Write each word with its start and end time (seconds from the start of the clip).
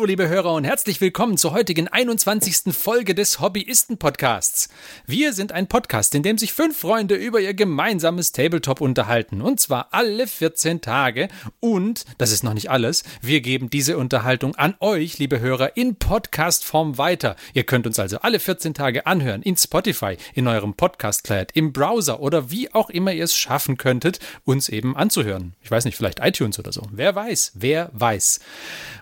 Hallo, 0.00 0.06
liebe 0.06 0.30
Hörer 0.30 0.54
und 0.54 0.64
herzlich 0.64 0.98
willkommen 1.02 1.36
zur 1.36 1.52
heutigen 1.52 1.86
21. 1.86 2.74
Folge 2.74 3.14
des 3.14 3.38
Hobbyisten-Podcasts. 3.38 4.70
Wir 5.04 5.34
sind 5.34 5.52
ein 5.52 5.66
Podcast, 5.66 6.14
in 6.14 6.22
dem 6.22 6.38
sich 6.38 6.54
fünf 6.54 6.78
Freunde 6.78 7.16
über 7.16 7.38
ihr 7.38 7.52
gemeinsames 7.52 8.32
Tabletop 8.32 8.80
unterhalten. 8.80 9.42
Und 9.42 9.60
zwar 9.60 9.88
alle 9.90 10.26
14 10.26 10.80
Tage. 10.80 11.28
Und, 11.60 12.06
das 12.16 12.32
ist 12.32 12.42
noch 12.42 12.54
nicht 12.54 12.70
alles, 12.70 13.04
wir 13.20 13.42
geben 13.42 13.68
diese 13.68 13.98
Unterhaltung 13.98 14.54
an 14.54 14.74
euch, 14.80 15.18
liebe 15.18 15.38
Hörer, 15.38 15.76
in 15.76 15.96
Podcast-Form 15.96 16.96
weiter. 16.96 17.36
Ihr 17.52 17.64
könnt 17.64 17.86
uns 17.86 17.98
also 17.98 18.20
alle 18.20 18.40
14 18.40 18.72
Tage 18.72 19.04
anhören, 19.04 19.42
in 19.42 19.58
Spotify, 19.58 20.16
in 20.32 20.48
eurem 20.48 20.72
Podcast-Client, 20.72 21.50
im 21.52 21.74
Browser 21.74 22.20
oder 22.20 22.50
wie 22.50 22.72
auch 22.72 22.88
immer 22.88 23.12
ihr 23.12 23.24
es 23.24 23.36
schaffen 23.36 23.76
könntet, 23.76 24.18
uns 24.46 24.70
eben 24.70 24.96
anzuhören. 24.96 25.52
Ich 25.60 25.70
weiß 25.70 25.84
nicht, 25.84 25.98
vielleicht 25.98 26.20
iTunes 26.20 26.58
oder 26.58 26.72
so. 26.72 26.88
Wer 26.90 27.14
weiß, 27.14 27.52
wer 27.56 27.90
weiß. 27.92 28.40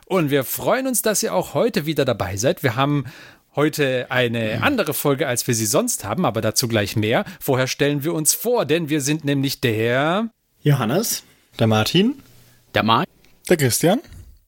Und 0.09 0.31
wir 0.31 0.45
freuen 0.45 0.87
uns, 0.87 1.03
dass 1.03 1.23
ihr 1.23 1.35
auch 1.35 1.53
heute 1.53 1.85
wieder 1.85 2.07
dabei 2.07 2.39
seid. 2.39 2.63
Wir 2.63 2.77
haben 2.77 3.05
heute 3.55 4.07
eine 4.09 4.63
andere 4.63 4.95
Folge, 4.95 5.29
als 5.29 5.47
wir 5.47 5.55
sie 5.55 5.67
sonst 5.67 6.03
haben, 6.03 6.25
aber 6.25 6.41
dazu 6.41 6.67
gleich 6.67 6.97
mehr. 6.97 7.27
Vorher 7.41 7.67
stellen 7.67 8.05
wir 8.05 8.15
uns 8.15 8.33
vor, 8.33 8.65
denn 8.65 8.89
wir 8.89 9.03
sind 9.03 9.27
nämlich 9.27 9.61
der 9.61 10.31
Johannes, 10.63 11.25
der 11.59 11.67
Martin, 11.67 12.23
der 12.75 12.85
Mark, 12.85 13.07
der 13.51 13.59
Christian 13.59 14.01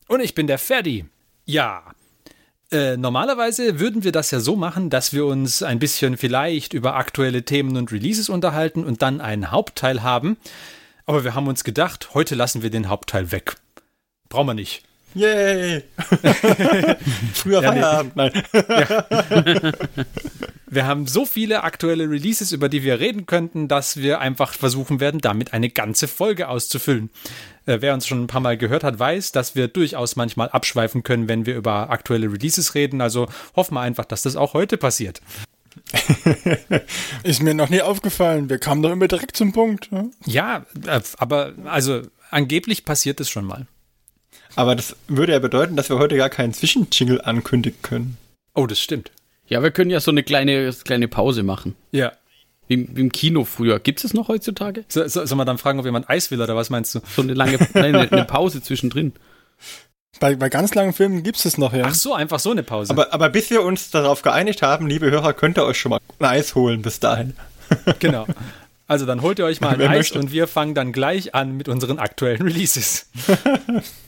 und 0.08 0.20
ich 0.20 0.34
bin 0.34 0.46
der 0.46 0.58
Ferdi. 0.58 1.04
Ja. 1.44 1.82
Äh, 2.72 2.96
normalerweise 2.96 3.78
würden 3.78 4.02
wir 4.02 4.12
das 4.12 4.30
ja 4.30 4.40
so 4.40 4.56
machen, 4.56 4.88
dass 4.88 5.12
wir 5.12 5.26
uns 5.26 5.62
ein 5.62 5.78
bisschen 5.78 6.16
vielleicht 6.16 6.72
über 6.72 6.96
aktuelle 6.96 7.44
Themen 7.44 7.76
und 7.76 7.92
Releases 7.92 8.30
unterhalten 8.30 8.82
und 8.82 9.02
dann 9.02 9.20
einen 9.20 9.50
Hauptteil 9.50 10.02
haben. 10.02 10.38
Aber 11.04 11.22
wir 11.22 11.34
haben 11.34 11.48
uns 11.48 11.64
gedacht, 11.64 12.14
heute 12.14 12.34
lassen 12.34 12.62
wir 12.62 12.70
den 12.70 12.88
Hauptteil 12.88 13.30
weg. 13.30 13.56
Brauchen 14.30 14.46
wir 14.46 14.54
nicht. 14.54 14.84
Yay! 15.14 15.82
Früher 17.34 17.62
ja, 17.62 17.72
Feierabend, 17.72 18.16
nein. 18.16 18.32
Ja. 18.52 19.72
Wir 20.72 20.86
haben 20.86 21.08
so 21.08 21.26
viele 21.26 21.64
aktuelle 21.64 22.08
Releases, 22.08 22.52
über 22.52 22.68
die 22.68 22.84
wir 22.84 23.00
reden 23.00 23.26
könnten, 23.26 23.66
dass 23.66 23.96
wir 23.96 24.20
einfach 24.20 24.52
versuchen 24.52 25.00
werden, 25.00 25.20
damit 25.20 25.52
eine 25.52 25.68
ganze 25.68 26.06
Folge 26.06 26.46
auszufüllen. 26.48 27.10
Äh, 27.66 27.78
wer 27.80 27.92
uns 27.92 28.06
schon 28.06 28.22
ein 28.22 28.28
paar 28.28 28.40
Mal 28.40 28.56
gehört 28.56 28.84
hat, 28.84 28.98
weiß, 28.98 29.32
dass 29.32 29.56
wir 29.56 29.66
durchaus 29.66 30.14
manchmal 30.14 30.48
abschweifen 30.48 31.02
können, 31.02 31.28
wenn 31.28 31.44
wir 31.44 31.56
über 31.56 31.90
aktuelle 31.90 32.32
Releases 32.32 32.76
reden. 32.76 33.00
Also 33.00 33.28
hoffen 33.56 33.74
wir 33.74 33.80
einfach, 33.80 34.04
dass 34.04 34.22
das 34.22 34.36
auch 34.36 34.54
heute 34.54 34.76
passiert. 34.76 35.20
Ist 37.24 37.42
mir 37.42 37.54
noch 37.54 37.68
nie 37.68 37.82
aufgefallen. 37.82 38.48
Wir 38.48 38.58
kamen 38.58 38.82
doch 38.82 38.92
immer 38.92 39.08
direkt 39.08 39.36
zum 39.36 39.52
Punkt. 39.52 39.90
Ne? 39.90 40.10
Ja, 40.24 40.66
äh, 40.86 41.00
aber 41.18 41.54
also 41.64 42.02
angeblich 42.30 42.84
passiert 42.84 43.20
es 43.20 43.28
schon 43.28 43.44
mal. 43.44 43.66
Aber 44.56 44.74
das 44.74 44.96
würde 45.08 45.32
ja 45.32 45.38
bedeuten, 45.38 45.76
dass 45.76 45.88
wir 45.88 45.98
heute 45.98 46.16
gar 46.16 46.30
keinen 46.30 46.52
Zwischenjingle 46.52 47.24
ankündigen 47.24 47.80
können. 47.82 48.18
Oh, 48.54 48.66
das 48.66 48.80
stimmt. 48.80 49.10
Ja, 49.46 49.62
wir 49.62 49.70
können 49.70 49.90
ja 49.90 50.00
so 50.00 50.10
eine 50.10 50.22
kleine, 50.22 50.72
kleine 50.84 51.08
Pause 51.08 51.42
machen. 51.42 51.74
Ja. 51.92 52.12
Wie, 52.68 52.88
wie 52.94 53.00
im 53.00 53.10
Kino 53.10 53.44
früher. 53.44 53.80
Gibt 53.80 53.98
es 53.98 54.04
es 54.04 54.14
noch 54.14 54.28
heutzutage? 54.28 54.84
So, 54.88 55.06
so, 55.08 55.26
soll 55.26 55.36
man 55.36 55.46
dann 55.46 55.58
fragen, 55.58 55.80
ob 55.80 55.84
jemand 55.84 56.08
Eis 56.08 56.30
will 56.30 56.40
oder 56.40 56.54
was 56.54 56.70
meinst 56.70 56.94
du? 56.94 57.00
So 57.16 57.22
eine 57.22 57.34
lange 57.34 57.58
nein, 57.74 57.96
eine, 57.96 58.12
eine 58.12 58.24
Pause 58.24 58.62
zwischendrin. 58.62 59.12
Bei, 60.20 60.36
bei 60.36 60.48
ganz 60.48 60.74
langen 60.74 60.92
Filmen 60.92 61.22
gibt 61.22 61.38
es 61.38 61.44
es 61.44 61.58
noch, 61.58 61.72
ja. 61.72 61.84
Ach 61.86 61.94
so, 61.94 62.14
einfach 62.14 62.38
so 62.38 62.50
eine 62.50 62.62
Pause. 62.62 62.92
Aber, 62.92 63.12
aber 63.12 63.28
bis 63.28 63.50
wir 63.50 63.62
uns 63.62 63.90
darauf 63.90 64.22
geeinigt 64.22 64.62
haben, 64.62 64.86
liebe 64.86 65.10
Hörer, 65.10 65.32
könnt 65.32 65.58
ihr 65.58 65.64
euch 65.64 65.78
schon 65.78 65.90
mal 65.90 66.00
ein 66.18 66.26
Eis 66.26 66.54
holen 66.54 66.82
bis 66.82 67.00
dahin. 67.00 67.34
genau. 67.98 68.26
Also 68.86 69.06
dann 69.06 69.22
holt 69.22 69.38
ihr 69.38 69.44
euch 69.44 69.60
mal 69.60 69.74
ein 69.74 69.80
Eis 69.80 69.88
möchte. 69.88 70.18
und 70.18 70.32
wir 70.32 70.46
fangen 70.46 70.74
dann 70.74 70.92
gleich 70.92 71.34
an 71.34 71.56
mit 71.56 71.68
unseren 71.68 71.98
aktuellen 71.98 72.42
Releases. 72.42 73.08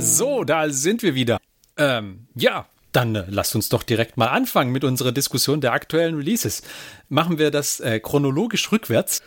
So, 0.00 0.44
da 0.44 0.70
sind 0.70 1.02
wir 1.02 1.14
wieder. 1.14 1.38
Ähm, 1.76 2.26
ja, 2.34 2.66
dann 2.92 3.14
äh, 3.14 3.24
lasst 3.28 3.54
uns 3.54 3.68
doch 3.68 3.82
direkt 3.82 4.16
mal 4.16 4.28
anfangen 4.28 4.72
mit 4.72 4.84
unserer 4.84 5.12
Diskussion 5.12 5.60
der 5.60 5.72
aktuellen 5.72 6.16
Releases. 6.16 6.62
Machen 7.08 7.38
wir 7.38 7.50
das 7.50 7.80
äh, 7.80 8.00
chronologisch 8.00 8.70
rückwärts. 8.72 9.22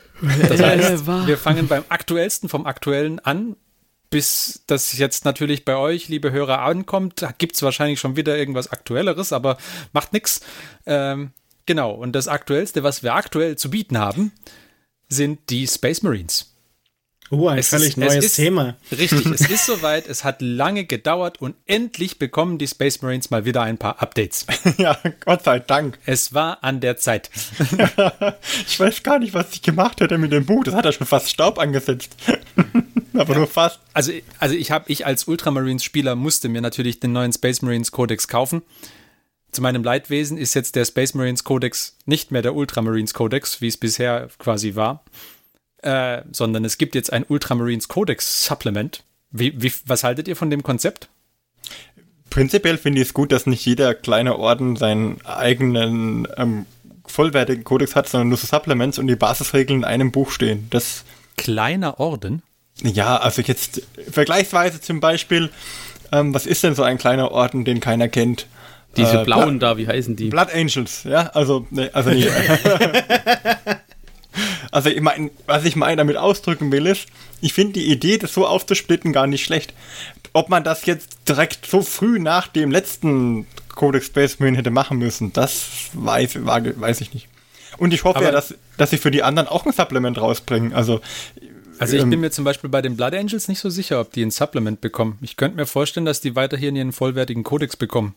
Das 0.47 0.61
heißt, 0.61 1.07
wir 1.07 1.37
fangen 1.37 1.67
beim 1.67 1.83
aktuellsten 1.89 2.49
vom 2.49 2.65
aktuellen 2.65 3.19
an. 3.19 3.55
Bis 4.09 4.63
das 4.67 4.97
jetzt 4.97 5.23
natürlich 5.23 5.63
bei 5.63 5.77
euch, 5.77 6.09
liebe 6.09 6.33
Hörer, 6.33 6.59
ankommt, 6.59 7.25
gibt 7.37 7.55
es 7.55 7.61
wahrscheinlich 7.61 8.01
schon 8.01 8.17
wieder 8.17 8.37
irgendwas 8.37 8.69
Aktuelleres, 8.69 9.31
aber 9.31 9.57
macht 9.93 10.11
nichts. 10.11 10.41
Ähm, 10.85 11.31
genau, 11.65 11.93
und 11.93 12.11
das 12.11 12.27
Aktuellste, 12.27 12.83
was 12.83 13.03
wir 13.03 13.15
aktuell 13.15 13.55
zu 13.55 13.69
bieten 13.69 13.97
haben, 13.97 14.33
sind 15.07 15.49
die 15.49 15.65
Space 15.65 16.03
Marines. 16.03 16.50
Oh, 17.33 17.47
ein 17.47 17.59
es 17.59 17.69
völlig 17.69 17.89
ist, 17.89 17.97
neues 17.97 18.25
ist, 18.25 18.35
Thema. 18.35 18.75
Richtig, 18.91 19.25
es 19.25 19.41
ist 19.49 19.65
soweit. 19.65 20.05
Es 20.05 20.25
hat 20.25 20.41
lange 20.41 20.83
gedauert 20.83 21.39
und 21.39 21.55
endlich 21.65 22.19
bekommen 22.19 22.57
die 22.57 22.67
Space 22.67 23.01
Marines 23.01 23.29
mal 23.29 23.45
wieder 23.45 23.61
ein 23.61 23.77
paar 23.77 24.01
Updates. 24.01 24.45
ja, 24.77 24.97
Gott 25.23 25.45
sei 25.45 25.59
Dank. 25.59 25.97
Es 26.05 26.33
war 26.33 26.61
an 26.61 26.81
der 26.81 26.97
Zeit. 26.97 27.29
ich 28.67 28.77
weiß 28.77 29.03
gar 29.03 29.17
nicht, 29.17 29.33
was 29.33 29.53
ich 29.53 29.61
gemacht 29.61 30.01
hätte 30.01 30.17
mit 30.17 30.33
dem 30.33 30.45
Buch. 30.45 30.65
Das 30.65 30.75
hat 30.75 30.83
ja 30.83 30.91
schon 30.91 31.07
fast 31.07 31.29
Staub 31.29 31.57
angesetzt. 31.57 32.17
Aber 33.13 33.31
ja. 33.31 33.39
nur 33.39 33.47
fast. 33.47 33.79
Also, 33.93 34.11
also 34.39 34.53
ich 34.55 34.71
habe, 34.71 34.91
ich 34.91 35.05
als 35.05 35.25
Ultramarines-Spieler 35.25 36.15
musste 36.15 36.49
mir 36.49 36.59
natürlich 36.59 36.99
den 36.99 37.13
neuen 37.13 37.31
Space 37.31 37.61
Marines 37.61 37.93
Codex 37.93 38.27
kaufen. 38.27 38.61
Zu 39.53 39.61
meinem 39.61 39.85
Leidwesen 39.85 40.37
ist 40.37 40.53
jetzt 40.53 40.75
der 40.75 40.83
Space 40.83 41.13
Marines 41.13 41.45
Codex 41.45 41.95
nicht 42.05 42.31
mehr 42.31 42.41
der 42.41 42.55
Ultramarines 42.55 43.13
Codex, 43.13 43.61
wie 43.61 43.67
es 43.67 43.77
bisher 43.77 44.27
quasi 44.37 44.75
war 44.75 45.05
äh, 45.81 46.21
sondern 46.31 46.65
es 46.65 46.77
gibt 46.77 46.95
jetzt 46.95 47.11
ein 47.11 47.25
Ultramarines 47.27 47.87
Codex 47.87 48.45
Supplement. 48.45 49.03
Wie, 49.31 49.61
wie, 49.61 49.71
was 49.85 50.03
haltet 50.03 50.27
ihr 50.27 50.35
von 50.35 50.49
dem 50.49 50.63
Konzept? 50.63 51.09
Prinzipiell 52.29 52.77
finde 52.77 53.01
ich 53.01 53.09
es 53.09 53.13
gut, 53.13 53.31
dass 53.31 53.45
nicht 53.45 53.65
jeder 53.65 53.93
kleine 53.93 54.37
Orden 54.37 54.75
seinen 54.75 55.19
eigenen 55.25 56.27
ähm, 56.37 56.65
vollwertigen 57.05 57.63
Codex 57.63 57.95
hat, 57.95 58.07
sondern 58.07 58.29
nur 58.29 58.37
so 58.37 58.47
Supplements 58.47 58.99
und 58.99 59.07
die 59.07 59.15
Basisregeln 59.15 59.79
in 59.79 59.85
einem 59.85 60.11
Buch 60.11 60.31
stehen. 60.31 60.67
Das 60.69 61.03
kleiner 61.37 61.99
Orden? 61.99 62.41
Ja, 62.81 63.17
also 63.17 63.41
jetzt 63.41 63.81
vergleichsweise 64.09 64.79
zum 64.79 64.99
Beispiel, 64.99 65.49
ähm, 66.11 66.33
was 66.33 66.45
ist 66.45 66.63
denn 66.63 66.75
so 66.75 66.83
ein 66.83 66.97
kleiner 66.97 67.31
Orden, 67.31 67.65
den 67.65 67.79
keiner 67.79 68.07
kennt? 68.07 68.47
Diese 68.97 69.21
äh, 69.21 69.23
blauen 69.23 69.59
Bla 69.59 69.69
da, 69.71 69.77
wie 69.77 69.87
heißen 69.87 70.15
die? 70.15 70.29
Blood 70.29 70.53
Angels, 70.53 71.03
ja, 71.03 71.27
also, 71.27 71.67
nee, 71.69 71.89
also 71.93 72.11
nee. 72.11 72.27
Also 74.71 74.89
ich 74.89 75.01
mein, 75.01 75.31
was 75.45 75.65
ich 75.65 75.75
meine 75.75 75.97
damit 75.97 76.17
ausdrücken 76.17 76.71
will, 76.71 76.87
ist, 76.87 77.07
ich 77.41 77.53
finde 77.53 77.73
die 77.73 77.91
Idee, 77.91 78.17
das 78.17 78.33
so 78.33 78.47
aufzusplitten, 78.47 79.13
gar 79.13 79.27
nicht 79.27 79.43
schlecht. 79.43 79.73
Ob 80.33 80.49
man 80.49 80.63
das 80.63 80.85
jetzt 80.85 81.19
direkt 81.27 81.65
so 81.65 81.81
früh 81.81 82.19
nach 82.19 82.47
dem 82.47 82.71
letzten 82.71 83.45
Codex 83.75 84.07
Space 84.07 84.39
Marine 84.39 84.57
hätte 84.57 84.71
machen 84.71 84.97
müssen, 84.97 85.33
das 85.33 85.65
weiß, 85.93 86.45
weiß 86.45 87.01
ich 87.01 87.13
nicht. 87.13 87.27
Und 87.77 87.93
ich 87.93 88.03
hoffe 88.03 88.17
Aber 88.17 88.27
ja, 88.27 88.31
dass, 88.31 88.55
dass 88.77 88.91
sie 88.91 88.97
für 88.97 89.11
die 89.11 89.23
anderen 89.23 89.47
auch 89.47 89.65
ein 89.65 89.71
Supplement 89.71 90.19
rausbringen. 90.19 90.73
Also, 90.73 91.01
also 91.79 91.95
ich 91.95 92.03
ähm, 92.03 92.09
bin 92.11 92.19
mir 92.19 92.31
zum 92.31 92.45
Beispiel 92.45 92.69
bei 92.69 92.81
den 92.81 92.95
Blood 92.95 93.13
Angels 93.13 93.47
nicht 93.47 93.59
so 93.59 93.69
sicher, 93.69 93.99
ob 93.99 94.13
die 94.13 94.23
ein 94.23 94.31
Supplement 94.31 94.81
bekommen. 94.81 95.17
Ich 95.21 95.35
könnte 95.35 95.57
mir 95.57 95.65
vorstellen, 95.65 96.05
dass 96.05 96.21
die 96.21 96.35
weiterhin 96.35 96.75
ihren 96.75 96.91
vollwertigen 96.91 97.43
Codex 97.43 97.75
bekommen. 97.75 98.15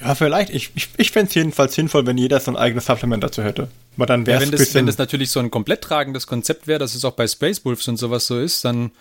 Ja, 0.00 0.14
vielleicht. 0.14 0.50
Ich, 0.50 0.70
ich, 0.74 0.88
ich 0.96 1.10
fände 1.10 1.28
es 1.28 1.34
jedenfalls 1.34 1.74
sinnvoll, 1.74 2.06
wenn 2.06 2.18
jeder 2.18 2.40
so 2.40 2.50
ein 2.50 2.56
eigenes 2.56 2.86
Supplement 2.86 3.22
dazu 3.22 3.42
hätte. 3.42 3.68
Aber 3.96 4.06
dann 4.06 4.26
wäre 4.26 4.38
ja, 4.38 4.42
wenn, 4.42 4.50
das, 4.50 4.74
wenn 4.74 4.86
das 4.86 4.98
natürlich 4.98 5.30
so 5.30 5.40
ein 5.40 5.50
komplett 5.50 5.82
tragendes 5.82 6.26
Konzept 6.26 6.66
wäre, 6.66 6.78
dass 6.78 6.94
es 6.94 7.04
auch 7.04 7.12
bei 7.12 7.26
Space 7.26 7.64
Wolves 7.64 7.88
und 7.88 7.96
sowas 7.96 8.26
so 8.26 8.38
ist, 8.38 8.64
dann 8.64 8.92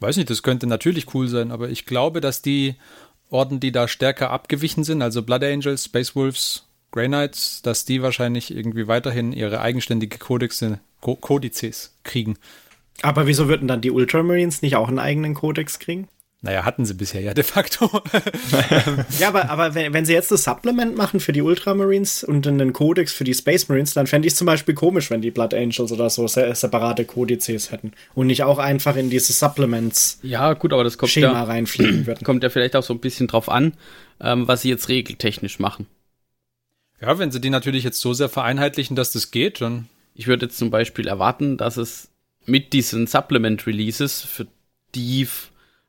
weiß 0.00 0.16
nicht, 0.16 0.30
das 0.30 0.42
könnte 0.42 0.66
natürlich 0.66 1.14
cool 1.14 1.28
sein. 1.28 1.50
Aber 1.50 1.68
ich 1.68 1.86
glaube, 1.86 2.20
dass 2.20 2.42
die 2.42 2.76
Orden, 3.30 3.60
die 3.60 3.72
da 3.72 3.88
stärker 3.88 4.30
abgewichen 4.30 4.84
sind, 4.84 5.02
also 5.02 5.22
Blood 5.22 5.44
Angels, 5.44 5.84
Space 5.84 6.14
Wolves, 6.14 6.66
Grey 6.92 7.08
Knights, 7.08 7.62
dass 7.62 7.84
die 7.84 8.02
wahrscheinlich 8.02 8.54
irgendwie 8.54 8.86
weiterhin 8.86 9.32
ihre 9.32 9.60
eigenständige 9.60 10.18
Kodexe, 10.18 10.78
Kodizes 11.00 11.96
kriegen. 12.04 12.36
Aber 13.02 13.26
wieso 13.26 13.48
würden 13.48 13.66
dann 13.66 13.80
die 13.80 13.90
Ultramarines 13.90 14.62
nicht 14.62 14.76
auch 14.76 14.88
einen 14.88 15.00
eigenen 15.00 15.34
Kodex 15.34 15.80
kriegen? 15.80 16.08
Naja, 16.44 16.66
hatten 16.66 16.84
sie 16.84 16.92
bisher 16.92 17.22
ja 17.22 17.32
de 17.32 17.42
facto. 17.42 17.90
ja, 19.18 19.28
aber, 19.28 19.48
aber 19.48 19.74
wenn, 19.74 19.94
wenn 19.94 20.04
sie 20.04 20.12
jetzt 20.12 20.30
das 20.30 20.44
Supplement 20.44 20.94
machen 20.94 21.18
für 21.18 21.32
die 21.32 21.40
Ultramarines 21.40 22.22
und 22.22 22.46
einen 22.46 22.74
Codex 22.74 23.14
für 23.14 23.24
die 23.24 23.32
Space 23.32 23.66
Marines, 23.70 23.94
dann 23.94 24.06
fände 24.06 24.28
ich 24.28 24.34
es 24.34 24.38
zum 24.38 24.44
Beispiel 24.44 24.74
komisch, 24.74 25.10
wenn 25.10 25.22
die 25.22 25.30
Blood 25.30 25.54
Angels 25.54 25.90
oder 25.90 26.10
so 26.10 26.26
separate 26.26 27.06
Kodizes 27.06 27.72
hätten 27.72 27.92
und 28.14 28.26
nicht 28.26 28.42
auch 28.42 28.58
einfach 28.58 28.94
in 28.96 29.08
diese 29.08 29.32
Supplements 29.32 30.18
ja, 30.22 30.52
gut, 30.52 30.74
aber 30.74 30.84
das 30.84 30.98
kommt 30.98 31.12
Schema 31.12 31.32
ja, 31.32 31.44
reinfliegen 31.44 32.06
würden. 32.06 32.24
Kommt 32.24 32.42
ja 32.42 32.50
vielleicht 32.50 32.76
auch 32.76 32.82
so 32.82 32.92
ein 32.92 33.00
bisschen 33.00 33.26
drauf 33.26 33.48
an, 33.48 33.72
ähm, 34.20 34.46
was 34.46 34.60
sie 34.60 34.68
jetzt 34.68 34.90
regeltechnisch 34.90 35.58
machen. 35.58 35.86
Ja, 37.00 37.18
wenn 37.18 37.30
sie 37.30 37.40
die 37.40 37.50
natürlich 37.50 37.84
jetzt 37.84 38.02
so 38.02 38.12
sehr 38.12 38.28
vereinheitlichen, 38.28 38.96
dass 38.96 39.12
das 39.12 39.30
geht, 39.30 39.62
dann. 39.62 39.88
Ich 40.14 40.26
würde 40.26 40.46
jetzt 40.46 40.58
zum 40.58 40.70
Beispiel 40.70 41.08
erwarten, 41.08 41.56
dass 41.56 41.78
es 41.78 42.10
mit 42.44 42.74
diesen 42.74 43.06
Supplement 43.06 43.66
Releases 43.66 44.20
für 44.20 44.46
die 44.94 45.26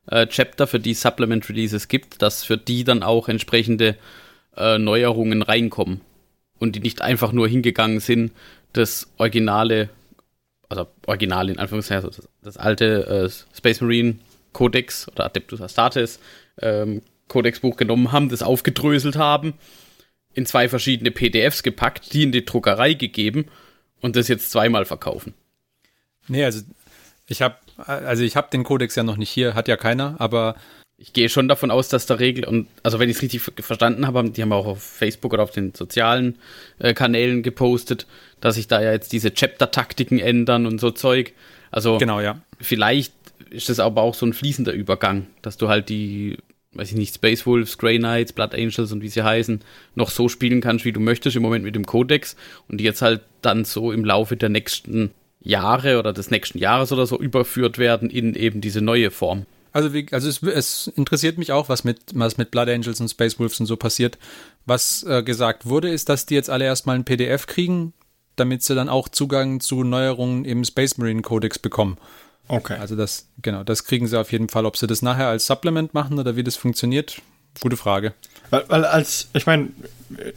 äh, 0.06 0.26
Chapter, 0.26 0.66
für 0.66 0.80
die 0.80 0.94
Supplement 0.94 1.48
Releases 1.48 1.88
gibt, 1.88 2.22
dass 2.22 2.44
für 2.44 2.56
die 2.56 2.84
dann 2.84 3.02
auch 3.02 3.28
entsprechende 3.28 3.96
äh, 4.56 4.78
Neuerungen 4.78 5.42
reinkommen 5.42 6.00
und 6.58 6.76
die 6.76 6.80
nicht 6.80 7.02
einfach 7.02 7.32
nur 7.32 7.48
hingegangen 7.48 8.00
sind, 8.00 8.32
das 8.72 9.08
originale, 9.18 9.88
also 10.68 10.86
original 11.06 11.48
in 11.48 11.58
Anführungszeichen, 11.58 12.04
also 12.04 12.22
das, 12.22 12.30
das 12.42 12.56
alte 12.56 13.06
äh, 13.06 13.56
Space 13.56 13.80
Marine 13.80 14.18
Codex 14.52 15.08
oder 15.08 15.26
Adeptus 15.26 15.60
Astartes 15.60 16.18
ähm, 16.60 17.02
Codex-Buch 17.28 17.76
genommen 17.76 18.12
haben, 18.12 18.28
das 18.28 18.42
aufgedröselt 18.42 19.16
haben, 19.16 19.54
in 20.32 20.46
zwei 20.46 20.68
verschiedene 20.68 21.10
PDFs 21.10 21.62
gepackt, 21.62 22.12
die 22.12 22.22
in 22.22 22.32
die 22.32 22.44
Druckerei 22.44 22.94
gegeben 22.94 23.46
und 24.00 24.16
das 24.16 24.28
jetzt 24.28 24.50
zweimal 24.50 24.84
verkaufen. 24.84 25.34
Nee, 26.28 26.44
also 26.44 26.62
ich 27.28 27.42
habe 27.42 27.56
also 27.76 28.22
ich 28.22 28.36
habe 28.36 28.48
den 28.50 28.64
Codex 28.64 28.94
ja 28.94 29.02
noch 29.02 29.16
nicht 29.16 29.30
hier, 29.30 29.54
hat 29.54 29.68
ja 29.68 29.76
keiner, 29.76 30.16
aber 30.18 30.56
ich 30.98 31.12
gehe 31.12 31.28
schon 31.28 31.46
davon 31.46 31.70
aus, 31.70 31.88
dass 31.88 32.06
der 32.06 32.20
Regel 32.20 32.46
und 32.46 32.68
also 32.82 32.98
wenn 32.98 33.10
ich 33.10 33.16
es 33.16 33.22
richtig 33.22 33.42
verstanden 33.42 34.06
habe, 34.06 34.30
die 34.30 34.40
haben 34.40 34.52
auch 34.52 34.66
auf 34.66 34.82
Facebook 34.82 35.34
oder 35.34 35.42
auf 35.42 35.50
den 35.50 35.74
sozialen 35.74 36.38
äh, 36.78 36.94
Kanälen 36.94 37.42
gepostet, 37.42 38.06
dass 38.40 38.54
sich 38.54 38.66
da 38.66 38.80
ja 38.80 38.92
jetzt 38.92 39.12
diese 39.12 39.32
Chapter-Taktiken 39.34 40.18
ändern 40.18 40.66
und 40.66 40.80
so 40.80 40.90
Zeug. 40.90 41.34
Also 41.70 41.98
genau, 41.98 42.20
ja. 42.20 42.40
Vielleicht 42.58 43.12
ist 43.50 43.68
das 43.68 43.78
aber 43.78 44.00
auch 44.00 44.14
so 44.14 44.24
ein 44.24 44.32
fließender 44.32 44.72
Übergang, 44.72 45.26
dass 45.42 45.58
du 45.58 45.68
halt 45.68 45.90
die, 45.90 46.38
weiß 46.72 46.90
ich 46.90 46.96
nicht, 46.96 47.14
Space 47.14 47.44
Wolves, 47.44 47.76
Grey 47.76 47.98
Knights, 47.98 48.32
Blood 48.32 48.54
Angels 48.54 48.90
und 48.90 49.02
wie 49.02 49.08
sie 49.08 49.22
heißen, 49.22 49.60
noch 49.94 50.08
so 50.08 50.30
spielen 50.30 50.62
kannst, 50.62 50.86
wie 50.86 50.92
du 50.92 51.00
möchtest 51.00 51.36
im 51.36 51.42
Moment 51.42 51.64
mit 51.64 51.74
dem 51.74 51.84
Codex 51.84 52.36
und 52.68 52.78
die 52.78 52.84
jetzt 52.84 53.02
halt 53.02 53.20
dann 53.42 53.66
so 53.66 53.92
im 53.92 54.04
Laufe 54.04 54.36
der 54.36 54.48
nächsten 54.48 55.10
Jahre 55.46 55.98
oder 55.98 56.12
des 56.12 56.30
nächsten 56.30 56.58
Jahres 56.58 56.92
oder 56.92 57.06
so 57.06 57.18
überführt 57.18 57.78
werden 57.78 58.10
in 58.10 58.34
eben 58.34 58.60
diese 58.60 58.80
neue 58.80 59.10
Form. 59.10 59.46
Also, 59.72 59.92
wie, 59.92 60.06
also 60.10 60.28
es, 60.28 60.42
es, 60.42 60.86
interessiert 60.96 61.36
mich 61.36 61.52
auch, 61.52 61.68
was 61.68 61.84
mit, 61.84 62.00
was 62.14 62.38
mit 62.38 62.50
Blood 62.50 62.68
Angels 62.68 63.00
und 63.00 63.08
Space 63.08 63.38
Wolves 63.38 63.60
und 63.60 63.66
so 63.66 63.76
passiert. 63.76 64.16
Was 64.64 65.02
äh, 65.02 65.22
gesagt 65.22 65.66
wurde, 65.66 65.90
ist, 65.90 66.08
dass 66.08 66.24
die 66.24 66.34
jetzt 66.34 66.48
alle 66.48 66.64
erstmal 66.64 66.96
ein 66.96 67.04
PDF 67.04 67.46
kriegen, 67.46 67.92
damit 68.36 68.62
sie 68.62 68.74
dann 68.74 68.88
auch 68.88 69.08
Zugang 69.08 69.60
zu 69.60 69.84
Neuerungen 69.84 70.44
im 70.46 70.64
Space 70.64 70.96
Marine 70.96 71.22
Codex 71.22 71.58
bekommen. 71.58 71.98
Okay. 72.48 72.76
Also 72.78 72.96
das, 72.96 73.28
genau, 73.42 73.64
das 73.64 73.84
kriegen 73.84 74.06
sie 74.06 74.18
auf 74.18 74.32
jeden 74.32 74.48
Fall. 74.48 74.66
Ob 74.66 74.76
sie 74.76 74.86
das 74.86 75.02
nachher 75.02 75.28
als 75.28 75.46
Supplement 75.46 75.94
machen 75.94 76.18
oder 76.18 76.36
wie 76.36 76.44
das 76.44 76.56
funktioniert, 76.56 77.20
gute 77.60 77.76
Frage. 77.76 78.14
Weil, 78.50 78.64
weil 78.68 78.84
als, 78.84 79.28
ich 79.32 79.46
meine, 79.46 79.68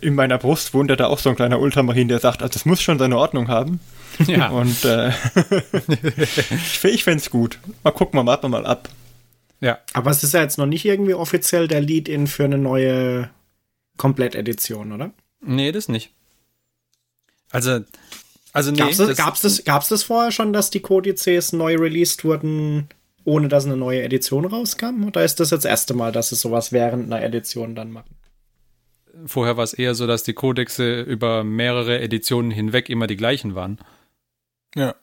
in 0.02 0.16
meiner 0.16 0.38
Brust 0.38 0.74
wohnt 0.74 0.90
ja 0.90 0.96
da 0.96 1.08
auch 1.08 1.20
so 1.20 1.30
ein 1.30 1.36
kleiner 1.36 1.60
Ultramarin, 1.60 2.08
der 2.08 2.20
sagt, 2.20 2.42
also 2.42 2.54
das 2.54 2.66
muss 2.66 2.82
schon 2.82 3.00
seine 3.00 3.18
Ordnung 3.18 3.48
haben. 3.48 3.80
Ja. 4.26 4.50
Und 4.50 4.84
äh, 4.86 5.10
ich, 6.50 6.84
ich 6.84 7.04
fände 7.04 7.20
es 7.20 7.30
gut. 7.30 7.60
Mal 7.84 7.92
gucken, 7.92 8.18
mal 8.18 8.26
warten 8.26 8.46
wir 8.46 8.50
mal 8.50 8.66
ab. 8.66 8.90
Ja. 9.62 9.80
Aber 9.94 10.12
es 10.12 10.24
ist 10.24 10.34
ja 10.34 10.42
jetzt 10.42 10.58
noch 10.58 10.66
nicht 10.66 10.86
irgendwie 10.86 11.14
offiziell 11.14 11.68
der 11.68 11.82
Lead-In 11.82 12.28
für 12.28 12.46
eine 12.46 12.58
neue 12.58 13.30
Komplettedition, 13.98 14.92
oder? 14.92 15.12
Nee, 15.42 15.72
das 15.72 15.90
nicht. 15.90 16.12
Also, 17.52 17.82
also 18.54 18.72
nee. 18.72 18.78
Gab's 18.78 18.98
das, 18.98 19.08
das, 19.08 19.18
gab's 19.18 19.42
das, 19.42 19.64
gab's 19.64 19.88
das 19.90 20.04
vorher 20.04 20.32
schon, 20.32 20.54
dass 20.54 20.70
die 20.70 20.80
Kodizes 20.80 21.52
neu 21.52 21.76
released 21.76 22.24
wurden, 22.24 22.88
ohne 23.30 23.48
dass 23.48 23.66
eine 23.66 23.78
neue 23.78 24.02
Edition 24.02 24.46
rauskam? 24.46 25.06
Oder 25.06 25.24
ist 25.24 25.40
das 25.40 25.52
jetzt 25.52 25.64
das 25.64 25.70
erste 25.70 25.94
Mal, 25.94 26.12
dass 26.12 26.32
es 26.32 26.42
sowas 26.42 26.72
während 26.72 27.06
einer 27.06 27.24
Edition 27.24 27.76
dann 27.76 27.92
machen? 27.92 28.16
Vorher 29.26 29.56
war 29.56 29.64
es 29.64 29.74
eher 29.74 29.94
so, 29.94 30.08
dass 30.08 30.24
die 30.24 30.34
Kodexe 30.34 31.02
über 31.02 31.44
mehrere 31.44 32.00
Editionen 32.00 32.52
hinweg 32.52 32.90
immer 32.90 33.06
die 33.06 33.18
gleichen 33.18 33.54
waren. 33.54 33.80
Ja. 34.76 34.96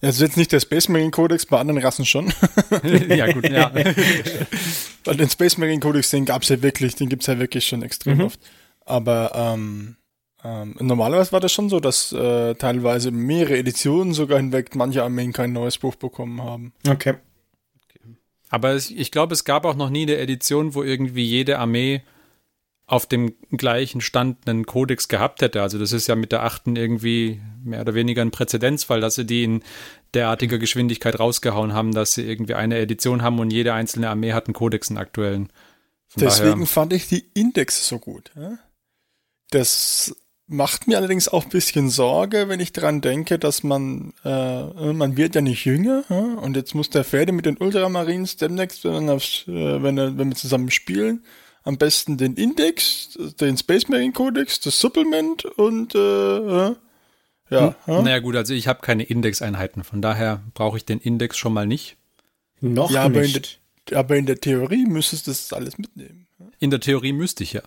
Also 0.00 0.24
jetzt 0.24 0.36
nicht 0.36 0.52
der 0.52 0.60
Space 0.60 0.88
Marine 0.88 1.10
Codex, 1.10 1.46
bei 1.46 1.58
anderen 1.58 1.80
Rassen 1.80 2.04
schon. 2.04 2.32
ja, 3.08 3.32
gut, 3.32 3.48
ja. 3.48 3.72
Weil 5.04 5.16
den 5.16 5.30
Space 5.30 5.58
Marine 5.58 5.80
Codex, 5.80 6.10
den 6.10 6.24
gab's 6.24 6.48
ja 6.48 6.62
wirklich, 6.62 6.94
den 6.94 7.08
gibt's 7.08 7.26
ja 7.26 7.38
wirklich 7.38 7.66
schon 7.66 7.82
extrem 7.82 8.18
mhm. 8.18 8.24
oft. 8.24 8.40
Aber 8.84 9.32
ähm, 9.34 9.96
ähm, 10.42 10.76
normalerweise 10.80 11.32
war 11.32 11.40
das 11.40 11.52
schon 11.52 11.68
so, 11.68 11.80
dass 11.80 12.12
äh, 12.12 12.54
teilweise 12.54 13.10
mehrere 13.10 13.56
Editionen 13.56 14.14
sogar 14.14 14.38
hinweg 14.38 14.74
manche 14.74 15.02
Armeen 15.02 15.32
kein 15.32 15.52
neues 15.52 15.78
Buch 15.78 15.96
bekommen 15.96 16.42
haben. 16.42 16.72
Okay. 16.86 17.14
Aber 18.54 18.76
ich 18.76 19.10
glaube, 19.10 19.34
es 19.34 19.42
gab 19.42 19.64
auch 19.64 19.74
noch 19.74 19.90
nie 19.90 20.02
eine 20.02 20.16
Edition, 20.16 20.74
wo 20.74 20.84
irgendwie 20.84 21.24
jede 21.24 21.58
Armee 21.58 22.04
auf 22.86 23.04
dem 23.04 23.34
gleichen 23.50 24.00
Stand 24.00 24.48
einen 24.48 24.64
Kodex 24.64 25.08
gehabt 25.08 25.42
hätte. 25.42 25.60
Also 25.60 25.76
das 25.76 25.90
ist 25.90 26.06
ja 26.06 26.14
mit 26.14 26.30
der 26.30 26.44
achten 26.44 26.76
irgendwie 26.76 27.40
mehr 27.64 27.80
oder 27.80 27.94
weniger 27.94 28.22
ein 28.22 28.30
Präzedenzfall, 28.30 29.00
dass 29.00 29.16
sie 29.16 29.26
die 29.26 29.42
in 29.42 29.64
derartiger 30.14 30.58
Geschwindigkeit 30.58 31.18
rausgehauen 31.18 31.72
haben, 31.72 31.94
dass 31.94 32.14
sie 32.14 32.22
irgendwie 32.22 32.54
eine 32.54 32.78
Edition 32.78 33.22
haben 33.22 33.40
und 33.40 33.52
jede 33.52 33.72
einzelne 33.72 34.08
Armee 34.08 34.34
hat 34.34 34.46
einen 34.46 34.54
Kodex, 34.54 34.88
einen 34.88 34.98
aktuellen. 34.98 35.52
Von 36.06 36.22
Deswegen 36.22 36.52
daher, 36.52 36.66
fand 36.66 36.92
ich 36.92 37.08
die 37.08 37.24
Index 37.34 37.88
so 37.88 37.98
gut. 37.98 38.30
Das 39.50 40.14
macht 40.46 40.86
mir 40.86 40.98
allerdings 40.98 41.28
auch 41.28 41.44
ein 41.44 41.50
bisschen 41.50 41.88
Sorge, 41.88 42.48
wenn 42.48 42.60
ich 42.60 42.72
daran 42.72 43.00
denke, 43.00 43.38
dass 43.38 43.62
man, 43.62 44.12
äh, 44.24 44.92
man 44.92 45.16
wird 45.16 45.34
ja 45.34 45.40
nicht 45.40 45.64
jünger 45.64 46.04
und 46.10 46.56
jetzt 46.56 46.74
muss 46.74 46.90
der 46.90 47.04
Pferde 47.04 47.32
mit 47.32 47.46
den 47.46 47.56
Ultramarines 47.56 48.36
demnächst, 48.36 48.84
wenn, 48.84 49.08
äh, 49.08 49.82
wenn, 49.82 49.96
wenn 49.96 50.28
wir 50.28 50.36
zusammen 50.36 50.70
spielen, 50.70 51.24
am 51.62 51.78
besten 51.78 52.18
den 52.18 52.34
Index, 52.34 53.18
den 53.40 53.56
Space 53.56 53.88
Marine 53.88 54.12
Codex, 54.12 54.60
das 54.60 54.78
Supplement 54.78 55.44
und 55.44 55.94
äh, 55.94 55.98
ja. 55.98 56.76
Ja. 57.50 57.76
Hm, 57.84 58.04
naja 58.04 58.18
gut, 58.20 58.36
also 58.36 58.54
ich 58.54 58.68
habe 58.68 58.80
keine 58.80 59.02
Indexeinheiten, 59.02 59.84
von 59.84 60.02
daher 60.02 60.42
brauche 60.54 60.76
ich 60.76 60.84
den 60.84 60.98
Index 60.98 61.36
schon 61.36 61.52
mal 61.52 61.66
nicht. 61.66 61.96
Noch 62.60 62.90
ja, 62.90 63.08
nicht. 63.08 63.16
Aber 63.16 63.24
in, 63.24 63.32
der, 63.32 63.98
aber 63.98 64.16
in 64.16 64.26
der 64.26 64.40
Theorie 64.40 64.86
müsstest 64.86 65.26
du 65.26 65.30
das 65.30 65.52
alles 65.52 65.78
mitnehmen. 65.78 66.26
In 66.58 66.70
der 66.70 66.80
Theorie 66.80 67.12
müsste 67.12 67.42
ich 67.42 67.52
ja. 67.52 67.62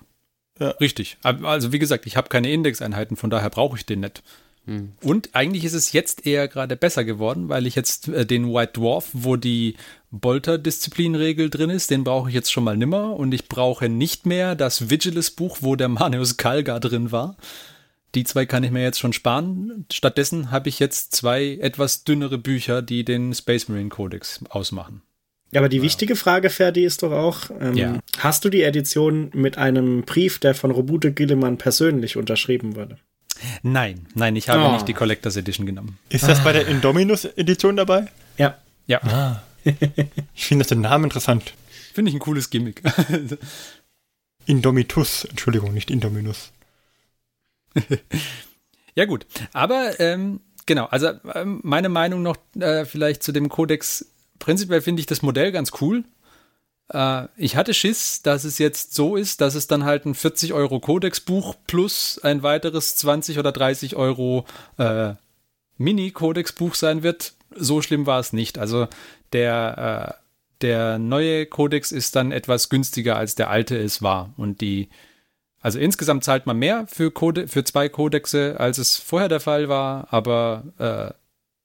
Ja. 0.60 0.70
Richtig. 0.72 1.18
Also 1.22 1.72
wie 1.72 1.80
gesagt, 1.80 2.06
ich 2.06 2.18
habe 2.18 2.30
keine 2.30 2.52
Indexeinheiten, 2.52 3.18
von 3.18 3.30
daher 3.30 3.50
brauche 3.50 3.78
ich 3.78 3.86
den 3.86 4.02
nicht. 4.02 4.24
Hm. 4.66 4.92
Und 5.02 5.30
eigentlich 5.34 5.64
ist 5.64 5.74
es 5.74 5.94
jetzt 5.94 6.28
eher 6.28 6.48
gerade 6.48 6.76
besser 6.76 7.06
geworden, 7.06 7.48
weil 7.48 7.66
ich 7.66 7.76
jetzt 7.76 8.10
äh, 8.10 8.26
den 8.26 8.54
White 8.54 8.74
Dwarf, 8.74 9.10
wo 9.14 9.38
die 9.38 9.76
Bolter-Disziplinregel 10.12 11.50
drin 11.50 11.70
ist, 11.70 11.90
den 11.90 12.04
brauche 12.04 12.30
ich 12.30 12.36
jetzt 12.36 12.52
schon 12.52 12.66
mal 12.66 12.76
nimmer 12.76 13.16
und 13.16 13.34
ich 13.34 13.48
brauche 13.48 13.88
nicht 13.88 14.26
mehr 14.26 14.56
das 14.56 14.90
Vigilis-Buch, 14.90 15.60
wo 15.62 15.76
der 15.76 15.88
Manius 15.88 16.36
Kalgar 16.38 16.82
drin 16.82 17.12
war. 17.12 17.38
Die 18.14 18.26
zwei 18.26 18.46
kann 18.46 18.64
ich 18.64 18.72
mir 18.72 18.84
jetzt 18.84 19.00
schon 19.00 19.14
sparen. 19.14 19.86
Stattdessen 19.92 20.52
habe 20.52 20.70
ich 20.70 20.80
jetzt 20.80 21.16
zwei 21.16 21.58
etwas 21.62 22.04
dünnere 22.04 22.38
Bücher, 22.38 22.82
die 22.82 23.06
den 23.06 23.34
Space 23.34 23.70
Marine 23.70 23.90
Codex 23.90 24.44
ausmachen. 24.50 25.02
Ja, 25.52 25.62
aber 25.62 25.70
die 25.70 25.78
ja. 25.78 25.84
wichtige 25.84 26.16
Frage, 26.16 26.50
Ferdi, 26.50 26.84
ist 26.84 27.04
doch 27.04 27.12
auch, 27.12 27.50
ähm, 27.60 27.76
ja. 27.76 28.00
hast 28.20 28.44
du 28.44 28.50
die 28.50 28.64
Edition 28.64 29.32
mit 29.34 29.58
einem 29.58 30.04
Brief, 30.04 30.40
der 30.40 30.54
von 30.54 30.72
Robute 30.72 31.14
Gillemann 31.14 31.58
persönlich 31.58 32.18
unterschrieben 32.18 32.76
wurde? 32.76 32.98
Nein, 33.62 34.08
nein, 34.14 34.36
ich 34.36 34.50
habe 34.50 34.64
oh. 34.64 34.72
nicht 34.74 34.88
die 34.88 34.94
Collectors 34.94 35.38
Edition 35.38 35.66
genommen. 35.66 36.00
Ist 36.10 36.28
das 36.28 36.44
bei 36.44 36.54
der 36.54 36.68
Indominus 36.68 37.26
Edition 37.26 37.76
dabei? 37.76 38.08
Ja. 38.38 38.58
Ja. 38.88 39.02
Ah. 39.04 39.44
Ich 40.34 40.46
finde 40.46 40.64
das 40.64 40.70
den 40.70 40.82
Namen 40.82 41.06
interessant. 41.06 41.54
Finde 41.94 42.10
ich 42.10 42.16
ein 42.16 42.20
cooles 42.20 42.50
Gimmick. 42.50 42.82
Indomitus, 44.46 45.26
Entschuldigung, 45.26 45.74
nicht 45.74 45.92
Indominus. 45.92 46.52
ja 48.96 49.06
gut, 49.06 49.26
aber 49.52 50.00
ähm, 50.00 50.40
genau, 50.66 50.86
also 50.86 51.12
ähm, 51.36 51.60
meine 51.64 51.90
Meinung 51.90 52.24
noch 52.24 52.38
äh, 52.60 52.86
vielleicht 52.86 53.24
zu 53.24 53.32
dem 53.32 53.50
Codex. 53.50 54.06
Prinzipiell 54.40 54.82
finde 54.82 55.00
ich 55.00 55.06
das 55.06 55.22
Modell 55.22 55.52
ganz 55.52 55.72
cool. 55.82 56.04
Äh, 56.90 57.28
ich 57.38 57.56
hatte 57.56 57.74
Schiss, 57.74 58.22
dass 58.22 58.44
es 58.44 58.58
jetzt 58.58 58.94
so 58.94 59.16
ist, 59.16 59.42
dass 59.42 59.56
es 59.56 59.68
dann 59.68 59.84
halt 59.84 60.06
ein 60.06 60.16
40 60.16 60.54
Euro 60.54 60.80
Codex-Buch 60.80 61.56
plus 61.68 62.20
ein 62.24 62.44
weiteres 62.44 62.96
20 62.98 63.40
oder 63.40 63.52
30 63.52 63.96
Euro 63.96 64.46
äh, 64.78 65.14
Mini-Codex-Buch 65.78 66.76
sein 66.76 67.04
wird. 67.04 67.34
So 67.56 67.82
schlimm 67.82 68.06
war 68.06 68.20
es 68.20 68.34
nicht. 68.34 68.58
Also 68.58 68.88
der, 69.34 70.18
äh, 70.20 70.24
der 70.62 71.00
neue 71.00 71.46
Codex 71.46 71.92
ist 71.92 72.16
dann 72.16 72.32
etwas 72.32 72.70
günstiger 72.70 73.18
als 73.18 73.36
der 73.36 73.50
alte 73.50 73.78
es 73.78 74.02
war. 74.02 74.34
Und 74.38 74.62
die, 74.62 74.90
also 75.62 75.80
insgesamt 75.80 76.24
zahlt 76.24 76.46
man 76.46 76.58
mehr 76.58 76.88
für, 76.88 77.12
Code, 77.12 77.48
für 77.48 77.64
zwei 77.64 77.90
Codexe, 77.90 78.60
als 78.60 78.78
es 78.78 78.98
vorher 78.98 79.30
der 79.30 79.40
Fall 79.40 79.70
war, 79.70 80.08
aber 80.12 80.64
äh, 80.78 81.14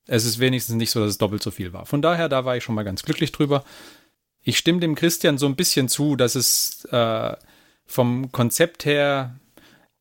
es 0.06 0.24
ist 0.24 0.38
wenigstens 0.38 0.76
nicht 0.76 0.90
so, 0.90 1.00
dass 1.00 1.10
es 1.10 1.18
doppelt 1.18 1.42
so 1.42 1.50
viel 1.50 1.72
war. 1.72 1.86
Von 1.86 2.02
daher, 2.02 2.28
da 2.28 2.44
war 2.44 2.56
ich 2.56 2.64
schon 2.64 2.74
mal 2.74 2.82
ganz 2.82 3.02
glücklich 3.02 3.32
drüber 3.32 3.64
ich 4.42 4.58
stimme 4.58 4.80
dem 4.80 4.94
Christian 4.94 5.38
so 5.38 5.46
ein 5.46 5.56
bisschen 5.56 5.88
zu, 5.88 6.16
dass 6.16 6.34
es 6.34 6.84
äh, 6.86 7.36
vom 7.86 8.32
Konzept 8.32 8.84
her 8.84 9.38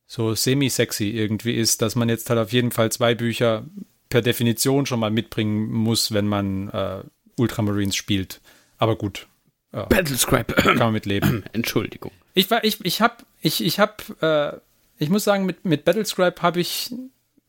so 0.07 0.35
semi-sexy 0.35 1.09
irgendwie 1.09 1.53
ist, 1.53 1.81
dass 1.81 1.95
man 1.95 2.09
jetzt 2.09 2.29
halt 2.29 2.39
auf 2.39 2.51
jeden 2.51 2.71
Fall 2.71 2.91
zwei 2.91 3.15
Bücher 3.15 3.65
per 4.09 4.21
Definition 4.21 4.85
schon 4.85 4.99
mal 4.99 5.11
mitbringen 5.11 5.71
muss, 5.71 6.11
wenn 6.11 6.27
man 6.27 6.69
äh, 6.69 7.03
Ultramarines 7.37 7.95
spielt. 7.95 8.41
Aber 8.77 8.97
gut. 8.97 9.27
Äh, 9.71 9.85
Battlescrap. 9.87 10.55
Kann 10.55 10.77
man 10.77 10.93
mitleben. 10.93 11.45
Entschuldigung. 11.53 12.11
Ich 12.33 12.51
war, 12.51 12.63
ich, 12.63 12.83
ich 12.83 13.01
hab, 13.01 13.25
ich, 13.41 13.63
ich 13.63 13.79
hab, 13.79 14.03
äh, 14.21 14.57
ich 14.97 15.09
muss 15.09 15.23
sagen, 15.23 15.45
mit, 15.45 15.63
mit 15.63 15.85
Battlescribe 15.85 16.41
habe 16.41 16.59
ich 16.59 16.93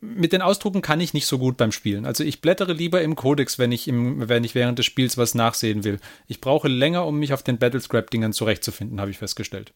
mit 0.04 0.32
den 0.32 0.42
Ausdrucken 0.42 0.82
kann 0.82 1.00
ich 1.00 1.14
nicht 1.14 1.26
so 1.26 1.38
gut 1.38 1.56
beim 1.56 1.70
Spielen. 1.70 2.06
Also 2.06 2.24
ich 2.24 2.40
blättere 2.40 2.72
lieber 2.72 3.02
im 3.02 3.14
Codex, 3.14 3.60
wenn 3.60 3.70
ich, 3.70 3.86
im, 3.86 4.28
wenn 4.28 4.42
ich 4.42 4.56
während 4.56 4.76
des 4.80 4.84
Spiels 4.84 5.16
was 5.16 5.36
nachsehen 5.36 5.84
will. 5.84 6.00
Ich 6.26 6.40
brauche 6.40 6.66
länger, 6.66 7.06
um 7.06 7.20
mich 7.20 7.32
auf 7.32 7.44
den 7.44 7.58
Battlescrap-Dingern 7.58 8.32
zurechtzufinden, 8.32 9.00
habe 9.00 9.12
ich 9.12 9.18
festgestellt. 9.18 9.72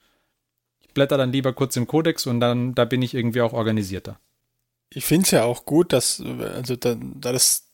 Ich 0.80 0.92
blätter 0.92 1.16
dann 1.16 1.30
lieber 1.30 1.52
kurz 1.52 1.76
im 1.76 1.86
Codex 1.86 2.26
und 2.26 2.40
dann, 2.40 2.74
da 2.74 2.84
bin 2.84 3.02
ich 3.02 3.14
irgendwie 3.14 3.40
auch 3.40 3.52
organisierter. 3.52 4.18
Ich 4.90 5.04
finde 5.04 5.26
es 5.26 5.30
ja 5.30 5.44
auch 5.44 5.64
gut, 5.64 5.92
dass, 5.92 6.20
also 6.20 6.74
da, 6.74 6.96
da 6.98 7.32
das, 7.32 7.68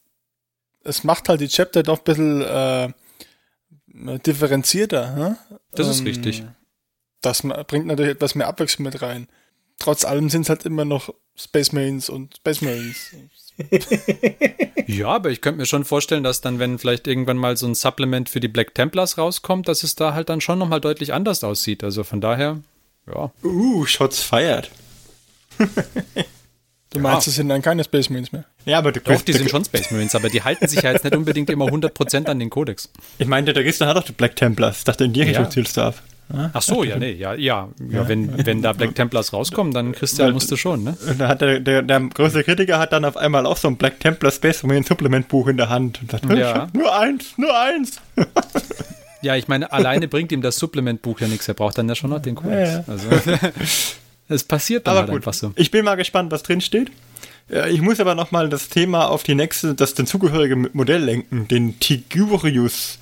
es 0.85 1.05
macht 1.05 1.31
halt 1.31 1.41
die 1.41 1.49
Chapter 1.49 1.83
doch 1.83 2.01
ein 2.01 2.05
bisschen 2.05 2.43
äh, 2.43 2.93
differenzierter. 4.27 5.17
Hm? 5.17 5.59
Das 5.73 5.89
ist 5.89 6.01
ähm, 6.01 6.07
richtig. 6.07 6.45
Das 7.23 7.41
bringt 7.41 7.87
natürlich 7.87 8.13
etwas 8.13 8.35
mehr 8.35 8.49
Abwechslung 8.49 8.85
mit 8.85 9.01
rein. 9.01 9.27
Trotz 9.83 10.05
allem 10.05 10.31
sind 10.31 10.43
es 10.43 10.49
halt 10.49 10.65
immer 10.65 10.85
noch 10.85 11.13
Space 11.37 11.73
Marines 11.73 12.09
und 12.09 12.37
Space 12.37 12.63
Marines. 12.63 13.11
ja, 14.87 15.09
aber 15.09 15.31
ich 15.31 15.41
könnte 15.41 15.59
mir 15.59 15.67
schon 15.67 15.85
vorstellen, 15.85 16.23
dass 16.23 16.41
dann, 16.41 16.61
wenn 16.61 16.79
vielleicht 16.79 17.09
irgendwann 17.09 17.37
mal 17.37 17.57
so 17.57 17.67
ein 17.67 17.75
Supplement 17.75 18.29
für 18.29 18.39
die 18.39 18.47
Black 18.47 18.77
Templars 18.77 19.19
rauskommt, 19.19 19.67
dass 19.67 19.83
es 19.83 19.97
da 19.97 20.15
halt 20.15 20.29
dann 20.29 20.41
schon 20.41 20.61
nochmal 20.61 20.81
deutlich 20.81 21.13
anders 21.13 21.43
aussieht. 21.43 21.83
Also 21.83 22.05
von 22.05 22.21
daher, 22.21 22.61
ja. 23.13 23.33
Uh, 23.43 23.85
Shots 23.85 24.23
feiert. 24.23 24.71
Du 26.93 27.01
meinst, 27.01 27.27
es 27.27 27.37
sind 27.37 27.49
dann 27.49 27.63
keine 27.63 27.85
Space 27.85 28.11
Marines 28.11 28.33
mehr? 28.33 28.45
Ja, 28.67 28.77
aber 28.77 28.93
Doch, 28.93 29.23
die 29.23 29.33
sind 29.33 29.49
schon 29.49 29.65
Space 29.65 29.91
Marines, 29.91 30.15
aber 30.15 30.29
die 30.29 30.43
halten 30.43 30.69
sich 30.69 30.83
ja 30.83 30.93
jetzt 30.93 31.05
nicht 31.05 31.17
unbedingt 31.17 31.49
immer 31.49 31.65
100% 31.65 32.27
an 32.27 32.39
den 32.39 32.51
Kodex. 32.51 32.91
Ich 33.17 33.27
meine, 33.27 33.55
der 33.55 33.65
Gistern 33.65 33.89
hat 33.89 33.97
doch 33.97 34.05
die 34.05 34.13
Black 34.13 34.37
Templars. 34.37 34.81
Ich 34.81 34.85
dachte, 34.85 35.05
in 35.05 35.15
die 35.15 35.23
Richtung 35.23 35.45
ja. 35.45 35.51
zielst 35.51 35.79
du 35.79 35.81
ab. 35.81 36.03
Ach 36.53 36.63
so, 36.63 36.83
ja, 36.83 36.97
nee, 36.97 37.13
ja, 37.13 37.35
ja, 37.35 37.69
ja, 37.91 38.09
wenn, 38.09 38.47
wenn 38.47 38.63
da 38.63 38.73
Black 38.73 38.95
Templars 38.95 39.33
rauskommen, 39.33 39.75
dann 39.75 39.93
Christian 39.93 40.33
musste 40.33 40.57
schon, 40.57 40.83
ne? 40.83 40.97
Da 41.19 41.29
hat 41.29 41.43
der, 41.43 41.61
der, 41.61 41.83
der 41.83 42.01
größte 42.01 42.43
Kritiker 42.43 42.79
hat 42.79 42.93
dann 42.93 43.05
auf 43.05 43.19
einmal 43.19 43.45
auch 43.45 43.59
so 43.59 43.69
ein 43.69 43.77
Black 43.77 44.01
Templar 44.01 44.33
Space 44.33 44.63
Marine 44.63 44.85
Supplement 44.85 45.29
Buch 45.29 45.49
in 45.49 45.59
der 45.59 45.69
Hand 45.69 46.01
und 46.01 46.11
sagt, 46.11 46.25
ja. 46.33 46.69
nur 46.73 46.99
eins, 46.99 47.37
nur 47.37 47.59
eins. 47.59 48.01
Ja, 49.23 49.37
ich 49.37 49.47
meine, 49.47 49.73
alleine 49.73 50.09
bringt 50.09 50.33
ihm 50.33 50.43
das 50.43 50.57
Supplement 50.57 51.01
Buch 51.01 51.21
ja 51.21 51.29
nichts, 51.29 51.47
er 51.47 51.55
braucht 51.55 51.79
dann 51.79 51.89
ja 51.89 51.95
schon 51.95 52.11
noch 52.11 52.21
den 52.21 52.35
Codex. 52.35 52.71
Ja, 52.71 52.79
ja. 52.79 52.85
Also, 52.89 53.09
es 54.29 54.43
passiert 54.43 54.87
dann 54.89 54.93
aber 54.93 55.01
halt 55.03 55.11
gut. 55.11 55.17
einfach 55.19 55.33
so. 55.33 55.53
Ich 55.55 55.71
bin 55.71 55.85
mal 55.85 55.95
gespannt, 55.95 56.33
was 56.33 56.43
drin 56.43 56.61
steht. 56.61 56.91
Ich 57.71 57.81
muss 57.81 58.01
aber 58.01 58.15
nochmal 58.15 58.49
das 58.49 58.69
Thema 58.69 59.09
auf 59.09 59.23
die 59.23 59.35
nächste, 59.35 59.75
das 59.75 59.95
den 59.95 60.07
zugehörige 60.07 60.57
Modell 60.57 61.05
lenken, 61.05 61.47
den 61.49 61.79
Tigurius 61.79 62.99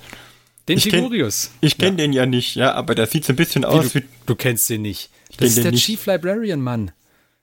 den 0.67 0.77
ich 0.77 0.85
Tigurius. 0.85 1.51
Kenn, 1.59 1.67
ich 1.67 1.77
kenne 1.77 1.91
ja. 1.91 1.97
den 1.97 2.13
ja 2.13 2.25
nicht, 2.25 2.55
ja, 2.55 2.73
aber 2.73 2.95
der 2.95 3.07
sieht 3.07 3.25
so 3.25 3.33
ein 3.33 3.35
bisschen 3.35 3.63
wie 3.63 3.67
aus 3.67 3.93
du, 3.93 3.99
wie. 3.99 4.03
Du 4.25 4.35
kennst 4.35 4.69
den 4.69 4.83
nicht. 4.83 5.09
Das 5.37 5.49
ist 5.49 5.63
der 5.63 5.71
nicht. 5.71 5.85
Chief 5.85 6.05
Librarian, 6.05 6.61
Mann. 6.61 6.91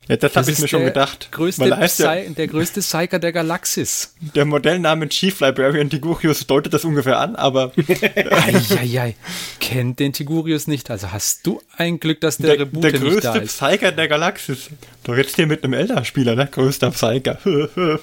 Ja, 0.08 0.16
das, 0.16 0.32
das 0.32 0.42
habe 0.42 0.52
ich 0.52 0.58
mir 0.58 0.68
schon 0.68 0.84
gedacht. 0.84 1.28
Größte 1.32 1.68
der, 1.68 2.30
der 2.30 2.46
größte 2.46 2.80
Psyker 2.80 3.18
der 3.18 3.32
Galaxis. 3.32 4.14
Der 4.34 4.46
Modellname 4.46 5.10
Chief 5.10 5.38
Librarian 5.38 5.90
Tigurius 5.90 6.46
deutet 6.46 6.72
das 6.72 6.84
ungefähr 6.86 7.18
an, 7.18 7.36
aber. 7.36 7.72
Eieiei. 8.30 9.16
Kennt 9.60 9.98
den 9.98 10.14
Tigurius 10.14 10.66
nicht. 10.66 10.90
Also 10.90 11.12
hast 11.12 11.46
du 11.46 11.60
ein 11.76 12.00
Glück, 12.00 12.22
dass 12.22 12.38
der, 12.38 12.56
der 12.56 12.60
Reboot 12.60 12.84
der 12.84 12.92
nicht 12.92 13.02
da 13.02 13.08
ist. 13.08 13.24
Der 13.24 13.32
größte 13.32 13.66
Psyker 13.66 13.92
der 13.92 14.08
Galaxis. 14.08 14.70
Du 15.04 15.12
redest 15.12 15.36
hier 15.36 15.46
mit 15.46 15.62
einem 15.62 15.74
Elder-Spieler, 15.74 16.36
ne? 16.36 16.48
Größter 16.50 16.90
Psyker. 16.90 17.38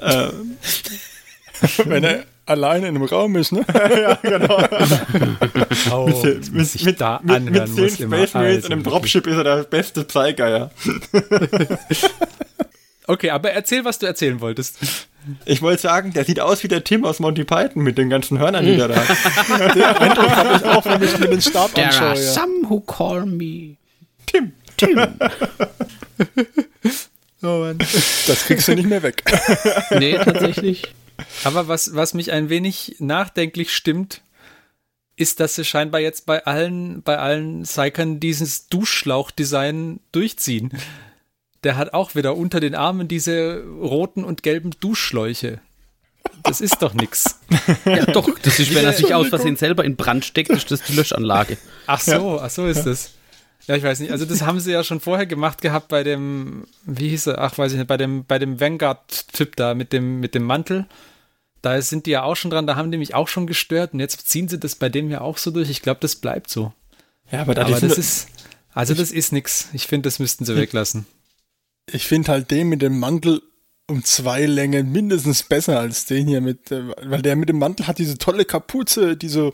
ähm. 0.00 0.56
Wenn 1.84 2.04
er 2.04 2.24
alleine 2.50 2.88
in 2.88 2.96
einem 2.96 3.04
Raum 3.04 3.36
ist, 3.36 3.52
ne? 3.52 3.64
ja, 3.74 4.14
genau. 4.22 4.62
Oh, 5.92 6.06
mit, 6.06 6.52
mit, 6.52 6.84
mit, 6.84 7.00
da 7.00 7.20
mit, 7.22 7.50
mit 7.50 7.74
zehn 7.74 7.90
Space 7.90 8.34
Marines 8.34 8.64
und 8.64 8.72
einem 8.72 8.82
Dropship 8.82 9.26
ist 9.26 9.36
er 9.36 9.44
der 9.44 9.62
beste 9.64 10.06
ja. 10.14 10.70
okay, 13.06 13.30
aber 13.30 13.52
erzähl, 13.52 13.84
was 13.84 13.98
du 13.98 14.06
erzählen 14.06 14.40
wolltest. 14.40 14.78
Ich 15.44 15.62
wollte 15.62 15.82
sagen, 15.82 16.12
der 16.12 16.24
sieht 16.24 16.40
aus 16.40 16.62
wie 16.62 16.68
der 16.68 16.84
Tim 16.84 17.04
aus 17.04 17.20
Monty 17.20 17.44
Python 17.44 17.82
mit 17.82 17.98
den 17.98 18.10
ganzen 18.10 18.38
Hörnern, 18.38 18.64
die 18.64 18.74
er 18.74 18.88
da 18.88 18.96
hat. 18.96 19.74
Den 19.74 19.82
Eindruck 19.82 20.30
habe 20.30 20.56
ich 20.56 20.64
auch, 20.64 20.84
wenn 20.84 21.02
ich 21.02 21.18
mir 21.18 21.28
den 21.28 21.40
Stab 21.40 21.74
There 21.74 21.86
anschaue. 21.86 22.14
There 22.14 22.26
are 22.26 22.32
some 22.32 22.68
who 22.68 22.80
call 22.80 23.24
me 23.26 23.76
Tim. 24.26 24.52
Tim. 24.76 24.98
oh 27.42 27.58
Mann. 27.60 27.78
Das 27.78 28.44
kriegst 28.46 28.68
du 28.68 28.74
nicht 28.74 28.88
mehr 28.88 29.02
weg. 29.02 29.22
nee, 29.98 30.18
tatsächlich. 30.18 30.82
Aber 31.44 31.68
was, 31.68 31.94
was 31.94 32.14
mich 32.14 32.32
ein 32.32 32.48
wenig 32.48 32.96
nachdenklich 32.98 33.74
stimmt, 33.74 34.22
ist, 35.16 35.40
dass 35.40 35.54
sie 35.54 35.64
scheinbar 35.64 36.00
jetzt 36.00 36.26
bei 36.26 36.44
allen, 36.46 37.02
bei 37.02 37.18
allen 37.18 37.62
Psychern 37.62 38.20
dieses 38.20 38.68
Duschschlauch-Design 38.68 40.00
durchziehen. 40.12 40.72
Der 41.62 41.76
hat 41.76 41.92
auch 41.92 42.14
wieder 42.14 42.36
unter 42.36 42.58
den 42.58 42.74
Armen 42.74 43.06
diese 43.06 43.62
roten 43.62 44.24
und 44.24 44.42
gelben 44.42 44.70
Duschschläuche. 44.80 45.60
Das 46.42 46.62
ist 46.62 46.80
doch 46.80 46.94
nix. 46.94 47.38
Ja, 47.84 48.06
doch, 48.06 48.30
das 48.38 48.58
ist, 48.58 48.74
wenn 48.74 48.84
er 48.84 48.94
sich 48.94 49.14
aus 49.14 49.28
Versehen 49.28 49.56
selber 49.56 49.84
in 49.84 49.96
Brand 49.96 50.24
steckt, 50.24 50.50
ist 50.50 50.70
das 50.70 50.82
die 50.82 50.94
Löschanlage. 50.94 51.58
Ach 51.86 52.00
so, 52.00 52.40
ach 52.40 52.50
so 52.50 52.66
ist 52.66 52.84
das. 52.84 53.12
Ja, 53.66 53.76
ich 53.76 53.82
weiß 53.82 54.00
nicht. 54.00 54.10
Also 54.10 54.24
das 54.24 54.42
haben 54.42 54.58
sie 54.58 54.72
ja 54.72 54.82
schon 54.82 55.00
vorher 55.00 55.26
gemacht 55.26 55.60
gehabt 55.60 55.88
bei 55.88 56.02
dem, 56.02 56.64
wie 56.86 57.10
hieß 57.10 57.28
er? 57.28 57.38
Ach, 57.40 57.56
weiß 57.58 57.72
ich 57.72 57.78
nicht, 57.78 57.88
bei 57.88 57.98
dem, 57.98 58.24
bei 58.24 58.38
dem 58.38 58.58
Vanguard-Typ 58.58 59.54
da 59.56 59.74
mit 59.74 59.92
dem, 59.92 60.20
mit 60.20 60.34
dem 60.34 60.44
Mantel. 60.44 60.86
Da 61.62 61.80
sind 61.82 62.06
die 62.06 62.10
ja 62.10 62.22
auch 62.22 62.36
schon 62.36 62.50
dran, 62.50 62.66
da 62.66 62.76
haben 62.76 62.90
die 62.90 62.98
mich 62.98 63.14
auch 63.14 63.28
schon 63.28 63.46
gestört 63.46 63.92
und 63.92 64.00
jetzt 64.00 64.28
ziehen 64.28 64.48
sie 64.48 64.58
das 64.58 64.76
bei 64.76 64.88
dem 64.88 65.10
ja 65.10 65.20
auch 65.20 65.38
so 65.38 65.50
durch. 65.50 65.70
Ich 65.70 65.82
glaube, 65.82 66.00
das 66.00 66.16
bleibt 66.16 66.50
so. 66.50 66.72
Ja, 67.30 67.42
aber, 67.42 67.54
da 67.54 67.66
aber 67.66 67.80
das 67.80 67.98
ist, 67.98 68.28
also 68.72 68.94
das 68.94 69.12
ist 69.12 69.32
nix. 69.32 69.68
Ich 69.72 69.86
finde, 69.86 70.06
das 70.06 70.18
müssten 70.18 70.44
sie 70.44 70.56
weglassen. 70.56 71.06
Ich 71.92 72.06
finde 72.06 72.32
halt 72.32 72.50
den 72.50 72.68
mit 72.68 72.82
dem 72.82 72.98
Mantel 72.98 73.42
um 73.90 74.04
zwei 74.04 74.46
Längen 74.46 74.92
mindestens 74.92 75.42
besser 75.42 75.80
als 75.80 76.06
den 76.06 76.28
hier 76.28 76.40
mit, 76.40 76.70
äh, 76.70 76.94
weil 77.02 77.22
der 77.22 77.36
mit 77.36 77.48
dem 77.48 77.58
Mantel 77.58 77.88
hat 77.88 77.98
diese 77.98 78.16
tolle 78.18 78.44
Kapuze, 78.44 79.16
die 79.16 79.28
so, 79.28 79.52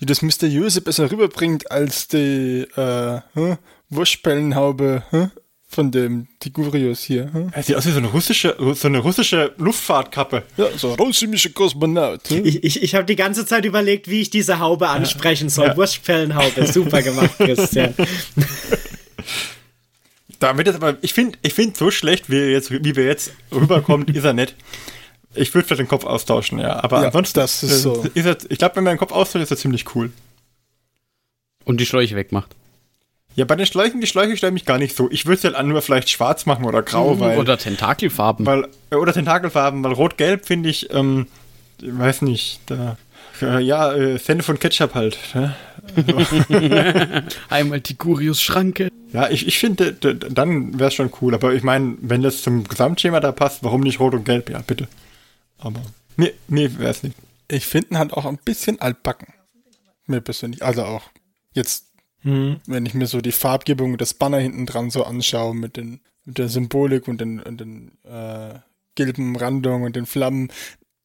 die 0.00 0.06
das 0.06 0.22
Mysteriöse 0.22 0.80
besser 0.80 1.10
rüberbringt 1.10 1.70
als 1.70 2.08
die 2.08 2.66
äh, 2.76 3.20
Wurstpellenhaube 3.88 5.30
von 5.76 5.90
dem 5.90 6.26
Tigurius 6.40 7.02
hier. 7.02 7.30
Hm? 7.32 7.50
Er 7.52 7.62
sieht 7.62 7.76
aus 7.76 7.86
wie 7.86 7.90
so 7.90 7.98
eine 7.98 8.08
russische, 8.08 8.56
so 8.74 8.88
eine 8.88 8.98
russische 8.98 9.52
Luftfahrtkappe. 9.58 10.42
Ja, 10.56 10.66
so 10.74 10.92
ein 10.92 10.98
russischer 10.98 11.50
Kosmonaut. 11.50 12.30
Hm? 12.30 12.46
Ich, 12.46 12.64
ich, 12.64 12.82
ich 12.82 12.94
habe 12.94 13.04
die 13.04 13.14
ganze 13.14 13.44
Zeit 13.44 13.66
überlegt, 13.66 14.08
wie 14.08 14.22
ich 14.22 14.30
diese 14.30 14.58
Haube 14.58 14.88
ansprechen 14.88 15.50
soll. 15.50 15.66
Ja. 15.66 15.76
Wurstpellenhaube, 15.76 16.66
super 16.66 17.02
gemacht, 17.02 17.32
Christian. 17.38 17.94
Damit 20.38 20.66
ist 20.66 20.76
aber, 20.76 20.96
ich 21.02 21.12
finde, 21.12 21.38
ich 21.42 21.52
finde 21.52 21.76
so 21.76 21.90
schlecht, 21.90 22.30
wie, 22.30 22.36
jetzt, 22.36 22.70
wie 22.70 22.96
wir 22.96 23.04
jetzt 23.04 23.32
rüberkommt, 23.52 24.08
ist 24.08 24.24
er 24.24 24.32
nicht. 24.32 24.54
Ich 25.34 25.54
würde 25.54 25.68
vielleicht 25.68 25.80
den 25.80 25.88
Kopf 25.88 26.06
austauschen, 26.06 26.58
ja. 26.58 26.82
Aber 26.82 27.00
ja, 27.00 27.06
ansonsten 27.08 27.38
das 27.38 27.62
ist 27.62 27.82
so. 27.82 28.02
Ist 28.14 28.24
er, 28.24 28.38
ich 28.48 28.56
glaube, 28.56 28.76
wenn 28.76 28.84
man 28.84 28.94
den 28.94 28.98
Kopf 28.98 29.12
austauscht, 29.12 29.42
ist 29.42 29.50
er 29.50 29.58
ziemlich 29.58 29.94
cool. 29.94 30.10
Und 31.66 31.80
die 31.80 31.86
Schläuche 31.86 32.16
wegmacht. 32.16 32.56
Ja, 33.36 33.44
bei 33.44 33.54
den 33.54 33.66
Schläuchen, 33.66 34.00
die 34.00 34.06
Schläuche 34.06 34.34
stellen 34.36 34.54
mich 34.54 34.64
gar 34.64 34.78
nicht 34.78 34.96
so. 34.96 35.10
Ich 35.10 35.26
würde 35.26 35.46
es 35.48 35.54
halt 35.54 35.66
nur 35.66 35.82
vielleicht 35.82 36.08
schwarz 36.08 36.46
machen 36.46 36.64
oder 36.64 36.82
grau, 36.82 37.14
mhm, 37.14 37.20
weil. 37.20 37.38
Oder 37.38 37.58
Tentakelfarben. 37.58 38.46
Weil, 38.46 38.68
äh, 38.90 38.96
oder 38.96 39.12
Tentakelfarben, 39.12 39.84
weil 39.84 39.92
rot-gelb 39.92 40.46
finde 40.46 40.70
ich, 40.70 40.92
ähm, 40.92 41.26
ich 41.80 41.96
weiß 41.96 42.22
nicht, 42.22 42.60
da. 42.66 42.96
Äh, 43.42 43.60
ja, 43.60 43.92
äh, 43.92 44.18
Szene 44.18 44.42
von 44.42 44.58
Ketchup 44.58 44.94
halt. 44.94 45.18
Ne? 45.34 45.54
Einmal 47.50 47.82
Tigurius 47.82 48.40
Schranke. 48.40 48.88
Ja, 49.12 49.28
ich, 49.28 49.46
ich 49.46 49.58
finde, 49.58 49.92
dann 49.92 50.78
wäre 50.78 50.88
es 50.88 50.94
schon 50.94 51.12
cool. 51.20 51.34
Aber 51.34 51.52
ich 51.52 51.62
meine, 51.62 51.96
wenn 52.00 52.22
das 52.22 52.40
zum 52.40 52.64
Gesamtschema 52.64 53.20
da 53.20 53.32
passt, 53.32 53.62
warum 53.62 53.82
nicht 53.82 54.00
rot 54.00 54.14
und 54.14 54.24
gelb? 54.24 54.48
Ja, 54.48 54.62
bitte. 54.66 54.88
Aber 55.58 55.82
mir, 56.16 56.32
mir 56.48 56.78
wäre 56.78 56.90
es 56.90 57.02
nicht. 57.02 57.16
Ich 57.48 57.66
finde 57.66 57.98
halt 57.98 58.14
auch 58.14 58.24
ein 58.24 58.38
bisschen 58.42 58.80
altbacken. 58.80 59.28
Mir 60.06 60.22
persönlich. 60.22 60.62
Also 60.62 60.84
auch 60.84 61.02
jetzt 61.52 61.85
Mhm. 62.26 62.60
Wenn 62.66 62.84
ich 62.86 62.94
mir 62.94 63.06
so 63.06 63.20
die 63.20 63.32
Farbgebung 63.32 63.96
das 63.96 64.12
Banner 64.12 64.38
hinten 64.38 64.66
dran 64.66 64.90
so 64.90 65.04
anschaue 65.04 65.54
mit, 65.54 65.76
den, 65.76 66.00
mit 66.24 66.38
der 66.38 66.48
Symbolik 66.48 67.06
und 67.06 67.20
den, 67.20 67.40
und 67.40 67.60
den 67.60 67.92
äh, 68.02 68.54
gelben 68.96 69.36
Randungen 69.36 69.84
und 69.84 69.94
den 69.94 70.06
Flammen. 70.06 70.48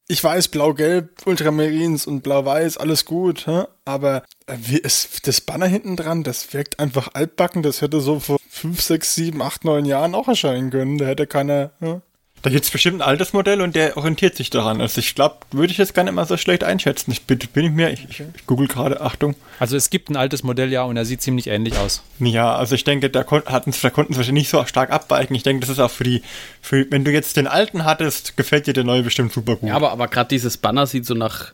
Ich 0.08 0.22
weiß, 0.22 0.48
blau-gelb, 0.48 1.24
Ultramarines 1.24 2.08
und 2.08 2.22
blau-weiß, 2.22 2.76
alles 2.76 3.04
gut, 3.04 3.46
hä? 3.46 3.64
aber 3.84 4.24
äh, 4.46 4.56
wie 4.58 4.78
ist 4.78 5.28
das 5.28 5.40
Banner 5.40 5.66
hinten 5.66 5.94
dran, 5.94 6.24
das 6.24 6.52
wirkt 6.52 6.80
einfach 6.80 7.14
altbacken, 7.14 7.62
das 7.62 7.82
hätte 7.82 8.00
so 8.00 8.18
vor 8.18 8.38
5, 8.48 8.82
6, 8.82 9.14
7, 9.14 9.40
8, 9.40 9.64
9 9.64 9.84
Jahren 9.84 10.16
auch 10.16 10.26
erscheinen 10.26 10.70
können. 10.70 10.98
Da 10.98 11.06
hätte 11.06 11.28
keiner, 11.28 11.70
hä? 11.78 12.00
Da 12.42 12.50
gibt 12.50 12.64
es 12.64 12.72
bestimmt 12.72 13.00
ein 13.00 13.08
altes 13.08 13.32
Modell 13.32 13.60
und 13.60 13.76
der 13.76 13.96
orientiert 13.96 14.34
sich 14.34 14.50
daran. 14.50 14.80
Also 14.80 14.98
ich 14.98 15.14
glaube, 15.14 15.36
würde 15.52 15.70
ich 15.70 15.78
jetzt 15.78 15.94
gar 15.94 16.02
nicht 16.02 16.12
mal 16.12 16.26
so 16.26 16.36
schlecht 16.36 16.64
einschätzen. 16.64 17.12
Ich 17.12 17.22
bin, 17.22 17.38
bin 17.38 17.64
ich 17.64 17.70
mir, 17.70 17.92
ich, 17.92 18.04
ich, 18.10 18.18
ich 18.20 18.46
google 18.46 18.66
gerade, 18.66 19.00
Achtung. 19.00 19.36
Also 19.60 19.76
es 19.76 19.90
gibt 19.90 20.10
ein 20.10 20.16
altes 20.16 20.42
Modell, 20.42 20.72
ja, 20.72 20.82
und 20.82 20.96
er 20.96 21.04
sieht 21.04 21.22
ziemlich 21.22 21.46
ähnlich 21.46 21.78
aus. 21.78 22.02
Ja, 22.18 22.56
also 22.56 22.74
ich 22.74 22.82
denke, 22.82 23.10
da, 23.10 23.22
kon 23.22 23.44
hatten, 23.46 23.72
da 23.80 23.90
konnten 23.90 24.12
sie 24.12 24.18
wahrscheinlich 24.18 24.42
nicht 24.42 24.50
so 24.50 24.66
stark 24.66 24.90
abweichen. 24.90 25.36
Ich 25.36 25.44
denke, 25.44 25.60
das 25.60 25.70
ist 25.70 25.78
auch 25.78 25.92
für 25.92 26.02
die, 26.02 26.22
für, 26.60 26.84
wenn 26.90 27.04
du 27.04 27.12
jetzt 27.12 27.36
den 27.36 27.46
alten 27.46 27.84
hattest, 27.84 28.36
gefällt 28.36 28.66
dir 28.66 28.72
der 28.72 28.82
neue 28.82 29.04
bestimmt 29.04 29.32
super 29.32 29.54
gut. 29.54 29.68
Ja, 29.68 29.76
aber, 29.76 29.92
aber 29.92 30.08
gerade 30.08 30.28
dieses 30.28 30.56
Banner 30.56 30.88
sieht 30.88 31.06
so 31.06 31.14
nach, 31.14 31.52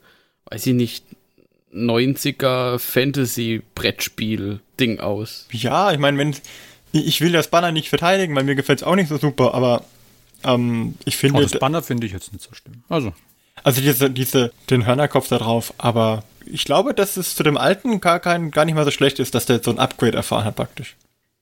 weiß 0.51 0.67
ich 0.67 0.75
nicht, 0.75 1.05
90er 1.75 2.79
Fantasy-Brettspiel-Ding 2.79 5.01
aus. 5.01 5.47
Ja, 5.53 5.93
ich 5.93 5.99
meine, 5.99 6.17
wenn 6.17 6.35
ich 6.93 7.21
will 7.21 7.33
das 7.33 7.49
Banner 7.49 7.73
nicht 7.73 7.91
verteidigen, 7.91 8.35
weil 8.35 8.45
mir 8.45 8.55
gefällt 8.55 8.81
es 8.81 8.83
auch 8.83 8.95
nicht 8.95 9.09
so 9.09 9.19
super, 9.19 9.53
aber 9.53 9.85
Ähm, 10.45 10.95
ich 11.05 11.17
finde. 11.17 11.39
Oh, 11.39 11.43
das 11.43 11.59
Banner 11.59 11.83
finde 11.83 12.07
ich 12.07 12.13
jetzt 12.13 12.33
nicht 12.33 12.45
so 12.45 12.55
schlimm. 12.55 12.83
Also. 12.89 13.13
Also 13.65 13.81
diese, 13.81 14.11
diese, 14.11 14.53
den 14.71 14.87
Hörnerkopf 14.87 15.29
da 15.29 15.39
drauf, 15.39 15.75
aber 15.79 16.23
ich 16.47 16.65
glaube, 16.65 16.95
dass 16.95 17.17
es 17.17 17.35
zu 17.35 17.43
dem 17.43 17.57
alten 17.57 18.01
gar, 18.01 18.21
kein, 18.21 18.51
gar 18.53 18.65
nicht 18.65 18.75
mal 18.75 18.85
so 18.85 18.93
schlecht 18.93 19.19
ist, 19.19 19.35
dass 19.35 19.47
der 19.47 19.57
jetzt 19.57 19.65
so 19.65 19.73
ein 19.73 19.81
Upgrade 19.81 20.17
erfahren 20.17 20.45
hat, 20.45 20.57
praktisch. 20.57 20.97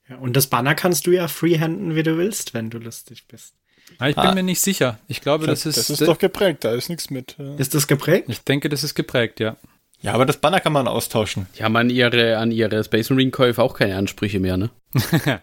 Ja, 0.08 0.16
und 0.16 0.34
das 0.34 0.46
Banner 0.46 0.74
kannst 0.74 1.06
du 1.06 1.10
ja 1.10 1.28
freehanden, 1.28 1.94
wie 1.94 2.02
du 2.02 2.16
willst, 2.16 2.54
wenn 2.54 2.70
du 2.70 2.78
lustig 2.78 3.24
bist. 3.28 3.54
Ah, 3.98 4.08
ich 4.08 4.16
bin 4.16 4.26
ah. 4.26 4.34
mir 4.34 4.42
nicht 4.42 4.60
sicher. 4.60 4.98
Ich 5.08 5.20
glaube, 5.20 5.46
das, 5.46 5.62
das 5.62 5.76
ist. 5.76 5.90
Das 5.90 6.00
ist 6.00 6.08
doch 6.08 6.18
geprägt, 6.18 6.64
da 6.64 6.72
ist 6.72 6.88
nichts 6.88 7.10
mit. 7.10 7.36
Ja. 7.38 7.54
Ist 7.56 7.74
das 7.74 7.86
geprägt? 7.86 8.28
Ich 8.28 8.40
denke, 8.42 8.68
das 8.68 8.82
ist 8.82 8.94
geprägt, 8.94 9.40
ja. 9.40 9.56
Ja, 10.02 10.12
aber 10.12 10.26
das 10.26 10.36
Banner 10.36 10.60
kann 10.60 10.72
man 10.72 10.88
austauschen. 10.88 11.46
Die 11.58 11.64
haben 11.64 11.76
an 11.76 11.88
ihre, 11.88 12.36
an 12.36 12.50
ihre 12.50 12.84
Space 12.84 13.10
Marine 13.10 13.30
Käufe 13.30 13.62
auch 13.62 13.74
keine 13.74 13.96
Ansprüche 13.96 14.40
mehr, 14.40 14.56
ne? 14.56 14.70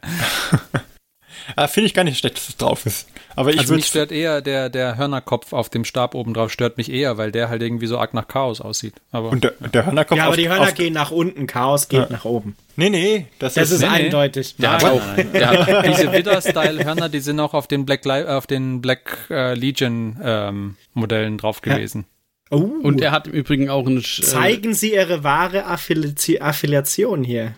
ah, 1.55 1.67
Finde 1.67 1.87
ich 1.87 1.93
gar 1.93 2.03
nicht 2.03 2.17
schlecht, 2.17 2.37
dass 2.37 2.49
es 2.49 2.57
drauf 2.57 2.85
ist. 2.85 3.07
Aber 3.35 3.51
ich 3.51 3.59
also 3.59 3.75
mich 3.75 3.85
stört 3.85 4.11
eher 4.11 4.41
der, 4.41 4.69
der 4.69 4.97
Hörnerkopf 4.97 5.53
auf 5.53 5.69
dem 5.69 5.85
Stab 5.85 6.15
oben 6.15 6.33
drauf, 6.33 6.51
stört 6.51 6.77
mich 6.77 6.91
eher, 6.91 7.17
weil 7.17 7.31
der 7.31 7.49
halt 7.49 7.61
irgendwie 7.61 7.87
so 7.87 7.97
arg 7.97 8.13
nach 8.13 8.27
Chaos 8.27 8.61
aussieht. 8.61 8.93
Aber 9.11 9.29
Und 9.29 9.43
der, 9.43 9.53
der 9.73 9.85
Hörnerkopf 9.85 10.17
Ja, 10.17 10.27
aber 10.27 10.37
die 10.37 10.49
Hörner 10.49 10.71
gehen 10.71 10.93
nach 10.93 11.11
unten, 11.11 11.47
Chaos 11.47 11.87
geht 11.87 12.01
ja. 12.01 12.07
nach 12.09 12.25
oben. 12.25 12.55
Nee, 12.75 12.89
nee, 12.89 13.27
das, 13.39 13.55
das 13.55 13.71
ist, 13.71 13.77
ist 13.77 13.81
nee, 13.81 14.05
eindeutig. 14.05 14.55
Der 14.57 14.71
hat 14.73 14.83
auch, 14.83 15.01
der 15.15 15.49
hat 15.49 15.85
diese 15.87 16.11
Widder-Style-Hörner, 16.11 17.09
die 17.09 17.19
sind 17.19 17.39
auch 17.39 17.53
auf 17.53 17.67
den 17.67 17.85
Black, 17.85 18.05
auf 18.05 18.47
den 18.47 18.81
Black 18.81 19.27
äh, 19.29 19.53
Legion 19.53 20.17
ähm, 20.23 20.75
Modellen 20.93 21.37
drauf 21.37 21.61
gewesen. 21.61 22.01
Ja. 22.01 22.07
Oh. 22.51 22.71
Und 22.83 23.01
er 23.01 23.11
hat 23.11 23.27
im 23.27 23.33
Übrigen 23.33 23.69
auch 23.69 23.87
einen. 23.87 23.99
Äh, 23.99 24.03
Zeigen 24.03 24.73
Sie 24.73 24.93
Ihre 24.93 25.23
wahre 25.23 25.65
Affili 25.65 26.13
Affiliation 26.39 27.23
hier. 27.23 27.55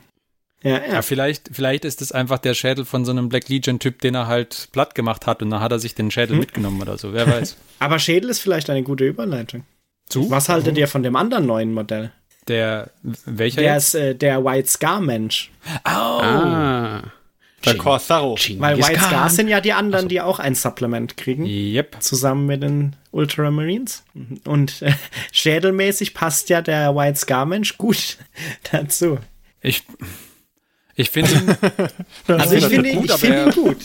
Ja, 0.66 0.72
ja. 0.72 0.94
ja, 0.94 1.02
vielleicht, 1.04 1.52
vielleicht 1.52 1.86
ist 1.86 2.02
es 2.02 2.12
einfach 2.12 2.40
der 2.40 2.56
Schädel 2.56 2.86
von 2.86 3.06
so 3.06 3.12
einem 3.12 3.30
Black 3.30 3.50
Legion-Typ, 3.50 4.02
den 4.02 4.16
er 4.16 4.26
halt 4.26 4.70
platt 4.72 4.96
gemacht 4.96 5.28
hat 5.28 5.44
und 5.44 5.52
dann 5.52 5.62
hat 5.62 5.72
er 5.72 5.78
sich 5.78 5.94
den 5.94 6.10
Schädel 6.10 6.34
hm. 6.34 6.40
mitgenommen 6.40 6.82
oder 6.82 6.98
so, 6.98 7.14
wer 7.14 7.28
weiß. 7.28 7.56
Aber 7.80 8.00
Schädel 8.00 8.32
ist 8.32 8.40
vielleicht 8.40 8.70
eine 8.72 8.82
gute 8.82 9.06
Überleitung. 9.06 9.64
Zu? 10.10 10.30
Was 10.32 10.50
haltet 10.50 10.78
ihr 10.78 10.88
von 10.88 11.04
dem 11.04 11.16
anderen 11.16 11.46
neuen 11.46 11.72
Modell? 11.72 12.12
Der, 12.48 12.90
welcher 13.04 13.62
Der 13.62 13.74
jetzt? 13.76 13.94
ist 13.94 13.96
äh, 13.96 14.16
der 14.16 14.44
White 14.44 14.68
Scar-Mensch. 14.68 15.52
Oh! 15.86 15.90
Ah. 15.90 17.04
Der 17.64 17.78
Corsaro. 17.78 18.38
Weil 18.58 18.78
White 18.78 19.00
Scar 19.00 19.30
sind 19.30 19.48
ja 19.48 19.62
die 19.62 19.74
anderen, 19.74 20.04
so. 20.04 20.10
die 20.10 20.22
auch 20.22 20.40
ein 20.40 20.54
Supplement 20.54 21.18
kriegen. 21.18 21.46
Yep. 21.46 21.98
Zusammen 22.00 22.46
mit 22.46 22.62
den 22.62 22.96
Ultramarines. 23.12 24.04
Und 24.46 24.82
äh, 24.82 24.94
schädelmäßig 25.32 26.14
passt 26.14 26.50
ja 26.50 26.62
der 26.62 26.96
White 26.96 27.18
Scar-Mensch 27.18 27.78
gut 27.78 28.18
dazu. 28.72 29.18
Ich, 29.62 29.84
ich 30.96 31.10
finde 31.10 31.32
ihn, 31.32 31.58
also 32.40 32.56
ich 32.56 32.66
finde 32.66 32.90
ihn, 32.90 33.08
find 33.08 33.24
ihn 33.24 33.52
gut. 33.52 33.78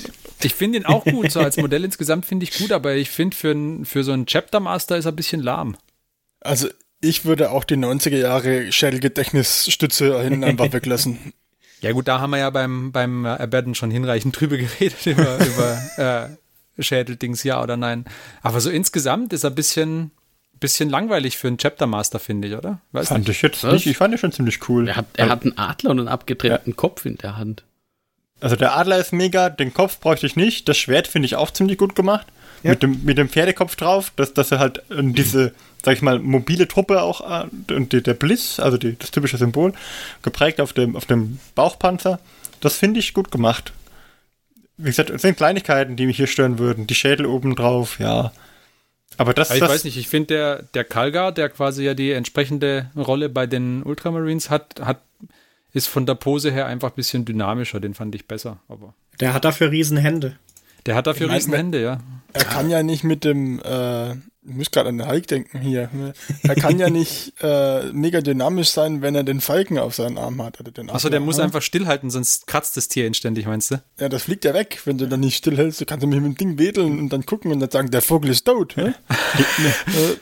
Ich 0.42 0.54
finde 0.54 0.78
ihn 0.78 0.86
auch 0.86 1.04
gut, 1.04 1.30
so 1.30 1.40
als 1.40 1.56
Modell 1.56 1.84
insgesamt 1.84 2.24
finde 2.24 2.44
ich 2.44 2.56
gut, 2.56 2.72
aber 2.72 2.94
ich 2.94 3.10
finde 3.10 3.36
für, 3.36 3.84
für 3.84 4.04
so 4.04 4.12
einen 4.12 4.26
Chapter 4.26 4.60
Master 4.60 4.96
ist 4.96 5.04
er 5.04 5.12
ein 5.12 5.16
bisschen 5.16 5.42
lahm. 5.42 5.76
Also 6.40 6.68
ich 7.00 7.24
würde 7.24 7.50
auch 7.50 7.64
die 7.64 7.76
90er 7.76 8.16
Jahre 8.16 8.72
Schädelgedächtnisstütze 8.72 10.20
hinten 10.22 10.44
einfach 10.44 10.72
weglassen. 10.72 11.34
Ja 11.80 11.92
gut, 11.92 12.08
da 12.08 12.20
haben 12.20 12.30
wir 12.30 12.38
ja 12.38 12.50
beim, 12.50 12.92
beim 12.92 13.24
Abaddon 13.26 13.74
schon 13.74 13.90
hinreichend 13.90 14.38
drüber 14.38 14.56
geredet, 14.58 15.04
über, 15.06 15.38
über 15.44 16.30
äh, 16.78 16.82
Schädeldings, 16.82 17.42
ja 17.42 17.62
oder 17.62 17.76
nein. 17.76 18.04
Aber 18.42 18.60
so 18.60 18.70
insgesamt 18.70 19.32
ist 19.32 19.44
er 19.44 19.50
ein 19.50 19.54
bisschen, 19.54 20.10
bisschen 20.60 20.90
langweilig 20.90 21.38
für 21.38 21.48
einen 21.48 21.58
Chapter 21.58 21.86
Master, 21.86 22.18
finde 22.18 22.48
ich, 22.48 22.54
oder? 22.54 22.80
Weiß 22.92 23.08
fand 23.08 23.26
nicht. 23.26 23.36
ich 23.36 23.42
jetzt 23.42 23.64
Was? 23.64 23.72
nicht. 23.72 23.86
Ich 23.86 23.96
fand 23.96 24.14
ihn 24.14 24.18
schon 24.18 24.32
ziemlich 24.32 24.68
cool. 24.68 24.88
Er 24.88 24.96
hat, 24.96 25.06
er 25.14 25.28
hat 25.30 25.42
einen 25.42 25.58
Adler 25.58 25.90
und 25.90 25.98
einen 25.98 26.08
abgetrennten 26.08 26.72
ja. 26.72 26.76
Kopf 26.76 27.04
in 27.06 27.16
der 27.16 27.36
Hand. 27.36 27.64
Also 28.40 28.56
der 28.56 28.76
Adler 28.76 28.98
ist 28.98 29.12
mega, 29.12 29.50
den 29.50 29.74
Kopf 29.74 29.98
bräuchte 29.98 30.26
ich 30.26 30.36
nicht. 30.36 30.68
Das 30.68 30.78
Schwert 30.78 31.08
finde 31.08 31.26
ich 31.26 31.36
auch 31.36 31.50
ziemlich 31.50 31.78
gut 31.78 31.94
gemacht. 31.94 32.26
Ja. 32.62 32.70
Mit, 32.70 32.82
dem, 32.82 33.04
mit 33.04 33.16
dem 33.16 33.30
Pferdekopf 33.30 33.74
drauf, 33.76 34.12
dass, 34.16 34.34
dass 34.34 34.52
er 34.52 34.58
halt 34.58 34.82
diese, 34.90 35.54
sag 35.82 35.94
ich 35.94 36.02
mal, 36.02 36.18
mobile 36.18 36.68
Truppe 36.68 37.00
auch, 37.00 37.22
äh, 37.22 37.46
und 37.72 37.92
der 37.92 38.14
Bliss, 38.14 38.60
also 38.60 38.76
die, 38.76 38.98
das 38.98 39.10
typische 39.10 39.38
Symbol, 39.38 39.72
geprägt 40.20 40.60
auf 40.60 40.74
dem, 40.74 40.94
auf 40.94 41.06
dem 41.06 41.38
Bauchpanzer. 41.54 42.20
Das 42.60 42.76
finde 42.76 43.00
ich 43.00 43.14
gut 43.14 43.30
gemacht. 43.30 43.72
Wie 44.76 44.90
gesagt, 44.90 45.08
es 45.08 45.22
sind 45.22 45.38
Kleinigkeiten, 45.38 45.96
die 45.96 46.06
mich 46.06 46.18
hier 46.18 46.26
stören 46.26 46.58
würden. 46.58 46.86
Die 46.86 46.94
Schädel 46.94 47.24
oben 47.24 47.56
drauf, 47.56 47.98
ja. 47.98 48.32
Aber 49.20 49.34
das, 49.34 49.50
ich 49.50 49.60
das 49.60 49.68
weiß 49.68 49.84
nicht, 49.84 49.98
ich 49.98 50.08
finde 50.08 50.28
der, 50.28 50.62
der 50.72 50.82
Kalgar, 50.82 51.30
der 51.30 51.50
quasi 51.50 51.84
ja 51.84 51.92
die 51.92 52.10
entsprechende 52.10 52.90
Rolle 52.96 53.28
bei 53.28 53.46
den 53.46 53.82
Ultramarines 53.82 54.48
hat, 54.48 54.80
hat, 54.80 55.02
ist 55.74 55.88
von 55.88 56.06
der 56.06 56.14
Pose 56.14 56.50
her 56.50 56.64
einfach 56.64 56.88
ein 56.88 56.94
bisschen 56.94 57.26
dynamischer, 57.26 57.80
den 57.80 57.92
fand 57.92 58.14
ich 58.14 58.26
besser. 58.26 58.60
Aber 58.66 58.94
der 59.20 59.34
hat 59.34 59.44
dafür 59.44 59.70
Riesenhände. 59.70 60.38
Der 60.86 60.94
hat 60.94 61.06
dafür 61.06 61.30
Riesenhände, 61.30 61.82
ja. 61.82 62.00
Er 62.32 62.44
kann 62.44 62.70
ja 62.70 62.82
nicht 62.82 63.04
mit 63.04 63.24
dem 63.24 63.60
äh, 63.60 64.14
ich 64.42 64.54
muss 64.54 64.70
gerade 64.70 64.88
an 64.88 64.96
den 64.96 65.06
Hulk 65.06 65.26
denken 65.26 65.60
hier. 65.60 65.90
Er 66.42 66.54
kann 66.54 66.78
ja 66.78 66.88
nicht 66.90 67.34
äh, 67.42 67.92
mega 67.92 68.22
dynamisch 68.22 68.70
sein, 68.70 69.02
wenn 69.02 69.14
er 69.14 69.22
den 69.22 69.42
Falken 69.42 69.78
auf 69.78 69.94
seinen 69.94 70.16
Arm 70.16 70.42
hat. 70.42 70.58
Oder 70.60 70.70
den 70.70 70.88
Achso, 70.88 71.10
der 71.10 71.20
muss 71.20 71.38
einfach 71.38 71.60
stillhalten, 71.60 72.10
sonst 72.10 72.46
kratzt 72.46 72.76
das 72.76 72.88
Tier 72.88 73.06
inständig, 73.06 73.44
meinst 73.46 73.70
du? 73.70 73.82
Ja, 73.98 74.08
das 74.08 74.22
fliegt 74.22 74.46
ja 74.46 74.54
weg, 74.54 74.80
wenn 74.86 74.96
du 74.96 75.06
dann 75.08 75.20
nicht 75.20 75.36
stillhältst. 75.36 75.82
Du 75.82 75.84
kannst 75.84 76.06
mit 76.06 76.16
dem 76.16 76.34
Ding 76.36 76.58
wedeln 76.58 76.98
und 76.98 77.10
dann 77.10 77.26
gucken 77.26 77.52
und 77.52 77.60
dann 77.60 77.70
sagen, 77.70 77.90
der 77.90 78.00
Vogel 78.02 78.30
ist 78.30 78.46
tot. 78.46 78.76
Äh, 78.80 78.92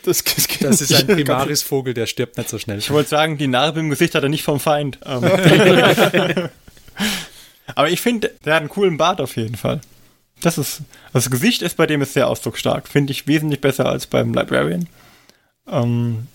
das, 0.04 0.24
das, 0.24 0.46
das, 0.61 0.81
ist 0.81 0.94
ein 0.94 1.07
Primaris-Vogel, 1.16 1.94
der 1.94 2.07
stirbt 2.07 2.37
nicht 2.37 2.48
so 2.48 2.59
schnell. 2.59 2.78
Ich 2.78 2.90
wollte 2.90 3.09
sagen, 3.11 3.38
die 3.38 3.46
Narbe 3.46 3.81
im 3.81 3.90
Gesicht 3.90 4.14
hat 4.14 4.22
er 4.22 4.28
nicht 4.28 4.42
vom 4.42 4.61
Feind. 4.61 4.98
Aber 5.07 5.31
ich 7.88 8.00
finde, 8.00 8.33
der 8.44 8.54
hat 8.54 8.61
einen 8.61 8.68
coolen 8.68 8.96
Bart 8.96 9.20
auf 9.20 9.37
jeden 9.37 9.57
Fall. 9.57 9.81
Das 10.40 10.59
ist, 10.59 10.83
das 11.12 11.31
Gesicht 11.31 11.62
ist 11.62 11.77
bei 11.77 11.87
dem 11.87 12.03
ist 12.03 12.12
sehr 12.12 12.29
ausdrucksstark. 12.29 12.88
Finde 12.88 13.11
ich 13.12 13.27
wesentlich 13.27 13.61
besser 13.61 13.87
als 13.87 14.07
beim 14.07 14.33
Librarian. 14.35 14.88
Ähm, 15.68 16.29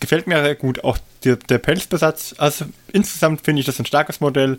gefällt 0.00 0.26
mir 0.26 0.42
sehr 0.42 0.54
gut. 0.54 0.82
Auch 0.82 0.98
der, 1.24 1.36
der 1.36 1.58
Pelzbesatz. 1.58 2.34
Also 2.38 2.66
insgesamt 2.92 3.42
finde 3.42 3.60
ich 3.60 3.66
das 3.66 3.78
ein 3.78 3.86
starkes 3.86 4.20
Modell. 4.20 4.58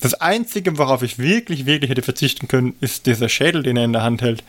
Das 0.00 0.14
Einzige, 0.14 0.78
worauf 0.78 1.02
ich 1.02 1.18
wirklich, 1.18 1.66
wirklich 1.66 1.90
hätte 1.90 2.02
verzichten 2.02 2.48
können, 2.48 2.74
ist 2.80 3.06
dieser 3.06 3.28
Schädel, 3.28 3.62
den 3.62 3.76
er 3.76 3.84
in 3.84 3.92
der 3.92 4.02
Hand 4.02 4.22
hält. 4.22 4.44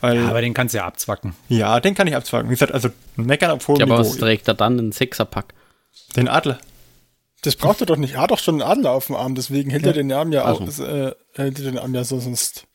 Weil, 0.00 0.16
ja, 0.16 0.28
aber 0.28 0.40
den 0.40 0.54
kannst 0.54 0.74
du 0.74 0.78
ja 0.78 0.86
abzwacken. 0.86 1.34
Ja, 1.48 1.80
den 1.80 1.94
kann 1.94 2.06
ich 2.06 2.16
abzwacken. 2.16 2.50
Wie 2.50 2.54
gesagt, 2.54 2.72
also 2.72 2.90
meckern 3.16 3.50
auf 3.50 3.66
hohem 3.68 3.78
ja, 3.78 3.86
aber 3.86 3.98
was 3.98 4.16
trägt 4.16 4.46
er 4.48 4.54
dann? 4.54 4.78
Ein 4.78 4.92
Sechserpack? 4.92 5.54
Den 6.16 6.28
Adler. 6.28 6.58
Das 7.42 7.56
braucht 7.56 7.80
er 7.80 7.86
doch 7.86 7.96
nicht. 7.96 8.14
Er 8.14 8.22
hat 8.22 8.30
doch 8.30 8.38
schon 8.38 8.60
einen 8.60 8.70
Adler 8.70 8.90
auf 8.90 9.06
dem 9.06 9.16
Arm, 9.16 9.34
deswegen 9.34 9.70
hält 9.70 9.82
ja. 9.82 9.88
er 9.88 9.94
den 9.94 10.12
Arm 10.12 10.32
ja 10.32 10.46
auch, 10.46 10.60
äh, 10.60 11.12
hält 11.34 11.58
er 11.58 11.64
den 11.64 11.78
Arm 11.78 11.94
ja 11.94 12.04
so 12.04 12.18
sonst. 12.18 12.66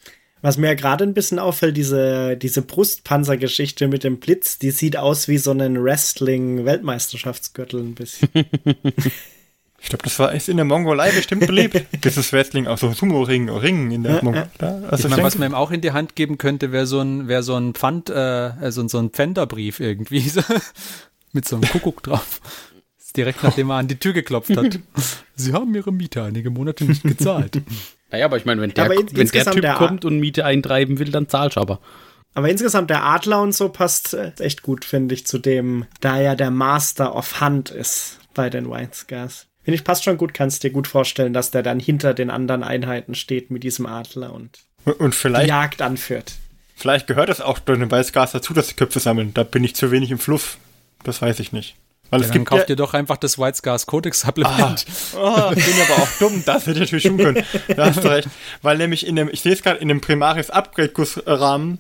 Was 0.42 0.58
mir 0.58 0.68
ja 0.68 0.74
gerade 0.74 1.04
ein 1.04 1.14
bisschen 1.14 1.40
auffällt, 1.40 1.78
diese, 1.78 2.36
diese 2.36 2.62
Brustpanzergeschichte 2.64 3.88
mit 3.88 4.04
dem 4.04 4.20
Blitz, 4.20 4.58
die 4.58 4.72
sieht 4.72 4.98
aus 4.98 5.28
wie 5.28 5.38
so 5.38 5.52
ein 5.52 5.84
Wrestling-Weltmeisterschaftsgürtel 5.84 7.82
ein 7.82 7.96
bisschen. 7.96 8.30
Ich 9.84 9.90
glaube, 9.90 10.04
das 10.04 10.20
war 10.20 10.32
echt 10.32 10.48
in 10.48 10.58
der 10.58 10.66
Mongolei 10.66 11.12
bestimmt 11.12 11.48
beliebt. 11.48 11.84
Dieses 12.04 12.32
Wrestling, 12.32 12.68
auch 12.68 12.78
so 12.78 12.92
Sumo-Ring, 12.92 13.50
Ring 13.50 13.90
in 13.90 14.04
der 14.04 14.18
ja, 14.18 14.22
Mongolei. 14.22 14.48
Ja. 14.62 14.80
Also 14.90 15.06
ich 15.06 15.10
meine, 15.10 15.24
was 15.24 15.40
man 15.40 15.50
ihm 15.50 15.56
auch 15.56 15.72
in 15.72 15.82
die 15.82 15.92
Hand 15.92 16.16
geben 16.16 16.38
könnte, 16.38 16.72
wäre 16.72 16.86
so 16.86 17.00
ein, 17.00 17.28
wär 17.28 17.42
so 17.42 17.56
ein 17.56 17.74
Pfand, 17.74 18.12
äh, 18.12 18.14
also 18.14 18.88
so 18.88 19.00
ein 19.00 19.10
Pfänderbrief 19.10 19.80
irgendwie. 19.80 20.32
mit 21.34 21.48
so 21.48 21.56
einem 21.56 21.68
Kuckuck 21.68 22.04
drauf. 22.04 22.42
Direkt 23.16 23.44
nachdem 23.44 23.72
er 23.72 23.78
an 23.78 23.88
die 23.88 23.98
Tür 23.98 24.14
geklopft 24.14 24.56
hat. 24.56 24.80
Sie 25.36 25.52
haben 25.52 25.74
Ihre 25.76 25.92
Miete 25.92 26.24
einige 26.24 26.50
Monate 26.50 26.86
nicht 26.86 27.04
gezahlt. 27.04 27.62
Naja, 28.12 28.26
aber 28.26 28.38
ich 28.38 28.46
meine, 28.46 28.62
wenn 28.62 28.74
der, 28.74 28.90
wenn 28.90 29.28
der 29.28 29.46
Typ 29.46 29.62
der 29.62 29.76
kommt 29.76 30.06
und 30.06 30.20
Miete 30.20 30.46
eintreiben 30.46 31.00
will, 31.00 31.12
dann 31.12 31.30
zahlst 31.30 31.56
du 31.56 31.62
aber. 31.62 31.80
Aber 32.34 32.50
insgesamt 32.50 32.90
der 32.90 33.04
Adler 33.04 33.42
und 33.42 33.54
so 33.54 33.70
passt 33.70 34.14
äh, 34.14 34.32
echt 34.40 34.62
gut, 34.62 34.86
finde 34.86 35.14
ich, 35.14 35.26
zu 35.26 35.38
dem, 35.38 35.86
da 36.00 36.20
er 36.20 36.36
der 36.36 36.52
Master 36.52 37.16
of 37.16 37.42
Hand 37.42 37.72
ist 37.72 38.20
bei 38.34 38.50
den 38.50 38.70
White 38.70 38.96
Scars. 38.96 39.48
Finde 39.64 39.76
ich, 39.76 39.84
passt 39.84 40.04
schon 40.04 40.18
gut, 40.18 40.34
kannst 40.34 40.64
dir 40.64 40.72
gut 40.72 40.88
vorstellen, 40.88 41.34
dass 41.34 41.52
der 41.52 41.62
dann 41.62 41.80
hinter 41.80 42.14
den 42.14 42.30
anderen 42.30 42.64
Einheiten 42.64 43.16
steht 43.16 43.52
mit 43.52 43.64
diesem 43.64 43.86
Adler 43.86 44.34
und, 44.34 44.60
und 44.98 45.14
vielleicht, 45.14 45.46
die 45.46 45.50
Jagd 45.50 45.82
anführt. 45.82 46.34
Vielleicht 46.76 47.06
gehört 47.06 47.30
das 47.30 47.42
auch 47.42 47.60
bei 47.60 47.76
den 47.76 47.92
White 47.92 48.06
Scars 48.06 48.32
dazu, 48.32 48.54
dass 48.54 48.70
sie 48.70 48.74
Köpfe 48.74 49.00
sammeln. 49.00 49.34
Da 49.34 49.44
bin 49.44 49.64
ich 49.64 49.76
zu 49.76 49.92
wenig 49.92 50.10
im 50.10 50.18
Fluff. 50.18 50.58
Das 51.04 51.22
weiß 51.22 51.40
ich 51.40 51.52
nicht. 51.52 51.76
Weil 52.12 52.22
ja, 52.22 52.28
es 52.28 52.32
gibt 52.32 52.46
kauft 52.46 52.64
ja, 52.64 52.74
ihr 52.74 52.76
doch 52.76 52.94
einfach 52.94 53.18
das 53.18 53.40
White 53.40 53.58
Scars 53.58 53.88
Codex 53.88 54.20
Supplement. 54.20 54.86
Ah, 55.16 55.50
oh, 55.50 55.56
bin 55.56 55.64
aber 55.90 56.04
auch 56.04 56.08
dumm, 56.20 56.44
das 56.46 56.68
hätte 56.68 56.84
ich 56.84 56.92
natürlich 56.92 57.06
tun 57.06 57.18
können. 57.18 57.44
Da 57.76 57.86
hast 57.86 58.04
du 58.04 58.10
recht. 58.10 58.28
Weil 58.62 58.78
nämlich 58.78 59.08
in 59.08 59.16
dem, 59.16 59.30
ich 59.32 59.42
sehe 59.42 59.54
es 59.54 59.64
gerade, 59.64 59.80
in 59.80 59.88
dem 59.88 60.02
Primaris 60.02 60.50
Upgrade 60.50 60.90
Gussrahmen 60.90 61.80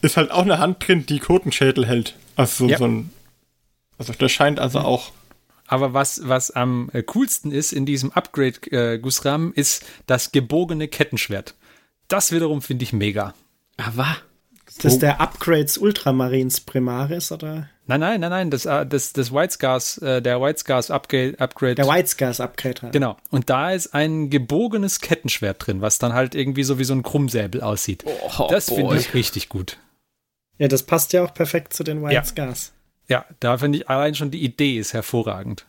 ist 0.00 0.16
halt 0.16 0.30
auch 0.30 0.42
eine 0.42 0.58
Hand 0.58 0.86
drin, 0.86 1.04
die 1.06 1.18
Kotenschädel 1.18 1.86
hält. 1.86 2.14
Also 2.36 2.68
ja. 2.68 2.78
so 2.78 2.86
ein, 2.86 3.10
also 3.98 4.12
das 4.16 4.30
scheint 4.30 4.60
also 4.60 4.78
mhm. 4.78 4.86
auch. 4.86 5.12
Aber 5.66 5.92
was, 5.92 6.20
was 6.28 6.50
am 6.50 6.90
äh, 6.92 7.02
coolsten 7.02 7.50
ist 7.50 7.72
in 7.72 7.84
diesem 7.86 8.12
Upgrade-Gussrahmen, 8.12 9.52
ist 9.54 9.84
das 10.06 10.30
gebogene 10.30 10.88
Kettenschwert. 10.88 11.54
Das 12.06 12.32
wiederum 12.32 12.62
finde 12.62 12.84
ich 12.84 12.92
mega. 12.92 13.34
Aber 13.76 14.16
Ist 14.66 14.84
das 14.84 14.98
der 14.98 15.20
Upgrades 15.20 15.78
Ultramarines 15.78 16.60
Primaris 16.60 17.30
oder? 17.32 17.68
Nein, 17.86 18.00
nein, 18.00 18.20
nein, 18.20 18.30
nein, 18.30 18.50
das, 18.50 18.64
äh, 18.64 18.86
das, 18.86 19.12
das 19.12 19.32
White 19.32 19.52
Scars, 19.52 19.98
äh, 19.98 20.22
der 20.22 20.40
White 20.40 20.60
Scars 20.60 20.90
Upgrade, 20.90 21.38
Upgrade. 21.38 21.74
Der 21.74 21.86
White 21.86 22.08
Scars 22.08 22.40
Upgrade. 22.40 22.80
Halt. 22.82 22.92
Genau. 22.92 23.16
Und 23.30 23.50
da 23.50 23.72
ist 23.72 23.92
ein 23.94 24.30
gebogenes 24.30 25.00
Kettenschwert 25.00 25.66
drin, 25.66 25.82
was 25.82 25.98
dann 25.98 26.14
halt 26.14 26.34
irgendwie 26.34 26.64
so 26.64 26.78
wie 26.78 26.84
so 26.84 26.94
ein 26.94 27.02
Krummsäbel 27.02 27.60
aussieht. 27.60 28.04
Oh, 28.38 28.46
das 28.48 28.70
finde 28.70 28.96
ich 28.96 29.12
richtig 29.12 29.50
gut. 29.50 29.78
Ja, 30.58 30.68
das 30.68 30.82
passt 30.84 31.12
ja 31.12 31.22
auch 31.24 31.34
perfekt 31.34 31.74
zu 31.74 31.84
den 31.84 32.02
White 32.02 32.14
Ja. 32.14 32.24
Scars. 32.24 32.72
Ja, 33.06 33.26
da 33.40 33.58
finde 33.58 33.78
ich 33.78 33.88
allein 33.90 34.14
schon 34.14 34.30
die 34.30 34.42
Idee 34.42 34.78
ist 34.78 34.94
hervorragend. 34.94 35.66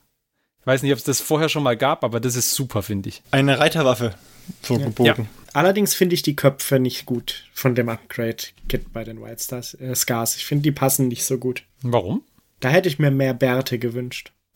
Ich 0.62 0.68
weiß 0.68 0.84
nicht, 0.84 0.94
ob 0.94 0.98
es 0.98 1.04
das 1.04 1.20
vorher 1.20 1.50
schon 1.50 1.64
mal 1.64 1.76
gab, 1.76 2.04
aber 2.04 2.20
das 2.20 2.36
ist 2.36 2.56
super, 2.56 2.82
finde 2.82 3.10
ich. 3.10 3.22
Eine 3.32 3.60
Reiterwaffe. 3.60 4.16
So 4.62 4.78
gebogen. 4.78 5.28
Allerdings 5.56 5.94
finde 5.96 6.16
ich 6.16 6.22
die 6.22 6.36
Köpfe 6.36 6.80
nicht 6.80 7.06
gut 7.06 7.46
von 7.54 7.76
dem 7.76 7.88
Upgrade-Kit 7.90 8.92
bei 8.94 9.04
den 9.04 9.22
White 9.22 9.42
Stars, 9.44 9.74
äh, 9.76 9.96
Scars. 9.96 10.36
Ich 10.36 10.46
finde, 10.46 10.64
die 10.64 10.72
passen 10.72 11.08
nicht 11.08 11.24
so 11.24 11.38
gut. 11.38 11.64
Warum? 11.82 12.24
Da 12.60 12.70
hätte 12.70 12.90
ich 12.90 13.00
mir 13.00 13.10
mehr 13.12 13.34
Bärte 13.34 13.80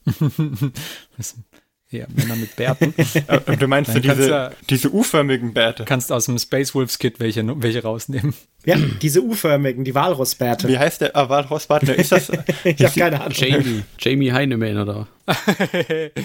sind 0.06 1.46
eher 1.92 2.08
Männer 2.16 2.36
mit 2.36 2.56
Bärten. 2.56 2.94
Äh, 3.28 3.58
Du 3.58 3.68
meinst 3.68 3.96
du 3.96 4.00
Dann 4.02 4.18
diese, 4.18 4.30
ja- 4.30 4.52
diese 4.70 4.92
U-förmigen 4.94 5.54
Bärte? 5.54 5.86
kannst 5.86 6.12
aus 6.12 6.26
dem 6.26 6.38
Space 6.38 6.76
Wolves 6.76 7.00
Kit 7.00 7.20
welche, 7.20 7.44
welche 7.62 7.82
rausnehmen. 7.84 8.34
Ja, 8.66 8.76
diese 9.02 9.22
U-förmigen, 9.24 9.86
die 9.86 9.96
Walrusbärte. 9.96 10.68
Wie 10.68 10.78
heißt 10.78 11.02
der? 11.02 11.16
Ah, 11.16 11.30
Walrossbart? 11.30 11.84
Ist 11.84 12.12
das? 12.12 12.30
Ich 12.66 12.84
habe 12.84 13.00
keine 13.00 13.22
Ahnung. 13.22 13.34
Jamie, 13.36 13.84
Jamie 14.00 14.32
Heinemann 14.34 14.78
oder? 14.78 15.08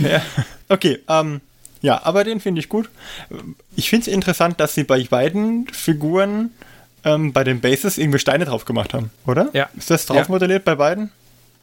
ja. 0.00 0.22
Okay, 0.68 0.98
ähm, 1.08 1.40
ja, 1.84 2.00
aber 2.04 2.24
den 2.24 2.40
finde 2.40 2.60
ich 2.60 2.68
gut. 2.68 2.88
Ich 3.76 3.90
finde 3.90 4.08
es 4.10 4.14
interessant, 4.14 4.58
dass 4.60 4.74
sie 4.74 4.84
bei 4.84 5.04
beiden 5.04 5.66
Figuren 5.68 6.50
ähm, 7.04 7.32
bei 7.32 7.44
den 7.44 7.60
Bases 7.60 7.98
irgendwie 7.98 8.18
Steine 8.18 8.46
drauf 8.46 8.64
gemacht 8.64 8.94
haben, 8.94 9.10
oder? 9.26 9.50
Ja. 9.52 9.68
Ist 9.76 9.90
das 9.90 10.06
drauf 10.06 10.16
Ja. 10.16 10.24
modelliert 10.28 10.64
bei 10.64 10.74
beiden? 10.74 11.10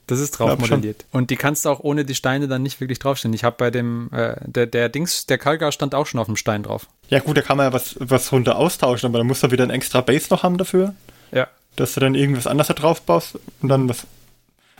Das 0.07 0.19
ist 0.19 0.31
drauf 0.31 0.57
modelliert. 0.59 1.05
Und 1.11 1.29
die 1.29 1.35
kannst 1.37 1.63
du 1.65 1.69
auch 1.69 1.79
ohne 1.79 2.03
die 2.05 2.15
Steine 2.15 2.47
dann 2.47 2.61
nicht 2.63 2.81
wirklich 2.81 2.99
draufstehen. 2.99 3.33
Ich 3.33 3.43
habe 3.43 3.55
bei 3.57 3.71
dem, 3.71 4.09
äh, 4.11 4.35
der, 4.45 4.65
der 4.67 4.89
Dings, 4.89 5.25
der 5.25 5.37
Kalgar 5.37 5.71
stand 5.71 5.95
auch 5.95 6.05
schon 6.05 6.19
auf 6.19 6.27
dem 6.27 6.35
Stein 6.35 6.63
drauf. 6.63 6.87
Ja, 7.09 7.19
gut, 7.19 7.37
da 7.37 7.41
kann 7.41 7.55
man 7.57 7.67
ja 7.67 7.73
was, 7.73 7.95
was 7.99 8.31
runter 8.31 8.57
austauschen, 8.57 9.07
aber 9.07 9.19
dann 9.19 9.27
musst 9.27 9.41
du 9.43 9.51
wieder 9.51 9.63
ein 9.63 9.69
extra 9.69 10.01
Base 10.01 10.27
noch 10.29 10.43
haben 10.43 10.57
dafür, 10.57 10.95
Ja. 11.31 11.47
dass 11.77 11.93
du 11.93 11.99
dann 12.01 12.13
irgendwas 12.15 12.45
anderes 12.45 12.67
da 12.67 12.73
drauf 12.73 13.01
baust 13.03 13.39
und 13.61 13.69
dann 13.69 13.87
was, 13.89 14.05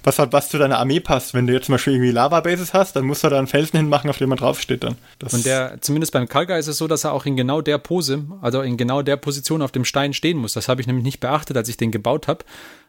was 0.03 0.17
halt 0.19 0.33
was 0.33 0.49
zu 0.49 0.57
deiner 0.57 0.79
Armee 0.79 0.99
passt. 0.99 1.33
Wenn 1.33 1.47
du 1.47 1.53
jetzt 1.53 1.65
zum 1.67 1.73
Beispiel 1.73 1.93
irgendwie 1.93 2.11
Lava-Bases 2.11 2.73
hast, 2.73 2.95
dann 2.95 3.05
musst 3.05 3.23
du 3.23 3.29
da 3.29 3.37
einen 3.37 3.47
Felsen 3.47 3.77
hinmachen, 3.77 4.09
auf 4.09 4.17
dem 4.17 4.29
man 4.29 4.37
draufsteht 4.37 4.83
dann. 4.83 4.97
Das 5.19 5.33
Und 5.33 5.45
der, 5.45 5.77
zumindest 5.81 6.11
beim 6.13 6.27
Kalgar 6.27 6.57
ist 6.57 6.67
es 6.67 6.77
so, 6.77 6.87
dass 6.87 7.03
er 7.03 7.13
auch 7.13 7.25
in 7.25 7.35
genau 7.35 7.61
der 7.61 7.77
Pose, 7.77 8.23
also 8.41 8.61
in 8.61 8.77
genau 8.77 9.01
der 9.01 9.17
Position 9.17 9.61
auf 9.61 9.71
dem 9.71 9.85
Stein 9.85 10.13
stehen 10.13 10.37
muss. 10.37 10.53
Das 10.53 10.67
habe 10.67 10.81
ich 10.81 10.87
nämlich 10.87 11.03
nicht 11.05 11.19
beachtet, 11.19 11.55
als 11.57 11.69
ich 11.69 11.77
den 11.77 11.91
gebaut 11.91 12.27
habe. 12.27 12.43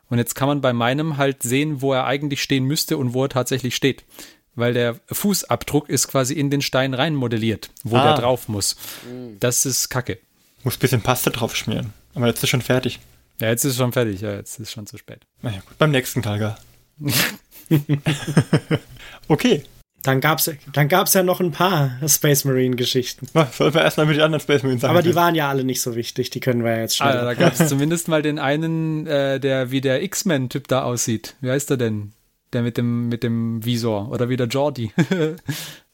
Und 0.09 0.19
jetzt 0.19 0.35
kann 0.35 0.49
man 0.49 0.61
bei 0.61 0.73
meinem 0.73 1.17
halt 1.17 1.43
sehen, 1.43 1.81
wo 1.83 1.93
er 1.93 2.05
eigentlich 2.07 2.43
stehen 2.43 2.65
müsste 2.65 2.97
und 2.99 3.15
wo 3.15 3.25
er 3.25 3.29
tatsächlich 3.29 3.75
steht. 3.77 4.05
Weil 4.55 4.75
der 4.75 4.97
Fußabdruck 5.11 5.89
ist 5.89 6.09
quasi 6.09 6.35
in 6.35 6.51
den 6.51 6.61
Stein 6.61 6.93
rein 6.93 7.15
modelliert, 7.15 7.71
wo 7.85 7.97
Ah. 7.97 8.05
der 8.05 8.15
drauf 8.17 8.49
muss. 8.49 8.77
Das 9.41 9.65
ist 9.65 9.89
kacke. 9.89 10.19
muss 10.65 10.77
ein 10.77 10.81
bisschen 10.81 11.01
Paste 11.01 11.31
drauf 11.31 11.57
schmieren. 11.57 11.93
Aber 12.15 12.27
jetzt 12.27 12.43
ist 12.43 12.51
schon 12.51 12.61
fertig. 12.63 13.01
Ja, 13.41 13.49
jetzt 13.49 13.65
ist 13.65 13.73
es 13.73 13.77
schon 13.79 13.93
fertig. 13.93 14.21
Ja, 14.21 14.35
jetzt 14.35 14.53
ist 14.61 14.67
es 14.69 14.73
schon 14.73 14.87
zu 14.87 14.99
spät. 14.99 15.21
Naja, 15.41 15.61
gut, 15.67 15.79
beim 15.79 15.91
nächsten 15.91 16.21
Kalga. 16.21 16.59
okay. 19.29 19.65
Dann 20.03 20.21
gab's, 20.21 20.51
dann 20.73 20.89
gab's 20.89 21.15
ja 21.15 21.23
noch 21.23 21.41
ein 21.41 21.53
paar 21.53 21.97
Space 22.07 22.45
Marine 22.45 22.75
Geschichten. 22.75 23.29
Na, 23.35 23.47
Sollen 23.47 23.73
wir 23.73 23.83
erstmal 23.83 24.07
mit 24.07 24.17
den 24.17 24.23
anderen 24.23 24.41
Space 24.41 24.65
Marines 24.65 24.83
sagen? 24.83 24.91
Aber 24.91 25.03
die 25.03 25.15
waren 25.15 25.37
ja 25.37 25.49
alle 25.49 25.63
nicht 25.63 25.81
so 25.81 25.95
wichtig. 25.95 26.31
Die 26.31 26.41
können 26.41 26.65
wir 26.65 26.73
ja 26.73 26.79
jetzt 26.79 26.97
schnell. 26.97 27.19
Ah, 27.19 27.25
da 27.25 27.35
gab 27.35 27.59
es 27.59 27.69
zumindest 27.69 28.09
mal 28.09 28.21
den 28.21 28.41
einen, 28.41 29.07
äh, 29.07 29.39
der 29.39 29.71
wie 29.71 29.81
der 29.81 30.03
X-Men-Typ 30.03 30.67
da 30.67 30.83
aussieht. 30.83 31.37
Wie 31.41 31.51
heißt 31.51 31.71
er 31.71 31.77
denn? 31.77 32.13
Der 32.53 32.63
mit 32.63 32.77
dem, 32.77 33.09
mit 33.09 33.23
dem 33.23 33.65
Visor. 33.65 34.11
Oder 34.11 34.29
wie 34.29 34.37
der 34.37 34.49
Jordi. 34.49 34.93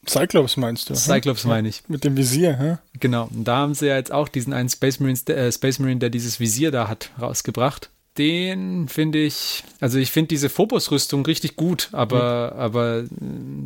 Cyclops 0.08 0.56
meinst 0.56 0.88
du? 0.88 0.94
Cyclops 0.94 1.44
meine 1.44 1.68
ich. 1.68 1.82
Mit 1.88 2.04
dem 2.04 2.16
Visier, 2.16 2.56
hä? 2.56 2.78
Genau. 2.98 3.28
Und 3.30 3.44
da 3.44 3.56
haben 3.58 3.74
sie 3.74 3.88
ja 3.88 3.96
jetzt 3.96 4.10
auch 4.10 4.28
diesen 4.28 4.54
einen 4.54 4.70
Space, 4.70 5.00
Marines, 5.00 5.28
äh, 5.28 5.52
Space 5.52 5.78
Marine, 5.78 6.00
der 6.00 6.08
dieses 6.08 6.40
Visier 6.40 6.70
da 6.70 6.88
hat, 6.88 7.10
rausgebracht. 7.20 7.90
Den 8.18 8.88
finde 8.88 9.18
ich, 9.18 9.62
also 9.80 9.98
ich 9.98 10.10
finde 10.10 10.28
diese 10.28 10.48
Phobos-Rüstung 10.48 11.24
richtig 11.24 11.54
gut, 11.54 11.88
aber, 11.92 12.56
aber 12.56 12.98
äh, 13.00 13.06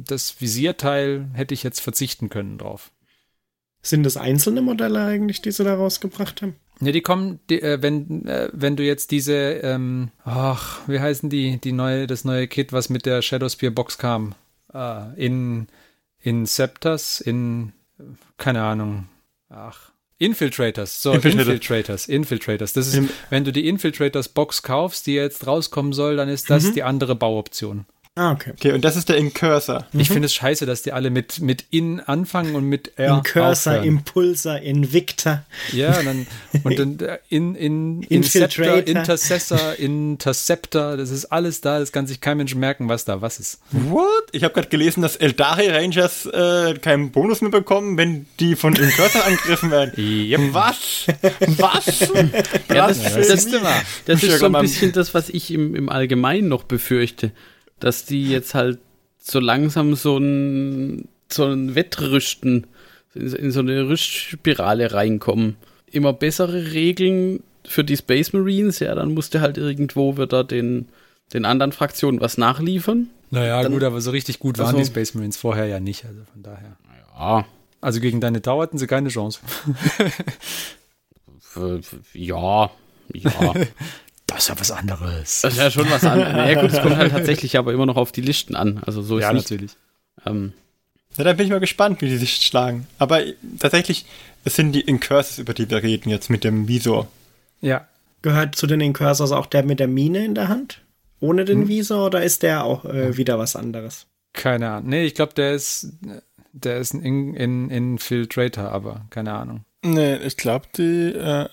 das 0.07 0.41
Visierteil 0.41 1.31
hätte 1.33 1.55
ich 1.55 1.63
jetzt 1.63 1.81
verzichten 1.81 2.29
können 2.29 2.59
drauf. 2.59 2.91
Sind 3.81 4.05
das 4.05 4.17
einzelne 4.17 4.63
Modelle 4.63 5.05
eigentlich, 5.05 5.41
die 5.43 5.51
sie 5.51 5.65
da 5.65 5.75
rausgebracht 5.75 6.43
haben? 6.43 6.55
Ja, 6.81 6.93
die 6.93 7.01
kommen, 7.01 7.41
die, 7.49 7.63
äh, 7.63 7.81
wenn, 7.81 8.27
äh, 8.27 8.51
wenn 8.53 8.77
du 8.77 8.85
jetzt 8.85 9.11
diese, 9.11 9.35
ähm, 9.35 10.11
ach, 10.25 10.81
wie 10.87 11.01
heißen 11.01 11.31
die, 11.31 11.59
die 11.59 11.73
neue, 11.73 12.07
das 12.07 12.25
neue 12.25 12.47
Kit, 12.47 12.73
was 12.73 12.91
mit 12.91 13.07
der 13.07 13.23
Shadowspear 13.23 13.73
Box 13.73 13.99
kam, 13.99 14.35
ah, 14.69 15.13
in, 15.17 15.69
in 16.19 16.47
Scepters, 16.47 17.21
in, 17.21 17.73
äh, 17.99 18.03
keine 18.37 18.63
Ahnung, 18.63 19.09
ach, 19.49 19.92
Infiltrators, 20.23 21.03
so, 21.03 21.13
Infiltrator. 21.13 21.53
Infiltrators, 21.55 22.07
Infiltrators. 22.09 22.73
Das 22.73 22.87
ist, 22.87 22.95
Im- 22.95 23.11
wenn 23.31 23.45
du 23.45 23.53
die 23.53 23.67
Infiltrators 23.69 24.29
Box 24.29 24.63
kaufst, 24.63 25.07
die 25.07 25.15
jetzt 25.15 25.47
rauskommen 25.47 25.93
soll, 25.93 26.17
dann 26.17 26.29
ist 26.29 26.49
das 26.51 26.73
die 26.73 26.83
andere 26.83 27.15
Bauoption. 27.15 27.87
Ah, 28.15 28.33
okay. 28.33 28.51
Okay, 28.53 28.73
und 28.73 28.85
das 28.85 28.97
ist 28.97 29.09
der 29.09 29.17
Incursor. 29.17 29.87
Ich 29.95 30.09
finde 30.09 30.27
es 30.27 30.35
scheiße, 30.35 30.67
dass 30.67 30.83
die 30.83 30.93
alle 30.93 31.09
mit, 31.09 31.41
mit 31.41 31.65
in 31.71 31.99
anfangen 31.99 32.55
und 32.55 32.65
mit 32.65 32.93
R 32.99 33.17
Incursor, 33.17 33.73
aufhören. 33.73 33.89
Impulsor, 33.89 34.59
Invicta. 34.59 35.45
Ja, 35.73 35.99
und 35.99 36.05
dann, 36.05 36.27
und 36.63 36.79
dann 36.79 37.19
in, 37.31 37.55
in, 37.55 38.03
Infiltrator. 38.03 38.81
Inceptor, 38.81 38.97
Intercessor, 39.01 39.75
Interceptor, 39.79 40.99
das 40.99 41.09
ist 41.09 41.25
alles 41.33 41.63
da, 41.63 41.79
das 41.79 41.91
kann 41.91 42.07
sich 42.07 42.21
kein 42.21 42.37
Mensch 42.37 42.55
merken, 42.55 42.91
was 42.91 43.07
da 43.07 43.23
was 43.23 43.41
ist. 43.41 43.61
What? 43.71 44.25
Ich 44.33 44.45
habe 44.45 44.53
gerade 44.53 44.69
gelesen, 44.69 45.01
dass 45.01 45.17
Eldari 45.17 45.71
Rangers 45.71 46.27
äh, 46.27 46.75
keinen 46.75 47.13
Bonus 47.13 47.41
mehr 47.41 47.51
bekommen, 47.51 47.97
wenn 47.97 48.27
die 48.41 48.57
von 48.57 48.77
Incursor 48.77 49.25
angegriffen 49.25 49.71
werden. 49.71 49.93
Yep. 50.03 50.41
Was? 50.53 51.07
Was? 51.57 52.13
Ja, 52.73 52.89
das, 52.89 52.99
Blasphemie. 52.99 53.63
das, 54.05 54.21
das 54.21 54.23
ist 54.23 54.39
so 54.39 54.47
ein 54.47 54.53
bisschen 54.53 54.93
das, 54.93 55.15
was 55.15 55.29
ich 55.29 55.51
im, 55.51 55.75
im 55.75 55.89
Allgemeinen 55.89 56.49
noch 56.49 56.65
befürchte. 56.65 57.33
Dass 57.83 58.05
die 58.05 58.29
jetzt 58.31 58.55
halt 58.55 58.79
so 59.19 59.39
langsam 59.41 59.95
so 59.95 60.17
ein, 60.19 61.09
so 61.31 61.45
ein 61.47 61.75
Wettrüsten, 61.75 62.67
in, 63.15 63.29
so- 63.29 63.37
in 63.37 63.51
so 63.51 63.61
eine 63.61 63.89
Rüstspirale 63.89 64.93
reinkommen. 64.93 65.57
Immer 65.91 66.13
bessere 66.13 66.73
Regeln 66.73 67.43
für 67.67 67.85
die 67.85 67.97
Space 67.97 68.33
Marines, 68.33 68.79
ja, 68.81 68.95
dann 68.95 69.15
musste 69.15 69.41
halt 69.41 69.59
irgendwo 69.59 70.17
wieder 70.17 70.43
den, 70.45 70.89
den 71.33 71.45
anderen 71.45 71.73
Fraktionen 71.73 72.21
was 72.21 72.39
nachliefern. 72.39 73.11
Naja, 73.31 73.63
Dann- 73.63 73.73
gut, 73.73 73.83
aber 73.85 74.01
so 74.01 74.11
richtig 74.11 74.39
gut 74.39 74.59
waren 74.59 74.67
Also- 74.69 74.79
die 74.79 74.85
Space 74.87 75.15
Marines 75.15 75.37
vorher 75.37 75.67
ja 75.67 75.81
nicht, 75.81 76.05
also 76.05 76.21
von 76.33 76.43
daher. 76.43 76.77
Ja, 77.17 77.45
Also 77.81 78.01
gegen 78.01 78.21
deine 78.21 78.43
Tau 78.43 78.63
hatten 78.63 78.79
sie 78.79 78.87
keine 78.87 79.09
Chance. 79.11 79.41
ja, 82.15 82.71
ja. 83.15 83.55
Das 84.35 84.45
ist 84.45 84.49
ja 84.49 84.61
was 84.61 84.71
anderes. 84.71 85.41
Das 85.43 85.53
ist 85.55 85.59
ja 85.61 85.71
schon 85.71 85.91
was 85.91 86.05
anderes. 86.05 86.51
Ja 86.51 86.61
gut, 86.61 86.73
es 86.73 86.81
kommt 86.81 86.97
halt 86.97 87.13
tatsächlich 87.13 87.57
aber 87.59 87.73
immer 87.73 87.87
noch 87.87 87.97
auf 87.97 88.13
die 88.13 88.21
Listen 88.23 88.55
an. 88.57 88.81
Also 88.85 89.03
so 89.03 89.19
ist 89.19 89.23
Ja, 89.23 89.33
natürlich. 89.33 89.73
Ähm, 90.27 90.53
Ja, 91.17 91.25
da 91.25 91.33
bin 91.35 91.47
ich 91.47 91.53
mal 91.53 91.61
gespannt, 91.61 92.01
wie 92.01 92.09
die 92.09 92.17
sich 92.17 92.37
schlagen. 92.37 92.87
Aber 92.99 93.21
tatsächlich, 93.59 94.07
es 94.45 94.57
sind 94.57 94.73
die 94.73 94.81
Incursors, 94.81 95.39
über 95.39 95.55
die 95.55 95.69
wir 95.71 95.83
reden 95.83 96.09
jetzt 96.11 96.31
mit 96.31 96.45
dem 96.45 96.69
Visor. 96.69 97.09
Ja, 97.61 97.87
Gehört 98.23 98.55
zu 98.55 98.69
den 98.69 98.81
Incursors 98.81 99.33
auch 99.33 99.47
der 99.47 99.65
mit 99.65 99.81
der 99.81 99.89
Mine 99.89 100.25
in 100.25 100.37
der 100.37 100.47
Hand? 100.49 100.81
Ohne 101.19 101.45
den 101.45 101.67
Visor 101.69 102.07
oder 102.07 102.23
ist 102.23 102.45
der 102.45 102.65
auch 102.65 102.85
äh, 102.85 103.17
wieder 103.17 103.39
was 103.39 103.57
anderes? 103.57 104.07
keine 104.33 104.71
Ahnung. 104.71 104.89
Nee, 104.89 105.05
ich 105.05 105.15
glaube, 105.15 105.35
der 105.35 105.53
ist, 105.53 105.93
der 106.53 106.79
ist 106.79 106.95
ein 106.95 107.03
In 107.03 107.35
In 107.35 107.69
Infiltrator, 107.69 108.71
aber 108.71 109.05
keine 109.11 109.33
Ahnung. 109.35 109.65
Nee, 109.85 110.17
ich 110.17 110.37
glaube, 110.37 110.67
die, 110.77 111.13
äh, 111.13 111.49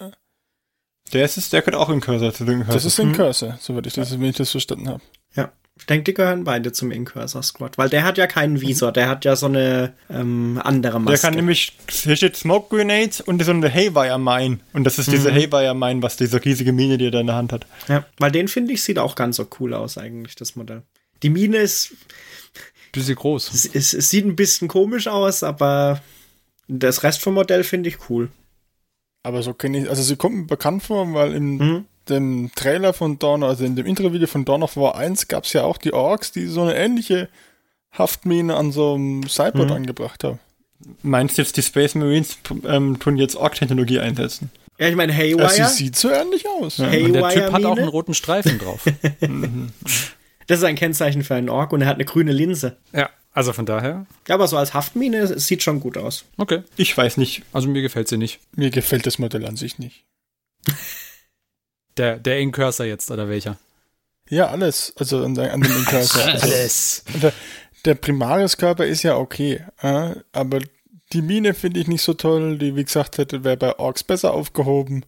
Der 1.13 1.25
ist 1.25 1.37
es, 1.37 1.49
der 1.49 1.61
gehört 1.61 1.75
auch 1.81 1.89
Incursor 1.89 2.33
zu 2.33 2.45
den 2.45 2.61
Incursors. 2.61 2.83
das 2.83 2.93
ist 2.93 2.99
ein 2.99 3.13
Cursor, 3.13 3.57
soweit 3.61 3.87
ich 3.87 3.93
das, 3.93 4.11
wenn 4.11 4.23
ich 4.23 4.35
das 4.35 4.51
verstanden 4.51 4.89
habe. 4.89 5.01
Ja. 5.35 5.51
Ich 5.77 5.85
denke, 5.85 6.03
die 6.03 6.13
gehören 6.13 6.43
beide 6.43 6.73
zum 6.73 6.91
Incursor 6.91 7.41
Squad, 7.41 7.77
weil 7.77 7.87
der 7.87 8.03
hat 8.03 8.17
ja 8.17 8.27
keinen 8.27 8.59
Visor, 8.59 8.91
der 8.91 9.07
hat 9.07 9.23
ja 9.23 9.37
so 9.37 9.45
eine 9.45 9.93
ähm, 10.09 10.59
andere 10.61 10.91
Der 10.93 10.99
Maske. 10.99 11.25
kann 11.25 11.35
nämlich, 11.35 11.77
hier 11.89 12.17
steht 12.17 12.35
Smoke 12.35 12.75
Grenades 12.75 13.21
und 13.21 13.41
so 13.41 13.51
eine 13.51 13.73
Haywire 13.73 14.19
Mine. 14.19 14.59
Und 14.73 14.83
das 14.83 14.99
ist 14.99 15.09
diese 15.09 15.31
Haywire 15.33 15.73
Mine, 15.73 16.03
was 16.03 16.17
diese 16.17 16.43
riesige 16.43 16.73
Mine, 16.73 16.97
die 16.97 17.05
er 17.05 17.11
da 17.11 17.21
in 17.21 17.27
der 17.27 17.37
Hand 17.37 17.53
hat. 17.53 17.65
ja, 17.87 18.05
weil 18.17 18.31
den 18.31 18.49
finde 18.49 18.73
ich, 18.73 18.83
sieht 18.83 18.99
auch 18.99 19.15
ganz 19.15 19.37
so 19.37 19.47
cool 19.61 19.73
aus 19.73 19.97
eigentlich, 19.97 20.35
das 20.35 20.57
Modell. 20.57 20.83
Die 21.23 21.29
Mine 21.29 21.57
ist, 21.57 21.93
Bisschen 22.91 23.15
groß. 23.15 23.53
es, 23.53 23.65
es, 23.65 23.93
es 23.93 24.09
sieht 24.09 24.25
ein 24.25 24.35
bisschen 24.35 24.67
komisch 24.67 25.07
aus, 25.07 25.43
aber 25.43 26.01
das 26.67 27.03
Rest 27.03 27.21
vom 27.21 27.35
Modell 27.35 27.63
finde 27.63 27.87
ich 27.87 28.09
cool. 28.09 28.29
Aber 29.23 29.43
so 29.43 29.53
kenne 29.53 29.79
ich, 29.79 29.89
also 29.89 30.01
sie 30.01 30.15
kommt 30.15 30.35
mir 30.35 30.45
bekannt 30.45 30.83
vor, 30.83 31.13
weil 31.13 31.33
in 31.33 31.57
Mhm. 31.57 31.85
dem 32.07 32.51
Trailer 32.55 32.93
von 32.93 33.19
Dawn, 33.19 33.43
also 33.43 33.65
in 33.65 33.75
dem 33.75 33.85
Intro-Video 33.85 34.27
von 34.27 34.45
Dawn 34.45 34.63
of 34.63 34.77
War 34.77 34.95
1 34.95 35.27
gab 35.27 35.43
es 35.43 35.53
ja 35.53 35.63
auch 35.63 35.77
die 35.77 35.93
Orks, 35.93 36.31
die 36.31 36.45
so 36.47 36.61
eine 36.61 36.75
ähnliche 36.75 37.29
Haftmine 37.91 38.55
an 38.55 38.71
so 38.71 38.93
einem 38.95 39.27
Cyborg 39.27 39.67
Mhm. 39.69 39.75
angebracht 39.75 40.23
haben. 40.23 40.39
Meinst 41.01 41.37
du 41.37 41.41
jetzt, 41.41 41.57
die 41.57 41.61
Space 41.61 41.95
Marines 41.95 42.37
ähm, 42.65 42.99
tun 42.99 43.17
jetzt 43.17 43.35
Ork-Technologie 43.35 43.99
einsetzen? 43.99 44.49
Ja, 44.77 44.87
ich 44.87 44.95
meine, 44.95 45.11
Ja, 45.11 45.17
Haywire. 45.19 45.49
sie 45.49 45.65
sieht 45.65 45.97
so 45.97 46.09
ähnlich 46.09 46.45
aus. 46.47 46.79
Und 46.79 46.89
der 47.13 47.29
Typ 47.29 47.51
hat 47.51 47.65
auch 47.65 47.77
einen 47.77 47.89
roten 47.89 48.13
Streifen 48.13 48.57
drauf. 48.59 48.85
Das 50.47 50.57
ist 50.57 50.63
ein 50.63 50.75
Kennzeichen 50.75 51.23
für 51.23 51.35
einen 51.35 51.47
Ork 51.49 51.73
und 51.73 51.81
er 51.81 51.87
hat 51.87 51.97
eine 51.97 52.05
grüne 52.05 52.31
Linse. 52.31 52.77
ja, 52.91 53.09
also 53.31 53.53
von 53.53 53.65
daher, 53.65 54.05
Ja, 54.27 54.35
aber 54.35 54.47
so 54.47 54.57
als 54.57 54.73
Haftmine 54.73 55.17
es 55.19 55.47
sieht 55.47 55.63
schon 55.63 55.79
gut 55.79 55.97
aus. 55.97 56.25
okay. 56.37 56.63
Ich 56.77 56.95
weiß 56.97 57.17
nicht. 57.17 57.43
Also 57.53 57.67
mir 57.69 57.81
gefällt 57.81 58.07
sie 58.07 58.17
nicht. 58.17 58.39
Mir 58.55 58.69
gefällt 58.71 59.05
das 59.05 59.19
Modell 59.19 59.45
an 59.45 59.55
sich 59.57 59.77
nicht. 59.79 60.05
Der, 61.97 62.17
der 62.17 62.39
Incursor 62.39 62.85
jetzt, 62.85 63.11
oder 63.11 63.27
welcher? 63.27 63.57
Ja, 64.29 64.47
alles. 64.47 64.93
Also 64.97 65.23
an, 65.25 65.35
der- 65.35 65.53
an 65.53 65.61
dem 65.61 65.75
Incursor. 65.75 66.23
Also, 66.27 66.45
Alles. 66.47 67.03
der, 67.21 67.33
der 67.85 67.95
Primarius-Körper 67.95 68.85
ist 68.85 69.03
ja 69.03 69.17
okay, 69.17 69.65
äh, 69.81 70.15
aber 70.31 70.59
die 71.11 71.21
Mine 71.21 71.53
finde 71.53 71.79
ich 71.79 71.87
nicht 71.87 72.03
so 72.03 72.13
toll. 72.13 72.57
Die, 72.57 72.75
wie 72.75 72.83
gesagt, 72.85 73.17
hätte 73.17 73.43
wäre 73.43 73.57
bei 73.57 73.77
Orks 73.79 74.03
besser 74.03 74.33
aufgehoben. 74.33 75.05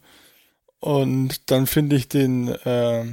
Und 0.80 1.50
dann 1.52 1.68
finde 1.68 1.96
ich 1.96 2.10
den 2.10 2.48
äh, 2.50 3.06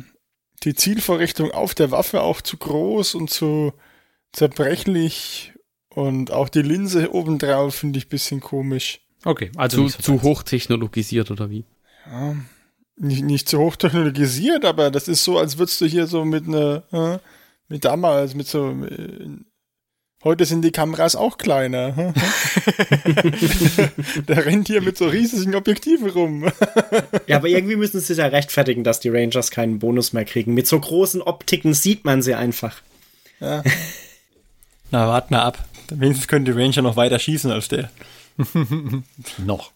die 0.64 0.75
Zielvorrichtung 0.75 1.51
auf 1.53 1.75
der 1.75 1.90
Waffe 1.90 2.23
auch 2.23 2.40
zu 2.40 2.57
groß 2.57 3.14
und 3.14 3.31
zu 3.31 3.73
zerbrechlich. 4.32 5.52
Und 5.90 6.30
auch 6.30 6.48
die 6.48 6.62
Linse 6.62 7.12
obendrauf 7.12 7.74
finde 7.74 7.98
ich 7.98 8.06
ein 8.06 8.10
bisschen 8.10 8.40
komisch. 8.40 9.00
Okay, 9.24 9.50
also 9.56 9.78
Zu, 9.78 9.82
nicht 9.84 9.96
so 9.96 10.02
zu 10.02 10.22
hochtechnologisiert 10.22 11.30
oder 11.30 11.50
wie? 11.50 11.64
Ja, 12.06 12.36
nicht, 12.96 13.24
nicht 13.24 13.48
zu 13.48 13.58
hochtechnologisiert, 13.58 14.64
aber 14.64 14.90
das 14.90 15.08
ist 15.08 15.24
so, 15.24 15.38
als 15.38 15.58
würdest 15.58 15.80
du 15.80 15.86
hier 15.86 16.06
so 16.06 16.24
mit 16.24 16.46
einer, 16.46 16.82
äh, 16.92 17.18
mit 17.68 17.84
damals, 17.84 18.34
mit 18.34 18.46
so, 18.46 18.70
äh, 18.84 19.28
heute 20.24 20.44
sind 20.44 20.62
die 20.62 20.72
Kameras 20.72 21.16
auch 21.16 21.38
kleiner. 21.38 21.96
hm? 21.96 22.14
Der 24.28 24.46
rennt 24.46 24.68
hier 24.68 24.82
mit 24.82 24.98
so 24.98 25.06
riesigen 25.06 25.54
Objektiven 25.54 26.10
rum. 26.10 26.50
Ja, 27.26 27.36
aber 27.36 27.48
irgendwie 27.48 27.76
müssen 27.76 28.00
sie 28.00 28.06
sich 28.06 28.18
ja 28.18 28.26
rechtfertigen, 28.26 28.84
dass 28.84 29.00
die 29.00 29.10
Rangers 29.10 29.50
keinen 29.50 29.78
Bonus 29.78 30.12
mehr 30.12 30.24
kriegen. 30.24 30.54
Mit 30.54 30.66
so 30.66 30.78
großen 30.78 31.22
Optiken 31.22 31.74
sieht 31.74 32.04
man 32.04 32.22
sie 32.22 32.34
einfach. 32.34 32.80
Ja. 33.40 33.62
Na, 34.90 35.07
wart 35.07 35.31
mal 35.31 35.42
ab. 35.42 35.68
Wenigstens 35.90 36.29
können 36.29 36.44
die 36.44 36.53
Ranger 36.53 36.83
noch 36.83 36.96
weiter 36.96 37.18
schießen 37.18 37.51
als 37.51 37.68
der. 37.68 37.90
Noch. 39.38 39.72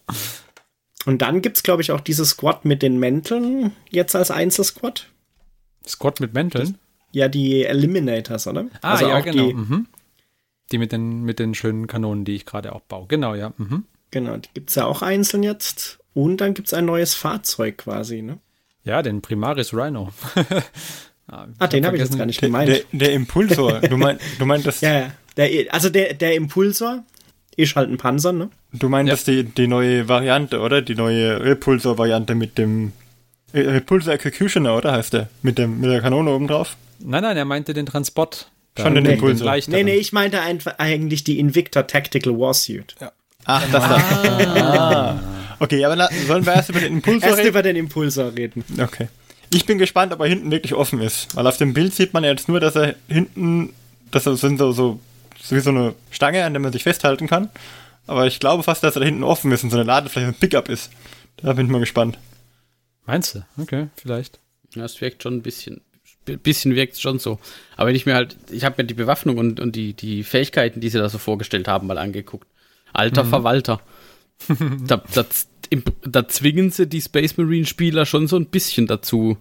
Und 1.05 1.21
dann 1.21 1.41
gibt's, 1.41 1.63
glaube 1.63 1.81
ich, 1.81 1.91
auch 1.91 1.99
diese 1.99 2.25
Squad 2.25 2.65
mit 2.65 2.81
den 2.81 2.97
Mänteln 2.97 3.73
jetzt 3.89 4.15
als 4.15 4.31
Einzelsquad. 4.31 5.07
Squad 5.85 6.19
mit 6.19 6.33
Mänteln? 6.33 6.77
Ja, 7.11 7.27
die 7.27 7.65
Eliminators, 7.65 8.47
oder? 8.47 8.67
Ah, 8.81 8.93
also 8.93 9.07
ja, 9.07 9.19
auch 9.19 9.23
genau. 9.23 9.47
Die, 9.47 9.53
mhm. 9.53 9.87
die 10.71 10.77
mit 10.77 10.91
den, 10.91 11.23
mit 11.23 11.39
den 11.39 11.53
schönen 11.53 11.87
Kanonen, 11.87 12.25
die 12.25 12.35
ich 12.35 12.45
gerade 12.45 12.73
auch 12.73 12.81
baue. 12.81 13.07
Genau, 13.07 13.35
ja. 13.35 13.53
Mhm. 13.57 13.85
genau, 14.11 14.37
die 14.37 14.49
gibt's 14.53 14.75
ja 14.75 14.85
auch 14.85 15.01
einzeln 15.01 15.43
jetzt. 15.43 15.99
Und 16.13 16.37
dann 16.37 16.53
gibt's 16.53 16.73
ein 16.73 16.85
neues 16.85 17.15
Fahrzeug 17.15 17.79
quasi, 17.79 18.21
ne? 18.21 18.39
Ja, 18.83 19.01
den 19.01 19.21
Primaris 19.21 19.73
Rhino. 19.73 20.11
Ah, 21.27 21.67
den 21.67 21.85
habe 21.85 21.95
ich 21.95 22.03
jetzt 22.03 22.17
gar 22.17 22.25
nicht 22.25 22.41
Der, 22.41 22.49
gemeint. 22.49 22.69
der, 22.69 22.81
der 22.91 23.13
Impulsor. 23.13 23.79
Du, 23.89 23.97
mein, 23.97 24.17
du 24.39 24.45
meintest, 24.45 24.81
ja, 24.81 24.93
ja. 24.93 25.11
Der, 25.37 25.73
also 25.73 25.89
der, 25.89 26.13
der 26.13 26.35
Impulsor 26.35 27.03
ist 27.55 27.75
halt 27.75 27.89
ein 27.89 27.97
Panzer, 27.97 28.33
ne? 28.33 28.49
du 28.73 28.89
meintest 28.89 29.27
die, 29.27 29.43
die 29.43 29.67
neue 29.67 30.07
Variante, 30.09 30.59
oder? 30.59 30.81
Die 30.81 30.95
neue 30.95 31.43
Repulsor-Variante 31.43 32.35
mit 32.35 32.57
dem 32.57 32.91
Repulsor 33.53 34.13
Executioner, 34.13 34.75
oder 34.75 34.91
heißt 34.93 35.13
der? 35.13 35.29
Mit, 35.43 35.57
dem, 35.59 35.79
mit 35.79 35.89
der 35.91 36.01
Kanone 36.01 36.31
oben 36.31 36.47
drauf? 36.47 36.75
Nein, 36.99 37.21
nein, 37.23 37.37
er 37.37 37.45
meinte 37.45 37.73
den 37.73 37.85
Transport. 37.85 38.49
Schon 38.79 38.95
den 38.95 39.03
den 39.03 39.13
Impulsor. 39.13 39.45
leichteren. 39.45 39.77
Nee, 39.85 39.91
nee, 39.93 39.97
ich 39.99 40.13
meinte 40.13 40.41
einfach 40.41 40.79
eigentlich 40.79 41.23
die 41.23 41.37
Invictor 41.39 41.85
Tactical 41.85 42.33
Warsuit. 42.37 42.95
Ach, 43.45 43.63
das 43.71 43.83
da. 43.83 43.97
Ah. 44.61 45.19
Okay, 45.59 45.85
aber 45.85 45.95
na, 45.95 46.09
sollen 46.27 46.45
wir 46.45 46.53
erst 46.55 46.69
über 46.71 46.79
den 46.81 46.93
Impulsor 46.95 47.23
Erst 47.29 47.39
reden? 47.39 47.49
über 47.49 47.61
den 47.61 47.75
Impulsor 47.77 48.33
reden. 48.35 48.65
Okay. 48.81 49.07
Ich 49.53 49.67
bin 49.67 49.77
gespannt, 49.77 50.11
ob 50.13 50.19
er 50.19 50.27
hinten 50.27 50.49
wirklich 50.49 50.73
offen 50.73 50.99
ist. 50.99 51.35
Weil 51.35 51.45
auf 51.45 51.57
dem 51.57 51.73
Bild 51.73 51.93
sieht 51.93 52.13
man 52.13 52.23
jetzt 52.23 52.49
nur, 52.49 52.59
dass 52.59 52.75
er 52.75 52.95
hinten, 53.07 53.73
dass 54.09 54.25
er 54.25 54.35
sind 54.35 54.57
so, 54.57 54.71
so, 54.71 54.99
so 55.39 55.55
wie 55.55 55.59
so 55.59 55.69
eine 55.69 55.93
Stange, 56.09 56.43
an 56.43 56.53
der 56.53 56.59
man 56.59 56.71
sich 56.71 56.83
festhalten 56.83 57.27
kann. 57.27 57.49
Aber 58.07 58.25
ich 58.25 58.39
glaube 58.39 58.63
fast, 58.63 58.83
dass 58.83 58.95
er 58.95 59.01
da 59.01 59.05
hinten 59.05 59.23
offen 59.23 59.51
ist 59.51 59.63
und 59.63 59.69
so 59.69 59.77
eine 59.77 59.85
Ladefläche 59.85 60.27
ein 60.27 60.33
Pickup 60.33 60.69
ist. 60.69 60.91
Da 61.37 61.53
bin 61.53 61.67
ich 61.67 61.71
mal 61.71 61.79
gespannt. 61.79 62.17
Meinst 63.05 63.35
du? 63.35 63.45
Okay, 63.57 63.89
vielleicht. 63.95 64.39
Ja, 64.73 64.85
es 64.85 64.99
wirkt 65.01 65.21
schon 65.21 65.35
ein 65.35 65.41
bisschen, 65.41 65.81
ein 66.27 66.39
bisschen 66.39 66.75
wirkt 66.75 66.93
es 66.93 67.01
schon 67.01 67.19
so. 67.19 67.39
Aber 67.77 67.89
wenn 67.89 67.95
ich 67.95 68.05
mir 68.05 68.15
halt, 68.15 68.35
ich 68.49 68.65
habe 68.65 68.81
mir 68.81 68.87
die 68.87 68.93
Bewaffnung 68.95 69.37
und, 69.37 69.59
und 69.59 69.75
die, 69.75 69.93
die 69.93 70.23
Fähigkeiten, 70.23 70.79
die 70.79 70.89
sie 70.89 70.97
da 70.97 71.09
so 71.09 71.19
vorgestellt 71.19 71.67
haben, 71.67 71.87
mal 71.87 71.97
angeguckt. 71.97 72.47
Alter 72.91 73.25
Verwalter. 73.25 73.81
da, 74.87 75.01
da, 75.13 75.25
im- 75.73 75.83
da 76.03 76.27
zwingen 76.27 76.71
sie 76.71 76.87
die 76.87 77.01
Space 77.01 77.37
Marine 77.37 77.65
Spieler 77.65 78.05
schon 78.05 78.27
so 78.27 78.35
ein 78.37 78.45
bisschen 78.47 78.87
dazu, 78.87 79.37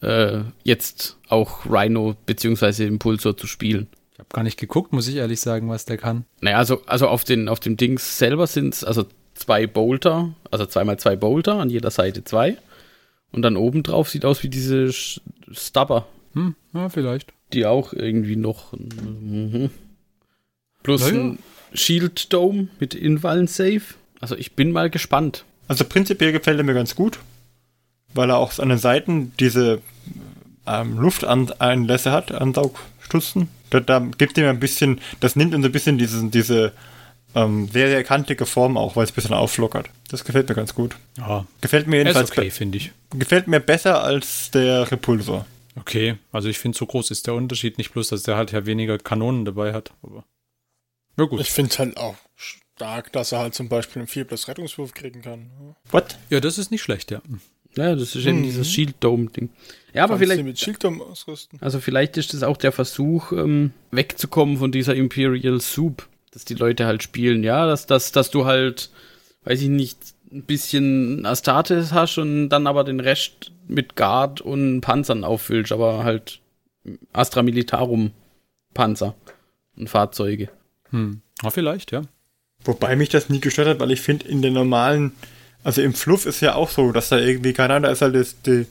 äh, 0.00 0.40
jetzt 0.64 1.18
auch 1.28 1.66
Rhino 1.66 2.16
beziehungsweise 2.26 2.84
Impulsor 2.84 3.36
zu 3.36 3.46
spielen. 3.46 3.88
Ich 4.12 4.18
habe 4.18 4.28
gar 4.32 4.42
nicht 4.42 4.58
geguckt, 4.58 4.92
muss 4.92 5.06
ich 5.08 5.16
ehrlich 5.16 5.40
sagen, 5.40 5.68
was 5.68 5.84
der 5.84 5.96
kann. 5.98 6.24
Naja, 6.40 6.56
also, 6.58 6.82
also 6.86 7.08
auf 7.08 7.24
den, 7.24 7.48
auf 7.48 7.60
dem 7.60 7.76
Dings 7.76 8.18
selber 8.18 8.46
sind 8.46 8.74
es 8.74 8.84
also 8.84 9.06
zwei 9.34 9.66
Bolter, 9.66 10.34
also 10.50 10.66
zweimal 10.66 10.98
zwei 10.98 11.14
Bolter, 11.16 11.54
an 11.60 11.70
jeder 11.70 11.90
Seite 11.90 12.24
zwei. 12.24 12.56
Und 13.30 13.42
dann 13.42 13.56
obendrauf 13.56 14.08
sieht 14.08 14.24
aus 14.24 14.42
wie 14.42 14.48
diese 14.48 14.90
Stubber, 14.92 16.06
Hm, 16.34 16.54
ja, 16.74 16.88
vielleicht. 16.88 17.32
die 17.52 17.66
auch 17.66 17.92
irgendwie 17.92 18.36
noch. 18.36 18.72
Mhm. 18.72 19.70
Plus 20.82 21.02
Na 21.02 21.08
ja. 21.16 21.22
ein 21.22 21.38
Shield 21.74 22.32
Dome 22.32 22.68
mit 22.80 22.94
Invallen 22.94 23.46
Safe. 23.46 23.82
Also 24.20 24.34
ich 24.36 24.52
bin 24.52 24.72
mal 24.72 24.90
gespannt. 24.90 25.44
Also 25.68 25.84
prinzipiell 25.84 26.32
gefällt 26.32 26.58
er 26.58 26.64
mir 26.64 26.74
ganz 26.74 26.94
gut, 26.94 27.18
weil 28.14 28.30
er 28.30 28.38
auch 28.38 28.58
an 28.58 28.70
den 28.70 28.78
Seiten 28.78 29.32
diese 29.38 29.80
ähm, 30.66 30.98
Lufteinlässe 30.98 32.10
hat, 32.10 32.32
Ansaugstutzen. 32.32 33.48
Da, 33.70 33.80
da 33.80 33.98
gibt 34.00 34.38
ihm 34.38 34.46
ein 34.46 34.60
bisschen, 34.60 35.00
das 35.20 35.36
nimmt 35.36 35.54
ihm 35.54 35.62
so 35.62 35.68
ein 35.68 35.72
bisschen 35.72 35.98
diese, 35.98 36.26
diese 36.28 36.72
ähm, 37.34 37.68
sehr, 37.68 37.88
sehr 37.88 38.02
kantige 38.04 38.46
Form 38.46 38.76
auch, 38.76 38.96
weil 38.96 39.04
es 39.04 39.10
ein 39.12 39.14
bisschen 39.14 39.34
auflockert. 39.34 39.90
Das 40.10 40.24
gefällt 40.24 40.48
mir 40.48 40.54
ganz 40.54 40.74
gut. 40.74 40.96
Ja, 41.18 41.46
Gefällt 41.60 41.86
mir 41.86 41.96
er 41.96 42.02
ist 42.02 42.06
jedenfalls 42.08 42.30
okay, 42.32 42.50
finde 42.50 42.78
ich. 42.78 42.92
gefällt 43.10 43.46
mir 43.46 43.60
besser 43.60 44.02
als 44.02 44.50
der 44.50 44.90
Repulsor. 44.90 45.46
Okay, 45.76 46.16
also 46.32 46.48
ich 46.48 46.58
finde, 46.58 46.76
so 46.76 46.86
groß 46.86 47.10
ist 47.10 47.26
der 47.26 47.34
Unterschied 47.34 47.78
nicht 47.78 47.92
bloß, 47.92 48.08
dass 48.08 48.22
der 48.22 48.36
halt 48.36 48.52
ja 48.52 48.66
weniger 48.66 48.98
Kanonen 48.98 49.44
dabei 49.44 49.72
hat. 49.74 49.92
Aber 50.02 50.24
ja 51.18 51.24
gut. 51.24 51.40
Ich 51.40 51.52
finde 51.52 51.70
es 51.70 51.78
halt 51.78 51.96
auch 51.98 52.16
stark, 52.78 53.12
dass 53.12 53.32
er 53.32 53.40
halt 53.40 53.54
zum 53.54 53.68
Beispiel 53.68 54.00
einen 54.00 54.06
4 54.06 54.24
plus 54.24 54.46
Rettungswurf 54.46 54.94
kriegen 54.94 55.20
kann. 55.22 55.50
What? 55.90 56.16
ja, 56.30 56.38
das 56.38 56.58
ist 56.58 56.70
nicht 56.70 56.82
schlecht, 56.82 57.10
ja. 57.10 57.20
Ja, 57.76 57.94
das 57.94 58.14
ist 58.14 58.24
eben 58.24 58.42
dieses 58.42 58.70
Shield 58.70 58.94
Dome 59.00 59.30
Ding. 59.30 59.50
Ja, 59.92 60.04
aber 60.04 60.14
Kannst 60.14 60.24
vielleicht, 60.24 60.44
mit 60.44 60.58
Schildturm 60.58 61.02
ausrüsten. 61.02 61.58
Also 61.60 61.80
vielleicht 61.80 62.16
ist 62.16 62.32
das 62.34 62.42
auch 62.42 62.56
der 62.56 62.72
Versuch, 62.72 63.32
ähm, 63.32 63.72
wegzukommen 63.90 64.58
von 64.58 64.72
dieser 64.72 64.94
Imperial 64.94 65.60
Soup, 65.60 66.08
dass 66.30 66.44
die 66.44 66.54
Leute 66.54 66.86
halt 66.86 67.02
spielen, 67.02 67.42
ja, 67.42 67.66
dass, 67.66 67.86
dass, 67.86 68.12
dass 68.12 68.30
du 68.30 68.46
halt, 68.46 68.90
weiß 69.44 69.60
ich 69.60 69.68
nicht, 69.68 69.98
ein 70.32 70.44
bisschen 70.44 71.26
Astartes 71.26 71.92
hast 71.92 72.18
und 72.18 72.48
dann 72.48 72.66
aber 72.66 72.84
den 72.84 73.00
Rest 73.00 73.52
mit 73.66 73.96
Guard 73.96 74.40
und 74.40 74.80
Panzern 74.80 75.24
auffüllst, 75.24 75.72
aber 75.72 76.04
halt 76.04 76.40
Astra 77.12 77.42
Militarum 77.42 78.12
Panzer 78.72 79.14
und 79.76 79.90
Fahrzeuge. 79.90 80.48
Hm. 80.90 81.22
Ja, 81.42 81.50
vielleicht, 81.50 81.92
ja. 81.92 82.02
Wobei 82.64 82.96
mich 82.96 83.08
das 83.08 83.28
nie 83.28 83.40
gestört 83.40 83.68
hat, 83.68 83.80
weil 83.80 83.90
ich 83.90 84.00
finde, 84.00 84.26
in 84.28 84.42
den 84.42 84.52
normalen, 84.52 85.12
also 85.64 85.80
im 85.80 85.94
Fluff 85.94 86.26
ist 86.26 86.40
ja 86.40 86.54
auch 86.54 86.70
so, 86.70 86.92
dass 86.92 87.08
da 87.08 87.18
irgendwie, 87.18 87.52
keine 87.52 87.74
Ahnung, 87.74 87.84
da 87.84 87.90
ist 87.90 88.02
halt 88.02 88.14
das, 88.14 88.40
die, 88.42 88.66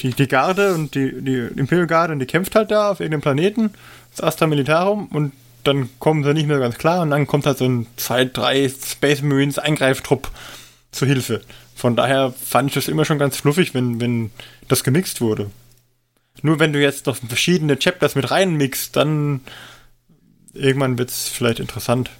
die, 0.00 0.10
die 0.10 0.28
Garde 0.28 0.74
und 0.74 0.94
die, 0.94 1.22
die 1.22 1.48
Imperial 1.56 1.86
Garde 1.86 2.12
und 2.12 2.18
die 2.18 2.26
kämpft 2.26 2.54
halt 2.54 2.70
da 2.70 2.90
auf 2.90 3.00
irgendeinem 3.00 3.22
Planeten, 3.22 3.70
das 4.10 4.22
Astra 4.22 4.46
Militarum, 4.46 5.06
und 5.08 5.32
dann 5.64 5.88
kommen 5.98 6.24
sie 6.24 6.34
nicht 6.34 6.46
mehr 6.46 6.58
ganz 6.58 6.76
klar 6.76 7.02
und 7.02 7.10
dann 7.10 7.26
kommt 7.26 7.46
halt 7.46 7.58
so 7.58 7.64
ein 7.64 7.86
zwei, 7.96 8.24
drei 8.26 8.68
Space 8.68 9.22
Marines 9.22 9.58
Eingreiftrupp 9.58 10.30
zu 10.92 11.06
Hilfe. 11.06 11.40
Von 11.74 11.96
daher 11.96 12.32
fand 12.32 12.68
ich 12.68 12.74
das 12.74 12.88
immer 12.88 13.04
schon 13.04 13.18
ganz 13.18 13.38
fluffig, 13.38 13.74
wenn, 13.74 14.00
wenn 14.00 14.30
das 14.68 14.84
gemixt 14.84 15.20
wurde. 15.20 15.50
Nur 16.42 16.60
wenn 16.60 16.72
du 16.72 16.80
jetzt 16.80 17.06
noch 17.06 17.16
verschiedene 17.16 17.78
Chapters 17.78 18.14
mit 18.14 18.30
reinmixst, 18.30 18.94
dann 18.94 19.40
irgendwann 20.52 20.98
wird's 20.98 21.28
vielleicht 21.28 21.60
interessant 21.60 22.10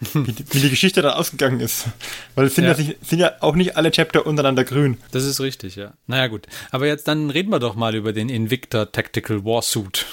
wie 0.14 0.32
die, 0.32 0.44
wie 0.52 0.60
die 0.60 0.70
Geschichte 0.70 1.02
dann 1.02 1.14
ausgegangen 1.14 1.60
ist. 1.60 1.86
Weil 2.34 2.46
es 2.46 2.54
sind 2.54 2.64
ja. 2.64 2.72
Ja. 2.72 2.94
sind 3.02 3.18
ja 3.18 3.32
auch 3.40 3.54
nicht 3.54 3.76
alle 3.76 3.90
Chapter 3.90 4.26
untereinander 4.26 4.64
grün. 4.64 4.96
Das 5.10 5.24
ist 5.24 5.40
richtig, 5.40 5.76
ja. 5.76 5.92
Naja, 6.06 6.28
gut. 6.28 6.46
Aber 6.70 6.86
jetzt 6.86 7.08
dann 7.08 7.30
reden 7.30 7.50
wir 7.50 7.58
doch 7.58 7.74
mal 7.74 7.94
über 7.94 8.12
den 8.12 8.28
Invictor 8.28 8.92
Tactical 8.92 9.44
Warsuit. 9.44 10.06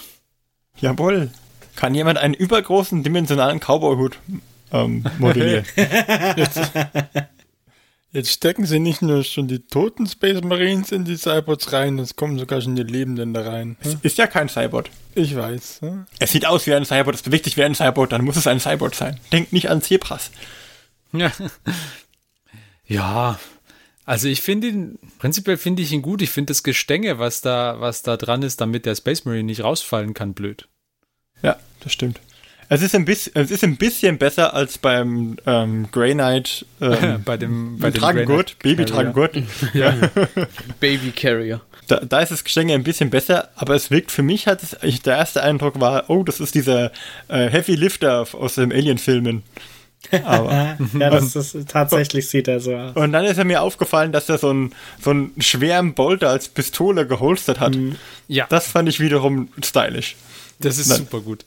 Jawohl. 0.79 1.29
Kann 1.75 1.93
jemand 1.93 2.17
einen 2.17 2.33
übergroßen 2.33 3.03
dimensionalen 3.03 3.59
Cowboy-Hut 3.59 4.17
ähm, 4.71 5.05
modellieren? 5.19 5.65
Jetzt 8.15 8.31
stecken 8.31 8.65
sie 8.65 8.79
nicht 8.79 9.01
nur 9.01 9.25
schon 9.25 9.49
die 9.49 9.59
toten 9.59 10.07
Space 10.07 10.41
Marines 10.41 10.93
in 10.93 11.03
die 11.03 11.17
Cybots 11.17 11.73
rein, 11.73 11.99
es 11.99 12.15
kommen 12.15 12.39
sogar 12.39 12.61
schon 12.61 12.77
die 12.77 12.83
Lebenden 12.83 13.33
da 13.33 13.41
rein. 13.41 13.75
hm? 13.81 13.99
ist 14.03 14.17
ja 14.17 14.25
kein 14.25 14.47
Cybot. 14.47 14.89
Ich 15.15 15.35
weiß. 15.35 15.81
hm? 15.81 16.05
Es 16.19 16.31
sieht 16.31 16.45
aus 16.45 16.65
wie 16.65 16.73
ein 16.73 16.85
Cybot, 16.85 17.13
es 17.13 17.23
bewegt 17.23 17.43
sich 17.43 17.57
wie 17.57 17.65
ein 17.65 17.75
Cybot, 17.75 18.13
dann 18.13 18.23
muss 18.23 18.37
es 18.37 18.47
ein 18.47 18.61
Cybot 18.61 18.95
sein. 18.95 19.19
Denkt 19.33 19.51
nicht 19.51 19.69
an 19.69 19.81
Zebras. 19.81 20.31
Ja. 21.11 21.29
ja. 22.87 23.37
Also 24.05 24.29
ich 24.29 24.41
finde 24.41 24.67
ihn, 24.67 24.97
prinzipiell 25.19 25.57
finde 25.57 25.81
ich 25.81 25.91
ihn 25.91 26.01
gut. 26.01 26.21
Ich 26.21 26.29
finde 26.29 26.51
das 26.51 26.63
Gestänge, 26.63 27.19
was 27.19 27.41
da, 27.41 27.81
was 27.81 28.01
da 28.01 28.15
dran 28.15 28.43
ist, 28.43 28.61
damit 28.61 28.85
der 28.85 28.95
Space 28.95 29.25
Marine 29.25 29.43
nicht 29.43 29.61
rausfallen 29.61 30.13
kann, 30.13 30.33
blöd. 30.33 30.69
Ja, 31.43 31.57
das 31.81 31.91
stimmt. 31.91 32.21
Es 32.69 32.81
ist 32.81 32.95
ein 32.95 33.05
bisschen, 33.05 33.33
es 33.35 33.51
ist 33.51 33.63
ein 33.63 33.77
bisschen 33.77 34.17
besser 34.17 34.53
als 34.53 34.77
beim 34.77 35.37
ähm, 35.45 35.87
Grey 35.91 36.13
Knight 36.13 36.65
ähm, 36.81 37.21
bei 37.25 37.37
dem, 37.37 37.77
bei 37.79 37.91
dem 37.91 38.01
Tragengurt, 38.01 38.57
Baby-Tragengurt. 38.59 39.43
Ja. 39.73 39.93
Baby 40.79 41.11
Carrier. 41.11 41.61
Da, 41.87 41.99
da 41.99 42.19
ist 42.19 42.31
das 42.31 42.43
Gestänge 42.43 42.73
ein 42.73 42.83
bisschen 42.83 43.09
besser, 43.09 43.49
aber 43.55 43.75
es 43.75 43.91
wirkt 43.91 44.11
für 44.11 44.23
mich, 44.23 44.47
hat 44.47 44.63
es, 44.63 44.77
ich, 44.81 45.01
der 45.01 45.17
erste 45.17 45.43
Eindruck 45.43 45.79
war, 45.79 46.09
oh, 46.09 46.23
das 46.23 46.39
ist 46.39 46.55
dieser 46.55 46.91
äh, 47.27 47.49
Heavy 47.49 47.75
Lifter 47.75 48.25
aus 48.33 48.55
den 48.55 48.71
Alien-Filmen. 48.71 49.43
Aber, 50.23 50.77
ja, 50.93 51.09
das 51.09 51.35
ist, 51.35 51.67
tatsächlich 51.67 52.27
sieht 52.27 52.47
er 52.47 52.59
so 52.59 52.75
aus. 52.75 52.95
Und 52.95 53.11
dann 53.11 53.25
ist 53.25 53.37
er 53.37 53.45
mir 53.45 53.61
aufgefallen, 53.61 54.11
dass 54.11 54.29
er 54.29 54.37
so 54.37 54.49
einen, 54.49 54.73
so 55.01 55.11
einen 55.11 55.33
schweren 55.39 55.93
Bolter 55.93 56.29
als 56.29 56.47
Pistole 56.47 57.07
geholstert 57.07 57.59
hat. 57.59 57.75
Mhm. 57.75 57.95
Ja. 58.27 58.45
Das 58.49 58.67
fand 58.67 58.89
ich 58.89 58.99
wiederum 58.99 59.49
stylisch. 59.63 60.15
Das 60.59 60.77
ist 60.77 60.89
Nein. 60.89 60.99
super 60.99 61.21
gut. 61.21 61.45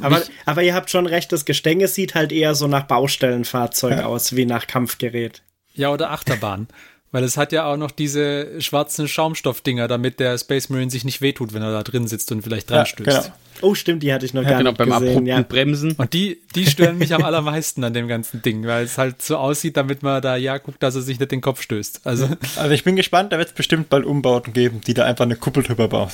Aber, 0.00 0.22
aber 0.44 0.62
ihr 0.62 0.74
habt 0.74 0.90
schon 0.90 1.06
recht, 1.06 1.32
das 1.32 1.44
Gestänge 1.44 1.88
sieht 1.88 2.14
halt 2.14 2.32
eher 2.32 2.54
so 2.54 2.66
nach 2.66 2.84
Baustellenfahrzeug 2.84 4.02
aus, 4.04 4.34
wie 4.36 4.46
nach 4.46 4.66
Kampfgerät. 4.66 5.42
Ja, 5.74 5.90
oder 5.92 6.10
Achterbahn. 6.10 6.68
Weil 7.12 7.22
es 7.24 7.36
hat 7.36 7.52
ja 7.52 7.64
auch 7.70 7.76
noch 7.76 7.92
diese 7.92 8.60
schwarzen 8.60 9.06
Schaumstoffdinger, 9.08 9.88
damit 9.88 10.18
der 10.20 10.36
Space 10.38 10.68
Marine 10.68 10.90
sich 10.90 11.04
nicht 11.04 11.20
wehtut, 11.22 11.54
wenn 11.54 11.62
er 11.62 11.70
da 11.70 11.82
drin 11.82 12.06
sitzt 12.08 12.30
und 12.32 12.42
vielleicht 12.42 12.68
dran 12.68 12.78
Ja, 12.80 12.86
stößt. 12.86 13.06
genau. 13.08 13.34
Oh, 13.62 13.74
stimmt, 13.74 14.02
die 14.02 14.12
hatte 14.12 14.26
ich 14.26 14.34
noch 14.34 14.42
gar 14.42 14.58
Genau, 14.58 14.70
nicht 14.72 14.78
beim 14.78 14.88
gesehen. 14.90 15.02
abrupten 15.08 15.26
Ja. 15.26 15.40
Bremsen. 15.42 15.92
Und 15.92 16.12
die, 16.12 16.42
die 16.54 16.66
stören 16.66 16.98
mich 16.98 17.14
am 17.14 17.22
allermeisten 17.24 17.84
an 17.84 17.94
dem 17.94 18.06
ganzen 18.08 18.42
Ding, 18.42 18.66
weil 18.66 18.84
es 18.84 18.98
halt 18.98 19.22
so 19.22 19.36
aussieht, 19.38 19.76
damit 19.78 20.02
man 20.02 20.20
da 20.20 20.36
ja 20.36 20.58
guckt, 20.58 20.82
dass 20.82 20.94
er 20.94 21.00
sich 21.00 21.18
nicht 21.18 21.30
den 21.30 21.40
Kopf 21.40 21.62
stößt. 21.62 22.00
Also, 22.04 22.28
Also 22.56 22.70
ich 22.72 22.84
bin 22.84 22.96
gespannt, 22.96 23.32
da 23.32 23.38
wird 23.38 23.48
es 23.48 23.54
bestimmt 23.54 23.88
bald 23.88 24.04
Umbauten 24.04 24.52
geben, 24.52 24.80
die 24.86 24.92
da 24.92 25.04
einfach 25.04 25.24
eine 25.24 25.36
Kuppel 25.36 25.62
drüber 25.62 25.88
bauen. 25.88 26.10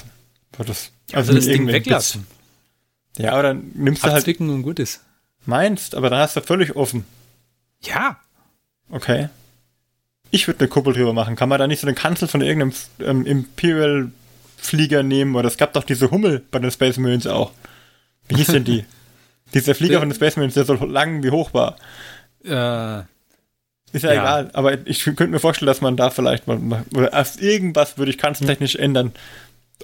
So 0.56 0.62
Das, 0.62 0.92
also 1.12 1.32
mit 1.32 1.42
das 1.42 1.48
Ding 1.48 1.66
weglassen. 1.66 2.22
Bits. 2.22 2.41
Ja, 3.18 3.32
aber 3.32 3.42
dann 3.42 3.70
nimmst 3.74 4.02
du 4.02 4.06
halt 4.08 4.16
Abzwicken 4.18 4.48
und 4.50 4.62
gut 4.62 4.78
ist. 4.78 5.00
meinst, 5.46 5.94
aber 5.94 6.10
dann 6.10 6.20
hast 6.20 6.36
du 6.36 6.40
völlig 6.40 6.76
offen. 6.76 7.04
Ja. 7.82 8.18
Okay. 8.90 9.28
Ich 10.30 10.46
würde 10.46 10.60
eine 10.60 10.68
Kuppel 10.68 10.94
drüber 10.94 11.12
machen. 11.12 11.36
Kann 11.36 11.48
man 11.48 11.58
da 11.58 11.66
nicht 11.66 11.80
so 11.80 11.86
eine 11.86 11.94
Kanzel 11.94 12.26
von 12.28 12.40
irgendeinem 12.40 12.72
ähm, 13.00 13.26
Imperial 13.26 14.10
Flieger 14.56 15.02
nehmen? 15.02 15.34
Oder 15.36 15.48
es 15.48 15.56
gab 15.58 15.72
doch 15.74 15.84
diese 15.84 16.10
Hummel 16.10 16.42
bei 16.50 16.58
den 16.58 16.70
Space 16.70 16.96
Marines 16.96 17.26
auch. 17.26 17.52
Wie 18.28 18.36
hieß 18.36 18.46
denn 18.48 18.64
die? 18.64 18.84
Dieser 19.54 19.74
Flieger 19.74 19.98
von 19.98 20.08
den 20.08 20.14
Space 20.16 20.36
Marines, 20.36 20.54
der 20.54 20.64
so 20.64 20.74
lang 20.74 21.22
wie 21.22 21.30
hoch 21.30 21.52
war. 21.52 21.76
Äh, 22.44 23.00
Ist 23.94 24.04
ja, 24.04 24.12
Ja. 24.14 24.22
egal, 24.22 24.50
aber 24.54 24.86
ich 24.86 25.04
könnte 25.04 25.26
mir 25.26 25.40
vorstellen, 25.40 25.66
dass 25.66 25.82
man 25.82 25.98
da 25.98 26.08
vielleicht 26.08 26.46
mal, 26.46 26.58
oder 26.94 27.12
erst 27.12 27.42
irgendwas 27.42 27.98
würde 27.98 28.10
ich 28.10 28.16
kanzentechnisch 28.16 28.76
ändern, 28.76 29.12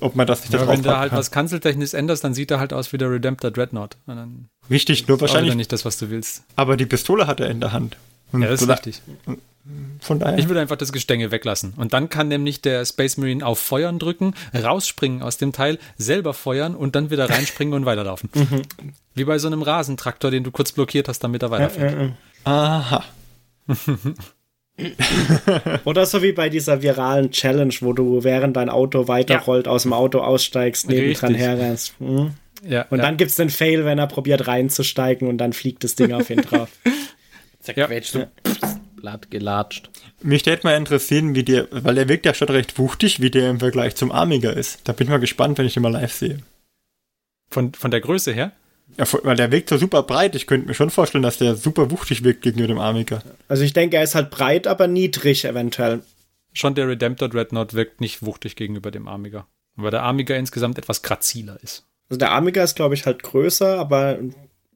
ob 0.02 0.16
man 0.16 0.26
das 0.26 0.40
nicht 0.40 0.52
da 0.54 0.58
aber 0.58 0.66
drauf 0.66 0.76
wenn 0.76 0.82
du 0.82 0.96
halt 0.96 1.10
kann. 1.10 1.18
was 1.18 1.30
kanzeltechnisch 1.30 1.94
änderst, 1.94 2.24
dann 2.24 2.34
sieht 2.34 2.50
er 2.50 2.60
halt 2.60 2.72
aus 2.72 2.92
wie 2.92 2.98
der 2.98 3.10
Redemptor 3.10 3.50
Dreadnought. 3.50 3.96
Richtig, 4.70 5.08
nur 5.08 5.20
wahrscheinlich, 5.20 5.54
nicht 5.54 5.72
das, 5.72 5.84
was 5.84 5.98
du 5.98 6.10
willst. 6.10 6.42
aber 6.56 6.76
die 6.76 6.86
Pistole 6.86 7.26
hat 7.26 7.40
er 7.40 7.48
in 7.48 7.60
der 7.60 7.72
Hand. 7.72 7.96
Und 8.32 8.42
Ja, 8.42 8.48
das 8.48 8.62
ist 8.62 8.68
richtig. 8.68 9.02
Von 10.00 10.18
daher. 10.18 10.38
Ich 10.38 10.48
würde 10.48 10.60
einfach 10.60 10.76
das 10.76 10.92
Gestänge 10.92 11.30
weglassen. 11.30 11.74
Und 11.76 11.92
dann 11.92 12.08
kann 12.08 12.28
nämlich 12.28 12.62
der 12.62 12.84
Space 12.86 13.16
Marine 13.18 13.44
auf 13.44 13.58
Feuern 13.58 13.98
drücken, 13.98 14.34
rausspringen 14.54 15.22
aus 15.22 15.36
dem 15.36 15.52
Teil, 15.52 15.78
selber 15.98 16.32
feuern 16.32 16.74
und 16.74 16.94
dann 16.96 17.10
wieder 17.10 17.28
reinspringen 17.28 17.74
und 17.74 17.84
weiterlaufen. 17.84 18.30
Wie 19.14 19.24
bei 19.24 19.38
so 19.38 19.46
einem 19.46 19.60
Rasentraktor, 19.62 20.30
den 20.30 20.44
du 20.44 20.50
kurz 20.50 20.72
blockiert 20.72 21.08
hast, 21.08 21.20
damit 21.20 21.42
er 21.42 21.50
weiterfährt. 21.50 22.12
Aha. 22.44 23.04
Oder 25.84 26.06
so 26.06 26.22
wie 26.22 26.32
bei 26.32 26.48
dieser 26.48 26.82
viralen 26.82 27.30
Challenge, 27.30 27.74
wo 27.80 27.92
du 27.92 28.22
während 28.24 28.56
dein 28.56 28.68
Auto 28.68 29.08
weiterrollt, 29.08 29.66
aus 29.68 29.82
dem 29.82 29.92
Auto 29.92 30.20
aussteigst, 30.20 30.88
nebendran 30.88 31.34
herrennst. 31.34 31.94
Hm. 31.98 32.32
Ja, 32.68 32.86
Und 32.90 32.98
ja. 32.98 33.04
dann 33.04 33.16
gibt's 33.16 33.36
den 33.36 33.50
Fail, 33.50 33.84
wenn 33.84 33.98
er 33.98 34.06
probiert 34.06 34.46
reinzusteigen 34.46 35.28
und 35.28 35.38
dann 35.38 35.52
fliegt 35.52 35.84
das 35.84 35.94
Ding 35.94 36.12
auf 36.12 36.30
ihn 36.30 36.42
drauf. 36.42 36.68
Zerquetscht, 37.60 38.12
so 38.12 38.24
blatt 38.96 39.30
gelatscht. 39.30 39.90
Mich 40.22 40.42
täte 40.42 40.66
mal 40.66 40.76
interessieren, 40.76 41.34
wie 41.34 41.44
der, 41.44 41.68
weil 41.70 41.94
der 41.94 42.08
wirkt 42.08 42.26
ja 42.26 42.34
schon 42.34 42.48
recht 42.48 42.78
wuchtig, 42.78 43.20
wie 43.20 43.30
der 43.30 43.50
im 43.50 43.60
Vergleich 43.60 43.94
zum 43.94 44.10
Amiga 44.10 44.50
ist. 44.50 44.80
Da 44.84 44.92
bin 44.92 45.06
ich 45.06 45.10
mal 45.10 45.18
gespannt, 45.20 45.58
wenn 45.58 45.66
ich 45.66 45.74
den 45.74 45.82
mal 45.82 45.92
live 45.92 46.12
sehe. 46.12 46.38
von, 47.50 47.72
von 47.74 47.90
der 47.90 48.00
Größe 48.00 48.32
her. 48.32 48.52
Ja, 48.98 49.06
weil 49.22 49.36
der 49.36 49.52
wirkt 49.52 49.68
so 49.68 49.76
super 49.76 50.02
breit. 50.02 50.34
Ich 50.34 50.46
könnte 50.46 50.66
mir 50.66 50.74
schon 50.74 50.90
vorstellen, 50.90 51.22
dass 51.22 51.38
der 51.38 51.54
super 51.54 51.90
wuchtig 51.90 52.24
wirkt 52.24 52.42
gegenüber 52.42 52.68
dem 52.68 52.80
Amiga. 52.80 53.22
Also 53.46 53.62
ich 53.62 53.72
denke, 53.72 53.96
er 53.96 54.02
ist 54.02 54.16
halt 54.16 54.30
breit, 54.30 54.66
aber 54.66 54.88
niedrig 54.88 55.44
eventuell. 55.44 56.02
Schon 56.52 56.74
der 56.74 56.88
Redemptor 56.88 57.28
Dreadnought 57.28 57.74
wirkt 57.74 58.00
nicht 58.00 58.24
wuchtig 58.24 58.56
gegenüber 58.56 58.90
dem 58.90 59.06
Amiga. 59.06 59.46
Weil 59.76 59.92
der 59.92 60.02
Amiga 60.02 60.34
insgesamt 60.34 60.78
etwas 60.78 61.02
graziler 61.02 61.58
ist. 61.62 61.86
Also 62.10 62.18
der 62.18 62.32
Amiga 62.32 62.64
ist, 62.64 62.74
glaube 62.74 62.94
ich, 62.94 63.06
halt 63.06 63.22
größer, 63.22 63.78
aber 63.78 64.18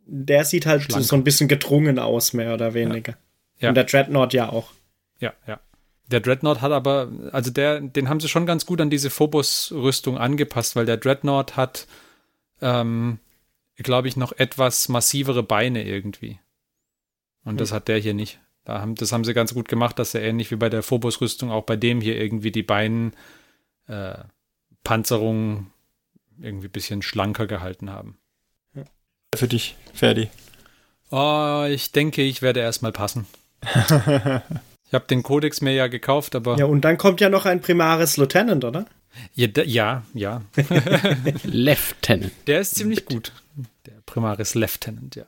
der 0.06 0.44
sieht 0.44 0.66
halt 0.66 0.82
Schlank. 0.82 1.04
so 1.04 1.16
ein 1.16 1.24
bisschen 1.24 1.48
gedrungen 1.48 1.98
aus, 1.98 2.32
mehr 2.32 2.54
oder 2.54 2.74
weniger. 2.74 3.16
Ja. 3.58 3.70
Und 3.70 3.74
der 3.74 3.84
Dreadnought 3.84 4.34
ja 4.34 4.50
auch. 4.50 4.70
Ja, 5.18 5.32
ja. 5.48 5.58
Der 6.06 6.20
Dreadnought 6.20 6.60
hat 6.60 6.72
aber, 6.72 7.10
also 7.32 7.50
der, 7.50 7.80
den 7.80 8.08
haben 8.08 8.20
sie 8.20 8.28
schon 8.28 8.46
ganz 8.46 8.66
gut 8.66 8.80
an 8.80 8.90
diese 8.90 9.10
Phobos-Rüstung 9.10 10.18
angepasst, 10.18 10.76
weil 10.76 10.84
der 10.84 10.98
Dreadnought 10.98 11.56
hat, 11.56 11.86
ähm, 12.60 13.18
glaube 13.76 14.08
ich, 14.08 14.16
noch 14.16 14.32
etwas 14.32 14.88
massivere 14.88 15.42
Beine 15.42 15.84
irgendwie. 15.84 16.38
Und 17.44 17.60
das 17.60 17.72
hat 17.72 17.88
der 17.88 17.98
hier 17.98 18.14
nicht. 18.14 18.40
Da 18.64 18.80
haben, 18.80 18.94
das 18.94 19.10
haben 19.12 19.24
sie 19.24 19.34
ganz 19.34 19.54
gut 19.54 19.68
gemacht, 19.68 19.98
dass 19.98 20.14
er 20.14 20.22
ähnlich 20.22 20.50
wie 20.50 20.56
bei 20.56 20.68
der 20.68 20.82
Phobos-Rüstung 20.82 21.50
auch 21.50 21.64
bei 21.64 21.76
dem 21.76 22.00
hier 22.00 22.20
irgendwie 22.20 22.52
die 22.52 22.62
Beinen 22.62 23.14
äh, 23.88 24.18
Panzerung 24.84 25.72
irgendwie 26.40 26.68
ein 26.68 26.72
bisschen 26.72 27.02
schlanker 27.02 27.46
gehalten 27.46 27.90
haben. 27.90 28.18
Für 29.34 29.48
dich, 29.48 29.76
Ferdi. 29.94 30.28
Oh, 31.10 31.66
ich 31.68 31.92
denke, 31.92 32.22
ich 32.22 32.42
werde 32.42 32.60
erstmal 32.60 32.92
passen. 32.92 33.26
ich 33.62 34.94
habe 34.94 35.06
den 35.08 35.22
Codex 35.22 35.60
mir 35.60 35.72
ja 35.72 35.86
gekauft, 35.86 36.34
aber 36.34 36.58
Ja, 36.58 36.66
und 36.66 36.82
dann 36.82 36.98
kommt 36.98 37.20
ja 37.20 37.28
noch 37.28 37.46
ein 37.46 37.60
primares 37.60 38.16
Lieutenant, 38.16 38.64
oder? 38.64 38.86
ja, 39.34 39.48
ja, 39.64 40.02
ja. 40.14 40.42
Lieutenant. 41.44 42.32
Der 42.46 42.60
ist 42.60 42.76
ziemlich 42.76 43.06
gut. 43.06 43.32
Der 43.86 43.94
Primaris 44.06 44.54
Lieutenant, 44.54 45.14
ja. 45.16 45.24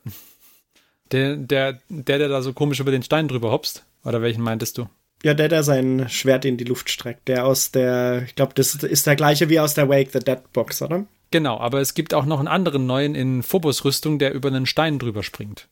Der, 1.12 1.36
der, 1.36 1.78
der, 1.88 2.18
der 2.18 2.28
da 2.28 2.42
so 2.42 2.52
komisch 2.52 2.80
über 2.80 2.90
den 2.90 3.02
Stein 3.02 3.28
drüber 3.28 3.50
hopst. 3.50 3.84
Oder 4.04 4.22
welchen 4.22 4.42
meintest 4.42 4.78
du? 4.78 4.88
Ja, 5.22 5.32
der, 5.34 5.48
der 5.48 5.62
sein 5.62 6.06
Schwert 6.08 6.44
in 6.44 6.56
die 6.56 6.64
Luft 6.64 6.90
streckt. 6.90 7.28
Der 7.28 7.46
aus 7.46 7.70
der, 7.70 8.22
ich 8.26 8.34
glaube, 8.34 8.52
das 8.54 8.74
ist 8.74 9.06
der 9.06 9.16
gleiche 9.16 9.48
wie 9.48 9.60
aus 9.60 9.74
der 9.74 9.88
Wake 9.88 10.10
the 10.12 10.18
Dead 10.18 10.38
Box, 10.52 10.82
oder? 10.82 11.06
Genau, 11.30 11.58
aber 11.58 11.80
es 11.80 11.94
gibt 11.94 12.14
auch 12.14 12.26
noch 12.26 12.38
einen 12.38 12.48
anderen 12.48 12.86
neuen 12.86 13.14
in 13.14 13.42
Phobos-Rüstung, 13.42 14.18
der 14.18 14.34
über 14.34 14.48
einen 14.48 14.66
Stein 14.66 14.98
drüber 14.98 15.22
springt. 15.22 15.68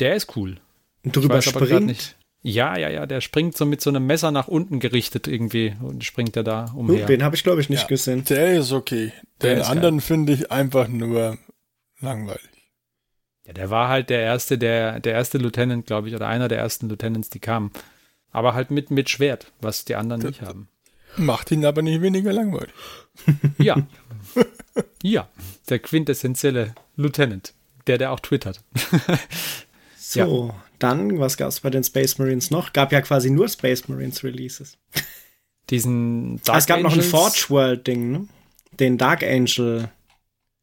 Der 0.00 0.14
ist 0.16 0.36
cool. 0.36 0.56
Drüber 1.04 1.40
springt. 1.40 1.86
nicht. 1.86 2.16
Ja, 2.42 2.76
ja, 2.78 2.88
ja, 2.88 3.06
der 3.06 3.20
springt 3.20 3.56
so 3.56 3.66
mit 3.66 3.80
so 3.80 3.90
einem 3.90 4.06
Messer 4.06 4.30
nach 4.30 4.48
unten 4.48 4.80
gerichtet 4.80 5.28
irgendwie 5.28 5.74
und 5.82 6.04
springt 6.04 6.36
er 6.36 6.42
da 6.42 6.72
Uh, 6.74 6.80
umher. 6.80 7.06
den 7.06 7.22
habe 7.22 7.36
ich, 7.36 7.42
glaube 7.44 7.60
ich, 7.60 7.68
nicht 7.68 7.82
Ja. 7.82 7.86
gesehen. 7.88 8.24
Der 8.24 8.54
ist 8.58 8.72
okay. 8.72 9.12
Den 9.42 9.60
anderen 9.62 10.00
finde 10.00 10.32
ich 10.32 10.50
einfach 10.50 10.88
nur 10.88 11.38
langweilig. 12.00 12.42
Ja, 13.46 13.52
der 13.54 13.70
war 13.70 13.88
halt 13.88 14.10
der 14.10 14.20
erste, 14.20 14.58
der, 14.58 15.00
der 15.00 15.14
erste 15.14 15.38
Lieutenant, 15.38 15.86
glaube 15.86 16.08
ich, 16.08 16.14
oder 16.14 16.26
einer 16.28 16.48
der 16.48 16.58
ersten 16.58 16.88
Lieutenants, 16.88 17.30
die 17.30 17.40
kamen. 17.40 17.70
Aber 18.30 18.54
halt 18.54 18.70
mit, 18.70 18.90
mit 18.90 19.10
Schwert, 19.10 19.50
was 19.60 19.84
die 19.84 19.96
anderen 19.96 20.22
nicht 20.22 20.42
haben. 20.42 20.68
Macht 21.16 21.50
ihn 21.50 21.64
aber 21.64 21.82
nicht 21.82 22.00
weniger 22.02 22.32
langweilig. 22.32 22.72
Ja. 23.58 23.76
ja, 25.02 25.28
der 25.68 25.78
quintessentielle 25.80 26.74
Lieutenant. 26.96 27.52
Der, 27.86 27.98
der 27.98 28.12
auch 28.12 28.20
twittert. 28.20 28.62
So, 29.96 30.52
dann, 30.80 31.20
was 31.20 31.36
gab 31.36 31.48
es 31.50 31.60
bei 31.60 31.70
den 31.70 31.84
Space 31.84 32.18
Marines 32.18 32.50
noch? 32.50 32.72
Gab 32.72 32.90
ja 32.90 33.00
quasi 33.00 33.30
nur 33.30 33.48
Space 33.48 33.86
Marines 33.86 34.24
Releases. 34.24 34.76
Diesen 35.70 36.40
Dark 36.42 36.56
Ah, 36.56 36.58
es 36.58 36.66
gab 36.66 36.80
noch 36.80 36.90
ein 36.92 36.98
Angels- 36.98 37.10
Forge 37.10 37.46
World 37.50 37.86
Ding, 37.86 38.10
ne? 38.10 38.28
Den 38.72 38.98
Dark 38.98 39.22
Angel. 39.22 39.88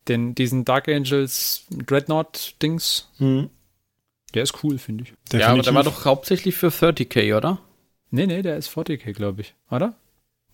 Den, 0.08 0.36
diesen 0.36 0.66
Dark 0.66 0.88
Angels 0.88 1.66
Dreadnought-Dings. 1.70 3.10
Hm. 3.18 3.50
Der 4.34 4.44
ist 4.44 4.64
cool, 4.64 4.78
finde 4.78 5.06
ich. 5.06 5.40
Ja, 5.40 5.50
aber 5.50 5.62
der 5.62 5.74
war 5.74 5.84
doch 5.84 6.06
hauptsächlich 6.06 6.56
für 6.56 6.68
30k, 6.68 7.36
oder? 7.36 7.60
Nee, 8.12 8.28
nee, 8.28 8.42
der 8.42 8.58
ist 8.58 8.70
40k, 8.70 9.14
glaube 9.14 9.42
ich. 9.42 9.54
Oder? 9.70 9.96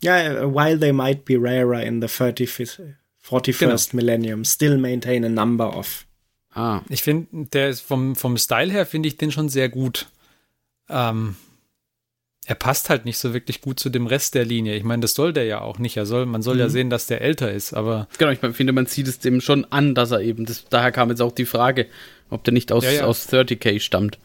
Ja, 0.01 0.43
uh, 0.43 0.53
while 0.53 0.79
they 0.79 0.91
might 0.91 1.25
be 1.25 1.35
rarer 1.37 1.83
in 1.83 2.01
the 2.01 2.07
30th, 2.07 2.79
41st 3.27 3.59
Genau. 3.59 3.75
millennium, 3.93 4.43
still 4.43 4.77
maintain 4.77 5.23
a 5.23 5.29
number 5.29 5.75
of. 5.75 6.05
Ah. 6.53 6.81
Ich 6.89 7.03
finde, 7.03 7.47
der 7.51 7.69
ist 7.69 7.81
vom, 7.81 8.15
vom 8.15 8.37
Style 8.37 8.71
her 8.71 8.85
finde 8.85 9.07
ich 9.07 9.17
den 9.17 9.31
schon 9.31 9.49
sehr 9.49 9.69
gut. 9.69 10.07
Ähm, 10.89 11.35
er 12.45 12.55
passt 12.55 12.89
halt 12.89 13.05
nicht 13.05 13.17
so 13.17 13.33
wirklich 13.33 13.61
gut 13.61 13.79
zu 13.79 13.89
dem 13.89 14.05
Rest 14.07 14.35
der 14.35 14.43
Linie. 14.45 14.75
Ich 14.75 14.83
meine, 14.83 15.01
das 15.01 15.13
soll 15.13 15.31
der 15.33 15.45
ja 15.45 15.61
auch 15.61 15.79
nicht. 15.79 15.95
Er 15.97 16.05
soll, 16.05 16.25
man 16.25 16.41
soll 16.41 16.59
ja 16.59 16.67
sehen, 16.69 16.89
dass 16.89 17.07
der 17.07 17.21
älter 17.21 17.51
ist, 17.51 17.73
aber 17.73 18.07
Genau, 18.17 18.31
ich 18.31 18.39
finde, 18.39 18.73
man 18.73 18.85
sieht 18.85 19.07
es 19.07 19.19
dem 19.19 19.39
schon 19.41 19.65
an, 19.71 19.95
dass 19.95 20.11
er 20.11 20.21
eben, 20.21 20.45
das, 20.45 20.65
daher 20.69 20.91
kam 20.91 21.09
jetzt 21.09 21.21
auch 21.21 21.31
die 21.31 21.45
Frage, 21.45 21.87
ob 22.29 22.43
der 22.43 22.53
nicht 22.53 22.71
aus, 22.71 22.83
Ja, 22.83 22.91
ja. 22.91 23.05
aus 23.05 23.27
30k 23.31 23.79
stammt. 23.79 24.19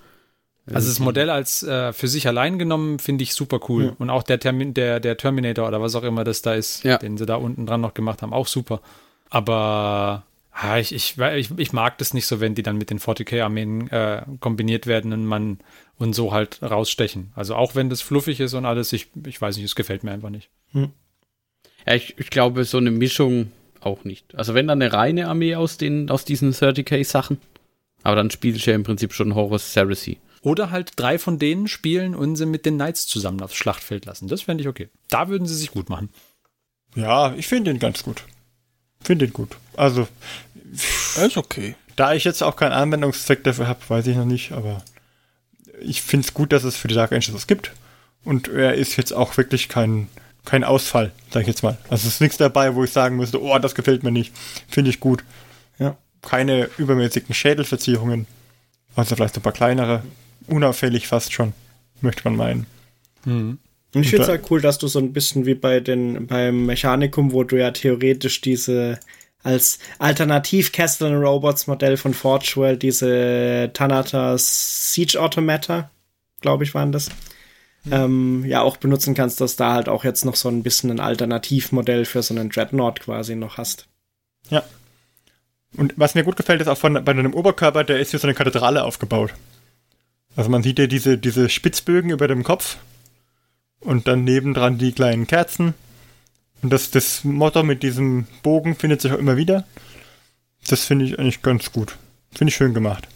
Also 0.70 0.88
das 0.88 0.98
Modell 0.98 1.30
als 1.30 1.62
äh, 1.62 1.94
für 1.94 2.08
sich 2.08 2.26
allein 2.28 2.58
genommen 2.58 2.98
finde 2.98 3.22
ich 3.24 3.32
super 3.34 3.58
cool. 3.70 3.84
Ja. 3.86 3.92
Und 3.98 4.10
auch 4.10 4.22
der, 4.22 4.38
Termin, 4.38 4.74
der, 4.74 5.00
der 5.00 5.16
Terminator 5.16 5.66
oder 5.66 5.80
was 5.80 5.94
auch 5.94 6.02
immer 6.02 6.24
das 6.24 6.42
da 6.42 6.52
ist, 6.54 6.84
Ja. 6.84 6.98
den 6.98 7.16
sie 7.16 7.24
da 7.24 7.36
unten 7.36 7.64
dran 7.64 7.80
noch 7.80 7.94
gemacht 7.94 8.20
haben, 8.20 8.34
auch 8.34 8.46
super. 8.46 8.82
Aber 9.30 10.24
ah, 10.60 10.78
ich, 10.78 10.92
ich, 10.92 11.18
ich, 11.18 11.50
ich 11.56 11.72
mag 11.72 11.98
das 11.98 12.14
nicht 12.14 12.26
so, 12.26 12.40
wenn 12.40 12.54
die 12.54 12.62
dann 12.62 12.78
mit 12.78 12.90
den 12.90 12.98
40k-Armeen 12.98 13.88
äh, 13.90 14.22
kombiniert 14.40 14.86
werden 14.86 15.12
und 15.12 15.24
man 15.24 15.58
und 15.98 16.14
so 16.14 16.32
halt 16.32 16.62
rausstechen. 16.62 17.32
Also 17.34 17.54
auch 17.54 17.74
wenn 17.74 17.90
das 17.90 18.02
fluffig 18.02 18.40
ist 18.40 18.54
und 18.54 18.64
alles, 18.64 18.92
ich, 18.92 19.08
ich 19.26 19.40
weiß 19.40 19.56
nicht, 19.56 19.66
es 19.66 19.74
gefällt 19.74 20.04
mir 20.04 20.12
einfach 20.12 20.30
nicht. 20.30 20.50
Ja, 21.86 21.94
ich, 21.94 22.18
ich 22.18 22.30
glaube, 22.30 22.64
so 22.64 22.78
eine 22.78 22.90
Mischung 22.90 23.52
auch 23.80 24.04
nicht. 24.04 24.34
Also 24.34 24.54
wenn 24.54 24.66
dann 24.66 24.82
eine 24.82 24.92
reine 24.92 25.28
Armee 25.28 25.54
aus, 25.54 25.78
den, 25.78 26.10
aus 26.10 26.24
diesen 26.24 26.52
30k-Sachen, 26.52 27.38
aber 28.02 28.16
dann 28.16 28.30
spiele 28.30 28.56
ich 28.56 28.66
ja 28.66 28.74
im 28.74 28.84
Prinzip 28.84 29.12
schon 29.12 29.34
Horus 29.34 29.74
Heresy. 29.74 30.18
Oder 30.42 30.70
halt 30.70 30.92
drei 30.96 31.18
von 31.18 31.38
denen 31.38 31.66
spielen 31.66 32.14
und 32.14 32.36
sie 32.36 32.46
mit 32.46 32.64
den 32.64 32.76
Knights 32.76 33.06
zusammen 33.06 33.42
aufs 33.42 33.56
Schlachtfeld 33.56 34.06
lassen. 34.06 34.28
Das 34.28 34.42
fände 34.42 34.62
ich 34.62 34.68
okay. 34.68 34.88
Da 35.08 35.28
würden 35.28 35.46
sie 35.46 35.56
sich 35.56 35.72
gut 35.72 35.88
machen. 35.88 36.10
Ja, 36.94 37.34
ich 37.34 37.48
finde 37.48 37.72
ihn 37.72 37.80
ganz 37.80 38.04
gut. 38.04 38.22
Finde 39.00 39.26
ihn 39.26 39.32
gut. 39.32 39.56
Also, 39.76 40.08
Ist 40.72 41.36
okay. 41.36 41.74
da 41.96 42.14
ich 42.14 42.24
jetzt 42.24 42.42
auch 42.42 42.56
keinen 42.56 42.72
Anwendungszweck 42.72 43.44
dafür 43.44 43.66
habe, 43.68 43.80
weiß 43.88 44.06
ich 44.06 44.16
noch 44.16 44.24
nicht, 44.24 44.52
aber 44.52 44.82
ich 45.80 46.02
finde 46.02 46.26
es 46.26 46.34
gut, 46.34 46.52
dass 46.52 46.64
es 46.64 46.76
für 46.76 46.88
die 46.88 46.94
Dark 46.94 47.12
Angels 47.12 47.34
was 47.34 47.46
gibt. 47.46 47.72
Und 48.24 48.48
er 48.48 48.74
ist 48.74 48.96
jetzt 48.96 49.12
auch 49.12 49.36
wirklich 49.36 49.68
kein, 49.68 50.08
kein 50.44 50.64
Ausfall, 50.64 51.12
sag 51.30 51.42
ich 51.42 51.48
jetzt 51.48 51.62
mal. 51.62 51.78
Also 51.84 52.08
es 52.08 52.14
ist 52.14 52.20
nichts 52.20 52.36
dabei, 52.36 52.74
wo 52.74 52.84
ich 52.84 52.90
sagen 52.90 53.16
müsste, 53.16 53.42
oh, 53.42 53.58
das 53.58 53.74
gefällt 53.74 54.02
mir 54.02 54.10
nicht. 54.10 54.34
Finde 54.68 54.90
ich 54.90 55.00
gut. 55.00 55.24
Ja. 55.78 55.96
Keine 56.22 56.68
übermäßigen 56.78 57.34
Schädelverzierungen. 57.34 58.26
Also 58.96 59.14
vielleicht 59.14 59.36
ein 59.36 59.42
paar 59.42 59.52
kleinere. 59.52 60.02
Unauffällig 60.46 61.06
fast 61.06 61.32
schon, 61.32 61.52
möchte 62.00 62.24
man 62.24 62.36
meinen. 62.36 62.66
Und 63.24 63.58
ich 63.94 64.10
finde 64.10 64.24
es 64.24 64.28
halt 64.28 64.50
cool, 64.50 64.60
dass 64.60 64.78
du 64.78 64.88
so 64.88 64.98
ein 64.98 65.12
bisschen 65.12 65.46
wie 65.46 65.54
bei 65.54 65.80
den, 65.80 66.26
beim 66.26 66.66
Mechanikum, 66.66 67.32
wo 67.32 67.44
du 67.44 67.56
ja 67.56 67.70
theoretisch 67.70 68.40
diese 68.40 68.98
als 69.42 69.78
Alternativ 69.98 70.72
Castellan 70.72 71.22
Robots 71.22 71.66
Modell 71.66 71.96
von 71.96 72.14
Forge 72.14 72.52
World, 72.56 72.82
diese 72.82 73.70
Tanata 73.72 74.36
Siege 74.36 75.20
Automata, 75.20 75.90
glaube 76.40 76.64
ich, 76.64 76.74
waren 76.74 76.92
das, 76.92 77.08
ähm, 77.90 78.44
ja 78.44 78.62
auch 78.62 78.76
benutzen 78.76 79.14
kannst, 79.14 79.40
dass 79.40 79.56
da 79.56 79.74
halt 79.74 79.88
auch 79.88 80.04
jetzt 80.04 80.24
noch 80.24 80.36
so 80.36 80.48
ein 80.48 80.62
bisschen 80.62 80.90
ein 80.90 81.00
Alternativmodell 81.00 82.04
für 82.04 82.22
so 82.22 82.34
einen 82.34 82.50
Dreadnought 82.50 83.00
quasi 83.00 83.34
noch 83.34 83.56
hast. 83.56 83.86
Ja. 84.50 84.62
Und 85.76 85.94
was 85.96 86.14
mir 86.14 86.24
gut 86.24 86.36
gefällt, 86.36 86.60
ist 86.60 86.68
auch 86.68 86.78
von, 86.78 86.94
bei 86.94 87.12
deinem 87.12 87.34
Oberkörper, 87.34 87.84
der 87.84 88.00
ist 88.00 88.12
wie 88.12 88.18
so 88.18 88.26
eine 88.26 88.34
Kathedrale 88.34 88.84
aufgebaut. 88.84 89.34
Also 90.36 90.50
man 90.50 90.62
sieht 90.62 90.78
ja 90.78 90.86
diese, 90.86 91.18
diese 91.18 91.48
Spitzbögen 91.48 92.10
über 92.10 92.28
dem 92.28 92.42
Kopf 92.42 92.78
und 93.80 94.08
dann 94.08 94.24
nebendran 94.24 94.78
die 94.78 94.92
kleinen 94.92 95.26
Kerzen. 95.26 95.74
Und 96.62 96.72
das, 96.72 96.90
das 96.90 97.24
Motto 97.24 97.62
mit 97.62 97.82
diesem 97.82 98.26
Bogen 98.42 98.74
findet 98.74 99.00
sich 99.00 99.12
auch 99.12 99.18
immer 99.18 99.36
wieder. 99.36 99.64
Das 100.68 100.84
finde 100.84 101.04
ich 101.04 101.18
eigentlich 101.18 101.42
ganz 101.42 101.72
gut. 101.72 101.96
Finde 102.32 102.50
ich 102.50 102.56
schön 102.56 102.74
gemacht. 102.74 103.08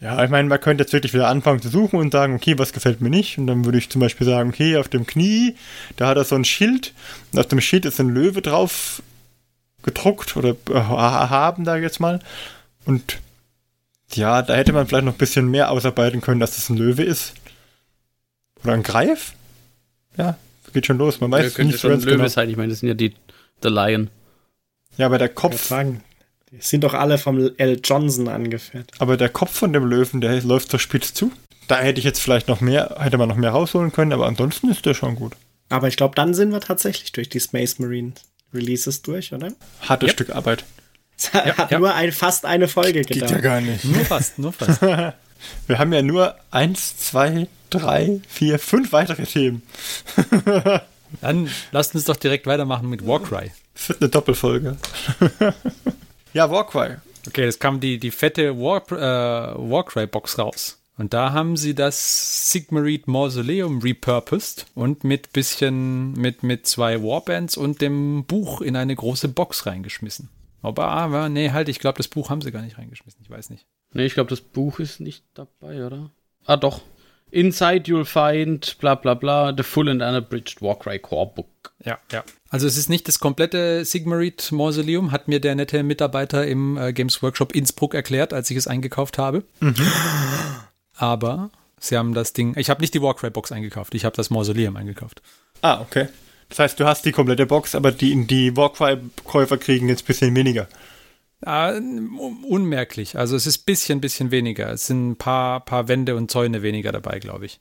Ja, 0.00 0.22
ich 0.22 0.30
meine, 0.30 0.48
man 0.48 0.60
könnte 0.60 0.82
jetzt 0.82 0.92
wirklich 0.92 1.14
wieder 1.14 1.28
anfangen 1.28 1.60
zu 1.60 1.68
suchen 1.68 1.98
und 1.98 2.12
sagen, 2.12 2.34
okay, 2.34 2.56
was 2.56 2.72
gefällt 2.72 3.00
mir 3.00 3.10
nicht? 3.10 3.36
Und 3.38 3.48
dann 3.48 3.64
würde 3.64 3.78
ich 3.78 3.90
zum 3.90 4.00
Beispiel 4.00 4.26
sagen, 4.26 4.50
okay, 4.50 4.76
auf 4.76 4.88
dem 4.88 5.06
Knie, 5.06 5.56
da 5.96 6.08
hat 6.08 6.16
er 6.16 6.24
so 6.24 6.36
ein 6.36 6.44
Schild. 6.44 6.92
Und 7.32 7.40
auf 7.40 7.46
dem 7.46 7.60
Schild 7.60 7.84
ist 7.84 7.98
ein 7.98 8.08
Löwe 8.08 8.40
drauf 8.40 9.02
gedruckt 9.82 10.36
oder 10.36 10.50
äh, 10.70 10.74
haben 10.74 11.64
da 11.64 11.76
jetzt 11.76 11.98
mal. 11.98 12.20
Und 12.84 13.18
ja, 14.12 14.42
da 14.42 14.54
hätte 14.54 14.72
man 14.72 14.86
vielleicht 14.86 15.04
noch 15.04 15.14
ein 15.14 15.18
bisschen 15.18 15.50
mehr 15.50 15.70
ausarbeiten 15.70 16.20
können, 16.20 16.40
dass 16.40 16.56
das 16.56 16.68
ein 16.68 16.76
Löwe 16.76 17.02
ist. 17.02 17.34
Oder 18.62 18.74
ein 18.74 18.82
Greif? 18.82 19.34
Ja, 20.16 20.36
geht 20.72 20.86
schon 20.86 20.98
los. 20.98 21.20
Man 21.20 21.30
Ja, 21.32 21.38
weiß 21.38 21.54
könnte 21.54 21.72
nicht 21.72 21.80
schon 21.80 21.90
ganz 21.90 22.04
Löwe 22.04 22.16
genau. 22.16 22.28
sein. 22.28 22.48
Ich 22.50 22.56
meine, 22.56 22.70
das 22.70 22.80
sind 22.80 22.88
ja 22.88 22.94
die 22.94 23.14
The 23.62 23.68
Lion. 23.68 24.10
Ja, 24.96 25.06
aber 25.06 25.18
der 25.18 25.28
Kopf, 25.28 25.68
sagen, 25.68 26.02
die 26.50 26.60
sind 26.60 26.82
doch 26.84 26.94
alle 26.94 27.18
vom 27.18 27.50
L. 27.56 27.80
Johnson 27.84 28.28
angefertigt. 28.28 29.00
aber 29.00 29.16
der 29.16 29.28
Kopf 29.28 29.52
von 29.56 29.72
dem 29.72 29.84
Löwen, 29.86 30.20
der 30.20 30.42
läuft 30.42 30.70
so 30.70 30.78
spitz 30.78 31.14
zu. 31.14 31.30
Da 31.68 31.78
hätte 31.78 31.98
ich 31.98 32.04
jetzt 32.04 32.20
vielleicht 32.20 32.48
noch 32.48 32.60
mehr, 32.60 32.96
hätte 32.98 33.18
man 33.18 33.28
noch 33.28 33.36
mehr 33.36 33.50
rausholen 33.50 33.92
können, 33.92 34.12
aber 34.12 34.26
ansonsten 34.26 34.70
ist 34.70 34.86
der 34.86 34.94
schon 34.94 35.14
gut. 35.16 35.34
Aber 35.68 35.86
ich 35.88 35.96
glaube, 35.96 36.14
dann 36.14 36.32
sind 36.34 36.50
wir 36.50 36.60
tatsächlich 36.60 37.12
durch 37.12 37.28
die 37.28 37.40
Space 37.40 37.78
Marine 37.78 38.12
Releases 38.54 39.02
durch, 39.02 39.32
oder? 39.34 39.52
Hartes 39.86 40.08
Yep. 40.08 40.12
Stück 40.14 40.30
Arbeit. 40.34 40.64
Es 41.18 41.32
hat 41.34 41.70
ja. 41.70 41.78
nur 41.78 41.94
ein, 41.94 42.10
fast 42.12 42.46
eine 42.46 42.68
Folge 42.68 43.02
Geht 43.02 43.16
ja 43.16 43.26
gedauert. 43.26 43.42
gar 43.42 43.60
nicht. 43.60 43.84
Nur 43.84 44.04
fast, 44.06 44.38
nur 44.38 44.52
fast. 44.52 44.80
Wir 45.66 45.78
haben 45.78 45.92
ja 45.92 46.02
nur 46.02 46.34
eins, 46.50 46.96
zwei, 46.96 47.48
drei, 47.70 48.20
vier, 48.28 48.58
fünf 48.58 48.92
weitere 48.92 49.24
Themen. 49.24 49.62
Dann 51.20 51.50
lasst 51.72 51.94
uns 51.94 52.04
doch 52.04 52.16
direkt 52.16 52.46
weitermachen 52.46 52.88
mit 52.88 53.06
Warcry. 53.06 53.50
Es 53.74 53.88
wird 53.88 54.02
eine 54.02 54.10
Doppelfolge. 54.10 54.76
ja, 56.32 56.50
Warcry. 56.50 56.96
Okay, 57.26 57.44
es 57.44 57.58
kam 57.58 57.80
die, 57.80 57.98
die 57.98 58.10
fette 58.10 58.58
War, 58.58 58.82
äh, 58.92 59.70
Warcry-Box 59.70 60.38
raus. 60.38 60.78
Und 60.96 61.14
da 61.14 61.32
haben 61.32 61.56
sie 61.56 61.74
das 61.74 62.50
Sigmarid 62.50 63.06
Mausoleum 63.06 63.80
repurposed 63.80 64.66
und 64.74 65.04
mit 65.04 65.32
bisschen, 65.32 66.12
mit, 66.14 66.42
mit 66.42 66.66
zwei 66.66 67.00
Warbands 67.02 67.56
und 67.56 67.80
dem 67.80 68.24
Buch 68.24 68.60
in 68.60 68.74
eine 68.74 68.96
große 68.96 69.28
Box 69.28 69.66
reingeschmissen. 69.66 70.28
Aber, 70.60 70.88
aber 70.88 71.28
nee, 71.28 71.50
halt, 71.50 71.68
ich 71.68 71.78
glaube, 71.78 71.98
das 71.98 72.08
Buch 72.08 72.30
haben 72.30 72.42
sie 72.42 72.50
gar 72.50 72.62
nicht 72.62 72.78
reingeschmissen. 72.78 73.20
Ich 73.22 73.30
weiß 73.30 73.50
nicht. 73.50 73.66
Nee, 73.92 74.06
ich 74.06 74.14
glaube, 74.14 74.30
das 74.30 74.40
Buch 74.40 74.78
ist 74.80 75.00
nicht 75.00 75.24
dabei, 75.34 75.84
oder? 75.84 76.10
Ah, 76.44 76.56
doch. 76.56 76.82
Inside 77.30 77.90
you'll 77.90 78.04
find 78.06 78.78
bla 78.78 78.94
bla 78.94 79.14
bla 79.14 79.52
the 79.54 79.62
full 79.62 79.88
and 79.88 80.00
unabridged 80.00 80.62
Warcry 80.62 80.98
Core 80.98 81.30
Book. 81.34 81.74
Ja, 81.84 81.98
ja. 82.10 82.24
Also 82.48 82.66
es 82.66 82.78
ist 82.78 82.88
nicht 82.88 83.06
das 83.06 83.18
komplette 83.18 83.84
Sigmarid 83.84 84.50
Mausoleum, 84.50 85.12
hat 85.12 85.28
mir 85.28 85.40
der 85.40 85.54
nette 85.54 85.82
Mitarbeiter 85.82 86.46
im 86.46 86.78
äh, 86.78 86.92
Games 86.92 87.22
Workshop 87.22 87.54
Innsbruck 87.54 87.94
erklärt, 87.94 88.32
als 88.32 88.50
ich 88.50 88.56
es 88.56 88.66
eingekauft 88.66 89.18
habe. 89.18 89.44
Aber 90.96 91.50
sie 91.78 91.98
haben 91.98 92.14
das 92.14 92.32
Ding, 92.32 92.54
ich 92.56 92.70
habe 92.70 92.80
nicht 92.80 92.94
die 92.94 93.02
Warcry 93.02 93.30
Box 93.30 93.52
eingekauft, 93.52 93.94
ich 93.94 94.04
habe 94.04 94.16
das 94.16 94.30
Mausoleum 94.30 94.76
eingekauft. 94.76 95.20
Ah, 95.60 95.80
okay. 95.82 96.08
Das 96.48 96.60
heißt, 96.60 96.80
du 96.80 96.86
hast 96.86 97.04
die 97.04 97.12
komplette 97.12 97.44
Box, 97.44 97.74
aber 97.74 97.92
die, 97.92 98.26
die 98.26 98.56
Warcry-Käufer 98.56 99.58
kriegen 99.58 99.88
jetzt 99.88 100.04
ein 100.04 100.06
bisschen 100.06 100.34
weniger. 100.34 100.66
Ah, 101.44 101.70
un- 101.72 102.44
unmerklich. 102.48 103.16
Also 103.16 103.36
es 103.36 103.46
ist 103.46 103.58
bisschen, 103.58 104.00
bisschen 104.00 104.30
weniger. 104.30 104.70
Es 104.72 104.86
sind 104.88 105.10
ein 105.10 105.16
paar, 105.16 105.64
paar 105.64 105.86
Wände 105.88 106.16
und 106.16 106.30
Zäune 106.30 106.62
weniger 106.62 106.90
dabei, 106.92 107.18
glaube 107.20 107.46
ich. 107.46 107.60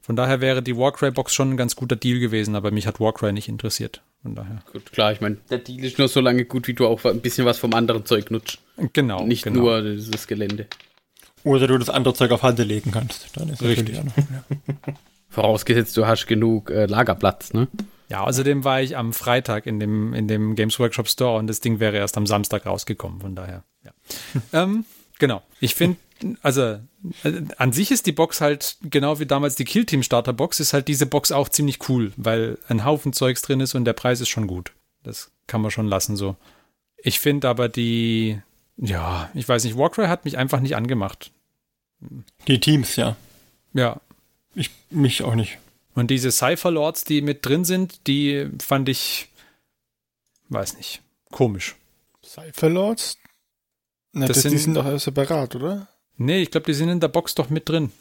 Von 0.00 0.16
daher 0.16 0.40
wäre 0.40 0.62
die 0.62 0.76
Warcry-Box 0.76 1.34
schon 1.34 1.50
ein 1.52 1.56
ganz 1.56 1.76
guter 1.76 1.96
Deal 1.96 2.18
gewesen, 2.20 2.54
aber 2.54 2.70
mich 2.70 2.86
hat 2.86 3.00
Warcry 3.00 3.32
nicht 3.32 3.48
interessiert. 3.48 4.02
Von 4.22 4.34
daher. 4.34 4.62
Gut, 4.72 4.90
klar, 4.92 5.12
ich 5.12 5.20
meine, 5.20 5.36
der 5.50 5.58
Deal 5.58 5.84
ist 5.84 5.98
nur 5.98 6.08
so 6.08 6.20
lange 6.20 6.44
gut, 6.44 6.66
wie 6.68 6.74
du 6.74 6.86
auch 6.86 7.04
ein 7.04 7.20
bisschen 7.20 7.46
was 7.46 7.58
vom 7.58 7.72
anderen 7.74 8.04
Zeug 8.04 8.30
nutzt. 8.30 8.58
Genau. 8.92 9.24
Nicht 9.24 9.44
genau. 9.44 9.60
nur 9.60 9.82
dieses 9.82 10.26
Gelände. 10.26 10.66
Oder 11.44 11.68
du 11.68 11.78
das 11.78 11.88
andere 11.90 12.14
Zeug 12.14 12.32
auf 12.32 12.42
Halde 12.42 12.64
legen 12.64 12.90
kannst. 12.90 13.28
Dann 13.36 13.48
ist 13.48 13.62
Richtig. 13.62 14.00
Vorausgesetzt, 15.28 15.96
du 15.96 16.06
hast 16.06 16.26
genug 16.26 16.70
äh, 16.70 16.86
Lagerplatz, 16.86 17.52
ne? 17.52 17.68
Ja, 18.08 18.22
außerdem 18.24 18.64
war 18.64 18.80
ich 18.80 18.96
am 18.96 19.12
Freitag 19.12 19.66
in 19.66 19.80
dem, 19.80 20.14
in 20.14 20.28
dem 20.28 20.54
Games 20.54 20.78
Workshop 20.78 21.08
Store 21.08 21.38
und 21.38 21.48
das 21.48 21.60
Ding 21.60 21.80
wäre 21.80 21.96
erst 21.96 22.16
am 22.16 22.26
Samstag 22.26 22.66
rausgekommen, 22.66 23.20
von 23.20 23.34
daher. 23.34 23.64
Ja. 23.84 23.92
ähm, 24.62 24.84
genau. 25.18 25.42
Ich 25.60 25.74
finde, 25.74 25.98
also 26.42 26.62
äh, 27.24 27.42
an 27.56 27.72
sich 27.72 27.90
ist 27.90 28.06
die 28.06 28.12
Box 28.12 28.40
halt, 28.40 28.76
genau 28.82 29.18
wie 29.18 29.26
damals 29.26 29.56
die 29.56 29.64
Kill 29.64 29.84
Team 29.84 30.02
Starter 30.02 30.32
Box, 30.32 30.60
ist 30.60 30.72
halt 30.72 30.88
diese 30.88 31.06
Box 31.06 31.32
auch 31.32 31.48
ziemlich 31.48 31.88
cool, 31.88 32.12
weil 32.16 32.58
ein 32.68 32.84
Haufen 32.84 33.12
Zeugs 33.12 33.42
drin 33.42 33.60
ist 33.60 33.74
und 33.74 33.84
der 33.84 33.92
Preis 33.92 34.20
ist 34.20 34.28
schon 34.28 34.46
gut. 34.46 34.72
Das 35.02 35.30
kann 35.46 35.60
man 35.60 35.70
schon 35.70 35.86
lassen 35.86 36.16
so. 36.16 36.36
Ich 36.96 37.20
finde 37.20 37.48
aber 37.48 37.68
die, 37.68 38.40
ja, 38.76 39.30
ich 39.34 39.48
weiß 39.48 39.64
nicht, 39.64 39.76
Warcry 39.76 40.06
hat 40.06 40.24
mich 40.24 40.38
einfach 40.38 40.60
nicht 40.60 40.76
angemacht. 40.76 41.32
Die 42.48 42.60
Teams, 42.60 42.96
ja. 42.96 43.16
Ja. 43.72 44.00
Ich, 44.54 44.70
mich 44.90 45.22
auch 45.22 45.34
nicht. 45.34 45.58
Und 45.96 46.08
diese 46.10 46.30
Cypher 46.30 46.70
Lords, 46.70 47.02
die 47.04 47.20
mit 47.22 47.44
drin 47.44 47.64
sind, 47.64 48.06
die 48.06 48.48
fand 48.60 48.88
ich, 48.88 49.28
weiß 50.50 50.76
nicht, 50.76 51.02
komisch. 51.32 51.74
Cypher 52.24 52.68
Lords? 52.70 53.16
Na, 54.12 54.26
Das 54.26 54.36
das, 54.36 54.42
die 54.44 54.48
sind- 54.58 54.58
sind 54.58 54.74
doch 54.74 54.98
separat, 54.98 55.56
oder? 55.56 55.88
Nee, 56.16 56.42
ich 56.42 56.50
glaube, 56.50 56.66
die 56.66 56.74
sind 56.74 56.88
in 56.90 57.00
der 57.00 57.08
Box 57.08 57.34
doch 57.34 57.50
mit 57.50 57.68
drin. 57.68 57.92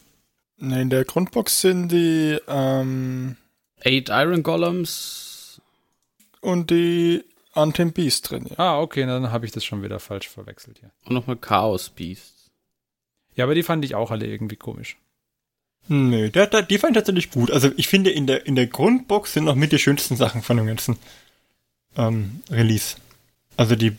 Ne, 0.58 0.82
in 0.84 0.90
der 0.90 1.04
Grundbox 1.04 1.60
sind 1.62 1.90
die 1.90 2.38
ähm, 2.48 3.36
Eight 3.82 4.08
Iron 4.10 4.42
Golems. 4.44 5.60
und 6.42 6.70
die 6.70 7.24
Untamed 7.54 7.94
Beast 7.96 8.30
drin. 8.30 8.46
Ja. 8.50 8.56
Ah, 8.58 8.80
okay, 8.82 9.06
dann 9.06 9.32
habe 9.32 9.46
ich 9.46 9.52
das 9.52 9.64
schon 9.66 9.82
wieder 9.84 10.00
falsch 10.00 10.28
verwechselt 10.30 10.80
hier. 10.80 10.92
Und 11.06 11.14
nochmal 11.14 11.38
Chaos 11.38 11.90
Beasts. 11.90 12.52
Ja, 13.36 13.46
aber 13.46 13.56
die 13.56 13.64
fand 13.64 13.84
ich 13.84 13.96
auch 13.96 14.12
alle 14.12 14.28
irgendwie 14.28 14.56
komisch. 14.58 14.98
Nö, 15.88 16.30
der, 16.30 16.48
der, 16.48 16.62
die 16.64 16.78
fand 16.78 16.92
ich 16.92 17.02
tatsächlich 17.02 17.32
gut. 17.32 17.52
Also 17.52 17.70
ich 17.78 17.88
finde, 17.88 18.10
in 18.10 18.28
der, 18.28 18.46
in 18.46 18.56
der 18.56 18.68
Grundbox 18.68 19.34
sind 19.34 19.46
noch 19.46 19.56
mit 19.56 19.72
die 19.72 19.80
schönsten 19.80 20.16
Sachen 20.16 20.42
von 20.42 20.58
dem 20.58 20.68
ganzen 20.68 20.98
ähm, 21.98 22.42
Release. 22.50 22.96
Also 23.58 23.76
die 23.76 23.96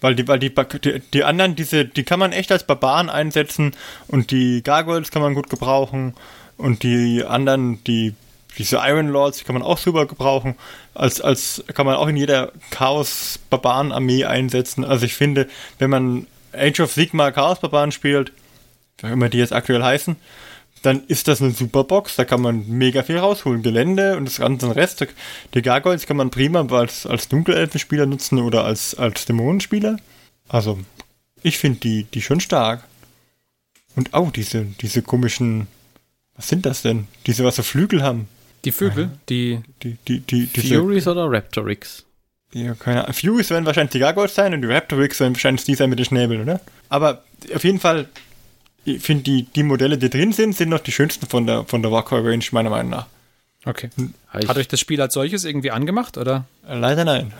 Weil 0.00 0.14
die, 0.14 0.26
weil 0.26 0.38
die, 0.40 0.50
die, 0.50 1.00
die 1.14 1.24
anderen, 1.24 1.54
diese, 1.54 1.84
die 1.84 2.02
kann 2.02 2.18
man 2.18 2.32
echt 2.32 2.50
als 2.50 2.66
Barbaren 2.66 3.08
einsetzen 3.08 3.72
und 4.08 4.30
die 4.32 4.62
Gargoyles 4.62 5.10
kann 5.10 5.22
man 5.22 5.34
gut 5.34 5.48
gebrauchen 5.48 6.14
und 6.58 6.82
die 6.82 7.24
anderen, 7.24 7.82
die 7.84 8.14
diese 8.58 8.76
Iron 8.82 9.08
Lords 9.08 9.38
die 9.38 9.44
kann 9.44 9.54
man 9.54 9.62
auch 9.62 9.78
super 9.78 10.06
gebrauchen. 10.06 10.56
Als, 10.92 11.20
als 11.20 11.64
kann 11.72 11.86
man 11.86 11.94
auch 11.94 12.08
in 12.08 12.16
jeder 12.16 12.52
Chaos-Barbaren-Armee 12.70 14.24
einsetzen. 14.24 14.84
Also 14.84 15.06
ich 15.06 15.14
finde, 15.14 15.48
wenn 15.78 15.88
man 15.88 16.26
Age 16.52 16.80
of 16.80 16.92
Sigma 16.92 17.30
Chaos-Barbaren 17.30 17.92
spielt, 17.92 18.32
wie 19.00 19.10
immer 19.10 19.30
die 19.30 19.38
jetzt 19.38 19.52
aktuell 19.54 19.82
heißen, 19.82 20.16
dann 20.82 21.04
ist 21.06 21.28
das 21.28 21.40
eine 21.40 21.52
super 21.52 21.84
Box. 21.84 22.16
Da 22.16 22.24
kann 22.24 22.40
man 22.40 22.68
mega 22.68 23.02
viel 23.02 23.18
rausholen. 23.18 23.62
Gelände 23.62 24.16
und 24.16 24.26
das 24.26 24.38
ganze 24.38 24.74
Rest. 24.74 25.06
Die 25.54 25.62
Gargoyles 25.62 26.06
kann 26.06 26.16
man 26.16 26.30
prima 26.30 26.66
als, 26.70 27.06
als 27.06 27.28
Dunkelelfenspieler 27.28 28.06
nutzen 28.06 28.38
oder 28.38 28.64
als, 28.64 28.94
als 28.94 29.24
Dämonenspieler. 29.24 29.96
Also, 30.48 30.78
ich 31.42 31.58
finde 31.58 31.80
die, 31.80 32.04
die 32.04 32.22
schon 32.22 32.40
stark. 32.40 32.84
Und 33.94 34.14
auch 34.14 34.30
diese, 34.30 34.64
diese 34.80 35.02
komischen, 35.02 35.66
was 36.34 36.48
sind 36.48 36.66
das 36.66 36.82
denn? 36.82 37.06
Diese, 37.26 37.44
was 37.44 37.56
so 37.56 37.62
Flügel 37.62 38.02
haben. 38.02 38.28
Die 38.64 38.72
Vögel, 38.72 39.10
die, 39.28 39.60
die, 39.82 39.96
die, 40.06 40.20
die, 40.20 40.46
diese, 40.46 40.78
Furies 40.78 41.08
oder 41.08 41.30
Raptorix? 41.30 42.04
Ja, 42.52 42.74
keine 42.74 43.02
Ahnung. 43.02 43.14
Furies 43.14 43.50
werden 43.50 43.66
wahrscheinlich 43.66 43.92
die 43.92 43.98
Gargoyles 43.98 44.34
sein 44.34 44.54
und 44.54 44.62
die 44.62 44.68
Raptorix 44.68 45.18
werden 45.20 45.34
wahrscheinlich 45.34 45.64
die 45.64 45.74
sein 45.74 45.90
mit 45.90 45.98
den 45.98 46.06
Schnäbeln, 46.06 46.42
oder? 46.42 46.60
Aber 46.88 47.24
auf 47.54 47.64
jeden 47.64 47.80
Fall, 47.80 48.08
ich 48.84 49.02
finde, 49.02 49.24
die, 49.24 49.42
die 49.44 49.62
Modelle, 49.62 49.98
die 49.98 50.10
drin 50.10 50.32
sind, 50.32 50.56
sind 50.56 50.68
noch 50.68 50.80
die 50.80 50.92
schönsten 50.92 51.26
von 51.26 51.46
der, 51.46 51.64
von 51.64 51.82
der 51.82 51.92
Warcry 51.92 52.20
Range, 52.20 52.44
meiner 52.52 52.70
Meinung 52.70 52.90
nach. 52.90 53.06
Okay. 53.64 53.90
Hat 54.28 54.56
euch 54.56 54.68
das 54.68 54.80
Spiel 54.80 55.00
als 55.00 55.14
solches 55.14 55.44
irgendwie 55.44 55.70
angemacht, 55.70 56.18
oder? 56.18 56.46
Äh, 56.66 56.78
leider 56.78 57.04
nein. 57.04 57.32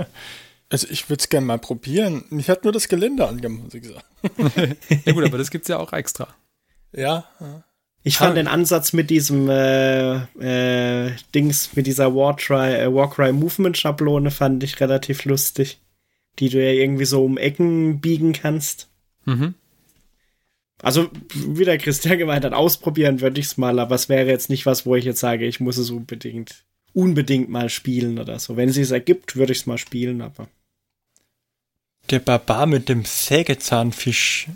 also 0.70 0.86
ich 0.90 1.08
würde 1.08 1.20
es 1.20 1.28
gerne 1.28 1.46
mal 1.46 1.58
probieren. 1.58 2.24
Mich 2.30 2.48
hat 2.48 2.62
nur 2.62 2.72
das 2.72 2.88
Gelände 2.88 3.26
angemacht, 3.26 3.64
muss 3.64 3.74
ich 3.74 3.86
sagen. 3.86 4.76
ja 5.04 5.12
gut, 5.12 5.24
aber 5.24 5.38
das 5.38 5.50
gibt 5.50 5.62
es 5.62 5.68
ja 5.68 5.78
auch 5.78 5.92
extra. 5.92 6.28
Ja. 6.92 7.24
ja. 7.40 7.64
Ich 8.02 8.16
fand 8.16 8.36
den 8.36 8.48
Ansatz 8.48 8.92
mit 8.92 9.10
diesem 9.10 9.48
äh, 9.50 10.16
äh, 10.40 11.12
Dings, 11.34 11.74
mit 11.74 11.86
dieser 11.86 12.14
Warcry, 12.14 12.74
äh, 12.74 12.94
Warcry 12.94 13.32
Movement 13.32 13.76
Schablone 13.76 14.30
fand 14.30 14.62
ich 14.62 14.80
relativ 14.80 15.24
lustig. 15.24 15.80
Die 16.38 16.48
du 16.48 16.64
ja 16.64 16.70
irgendwie 16.70 17.04
so 17.04 17.24
um 17.24 17.36
Ecken 17.36 18.00
biegen 18.00 18.32
kannst. 18.32 18.88
Mhm. 19.26 19.54
Also, 20.82 21.10
wie 21.34 21.64
der 21.64 21.78
Christian 21.78 22.18
gemeint 22.18 22.44
hat, 22.44 22.52
ausprobieren 22.52 23.20
würde 23.20 23.40
ich 23.40 23.46
es 23.46 23.56
mal, 23.56 23.78
aber 23.78 23.94
es 23.94 24.08
wäre 24.08 24.28
jetzt 24.28 24.48
nicht 24.48 24.66
was, 24.66 24.86
wo 24.86 24.96
ich 24.96 25.04
jetzt 25.04 25.20
sage, 25.20 25.46
ich 25.46 25.60
muss 25.60 25.76
es 25.76 25.90
unbedingt, 25.90 26.64
unbedingt 26.94 27.50
mal 27.50 27.68
spielen 27.68 28.18
oder 28.18 28.38
so. 28.38 28.56
Wenn 28.56 28.70
es 28.70 28.76
sich 28.76 28.90
ergibt, 28.90 29.36
würde 29.36 29.52
ich 29.52 29.60
es 29.60 29.66
mal 29.66 29.78
spielen, 29.78 30.22
aber. 30.22 30.48
Der 32.08 32.18
Barbar 32.18 32.66
mit 32.66 32.88
dem 32.88 33.04
Sägezahnfisch, 33.04 34.48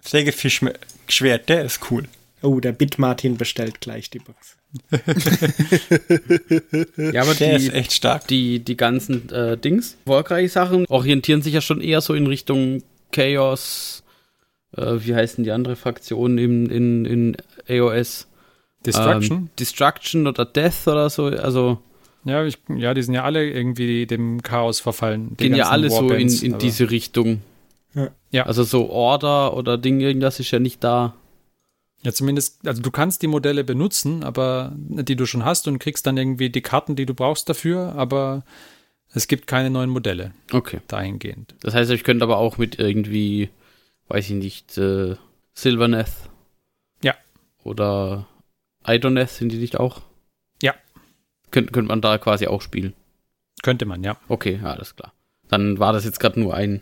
Sägefischschwert, 0.00 1.48
der 1.48 1.64
ist 1.64 1.90
cool. 1.90 2.08
Oh, 2.42 2.60
der 2.60 2.72
Bit 2.72 2.98
Martin 2.98 3.36
bestellt 3.36 3.80
gleich 3.80 4.10
die 4.10 4.20
Box. 4.20 4.56
ja, 7.12 7.22
aber 7.22 7.34
der 7.34 7.58
die, 7.58 7.66
ist 7.66 7.74
echt 7.74 7.92
stark. 7.92 8.28
Die, 8.28 8.60
die 8.60 8.76
ganzen 8.76 9.28
äh, 9.30 9.56
Dings, 9.56 9.96
Warcry-Sachen 10.04 10.86
orientieren 10.86 11.42
sich 11.42 11.54
ja 11.54 11.60
schon 11.60 11.80
eher 11.80 12.00
so 12.00 12.14
in 12.14 12.26
Richtung 12.26 12.82
Chaos. 13.10 14.04
Äh, 14.76 14.96
wie 14.98 15.14
heißen 15.14 15.44
die 15.44 15.50
andere 15.50 15.76
Fraktion 15.76 16.38
in, 16.38 16.66
in, 16.66 17.04
in 17.04 17.36
AOS? 17.68 18.28
Destruction? 18.84 19.36
Ähm, 19.36 19.50
Destruction 19.58 20.26
oder 20.26 20.44
Death 20.44 20.86
oder 20.86 21.10
so. 21.10 21.26
Also. 21.26 21.78
Ja, 22.24 22.44
ich, 22.44 22.58
ja, 22.68 22.94
die 22.94 23.02
sind 23.02 23.14
ja 23.14 23.24
alle 23.24 23.48
irgendwie 23.48 24.06
dem 24.06 24.42
Chaos 24.42 24.80
verfallen. 24.80 25.36
Gehen 25.36 25.54
ja 25.54 25.68
alle 25.68 25.90
Warbands, 25.90 26.40
so 26.40 26.46
in, 26.46 26.52
in 26.52 26.58
diese 26.58 26.90
Richtung. 26.90 27.42
Ja. 27.94 28.10
ja. 28.30 28.46
Also 28.46 28.64
so 28.64 28.90
Order 28.90 29.56
oder 29.56 29.78
Ding, 29.78 30.00
irgendwas 30.00 30.40
ist 30.40 30.50
ja 30.50 30.58
nicht 30.58 30.84
da. 30.84 31.14
Ja, 32.02 32.12
zumindest, 32.12 32.66
also 32.66 32.80
du 32.80 32.90
kannst 32.90 33.22
die 33.22 33.26
Modelle 33.26 33.64
benutzen, 33.64 34.22
aber 34.22 34.72
die 34.76 35.16
du 35.16 35.26
schon 35.26 35.44
hast 35.44 35.66
und 35.66 35.80
kriegst 35.80 36.06
dann 36.06 36.16
irgendwie 36.16 36.48
die 36.48 36.60
Karten, 36.60 36.94
die 36.94 37.06
du 37.06 37.14
brauchst 37.14 37.48
dafür, 37.48 37.94
aber 37.96 38.44
es 39.12 39.26
gibt 39.26 39.46
keine 39.48 39.70
neuen 39.70 39.90
Modelle. 39.90 40.32
Okay. 40.52 40.80
Dahingehend. 40.86 41.54
Das 41.60 41.74
heißt, 41.74 41.90
ich 41.90 42.04
könnte 42.04 42.22
aber 42.22 42.38
auch 42.38 42.56
mit 42.56 42.78
irgendwie, 42.78 43.48
weiß 44.08 44.26
ich 44.26 44.36
nicht, 44.36 44.76
äh, 44.78 45.16
Silverneth. 45.54 46.12
Ja. 47.02 47.14
Oder 47.62 48.26
Idoneth, 48.86 49.30
sind 49.30 49.50
die 49.50 49.58
nicht 49.58 49.78
auch? 49.78 50.02
Ja. 50.62 50.74
Könnt, 51.50 51.72
könnte 51.72 51.88
man 51.88 52.00
da 52.00 52.18
quasi 52.18 52.46
auch 52.46 52.62
spielen. 52.62 52.94
Könnte 53.62 53.86
man, 53.86 54.04
ja. 54.04 54.18
Okay, 54.28 54.60
alles 54.62 54.96
klar. 54.96 55.12
Dann 55.48 55.78
war 55.78 55.92
das 55.92 56.04
jetzt 56.04 56.20
gerade 56.20 56.38
nur 56.40 56.54
eine 56.54 56.80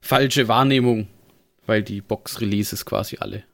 falsche 0.00 0.48
Wahrnehmung, 0.48 1.08
weil 1.66 1.82
die 1.82 2.00
Box-Releases 2.00 2.84
quasi 2.84 3.18
alle 3.20 3.44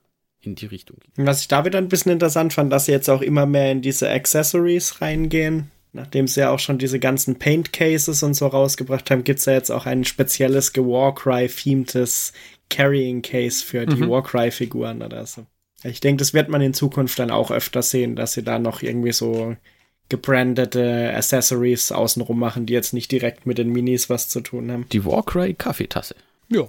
in 0.40 0.54
die 0.54 0.66
Richtung 0.66 0.98
geht. 1.00 1.12
Was 1.16 1.40
ich 1.40 1.48
da 1.48 1.64
wieder 1.64 1.78
ein 1.78 1.88
bisschen 1.88 2.12
interessant 2.12 2.52
fand, 2.52 2.72
dass 2.72 2.86
sie 2.86 2.92
jetzt 2.92 3.10
auch 3.10 3.22
immer 3.22 3.46
mehr 3.46 3.72
in 3.72 3.82
diese 3.82 4.10
Accessories 4.10 5.00
reingehen. 5.00 5.70
Nachdem 5.92 6.28
sie 6.28 6.40
ja 6.40 6.50
auch 6.50 6.58
schon 6.58 6.78
diese 6.78 7.00
ganzen 7.00 7.38
Paint 7.38 7.72
Cases 7.72 8.22
und 8.22 8.34
so 8.34 8.46
rausgebracht 8.48 9.10
haben, 9.10 9.24
gibt 9.24 9.38
es 9.38 9.46
ja 9.46 9.54
jetzt 9.54 9.70
auch 9.70 9.86
ein 9.86 10.04
spezielles 10.04 10.74
Warcry-themtes 10.76 12.34
Carrying 12.68 13.22
Case 13.22 13.64
für 13.64 13.86
die 13.86 14.02
mhm. 14.02 14.10
Warcry-Figuren 14.10 15.02
oder 15.02 15.26
so. 15.26 15.46
Ich 15.82 16.00
denke, 16.00 16.18
das 16.18 16.34
wird 16.34 16.48
man 16.48 16.60
in 16.60 16.74
Zukunft 16.74 17.18
dann 17.18 17.30
auch 17.30 17.50
öfter 17.50 17.82
sehen, 17.82 18.16
dass 18.16 18.32
sie 18.32 18.42
da 18.42 18.58
noch 18.58 18.82
irgendwie 18.82 19.12
so 19.12 19.56
gebrandete 20.08 21.12
Accessories 21.14 21.92
außenrum 21.92 22.38
machen, 22.38 22.66
die 22.66 22.72
jetzt 22.72 22.92
nicht 22.92 23.10
direkt 23.10 23.46
mit 23.46 23.58
den 23.58 23.70
Minis 23.70 24.08
was 24.08 24.28
zu 24.28 24.40
tun 24.40 24.70
haben. 24.70 24.86
Die 24.90 25.04
Warcry 25.04 25.54
Kaffeetasse. 25.54 26.14
Ja. 26.48 26.68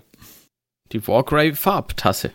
Die 0.91 1.07
Warcry 1.07 1.53
Farbtasse. 1.53 2.31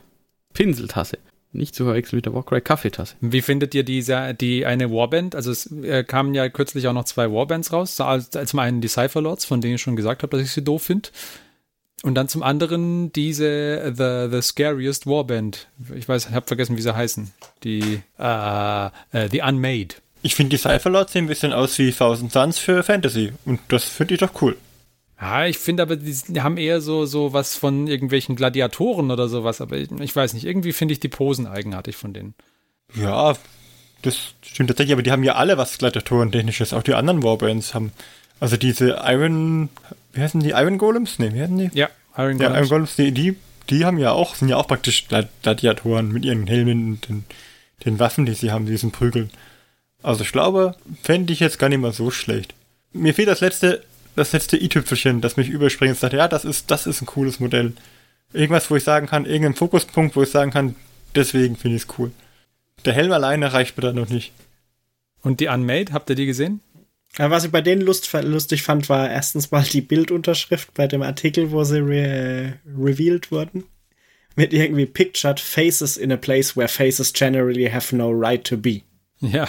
Pinseltasse. 0.55 1.19
Nicht 1.55 1.75
zu 1.75 1.85
verwechseln 1.85 2.17
mit 2.19 2.27
der 2.27 2.35
Warcry 2.35 2.63
Kaffeetasse. 2.63 3.17
Wie 3.21 3.43
findet 3.43 3.75
ihr 3.75 3.83
diese, 3.83 4.33
die 4.35 4.65
eine 4.65 4.91
Warband? 4.91 5.35
Also 5.35 5.51
es 5.51 5.71
äh, 5.71 6.03
kamen 6.03 6.35
ja 6.35 6.49
kürzlich 6.49 6.87
auch 6.89 6.95
noch 6.95 7.05
zwei 7.05 7.31
Warbands 7.31 7.73
raus. 7.73 8.01
Also 8.01 8.45
zum 8.45 8.59
einen 8.59 8.81
die 8.81 8.89
Cypherlords, 8.89 9.45
von 9.45 9.61
denen 9.61 9.75
ich 9.75 9.83
schon 9.83 9.97
gesagt 9.97 10.23
habe, 10.23 10.37
dass 10.37 10.47
ich 10.47 10.53
sie 10.53 10.65
doof 10.65 10.83
finde. 10.85 11.11
Und 12.03 12.17
dann 12.17 12.29
zum 12.29 12.43
anderen 12.43 13.13
diese 13.13 13.93
The, 13.97 14.35
the 14.35 14.43
Scariest 14.43 15.07
Warband. 15.07 15.69
Ich 15.95 16.09
weiß, 16.09 16.29
ich 16.29 16.35
habe 16.35 16.47
vergessen, 16.47 16.77
wie 16.77 16.83
sie 16.83 16.95
heißen. 16.95 17.31
Die 17.63 18.03
uh, 18.19 18.87
uh, 19.15 19.29
The 19.31 19.43
Unmade. 19.43 19.95
Ich 20.23 20.35
finde 20.35 20.51
die 20.51 20.57
Cypherlords 20.57 21.13
sehen 21.13 21.25
ein 21.25 21.29
bisschen 21.29 21.53
aus 21.53 21.79
wie 21.79 21.93
Thousand 21.93 22.33
Suns 22.33 22.59
für 22.59 22.83
Fantasy. 22.83 23.33
Und 23.45 23.61
das 23.69 23.85
finde 23.85 24.15
ich 24.15 24.21
doch 24.21 24.43
cool. 24.43 24.57
Ja, 25.21 25.47
ich 25.47 25.59
finde 25.59 25.85
aber, 25.85 25.95
die 25.95 26.41
haben 26.41 26.57
eher 26.57 26.81
so, 26.81 27.07
so 27.07 27.33
was 27.33 27.55
von 27.57 27.87
irgendwelchen 27.87 28.35
Gladiatoren 28.35 29.13
oder 29.13 29.29
sowas, 29.29 29.61
aber 29.61 29.77
ich, 29.77 29.89
ich 29.93 30.17
weiß 30.17 30.35
nicht, 30.35 30.45
irgendwie 30.45 30.73
finde 30.73 30.93
ich 30.93 31.01
die 31.01 31.09
Posen 31.09 31.47
eigenartig 31.47 31.97
von 31.97 32.13
denen. 32.13 32.35
Ja, 32.97 33.35
das 34.03 34.35
stimmt 34.43 34.71
tatsächlich, 34.71 34.95
aber 34.95 35.05
die 35.05 35.13
haben 35.13 35.23
ja 35.23 35.37
alle 35.37 35.57
was 35.57 35.79
Gladiatoren-technisches, 35.79 36.75
auch 36.75 36.83
die 36.83 36.95
anderen 36.95 37.23
Warbands 37.23 37.73
haben. 37.73 37.93
Also 38.41 38.57
diese 38.57 39.01
Iron, 39.05 39.69
wie 40.13 40.21
heißen 40.21 40.41
die, 40.41 40.51
Iron 40.51 40.79
Golems? 40.79 41.19
Ne, 41.19 41.33
wie 41.35 41.41
heißen 41.41 41.59
die? 41.59 41.71
Ja, 41.75 41.89
Iron 42.17 42.39
Golems. 42.39 42.43
Ja, 42.43 42.57
Iron 42.57 42.69
Golems, 42.69 42.97
die, 42.97 43.13
die, 43.13 43.37
die 43.71 43.85
haben 43.85 43.99
ja 43.99 44.13
auch, 44.13 44.35
sind 44.35 44.49
ja 44.49 44.57
auch 44.57 44.67
praktisch 44.67 45.07
Gladiatoren 45.43 46.13
mit 46.13 46.25
ihren 46.25 46.47
Helmen 46.47 46.93
und 46.93 47.09
den, 47.09 47.25
den 47.85 47.99
Waffen, 47.99 48.27
die 48.27 48.35
sie 48.35 48.51
haben, 48.51 48.67
diesen 48.67 48.93
Prügeln. 48.93 49.31
Also 50.03 50.25
ich 50.25 50.33
glaube, 50.33 50.75
fände 51.03 51.33
ich 51.33 51.41
jetzt 51.41 51.59
gar 51.59 51.69
nicht 51.69 51.79
mal 51.81 51.93
so 51.93 52.11
schlecht. 52.11 52.55
Mir 52.93 53.15
fehlt 53.15 53.29
das 53.29 53.41
letzte 53.41 53.83
das 54.15 54.33
letzte 54.33 54.57
i-Tüpfelchen, 54.57 55.21
das 55.21 55.37
mich 55.37 55.49
überspringt 55.49 55.93
und 55.93 55.99
sagt, 55.99 56.13
ja, 56.13 56.29
das 56.29 56.45
ist, 56.45 56.71
das 56.71 56.87
ist 56.87 57.03
ein 57.03 57.07
cooles 57.07 57.41
Modell. 57.41 57.73
Irgendwas, 58.33 58.71
wo 58.71 58.77
ich 58.77 58.85
sagen 58.85 59.07
kann, 59.07 59.27
irgendein 59.27 59.55
Fokuspunkt, 59.55 60.17
wo 60.17 60.23
ich 60.23 60.31
sagen 60.31 60.51
kann, 60.51 60.75
deswegen 61.15 61.57
finde 61.57 61.77
ich 61.77 61.85
es 61.85 61.99
cool. 61.99 62.13
Der 62.85 62.93
Helm 62.93 63.13
alleine 63.13 63.53
reicht 63.53 63.77
mir 63.77 63.83
da 63.83 63.93
noch 63.93 64.09
nicht. 64.09 64.33
Und 65.23 65.41
die 65.41 65.49
Unmade, 65.49 65.93
habt 65.93 66.11
ihr 66.11 66.17
die 66.17 66.27
gesehen? 66.27 66.61
Was 67.17 67.45
ich 67.45 67.51
bei 67.51 67.61
denen 67.61 67.83
lust, 67.83 68.11
lustig 68.13 68.63
fand, 68.63 68.89
war 68.89 69.11
erstens 69.11 69.51
mal 69.51 69.65
die 69.65 69.83
Bildunterschrift 69.83 70.73
bei 70.75 70.87
dem 70.87 71.03
Artikel, 71.03 71.51
wo 71.51 71.63
sie 71.65 71.79
re 71.79 72.59
revealed 72.67 73.31
wurden. 73.31 73.65
Mit 74.35 74.55
irgendwie 74.55 74.87
Pictured 74.87 75.39
Faces 75.39 75.99
in 75.99 76.11
a 76.11 76.17
place 76.17 76.57
where 76.57 76.69
faces 76.69 77.13
generally 77.13 77.71
have 77.71 77.95
no 77.95 78.11
right 78.11 78.43
to 78.45 78.57
be. 78.57 78.81
Ja. 79.21 79.47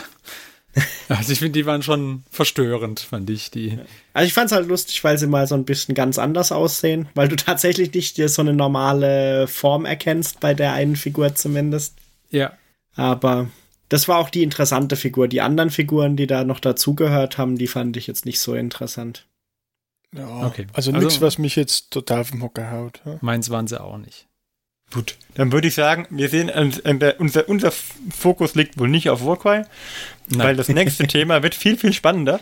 Also 1.08 1.34
ich 1.34 1.40
finde, 1.40 1.60
die 1.60 1.66
waren 1.66 1.84
schon 1.84 2.24
verstörend, 2.32 3.00
fand 3.00 3.30
ich 3.30 3.52
die. 3.52 3.78
Also 4.14 4.28
ich 4.28 4.34
fand 4.34 4.48
es 4.48 4.52
halt 4.54 4.68
lustig, 4.68 5.04
weil 5.04 5.18
sie 5.18 5.28
mal 5.28 5.48
so 5.48 5.56
ein 5.56 5.66
bisschen 5.66 5.94
ganz 5.94 6.18
anders 6.18 6.52
aussehen, 6.52 7.08
weil 7.14 7.28
du 7.28 7.36
tatsächlich 7.38 7.94
nicht 7.94 8.18
dir 8.18 8.28
so 8.28 8.42
eine 8.42 8.54
normale 8.54 9.48
Form 9.48 9.86
erkennst, 9.86 10.40
bei 10.40 10.54
der 10.54 10.74
einen 10.74 10.96
Figur 10.96 11.36
zumindest. 11.36 11.96
Ja. 12.32 12.54
Aber 12.96 13.50
das 13.94 14.08
war 14.08 14.18
auch 14.18 14.32
die 14.32 14.42
interessante 14.42 14.96
Figur. 14.96 15.28
Die 15.28 15.42
anderen 15.42 15.70
Figuren, 15.70 16.16
die 16.18 16.26
da 16.26 16.44
noch 16.46 16.60
dazugehört 16.60 17.38
haben, 17.38 17.60
die 17.60 17.68
fand 17.68 17.96
ich 17.96 18.08
jetzt 18.08 18.26
nicht 18.26 18.40
so 18.40 18.56
interessant. 18.56 19.28
Ja, 20.18 20.48
okay. 20.48 20.66
Also, 20.74 20.90
also 20.92 21.06
nichts, 21.06 21.22
was 21.22 21.38
mich 21.38 21.56
jetzt 21.56 21.92
total 21.92 22.26
vom 22.26 22.42
Hocker 22.42 22.72
haut. 22.72 23.02
Ja? 23.06 23.20
Meins 23.22 23.52
waren 23.52 23.68
sie 23.68 23.80
auch 23.80 24.00
nicht. 24.00 24.26
Gut, 24.92 25.16
dann 25.36 25.52
würde 25.52 25.68
ich 25.68 25.76
sagen, 25.76 26.08
wir 26.10 26.28
sehen, 26.28 26.50
unser, 27.20 27.48
unser 27.48 27.72
Fokus 27.72 28.56
liegt 28.56 28.80
wohl 28.80 28.90
nicht 28.90 29.12
auf 29.12 29.24
Warcry, 29.24 29.62
weil 30.30 30.56
das 30.56 30.70
nächste 30.70 31.06
Thema 31.08 31.44
wird 31.44 31.54
viel, 31.54 31.78
viel 31.78 31.94
spannender. 31.94 32.40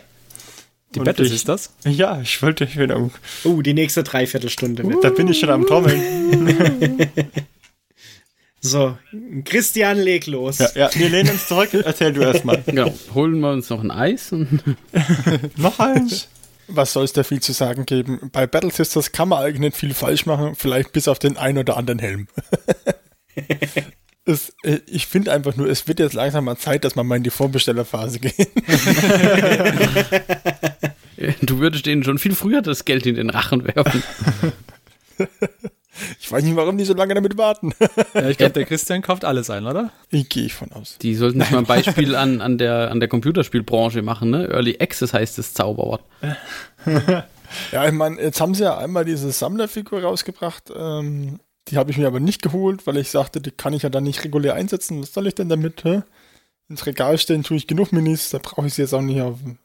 Die 0.95 0.99
Und 0.99 1.05
Battles 1.05 1.27
ich- 1.27 1.35
ist 1.35 1.49
das? 1.49 1.73
Ja, 1.83 2.21
ich 2.21 2.41
wollte 2.41 2.73
wieder. 2.75 3.09
Uh, 3.43 3.61
die 3.61 3.73
nächste 3.73 4.03
Dreiviertelstunde 4.03 4.87
wird. 4.87 5.03
Da 5.03 5.09
bin 5.09 5.27
ich 5.27 5.39
schon 5.39 5.49
am 5.49 5.67
Trommeln. 5.67 7.09
So, 8.64 8.95
Christian, 9.43 9.97
leg 9.97 10.28
los. 10.28 10.59
Ja, 10.59 10.70
ja, 10.76 10.89
wir 10.93 11.09
lehnen 11.09 11.32
uns 11.32 11.47
zurück. 11.47 11.74
Erzähl 11.74 12.14
du 12.14 12.22
erstmal. 12.22 12.62
Genau. 12.66 12.93
Holen 13.16 13.39
wir 13.39 13.51
uns 13.51 13.70
noch 13.72 13.82
ein 13.82 13.89
Eis 13.89 14.32
und 14.32 14.62
Noch 15.57 15.80
eins. 15.80 16.28
Was 16.68 16.93
soll 16.93 17.03
es 17.03 17.12
da 17.12 17.24
viel 17.24 17.41
zu 17.41 17.53
sagen 17.53 17.88
geben? 17.88 18.30
Bei 18.32 18.45
Battle 18.45 18.72
Sisters 18.72 19.12
kann 19.12 19.30
man 19.30 19.43
eigentlich 19.43 19.59
nicht 19.59 19.78
viel 19.78 19.95
falsch 19.95 20.28
machen, 20.28 20.53
vielleicht 20.55 20.93
bis 20.93 21.07
auf 21.07 21.18
den 21.18 21.38
einen 21.38 21.57
oder 21.57 21.76
anderen 21.76 21.97
Helm. 21.99 22.28
es, 24.26 24.53
äh, 24.62 24.80
ich 24.86 25.07
finde 25.07 25.34
einfach 25.34 25.55
nur, 25.55 25.68
es 25.68 25.88
wird 25.88 25.99
jetzt 25.99 26.14
langsam 26.14 26.45
mal 26.45 26.57
Zeit, 26.57 26.84
dass 26.86 26.95
man 26.95 27.07
mal 27.07 27.16
in 27.16 27.24
die 27.24 27.32
Vorbestellerphase 27.32 28.20
geht. 28.20 28.51
du 31.41 31.59
würdest 31.59 31.88
denen 31.88 32.03
schon 32.03 32.20
viel 32.20 32.36
früher 32.36 32.62
das 32.62 32.86
Geld 32.86 33.07
in 33.07 33.16
den 33.16 33.32
Rachen 33.32 33.66
werfen. 33.66 34.03
Ich 36.19 36.31
weiß 36.31 36.43
nicht, 36.43 36.55
warum 36.55 36.77
die 36.77 36.85
so 36.85 36.93
lange 36.93 37.13
damit 37.13 37.37
warten. 37.37 37.73
Ja, 38.13 38.29
ich 38.29 38.37
glaube, 38.37 38.53
der 38.53 38.65
Christian 38.67 39.01
kauft 39.01 39.25
alles 39.25 39.49
ein, 39.49 39.65
oder? 39.65 39.91
Ich 40.09 40.29
gehe 40.29 40.45
ich 40.45 40.53
von 40.53 40.71
aus. 40.71 40.97
Die 41.01 41.15
sollten 41.15 41.41
sich 41.41 41.51
mal 41.51 41.59
ein 41.59 41.65
Beispiel 41.65 42.15
an, 42.15 42.41
an, 42.41 42.57
der, 42.57 42.91
an 42.91 42.99
der 42.99 43.09
Computerspielbranche 43.09 44.01
machen, 44.01 44.29
ne? 44.29 44.47
Early 44.49 44.77
Access 44.79 45.13
heißt 45.13 45.37
das 45.37 45.53
Zauberwort. 45.53 46.03
Ja, 47.73 47.85
ich 47.85 47.91
meine, 47.91 48.21
jetzt 48.21 48.39
haben 48.39 48.55
sie 48.55 48.63
ja 48.63 48.77
einmal 48.77 49.03
diese 49.03 49.29
Sammlerfigur 49.31 50.01
rausgebracht. 50.03 50.71
Ähm, 50.73 51.41
die 51.67 51.75
habe 51.77 51.91
ich 51.91 51.97
mir 51.97 52.07
aber 52.07 52.21
nicht 52.21 52.41
geholt, 52.41 52.87
weil 52.87 52.95
ich 52.95 53.09
sagte, 53.11 53.41
die 53.41 53.51
kann 53.51 53.73
ich 53.73 53.83
ja 53.83 53.89
dann 53.89 54.05
nicht 54.05 54.23
regulär 54.23 54.55
einsetzen. 54.55 55.01
Was 55.01 55.13
soll 55.13 55.27
ich 55.27 55.35
denn 55.35 55.49
damit? 55.49 55.83
Hä? 55.83 56.01
Ins 56.69 56.85
Regal 56.85 57.17
stellen 57.17 57.43
tue 57.43 57.57
ich 57.57 57.67
genug 57.67 57.91
Minis, 57.91 58.29
da 58.29 58.37
brauche 58.37 58.67
ich 58.67 58.73
sie 58.75 58.83
jetzt 58.83 58.93
auch 58.93 59.01
nicht 59.01 59.19
auf, 59.21 59.39
dem- 59.41 59.57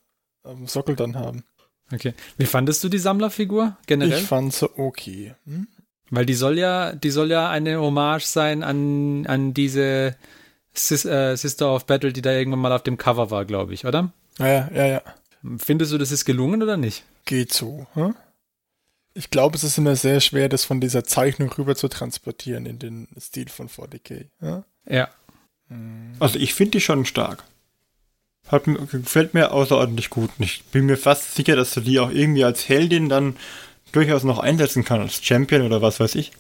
auf 0.43 0.57
dem 0.57 0.67
Sockel 0.67 0.97
dann 0.97 1.15
haben. 1.15 1.45
Okay. 1.93 2.15
Wie 2.37 2.47
fandest 2.47 2.83
du 2.83 2.89
die 2.89 2.99
Sammlerfigur 2.99 3.77
generell? 3.87 4.19
Ich 4.19 4.25
fand 4.27 4.53
sie 4.53 4.69
okay. 4.77 5.37
Hm? 5.47 5.69
Weil 6.11 6.27
die 6.27 6.35
soll 6.35 6.59
ja, 6.59 6.93
die 6.93 7.11
soll 7.11 7.31
ja 7.31 7.51
eine 7.51 7.81
Hommage 7.81 8.27
sein 8.27 8.63
an, 8.63 9.27
an 9.27 9.55
diese 9.55 10.15
Sis, 10.75 11.05
äh, 11.05 11.37
Sister 11.37 11.75
of 11.75 11.87
Battle, 11.87 12.13
die 12.13 12.23
da 12.23 12.33
irgendwann 12.33 12.61
mal 12.61 12.73
auf 12.73 12.83
dem 12.83 12.97
Cover 12.97 13.31
war, 13.31 13.45
glaube 13.45 13.75
ich, 13.75 13.87
oder? 13.87 14.13
Ja, 14.39 14.47
ja, 14.47 14.71
ja, 14.73 14.87
ja. 14.87 15.03
Findest 15.59 15.93
du, 15.93 15.99
das 15.99 16.13
ist 16.13 16.25
gelungen 16.25 16.63
oder 16.63 16.77
nicht? 16.77 17.05
Geht 17.25 17.53
so. 17.53 17.87
Hm? 17.95 18.15
Ich 19.15 19.31
glaube, 19.31 19.57
es 19.57 19.65
ist 19.65 19.79
immer 19.79 19.97
sehr 19.97 20.21
schwer, 20.21 20.49
das 20.49 20.65
von 20.65 20.81
dieser 20.81 21.05
Zeichnung 21.05 21.51
rüber 21.53 21.75
zu 21.75 21.89
transportieren 21.89 22.67
in 22.67 22.79
den 22.79 23.09
Stil 23.19 23.49
von 23.49 23.69
40k. 23.69 24.27
Ja? 24.43 24.65
Ja. 24.89 25.09
Also 26.21 26.39
ich 26.39 26.55
finde 26.55 26.73
die 26.73 26.81
schon 26.81 27.05
stark. 27.05 27.43
Hat 28.49 28.65
gefällt 28.65 29.35
mir 29.35 29.53
außerordentlich 29.53 30.11
gut. 30.11 30.31
Ich 30.39 30.65
bin 30.67 30.87
mir 30.87 30.97
fast 30.97 31.35
sicher, 31.35 31.57
dass 31.57 31.75
du 31.75 31.81
die 31.81 31.99
auch 31.99 32.11
irgendwie 32.11 32.45
als 32.45 32.69
Heldin 32.69 33.09
dann 33.09 33.37
durchaus 33.97 34.25
noch 34.25 34.39
einsetzen 34.39 34.85
kann, 34.85 35.01
als 35.01 35.25
Champion 35.25 35.63
oder 35.63 35.83
was 35.83 35.99
weiß 36.01 36.15
ich. 36.15 36.33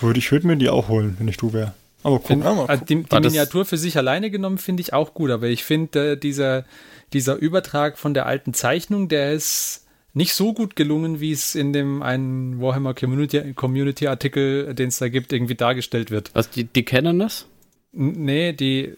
Würde 0.00 0.18
ich 0.18 0.30
würde 0.30 0.46
mir 0.46 0.56
die 0.56 0.68
auch 0.68 0.88
holen, 0.88 1.16
wenn 1.18 1.28
ich 1.28 1.36
du 1.36 1.52
wäre. 1.52 1.74
Aber 2.02 2.20
guck. 2.20 2.30
Ja, 2.30 2.54
mal 2.54 2.66
Also 2.66 2.84
die 2.84 3.02
die 3.02 3.20
Miniatur 3.20 3.64
für 3.64 3.76
sich 3.76 3.96
alleine 3.96 4.30
genommen 4.30 4.58
finde 4.58 4.80
ich 4.80 4.92
auch 4.92 5.14
gut, 5.14 5.30
aber 5.30 5.48
ich 5.48 5.64
finde, 5.64 6.12
äh, 6.12 6.16
dieser, 6.16 6.64
dieser 7.12 7.36
Übertrag 7.36 7.98
von 7.98 8.14
der 8.14 8.26
alten 8.26 8.54
Zeichnung, 8.54 9.08
der 9.08 9.32
ist 9.32 9.84
nicht 10.14 10.34
so 10.34 10.52
gut 10.52 10.76
gelungen, 10.76 11.20
wie 11.20 11.32
es 11.32 11.54
in 11.54 11.72
dem 11.72 12.02
einen 12.02 12.60
Warhammer 12.60 12.94
Community, 12.94 13.52
Community 13.54 14.06
Artikel, 14.06 14.74
den 14.74 14.88
es 14.88 14.98
da 14.98 15.08
gibt, 15.08 15.32
irgendwie 15.32 15.54
dargestellt 15.54 16.10
wird. 16.10 16.30
Was, 16.34 16.50
die, 16.50 16.64
die 16.64 16.84
kennen 16.84 17.18
das? 17.18 17.46
N 17.92 18.24
nee, 18.24 18.52
die, 18.52 18.94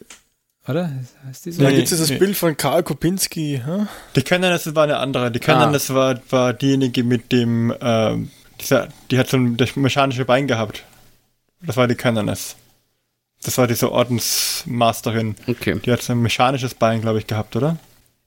oder? 0.69 0.91
Heißt 1.27 1.47
die 1.47 1.53
so? 1.53 1.63
Da 1.63 1.69
Nee, 1.69 1.77
gibt 1.77 1.85
es 1.85 1.91
dieses 1.91 2.11
nee. 2.11 2.19
Bild 2.19 2.37
von 2.37 2.57
Karl 2.57 2.83
Kopinski. 2.83 3.63
Hm? 3.65 3.89
Die 4.17 4.23
Canoness 4.23 4.75
war 4.75 4.85
eine 4.85 4.99
andere. 4.99 5.31
Die 5.31 5.41
Canoness 5.41 5.93
war, 5.93 6.21
war 6.31 6.53
diejenige 6.53 7.03
mit 7.05 7.33
dem, 7.33 7.75
ähm, 7.81 8.31
dieser, 8.61 8.89
die 9.11 9.19
hat 9.19 9.29
so 9.29 9.37
ein 9.37 9.57
das 9.57 9.77
mechanische 9.77 10.25
Bein 10.25 10.47
gehabt. 10.47 10.85
Das 11.63 11.77
war 11.77 11.89
die 11.89 11.95
Canoness. 11.95 12.57
Das 13.43 13.57
war 13.59 13.67
diese 13.67 13.91
Ordensmasterin. 13.91 15.35
Okay. 15.47 15.81
Die 15.85 15.91
hat 15.91 16.03
so 16.03 16.13
ein 16.13 16.21
mechanisches 16.21 16.75
Bein, 16.75 17.01
glaube 17.01 17.19
ich, 17.19 17.27
gehabt, 17.27 17.57
oder? 17.57 17.79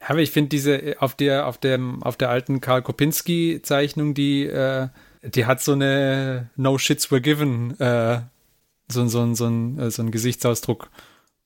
Ja, 0.01 0.09
aber 0.09 0.19
ich 0.19 0.31
finde 0.31 0.49
diese 0.49 0.75
äh, 0.75 0.97
auf 0.97 1.15
der 1.15 1.45
auf 1.47 1.57
dem 1.59 2.01
auf 2.03 2.17
der 2.17 2.29
alten 2.29 2.61
Karl 2.61 2.81
Kopinski 2.81 3.61
Zeichnung, 3.63 4.13
die 4.13 4.45
äh, 4.45 4.87
die 5.23 5.45
hat 5.45 5.61
so 5.61 5.73
eine 5.73 6.49
No 6.55 6.77
shits 6.77 7.11
were 7.11 7.21
given 7.21 7.79
äh, 7.79 8.21
so 8.89 9.07
so 9.07 9.33
so 9.33 9.47
äh, 9.47 9.89
so 9.91 10.01
ein 10.01 10.11
Gesichtsausdruck 10.11 10.89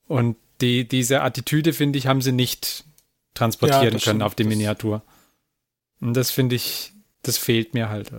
und 0.07 0.38
die 0.62 0.88
diese 0.88 1.22
Attitüde 1.22 1.74
finde 1.74 1.99
ich 1.99 2.08
haben 2.08 2.22
sie 2.22 2.32
nicht 2.32 2.84
Ja, 2.86 2.93
transportieren 3.34 3.93
das 3.93 4.03
können 4.03 4.22
auf 4.22 4.36
die 4.36 4.43
Miniatur. 4.43 5.01
Und 5.99 6.14
das 6.14 6.32
finde 6.32 6.55
ich 6.55 6.93
das 7.24 7.38
fehlt 7.38 7.74
mir 7.74 7.89
halt. 7.89 8.12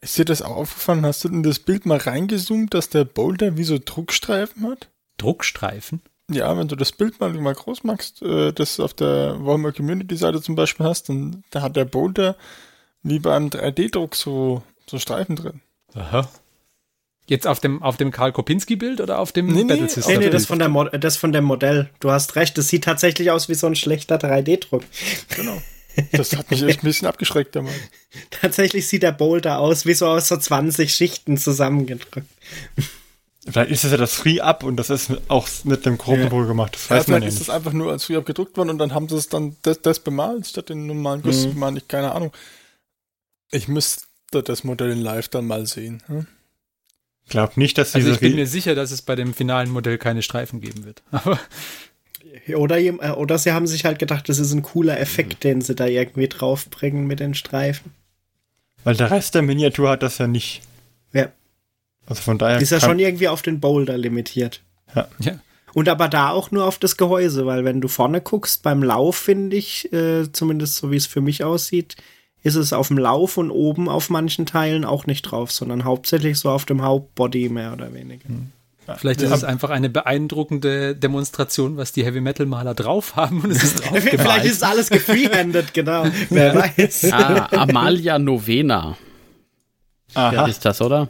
Ist 0.00 0.18
dir 0.18 0.24
das 0.24 0.42
auch 0.42 0.56
aufgefallen? 0.56 1.04
Hast 1.04 1.24
du 1.24 1.28
in 1.28 1.42
das 1.42 1.58
Bild 1.58 1.86
mal 1.86 1.98
reingezoomt, 1.98 2.72
dass 2.72 2.88
der 2.88 3.04
Boulder 3.04 3.56
wie 3.56 3.64
so 3.64 3.78
Druckstreifen 3.82 4.66
hat? 4.66 4.90
Druckstreifen. 5.18 6.00
Ja, 6.30 6.56
wenn 6.56 6.68
du 6.68 6.76
das 6.76 6.92
Bild 6.92 7.20
mal, 7.20 7.30
mal 7.34 7.54
groß 7.54 7.84
machst, 7.84 8.22
äh, 8.22 8.52
das 8.52 8.80
auf 8.80 8.94
der 8.94 9.44
Warhammer 9.44 9.72
Community 9.72 10.16
Seite 10.16 10.40
zum 10.40 10.54
Beispiel 10.54 10.86
hast, 10.86 11.08
dann 11.08 11.44
da 11.50 11.60
hat 11.60 11.76
der 11.76 11.84
Boulder 11.84 12.36
wie 13.02 13.18
beim 13.18 13.48
3D-Druck 13.48 14.14
so, 14.14 14.62
so 14.86 14.98
Streifen 14.98 15.36
drin. 15.36 15.60
Aha. 15.94 16.28
Jetzt 17.26 17.46
auf 17.46 17.60
dem 17.60 17.82
auf 17.82 17.96
dem 17.96 18.10
Karl 18.10 18.32
Kopinski 18.32 18.76
Bild 18.76 19.00
oder 19.00 19.18
auf 19.18 19.32
dem 19.32 19.46
Nee, 19.46 19.62
nee, 19.62 19.64
Battle 19.64 19.84
auf 19.86 19.90
System? 19.92 20.12
Nee, 20.14 20.18
nee, 20.18 20.24
Bild. 20.24 20.34
das 20.34 20.46
von, 20.46 20.58
der 20.58 20.68
das 20.98 21.16
von 21.16 21.32
dem 21.32 21.44
Modell. 21.44 21.88
Du 22.00 22.10
hast 22.10 22.34
recht, 22.36 22.58
das 22.58 22.68
sieht 22.68 22.84
tatsächlich 22.84 23.30
aus 23.30 23.48
wie 23.48 23.54
so 23.54 23.66
ein 23.68 23.76
schlechter 23.76 24.16
3D-Druck. 24.16 24.82
Genau. 25.36 25.62
Das 26.12 26.34
hat 26.36 26.50
mich 26.50 26.62
echt 26.62 26.80
ein 26.82 26.86
bisschen 26.86 27.06
abgeschreckt 27.06 27.54
damals. 27.54 27.74
Tatsächlich 28.30 28.88
sieht 28.88 29.02
der 29.02 29.12
Boulder 29.12 29.58
aus 29.58 29.84
wie 29.86 29.94
so 29.94 30.06
aus 30.06 30.28
so 30.28 30.36
20 30.36 30.92
Schichten 30.92 31.36
zusammengedrückt. 31.36 32.26
Vielleicht 33.46 33.70
ist 33.70 33.84
es 33.84 33.90
ja 33.90 33.96
das 33.98 34.14
Free 34.14 34.40
Up 34.40 34.62
und 34.64 34.76
das 34.76 34.88
ist 34.88 35.10
auch 35.28 35.48
mit 35.64 35.84
dem 35.84 35.98
Gruppenbuch 35.98 36.46
gemacht. 36.46 36.74
Das 36.76 36.88
Ja, 36.88 36.96
weiß 36.96 37.08
man 37.08 37.16
vielleicht 37.16 37.22
ja 37.22 37.28
ist 37.28 37.34
nicht. 37.34 37.48
das 37.48 37.54
einfach 37.54 37.72
nur 37.72 37.90
als 37.92 38.04
früher 38.04 38.22
gedruckt 38.22 38.56
worden 38.56 38.70
und 38.70 38.78
dann 38.78 38.94
haben 38.94 39.08
sie 39.08 39.16
es 39.16 39.28
dann 39.28 39.56
das, 39.62 39.82
das 39.82 40.00
bemalt 40.00 40.46
statt 40.46 40.68
den 40.70 40.86
normalen 40.86 41.22
Guss 41.22 41.44
Mhm. 41.46 41.54
bemalt. 41.54 41.76
Ich 41.78 41.88
keine 41.88 42.12
Ahnung. 42.12 42.32
Ich 43.50 43.68
müsste 43.68 44.06
das 44.30 44.64
Modell 44.64 44.90
in 44.92 45.00
live 45.02 45.28
dann 45.28 45.46
mal 45.46 45.66
sehen. 45.66 46.02
Hm? 46.06 46.26
Ich 47.32 47.34
glaube 47.34 47.54
nicht, 47.56 47.78
dass 47.78 47.94
Also 47.94 48.04
diese 48.08 48.14
ich 48.16 48.20
bin 48.20 48.34
mir 48.34 48.46
sicher, 48.46 48.74
dass 48.74 48.90
es 48.90 49.00
bei 49.00 49.14
dem 49.16 49.32
finalen 49.32 49.70
Modell 49.70 49.96
keine 49.96 50.20
Streifen 50.20 50.60
geben 50.60 50.84
wird. 50.84 51.02
Aber 51.10 51.38
Oder, 52.54 52.78
äh, 52.78 52.92
oder 53.16 53.38
sie 53.38 53.52
haben 53.52 53.66
sich 53.66 53.86
halt 53.86 53.98
gedacht, 53.98 54.28
das 54.28 54.38
ist 54.38 54.52
ein 54.52 54.60
cooler 54.60 55.00
Effekt, 55.00 55.42
den 55.42 55.62
sie 55.62 55.74
da 55.74 55.86
irgendwie 55.86 56.28
draufbringen 56.28 57.06
mit 57.06 57.20
den 57.20 57.34
Streifen. 57.34 57.92
weil 58.84 58.96
der 58.96 59.10
Rest 59.10 59.34
der 59.34 59.40
Miniatur 59.40 59.88
hat 59.88 60.02
das 60.02 60.18
ja 60.18 60.26
nicht. 60.26 60.60
Ja, 61.14 61.28
Also 62.06 62.20
von 62.20 62.36
daher. 62.36 62.60
ist 62.60 62.70
ja 62.70 62.80
schon 62.80 62.98
irgendwie 62.98 63.28
auf 63.28 63.40
den 63.40 63.60
Boulder 63.60 63.96
limitiert. 63.96 64.60
ja. 64.94 65.08
Und 65.72 65.88
aber 65.88 66.08
da 66.08 66.28
auch 66.28 66.50
nur 66.50 66.66
auf 66.66 66.78
das 66.78 66.98
Gehäuse, 66.98 67.46
weil 67.46 67.64
wenn 67.64 67.80
du 67.80 67.88
vorne 67.88 68.20
guckst, 68.20 68.62
beim 68.62 68.82
Lauf 68.82 69.16
finde 69.16 69.56
ich, 69.56 69.90
äh, 69.90 70.30
zumindest 70.30 70.76
so 70.76 70.90
wie 70.90 70.96
es 70.96 71.06
für 71.06 71.22
mich 71.22 71.44
aussieht, 71.44 71.96
ist 72.42 72.56
es 72.56 72.72
auf 72.72 72.88
dem 72.88 72.98
Lauf 72.98 73.36
und 73.36 73.50
oben 73.50 73.88
auf 73.88 74.10
manchen 74.10 74.46
Teilen 74.46 74.84
auch 74.84 75.06
nicht 75.06 75.22
drauf, 75.22 75.52
sondern 75.52 75.84
hauptsächlich 75.84 76.38
so 76.38 76.50
auf 76.50 76.64
dem 76.64 76.82
Hauptbody 76.82 77.48
mehr 77.48 77.72
oder 77.72 77.92
weniger. 77.94 78.28
Vielleicht 78.96 79.22
ist 79.22 79.30
es 79.30 79.44
einfach 79.44 79.70
eine 79.70 79.88
beeindruckende 79.88 80.96
Demonstration, 80.96 81.76
was 81.76 81.92
die 81.92 82.04
Heavy 82.04 82.20
Metal 82.20 82.46
Maler 82.46 82.74
drauf 82.74 83.14
haben 83.14 83.40
und 83.42 83.52
es 83.52 83.62
ist 83.62 83.80
drauf 83.84 84.00
Vielleicht 84.00 84.44
ist 84.44 84.64
alles 84.64 84.90
gefreehanded, 84.90 85.72
genau. 85.72 86.04
Wer 86.30 86.54
weiß. 86.54 87.12
Ah, 87.12 87.48
Amalia 87.52 88.18
Novena 88.18 88.96
Aha. 90.14 90.46
ist 90.46 90.64
das, 90.64 90.80
oder? 90.82 91.08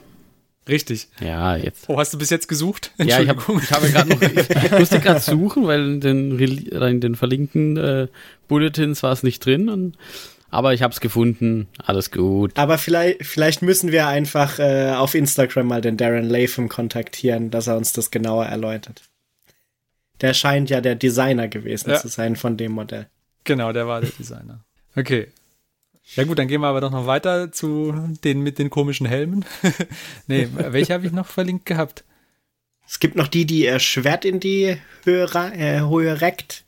Richtig. 0.69 1.09
Ja, 1.21 1.57
jetzt. 1.57 1.89
Oh, 1.89 1.99
hast 1.99 2.15
du 2.15 2.19
bis 2.19 2.31
jetzt 2.31 2.47
gesucht? 2.47 2.93
Ja, 2.99 3.21
ich 3.21 3.29
habe 3.29 3.41
Entschuldigung. 3.41 3.63
ich 3.63 3.73
habe 3.73 3.91
gerade 3.91 4.09
noch, 4.11 4.23
ich 4.65 4.79
musste 4.79 5.01
gerade 5.01 5.19
suchen, 5.19 5.67
weil 5.67 5.81
in 5.95 6.01
den, 6.01 6.39
in 6.39 7.01
den 7.01 7.17
verlinkten 7.17 7.77
äh, 7.77 8.07
Bulletins 8.47 9.03
war 9.03 9.13
es 9.13 9.25
nicht 9.25 9.45
drin. 9.45 9.69
Und, 9.69 9.97
aber 10.53 10.75
ich 10.75 10.83
habe 10.83 10.93
es 10.93 11.01
gefunden. 11.01 11.67
Alles 11.79 12.11
gut. 12.11 12.57
Aber 12.59 12.77
vielleicht, 12.77 13.25
vielleicht 13.25 13.63
müssen 13.63 13.91
wir 13.91 14.07
einfach 14.07 14.59
äh, 14.59 14.91
auf 14.93 15.15
Instagram 15.15 15.67
mal 15.67 15.81
den 15.81 15.97
Darren 15.97 16.29
Latham 16.29 16.69
kontaktieren, 16.69 17.51
dass 17.51 17.67
er 17.67 17.77
uns 17.79 17.95
das 17.95 18.11
genauer 18.11 18.45
erläutert. 18.45 19.03
Der 20.21 20.35
scheint 20.35 20.69
ja 20.69 20.83
der 20.83 20.95
Designer 20.95 21.49
gewesen 21.49 21.91
Ja. 21.91 21.99
zu 21.99 22.09
sein 22.09 22.37
von 22.37 22.59
dem 22.59 22.73
Modell. 22.73 23.09
Genau, 23.45 23.73
der 23.73 23.89
war 23.89 24.03
der 24.03 24.11
Designer. 24.11 24.63
Okay. 24.95 25.29
Ja 26.17 26.25
gut, 26.25 26.39
dann 26.39 26.49
gehen 26.49 26.61
wir 26.61 26.69
aber 26.69 26.83
doch 26.83 26.91
noch 26.91 27.07
weiter 27.07 27.51
zu 27.51 27.95
den 28.23 28.43
mit 28.43 28.59
den 28.59 28.69
komischen 28.69 29.07
Helmen. 29.07 29.47
nee, 30.27 30.49
welche 30.53 30.93
habe 30.93 31.07
ich 31.07 31.13
noch 31.13 31.27
verlinkt 31.27 31.65
gehabt? 31.65 32.05
Es 32.87 33.01
gibt 33.01 33.17
noch 33.17 33.29
die, 33.29 33.47
die 33.47 33.65
ihr 33.65 33.79
Schwert 33.79 34.27
in 34.27 34.39
die 34.39 34.77
Höhe, 35.05 35.25
äh, 35.55 35.81
Höhe 35.81 36.21
reckt. 36.21 36.65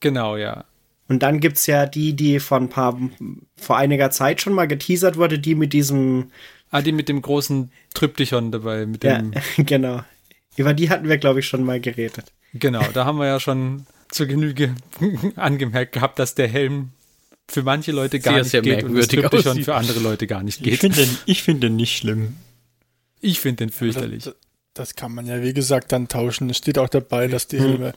Genau, 0.00 0.36
ja. 0.36 0.64
Und 1.10 1.24
dann 1.24 1.40
gibt's 1.40 1.66
ja 1.66 1.86
die, 1.86 2.14
die 2.14 2.38
vor 2.38 2.58
ein 2.58 2.68
paar, 2.68 2.96
vor 3.56 3.76
einiger 3.76 4.10
Zeit 4.12 4.40
schon 4.40 4.52
mal 4.54 4.68
geteasert 4.68 5.16
wurde, 5.16 5.40
die 5.40 5.54
mit 5.56 5.72
diesem, 5.72 6.30
Ah, 6.70 6.82
die 6.82 6.92
mit 6.92 7.08
dem 7.08 7.20
großen 7.20 7.72
Tryptychon 7.94 8.52
dabei, 8.52 8.86
mit 8.86 9.02
ja, 9.02 9.18
dem, 9.18 9.32
genau. 9.66 10.04
Über 10.56 10.72
die 10.72 10.88
hatten 10.88 11.08
wir, 11.08 11.18
glaube 11.18 11.40
ich, 11.40 11.46
schon 11.48 11.64
mal 11.64 11.80
geredet. 11.80 12.32
genau, 12.54 12.82
da 12.94 13.04
haben 13.04 13.18
wir 13.18 13.26
ja 13.26 13.40
schon 13.40 13.86
zur 14.08 14.26
Genüge 14.26 14.74
angemerkt 15.36 15.92
gehabt, 15.92 16.18
dass 16.20 16.36
der 16.36 16.46
Helm 16.48 16.90
für 17.50 17.64
manche 17.64 17.90
Leute 17.90 18.20
gar 18.20 18.34
Sehr, 18.34 18.42
nicht 18.42 18.50
sehr 18.52 18.62
geht 18.62 18.84
und 18.84 18.96
es 18.96 19.08
merkwürdig 19.08 19.20
dürfte 19.30 19.42
schon 19.42 19.50
aussieht. 19.52 19.64
für 19.64 19.74
andere 19.74 19.98
Leute 19.98 20.26
gar 20.28 20.44
nicht 20.44 20.58
Ich 20.64 20.64
geht. 20.64 20.80
finde 20.80 21.04
den, 21.04 21.18
ich 21.26 21.42
find 21.42 21.60
den 21.62 21.74
nicht 21.74 21.96
schlimm. 21.96 22.36
Ich 23.20 23.40
finde 23.40 23.66
den 23.66 23.70
fürchterlich. 23.70 24.22
Das, 24.24 24.36
das 24.74 24.94
kann 24.94 25.12
man 25.12 25.26
ja, 25.26 25.42
wie 25.42 25.52
gesagt, 25.52 25.90
dann 25.90 26.06
tauschen. 26.06 26.48
Es 26.50 26.58
steht 26.58 26.78
auch 26.78 26.88
dabei, 26.88 27.26
dass 27.26 27.48
die 27.48 27.58
Helme, 27.58 27.94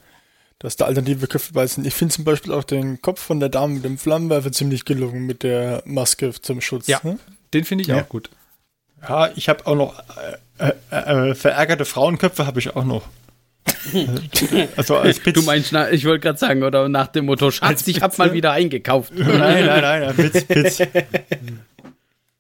dass 0.64 0.78
da 0.78 0.86
alternative 0.86 1.28
Köpfe 1.28 1.54
bei 1.54 1.68
sind. 1.68 1.86
Ich 1.86 1.94
finde 1.94 2.16
zum 2.16 2.24
Beispiel 2.24 2.52
auch 2.54 2.64
den 2.64 3.02
Kopf 3.02 3.22
von 3.22 3.40
der 3.40 3.50
Dame 3.50 3.76
mit 3.76 3.84
dem 3.86 3.98
Flammenwerfer 4.00 4.52
ziemlich 4.52 4.86
gelungen 4.86 5.26
mit 5.28 5.44
der 5.44 5.84
Maske 5.86 6.32
zum 6.42 6.62
Schutz. 6.62 6.88
Ja. 6.88 7.00
ne? 7.04 7.20
Den 7.54 7.66
finde 7.66 7.84
ich 7.84 7.90
Ja. 7.90 8.02
auch 8.02 8.10
gut. 8.10 8.30
Ja, 9.08 9.30
ich 9.36 9.50
habe 9.50 9.68
auch 9.68 9.76
noch 9.76 10.00
äh, 10.60 10.72
äh, 10.92 11.30
äh, 11.32 11.36
verärgerte 11.36 11.84
Frauenköpfe 11.86 12.48
habe 12.48 12.60
ich 12.60 12.76
auch 12.76 12.86
noch. 12.86 13.04
also 14.78 14.98
als 14.98 15.20
Pitz. 15.20 15.36
Du 15.36 15.42
meinst, 15.42 15.74
na, 15.74 15.92
ich 15.92 16.06
wollte 16.06 16.22
gerade 16.22 16.40
sagen, 16.40 16.64
oder 16.64 16.88
nach 16.88 17.08
dem 17.08 17.26
Motto, 17.26 17.52
Schatz, 17.52 17.86
ich 17.88 18.02
hab 18.02 18.18
mal 18.18 18.32
wieder 18.34 18.52
eingekauft. 18.52 19.14
Nein, 19.16 19.66
nein, 19.66 19.82
nein, 19.82 20.16
Pitz, 20.16 20.46
Pitz. 20.46 20.82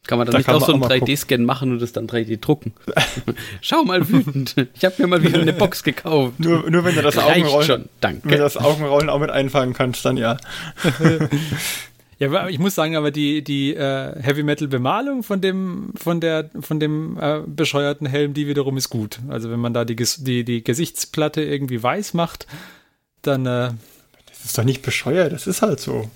Kann 0.05 0.17
man 0.17 0.27
dann 0.27 0.33
Da 0.33 0.37
nicht 0.39 0.49
auch 0.49 0.65
so 0.65 0.73
einen 0.73 0.81
mal 0.81 0.91
3D-Scan 0.91 1.45
machen 1.45 1.71
und 1.71 1.81
das 1.81 1.93
dann 1.93 2.07
3D 2.07 2.39
drucken? 2.41 2.73
Schau 3.61 3.83
mal 3.83 4.07
wütend. 4.09 4.55
Ich 4.73 4.83
habe 4.83 4.95
mir 4.97 5.07
mal 5.07 5.23
wieder 5.23 5.39
eine 5.39 5.53
Box 5.53 5.81
gekauft. 5.83 6.39
Nur, 6.39 6.69
nur 6.69 6.83
wenn 6.83 6.95
du 6.95 7.01
das 7.01 7.15
Reicht 7.15 7.45
Augenrollen, 7.45 7.65
schon, 7.65 7.81
wenn 8.01 8.21
du 8.21 8.27
danke. 8.27 8.37
das 8.37 8.57
Augenrollen 8.57 9.09
auch 9.09 9.19
mit 9.19 9.29
einfangen 9.29 9.73
kannst, 9.73 10.03
dann 10.03 10.17
ja. 10.17 10.37
Ja, 12.19 12.27
aber 12.27 12.49
ich 12.49 12.59
muss 12.59 12.75
sagen, 12.75 12.95
aber 12.95 13.11
die, 13.11 13.43
die 13.43 13.73
äh, 13.73 14.21
Heavy 14.21 14.43
Metal 14.43 14.67
Bemalung 14.67 15.23
von 15.23 15.41
dem, 15.41 15.91
von 15.95 16.21
der, 16.21 16.49
von 16.61 16.79
dem 16.79 17.17
äh, 17.19 17.41
bescheuerten 17.45 18.07
Helm, 18.07 18.33
die 18.33 18.47
wiederum 18.47 18.77
ist 18.77 18.89
gut. 18.89 19.19
Also 19.29 19.49
wenn 19.49 19.59
man 19.59 19.73
da 19.73 19.83
die, 19.83 19.95
die, 19.95 20.45
die 20.45 20.63
Gesichtsplatte 20.63 21.41
irgendwie 21.41 21.81
weiß 21.81 22.13
macht, 22.13 22.47
dann 23.23 23.45
äh, 23.45 23.71
Das 24.27 24.45
ist 24.45 24.57
doch 24.57 24.63
nicht 24.63 24.83
bescheuert, 24.83 25.33
das 25.33 25.47
ist 25.47 25.61
halt 25.61 25.79
so. 25.79 26.09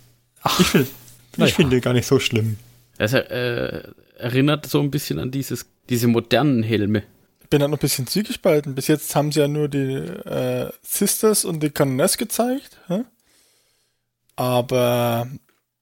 ich 0.60 0.68
finde 0.68 0.88
ich 1.34 1.38
naja. 1.38 1.54
finde 1.54 1.82
gar 1.82 1.94
nicht 1.94 2.08
so 2.08 2.20
schlimm. 2.20 2.58
Das 2.98 3.14
äh, 3.14 3.84
erinnert 4.18 4.66
so 4.66 4.80
ein 4.82 4.91
bisschen 4.91 5.20
an 5.20 5.32
dieses, 5.32 5.68
diese 5.89 6.08
modernen 6.08 6.64
Helme. 6.64 7.04
Ich 7.41 7.50
bin 7.50 7.60
da 7.62 7.68
noch 7.68 7.78
ein 7.78 7.82
bisschen 7.82 8.08
zwiegespalten. 8.08 8.76
Bis 8.76 8.88
jetzt 8.88 9.16
haben 9.16 9.32
sie 9.32 9.39
ja 9.39 9.48
nur 9.48 9.70
die 9.70 9.93
äh, 9.93 10.70
Sisters 10.82 11.45
und 11.45 11.62
die 11.62 11.70
Canoness 11.70 12.18
gezeigt. 12.18 12.80
hä? 12.88 13.04
Aber 14.36 15.28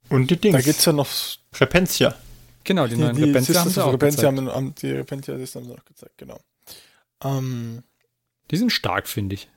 Und 0.10 0.30
die 0.30 0.38
Dings. 0.38 0.56
da 0.56 0.62
geht's 0.62 0.86
ja 0.86 0.94
noch. 0.94 1.08
Repentia. 1.56 2.16
genau, 2.64 2.88
die, 2.88 2.96
Die, 2.96 3.02
neuen 3.02 3.16
die 3.16 3.24
Repentia 3.24 3.56
haben 3.62 3.66
Sisters 3.70 3.74
sie 3.74 3.80
of 3.82 3.88
auch 3.88 3.94
Repentia 3.94 4.30
gezeigt. 4.30 4.38
haben, 4.50 4.52
haben 4.56 4.76
die 4.76 4.92
Repentia 4.92 5.38
Sisters 5.38 5.62
haben 5.62 5.70
sie 5.70 5.76
noch 5.76 5.86
gezeigt, 5.86 6.18
genau. 6.18 6.40
Ähm, 7.24 7.84
Die 8.52 8.58
sind 8.58 8.72
stark, 8.72 9.08
finde 9.08 9.36
ich. 9.36 9.50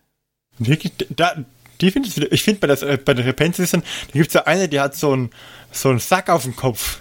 Wirklich, 0.59 0.93
da, 1.11 1.45
die 1.81 1.91
finde 1.91 2.09
ich 2.09 2.17
wieder. 2.17 2.33
Ich 2.33 2.43
finde 2.43 2.61
bei, 2.61 2.67
das, 2.67 2.83
äh, 2.83 2.99
bei 3.05 3.15
den 3.15 3.25
Repentis, 3.25 3.71
da 3.71 3.81
gibt 4.13 4.29
es 4.29 4.35
ja 4.35 4.45
eine, 4.45 4.69
die 4.69 4.81
hat 4.81 4.97
so 4.97 5.13
einen 5.13 5.31
so 5.71 5.91
einen 5.91 6.01
Sack 6.01 6.31
auf 6.31 6.43
dem 6.45 6.57
Kopf. 6.57 7.01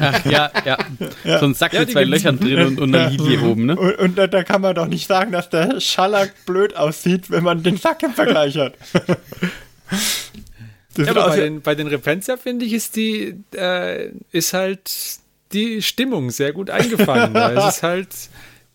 Ach, 0.00 0.24
ja, 0.26 0.50
ja, 0.64 1.38
So 1.40 1.46
ein 1.46 1.54
Sack 1.54 1.72
Ja, 1.72 1.80
mit 1.80 1.90
zwei. 1.92 2.04
Löchern 2.04 2.38
drin 2.38 2.66
und, 2.66 2.80
und 2.80 2.94
einer 2.94 3.10
Lilie 3.10 3.40
oben, 3.40 3.66
ne? 3.66 3.76
Und, 3.76 3.94
und 3.98 4.18
da, 4.18 4.26
da 4.26 4.44
kann 4.44 4.60
man 4.60 4.74
doch 4.74 4.86
nicht 4.86 5.06
sagen, 5.06 5.32
dass 5.32 5.48
der 5.50 5.80
Schallack 5.80 6.32
blöd 6.44 6.76
aussieht, 6.76 7.30
wenn 7.30 7.44
man 7.44 7.62
den 7.62 7.76
Sack 7.76 8.02
im 8.02 8.12
Vergleich 8.12 8.56
hat. 8.58 8.74
Das 10.94 11.06
Ja, 11.06 11.10
aber 11.12 11.28
bei 11.28 11.36
wie- 11.36 11.40
den, 11.40 11.60
bei 11.62 11.74
den 11.74 11.86
Repentia, 11.86 12.36
finde 12.36 12.64
ich, 12.66 12.72
ist 12.72 12.96
die, 12.96 13.34
äh, 13.54 14.10
ist 14.32 14.52
halt 14.52 14.90
die 15.52 15.80
Stimmung 15.82 16.30
sehr 16.30 16.52
gut 16.52 16.70
eingefangen. 16.70 17.32
da 17.34 17.68
ist 17.68 17.82
halt, 17.82 18.08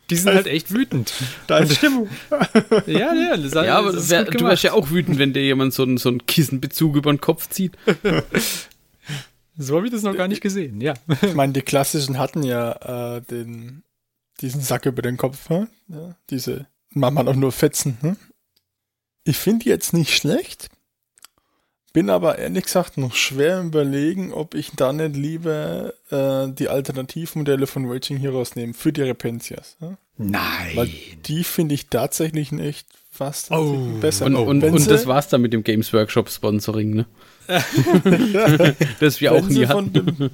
die 0.10 0.16
sind 0.16 0.34
halt 0.34 0.48
echt 0.48 0.74
wütend. 0.74 1.14
da 1.48 1.60
ist 1.60 1.76
Stimmung. 1.76 2.10
Ja, 2.88 3.14
ja, 3.14 3.38
das, 3.38 3.54
Ja, 3.54 3.78
aber 3.78 3.92
das 3.92 4.04
ist 4.04 4.10
wär, 4.10 4.26
gut 4.26 4.39
du 4.42 4.46
wärst 4.46 4.64
ja 4.64 4.74
auch 4.74 4.89
wütend, 4.89 5.20
wenn 5.20 5.34
dir 5.34 5.44
jemand 5.44 5.74
so 5.74 5.84
einen, 5.84 5.98
so 5.98 6.10
einen 6.10 6.26
Kissenbezug 6.26 6.96
über 6.96 7.12
den 7.14 7.22
Kopf 7.22 7.48
zieht. 7.50 7.74
So 9.58 9.76
habe 9.76 9.86
ich 9.88 9.91
das 9.91 10.04
noch 10.04 10.16
gar 10.16 10.28
nicht 10.28 10.41
gesehen, 10.41 10.82
ja. 10.82 10.93
ich 11.22 11.34
meine, 11.34 11.54
die 11.54 11.62
klassischen 11.62 12.18
hatten 12.18 12.43
ja 12.43 13.18
äh, 13.18 13.22
den, 13.22 13.84
diesen 14.39 14.62
Sack 14.62 14.86
über 14.86 15.02
den 15.02 15.18
Kopf. 15.18 15.49
hä? 15.49 15.68
Ja, 15.88 16.16
diese 16.30 16.68
macht 16.91 17.14
man 17.14 17.28
auch 17.28 17.36
nur 17.36 17.52
Fetzen. 17.52 17.97
Hm? 18.02 18.18
Ich 19.24 19.38
finde 19.38 19.64
die 19.64 19.70
jetzt 19.70 19.93
nicht 19.93 20.16
schlecht. 20.16 20.70
Bin 21.93 22.10
aber 22.10 22.39
ehrlich 22.39 22.64
gesagt 22.64 22.97
noch 22.97 23.14
schwer 23.14 23.60
im 23.60 23.68
überlegen, 23.68 24.32
ob 24.32 24.56
ich 24.56 24.72
da 24.78 24.93
nicht 24.93 25.16
lieber 25.18 25.93
äh, 26.10 26.47
die 26.54 26.70
Alternativmodelle 26.70 27.68
von 27.68 27.86
Raging 27.86 28.18
Heroes 28.18 28.56
nehme 28.56 28.74
für 28.74 28.93
die 28.93 29.02
Repentias. 29.02 29.76
Ja? 29.82 29.97
Nein. 30.18 30.76
Weil 30.76 30.89
die 31.26 31.43
finde 31.43 31.76
ich 31.76 31.88
tatsächlich 31.88 32.54
in 32.54 32.60
echt 32.60 32.88
fast 33.10 33.52
Oh. 33.52 33.97
besser. 33.99 34.26
Und, 34.28 34.38
und, 34.38 34.64
und 34.64 34.89
das 34.89 35.06
war's 35.06 35.28
dann 35.28 35.41
mit 35.41 35.52
dem 35.52 35.64
Games 35.64 35.91
Workshop 35.91 36.30
Sponsoring, 36.30 36.91
ne? 36.91 37.06
das 38.99 39.22
wir 39.22 39.34
auch 39.34 39.47
nie 39.47 39.66
von, 39.66 39.86
hatten. 39.86 39.93
dem, 39.93 40.30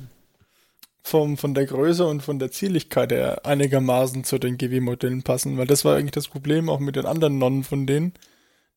vom, 1.03 1.37
von 1.37 1.53
der 1.53 1.65
Größe 1.65 2.05
und 2.05 2.21
von 2.21 2.39
der 2.39 2.51
Zierlichkeit 2.51 3.11
her 3.11 3.45
einigermaßen 3.45 4.23
zu 4.23 4.37
den 4.37 4.57
GW-Modellen 4.57 5.23
passen, 5.23 5.57
weil 5.57 5.67
das 5.67 5.85
war 5.85 5.95
eigentlich 5.95 6.11
das 6.11 6.27
Problem 6.27 6.69
auch 6.69 6.79
mit 6.79 6.95
den 6.95 7.05
anderen 7.05 7.37
Nonnen 7.37 7.63
von 7.63 7.87
denen, 7.87 8.13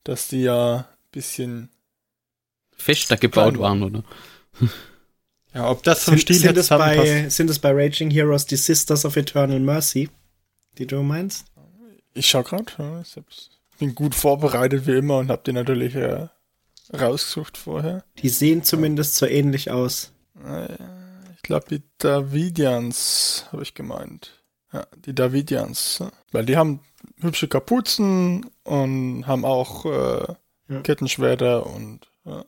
dass 0.04 0.28
die 0.28 0.42
ja 0.42 0.76
ein 0.76 0.84
bisschen 1.12 1.70
Fester 2.76 3.16
gebaut 3.16 3.58
waren, 3.58 3.82
oder? 3.82 4.04
Ja, 5.52 5.68
ob 5.68 5.82
das 5.82 6.04
zum 6.04 6.14
Sind, 6.14 6.20
Stil 6.20 6.36
sind, 6.36 6.56
jetzt 6.56 6.58
es 6.58 6.68
bei, 6.68 7.28
sind 7.28 7.50
es 7.50 7.58
bei 7.58 7.72
Raging 7.72 8.08
Heroes 8.08 8.46
die 8.46 8.54
Sisters 8.54 9.04
of 9.04 9.16
Eternal 9.16 9.58
Mercy, 9.58 10.08
die 10.78 10.86
du 10.86 11.02
meinst? 11.02 11.46
Ich 12.14 12.28
schau 12.28 12.44
gerade, 12.44 12.72
ja, 12.78 13.02
bin 13.80 13.94
gut 13.96 14.14
vorbereitet 14.14 14.86
wie 14.86 14.96
immer 14.96 15.18
und 15.18 15.28
hab 15.28 15.42
die 15.42 15.52
natürlich 15.52 15.96
äh, 15.96 16.28
rausgesucht 16.92 17.56
vorher. 17.56 18.04
Die 18.18 18.28
sehen 18.28 18.62
zumindest 18.62 19.14
so 19.16 19.26
ähnlich 19.26 19.70
aus. 19.70 20.12
Ich 21.36 21.42
glaube, 21.42 21.66
die 21.70 21.82
Davidians 21.98 23.46
habe 23.52 23.62
ich 23.62 23.74
gemeint. 23.74 24.42
Ja, 24.72 24.86
die 25.04 25.14
Davidians. 25.14 25.98
ja. 26.00 26.10
Weil 26.32 26.46
die 26.46 26.56
haben 26.56 26.80
hübsche 27.20 27.48
Kapuzen 27.48 28.46
und 28.62 29.26
haben 29.26 29.44
auch 29.44 29.84
äh, 29.86 30.34
Ja. 30.68 30.80
Kettenschwerter 30.82 31.66
und 31.66 32.00
ja. 32.24 32.44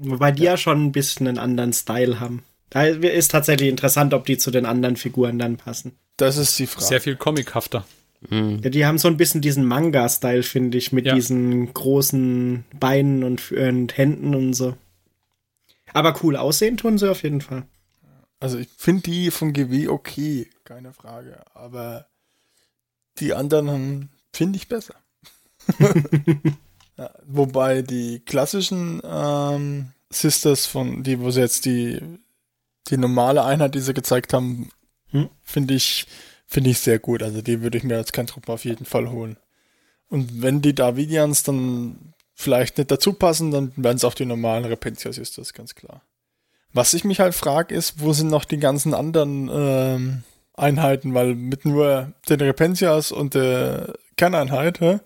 Wobei 0.00 0.30
die 0.30 0.44
ja 0.44 0.56
schon 0.56 0.84
ein 0.86 0.92
bisschen 0.92 1.26
einen 1.26 1.38
anderen 1.38 1.72
Style 1.72 2.20
haben. 2.20 2.44
Da 2.70 2.84
ist 2.84 3.30
tatsächlich 3.32 3.68
interessant, 3.68 4.14
ob 4.14 4.26
die 4.26 4.38
zu 4.38 4.50
den 4.52 4.64
anderen 4.66 4.94
Figuren 4.96 5.38
dann 5.38 5.56
passen. 5.56 5.98
das 6.18 6.36
ist 6.36 6.58
die 6.58 6.66
Frage. 6.68 6.86
Sehr 6.86 7.00
viel 7.00 7.16
comichafter. 7.16 7.84
Hm. 8.28 8.60
Ja, 8.62 8.70
die 8.70 8.84
haben 8.86 8.98
so 8.98 9.08
ein 9.08 9.16
bisschen 9.16 9.40
diesen 9.40 9.64
Manga-Style, 9.64 10.42
finde 10.42 10.76
ich, 10.78 10.92
mit 10.92 11.06
Ja. 11.06 11.14
diesen 11.14 11.72
großen 11.72 12.64
Beinen 12.80 13.22
und, 13.22 13.52
und 13.52 13.96
Händen 13.96 14.34
und 14.34 14.54
so. 14.54 14.76
Aber 15.92 16.18
cool 16.22 16.36
aussehen 16.36 16.76
tun 16.76 16.98
sie 16.98 17.10
auf 17.10 17.22
jeden 17.22 17.40
Fall. 17.40 17.64
Also 18.40 18.58
ich 18.58 18.68
finde 18.76 19.02
die 19.02 19.30
vom 19.30 19.52
GW 19.52 19.88
okay, 19.88 20.48
keine 20.64 20.92
Frage. 20.92 21.40
Aber 21.54 22.06
die 23.18 23.34
anderen 23.34 24.10
finde 24.32 24.56
ich 24.58 24.68
besser. 24.68 24.94
ja, 26.96 27.10
wobei 27.26 27.82
die 27.82 28.20
klassischen 28.20 29.00
ähm, 29.04 29.90
Sisters 30.10 30.66
von, 30.66 31.02
die, 31.02 31.20
wo 31.20 31.30
sie 31.30 31.40
jetzt 31.40 31.64
die, 31.64 32.00
die 32.88 32.96
normale 32.96 33.44
Einheit, 33.44 33.74
die 33.74 33.80
sie 33.80 33.94
gezeigt 33.94 34.32
haben, 34.32 34.70
Hm? 35.10 35.30
finde 35.42 35.72
ich, 35.74 36.06
finde 36.48 36.70
ich 36.70 36.80
sehr 36.80 36.98
gut. 36.98 37.22
Also 37.22 37.42
die 37.42 37.62
würde 37.62 37.78
ich 37.78 37.84
mir 37.84 37.96
als 37.96 38.10
kein 38.12 38.26
Truppe 38.26 38.52
auf 38.52 38.64
jeden 38.64 38.86
Fall 38.86 39.10
holen. 39.10 39.36
Und 40.08 40.42
wenn 40.42 40.62
die 40.62 40.74
Davidians 40.74 41.42
dann 41.42 42.14
vielleicht 42.34 42.78
nicht 42.78 42.90
dazu 42.90 43.12
passen, 43.12 43.50
dann 43.50 43.72
werden 43.76 43.98
es 43.98 44.04
auch 44.04 44.14
die 44.14 44.24
normalen 44.24 44.64
Repentia 44.64 45.12
Sisters, 45.12 45.52
ganz 45.52 45.74
klar. 45.74 46.02
Was 46.72 46.94
ich 46.94 47.04
mich 47.04 47.20
halt 47.20 47.34
frage, 47.34 47.74
ist, 47.74 48.00
wo 48.00 48.12
sind 48.12 48.28
noch 48.28 48.44
die 48.44 48.58
ganzen 48.58 48.94
anderen 48.94 49.50
ähm, 49.52 50.22
Einheiten, 50.54 51.14
weil 51.14 51.34
mit 51.34 51.64
nur 51.64 52.12
den 52.28 52.40
Repentias 52.40 53.12
und 53.12 53.34
der 53.34 53.94
Kerneinheit 54.16 54.80
hä, 54.80 55.00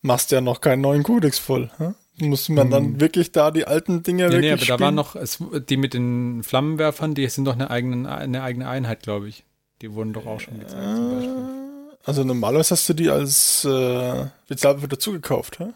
machst 0.00 0.30
du 0.30 0.36
ja 0.36 0.40
noch 0.40 0.60
keinen 0.60 0.80
neuen 0.80 1.02
Kodex 1.02 1.38
voll. 1.38 1.70
Hä? 1.78 1.92
Muss 2.20 2.48
man 2.48 2.70
dann 2.70 3.00
wirklich 3.00 3.30
da 3.32 3.50
die 3.50 3.66
alten 3.66 4.02
Dinge 4.02 4.28
Nee, 4.28 4.32
wirklich 4.32 4.42
nee, 4.42 4.50
aber 4.52 4.58
da 4.58 4.64
spielen? 4.64 4.80
waren 4.80 4.94
noch, 4.94 5.14
es, 5.14 5.38
die 5.68 5.76
mit 5.76 5.94
den 5.94 6.42
Flammenwerfern, 6.42 7.14
die 7.14 7.26
sind 7.28 7.44
doch 7.44 7.54
eine 7.54 7.70
eigene, 7.70 8.10
eine 8.10 8.42
eigene 8.42 8.68
Einheit, 8.68 9.02
glaube 9.02 9.28
ich. 9.28 9.44
Die 9.82 9.92
wurden 9.92 10.12
doch 10.12 10.26
auch 10.26 10.40
schon 10.40 10.58
gezeigt 10.58 10.82
zum 10.96 11.10
Beispiel. 11.14 11.36
Äh, 11.92 11.96
Also 12.04 12.24
normalerweise 12.24 12.70
hast 12.72 12.88
du 12.88 12.94
die 12.94 13.10
als 13.10 13.64
äh, 13.64 14.26
Spezialwaffe 14.46 14.88
dazu 14.88 15.12
gekauft, 15.12 15.58
hä? 15.60 15.66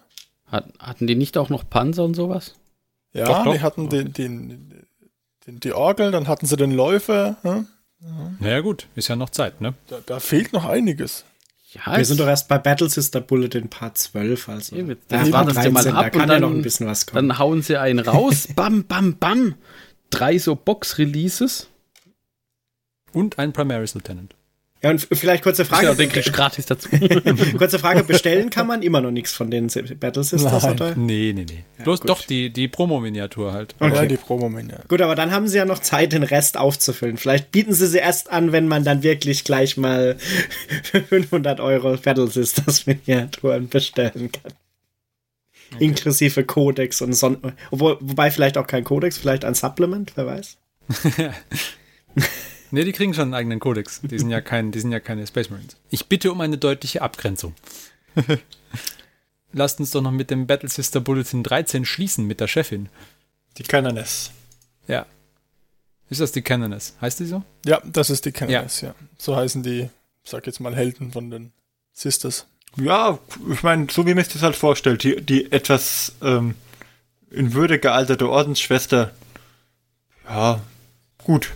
Hat, 0.46 0.66
hatten 0.78 1.06
die 1.06 1.14
nicht 1.14 1.36
auch 1.38 1.48
noch 1.48 1.68
Panzer 1.68 2.04
und 2.04 2.14
sowas? 2.14 2.54
Ja, 3.12 3.24
Doch, 3.26 3.44
doch. 3.44 3.52
die 3.54 3.60
hatten 3.60 3.88
den, 3.88 4.12
den, 4.12 4.84
den, 5.46 5.60
die 5.60 5.72
Orgel, 5.72 6.10
dann 6.10 6.28
hatten 6.28 6.46
sie 6.46 6.56
den 6.56 6.72
Läufer. 6.72 7.36
Hä? 7.42 7.64
Naja 8.40 8.60
gut, 8.60 8.86
ist 8.96 9.08
ja 9.08 9.16
noch 9.16 9.30
Zeit, 9.30 9.60
ne? 9.60 9.74
Da, 9.86 9.98
da 10.04 10.18
fehlt 10.20 10.52
noch 10.52 10.64
einiges. 10.64 11.24
Ja, 11.72 11.96
Wir 11.96 12.04
sind 12.04 12.18
doch 12.20 12.26
erst 12.26 12.48
bei 12.48 12.58
Battle 12.58 12.90
Sister 12.90 13.20
Bulletin 13.20 13.68
Part 13.70 13.96
12, 13.96 14.48
also. 14.48 14.76
Eben, 14.76 14.90
Ja, 15.10 15.22
das 15.22 15.30
mal 15.30 15.44
13, 15.46 15.76
ab 15.76 15.84
da 16.04 16.10
kann 16.10 16.12
und 16.12 16.20
ja 16.20 16.26
dann- 16.26 16.40
noch 16.42 16.50
ein 16.50 16.62
bisschen 16.62 16.86
was 16.86 17.06
kommen. 17.06 17.28
Dann 17.28 17.38
hauen 17.38 17.62
sie 17.62 17.76
einen 17.78 18.00
raus, 18.00 18.48
bam, 18.56 18.84
bam, 18.84 19.16
bam. 19.18 19.54
Drei 20.10 20.36
so 20.38 20.54
Box-Releases. 20.56 21.68
Und 23.12 23.38
ein 23.38 23.52
Primaris 23.52 23.94
Lieutenant. 23.94 24.34
Ja, 24.82 24.90
und 24.90 25.06
vielleicht 25.12 25.44
kurze 25.44 25.64
Frage. 25.64 25.86
Ja, 25.86 25.94
den 25.94 26.08
kriegst 26.08 26.30
du 26.30 26.32
gratis 26.32 26.66
dazu. 26.66 26.88
kurze 27.58 27.78
Frage, 27.78 28.02
bestellen 28.02 28.50
kann 28.50 28.66
man 28.66 28.82
immer 28.82 29.00
noch 29.00 29.12
nichts 29.12 29.32
von 29.32 29.48
den 29.48 29.68
Battle 30.00 30.24
Sisters, 30.24 30.64
Nein. 30.64 30.72
oder? 30.72 30.96
Nee, 30.96 31.32
nee, 31.32 31.46
nee. 31.48 31.64
Bloß 31.84 32.00
gut. 32.00 32.10
doch 32.10 32.22
die, 32.22 32.50
die 32.50 32.66
Promo-Miniatur 32.66 33.52
halt. 33.52 33.76
Okay. 33.78 33.94
Ja, 33.94 34.06
die 34.06 34.16
Promo-Mania. 34.16 34.80
Gut, 34.88 35.00
aber 35.00 35.14
dann 35.14 35.30
haben 35.30 35.46
sie 35.46 35.58
ja 35.58 35.64
noch 35.64 35.78
Zeit, 35.78 36.12
den 36.12 36.24
Rest 36.24 36.56
aufzufüllen. 36.56 37.16
Vielleicht 37.16 37.52
bieten 37.52 37.72
sie 37.74 37.86
sie 37.86 37.98
erst 37.98 38.32
an, 38.32 38.50
wenn 38.50 38.66
man 38.66 38.82
dann 38.82 39.04
wirklich 39.04 39.44
gleich 39.44 39.76
mal 39.76 40.16
für 40.82 41.00
500 41.00 41.60
Euro 41.60 41.96
Battle 41.96 42.26
Sisters 42.26 42.84
Miniaturen 42.86 43.68
bestellen 43.68 44.32
kann. 44.32 44.52
Inklusive 45.78 46.42
Codex 46.44 47.00
und 47.02 47.12
Son 47.12 47.38
Obwohl, 47.70 47.98
wobei 48.00 48.32
vielleicht 48.32 48.58
auch 48.58 48.66
kein 48.66 48.82
Codex, 48.82 49.16
vielleicht 49.16 49.44
ein 49.44 49.54
Supplement, 49.54 50.12
wer 50.16 50.26
weiß. 50.26 50.56
Nee, 52.72 52.84
die 52.84 52.92
kriegen 52.92 53.12
schon 53.12 53.24
einen 53.24 53.34
eigenen 53.34 53.60
Kodex. 53.60 54.00
Die 54.02 54.18
sind 54.18 54.30
ja, 54.30 54.40
kein, 54.50 54.72
die 54.72 54.80
sind 54.80 54.92
ja 54.92 54.98
keine 54.98 55.26
Space 55.26 55.50
Marines. 55.50 55.76
Ich 55.90 56.06
bitte 56.06 56.32
um 56.32 56.40
eine 56.40 56.56
deutliche 56.56 57.02
Abgrenzung. 57.02 57.54
Lasst 59.52 59.78
uns 59.78 59.90
doch 59.90 60.00
noch 60.00 60.10
mit 60.10 60.30
dem 60.30 60.46
Battle 60.46 60.70
Sister 60.70 61.00
Bulletin 61.00 61.42
13 61.42 61.84
schließen 61.84 62.26
mit 62.26 62.40
der 62.40 62.48
Chefin. 62.48 62.88
Die 63.58 63.62
Canoness. 63.62 64.30
Ja. 64.88 65.04
Ist 66.08 66.22
das 66.22 66.32
die 66.32 66.40
Canoness? 66.40 66.96
Heißt 67.02 67.20
die 67.20 67.26
so? 67.26 67.42
Ja, 67.66 67.82
das 67.84 68.08
ist 68.08 68.24
die 68.24 68.32
Canoness, 68.32 68.80
ja. 68.80 68.94
So 69.18 69.36
heißen 69.36 69.62
die, 69.62 69.90
sag 70.24 70.46
jetzt 70.46 70.60
mal, 70.60 70.74
Helden 70.74 71.12
von 71.12 71.30
den 71.30 71.52
Sisters. 71.92 72.46
Ja, 72.78 73.18
ich 73.50 73.62
meine, 73.62 73.88
so 73.90 74.06
wie 74.06 74.14
man 74.14 74.24
sich 74.24 74.32
das 74.32 74.42
halt 74.42 74.56
vorstellt, 74.56 75.04
die, 75.04 75.20
die 75.20 75.52
etwas 75.52 76.14
ähm, 76.22 76.54
in 77.30 77.52
Würde 77.52 77.78
gealterte 77.78 78.30
Ordensschwester, 78.30 79.12
ja, 80.26 80.62
gut. 81.22 81.50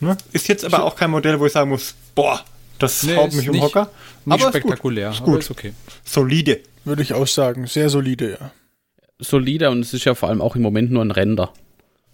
Ne? 0.00 0.16
Ist 0.32 0.48
jetzt 0.48 0.64
aber 0.64 0.82
auch 0.84 0.96
kein 0.96 1.10
Modell, 1.10 1.38
wo 1.40 1.46
ich 1.46 1.52
sagen 1.52 1.70
muss, 1.70 1.94
boah, 2.14 2.40
das 2.78 3.02
Nee, 3.04 3.16
haut 3.16 3.32
mich 3.32 3.48
um 3.48 3.54
nicht- 3.54 3.62
Hocker. 3.62 3.90
Nicht 4.24 4.34
aber 4.34 4.36
ist 4.36 4.44
gut. 4.44 4.52
spektakulär, 4.62 5.10
Ist 5.10 5.16
aber 5.22 5.32
gut. 5.32 5.40
ist 5.40 5.50
okay. 5.50 5.72
Solide. 6.04 6.60
Würde 6.84 7.02
ich 7.02 7.14
auch 7.14 7.26
sagen. 7.26 7.66
Sehr 7.66 7.88
solide, 7.88 8.38
ja. 8.40 8.50
Solider 9.18 9.70
und 9.70 9.80
es 9.80 9.94
ist 9.94 10.04
ja 10.04 10.14
vor 10.14 10.28
allem 10.28 10.40
auch 10.42 10.56
im 10.56 10.62
Moment 10.62 10.90
nur 10.90 11.02
ein 11.04 11.10
Render. 11.12 11.52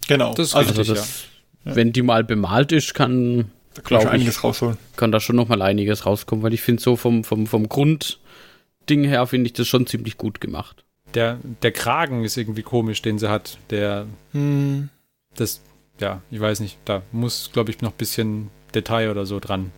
Genau. 0.07 0.33
Das 0.33 0.49
ist 0.49 0.55
also, 0.55 0.73
richtig, 0.73 0.95
das, 0.95 1.23
wenn 1.63 1.91
die 1.91 2.01
mal 2.03 2.23
bemalt 2.23 2.71
ist, 2.71 2.93
kann, 2.93 3.49
da 3.73 3.81
glaube 3.81 4.03
ich, 4.05 4.09
einiges 4.11 4.43
rausholen. 4.43 4.77
kann 4.95 5.11
da 5.11 5.19
schon 5.19 5.35
noch 5.35 5.47
mal 5.47 5.61
einiges 5.61 6.05
rauskommen, 6.05 6.43
weil 6.43 6.53
ich 6.53 6.61
finde 6.61 6.81
so 6.81 6.95
vom, 6.95 7.23
vom, 7.23 7.47
vom 7.47 7.67
Grundding 7.67 9.03
her 9.03 9.25
finde 9.27 9.47
ich 9.47 9.53
das 9.53 9.67
schon 9.67 9.87
ziemlich 9.87 10.17
gut 10.17 10.39
gemacht. 10.41 10.83
Der, 11.13 11.39
der 11.61 11.71
Kragen 11.71 12.23
ist 12.23 12.37
irgendwie 12.37 12.63
komisch, 12.63 13.01
den 13.01 13.19
sie 13.19 13.29
hat. 13.29 13.57
Der, 13.69 14.05
Hm. 14.31 14.89
das, 15.35 15.61
ja, 16.01 16.21
ich 16.29 16.39
weiß 16.39 16.59
nicht, 16.59 16.77
da 16.85 17.03
muss, 17.11 17.51
glaube 17.53 17.71
ich, 17.71 17.81
noch 17.81 17.91
ein 17.91 17.97
bisschen 17.97 18.49
Detail 18.73 19.09
oder 19.11 19.25
so 19.25 19.39
dran. 19.39 19.71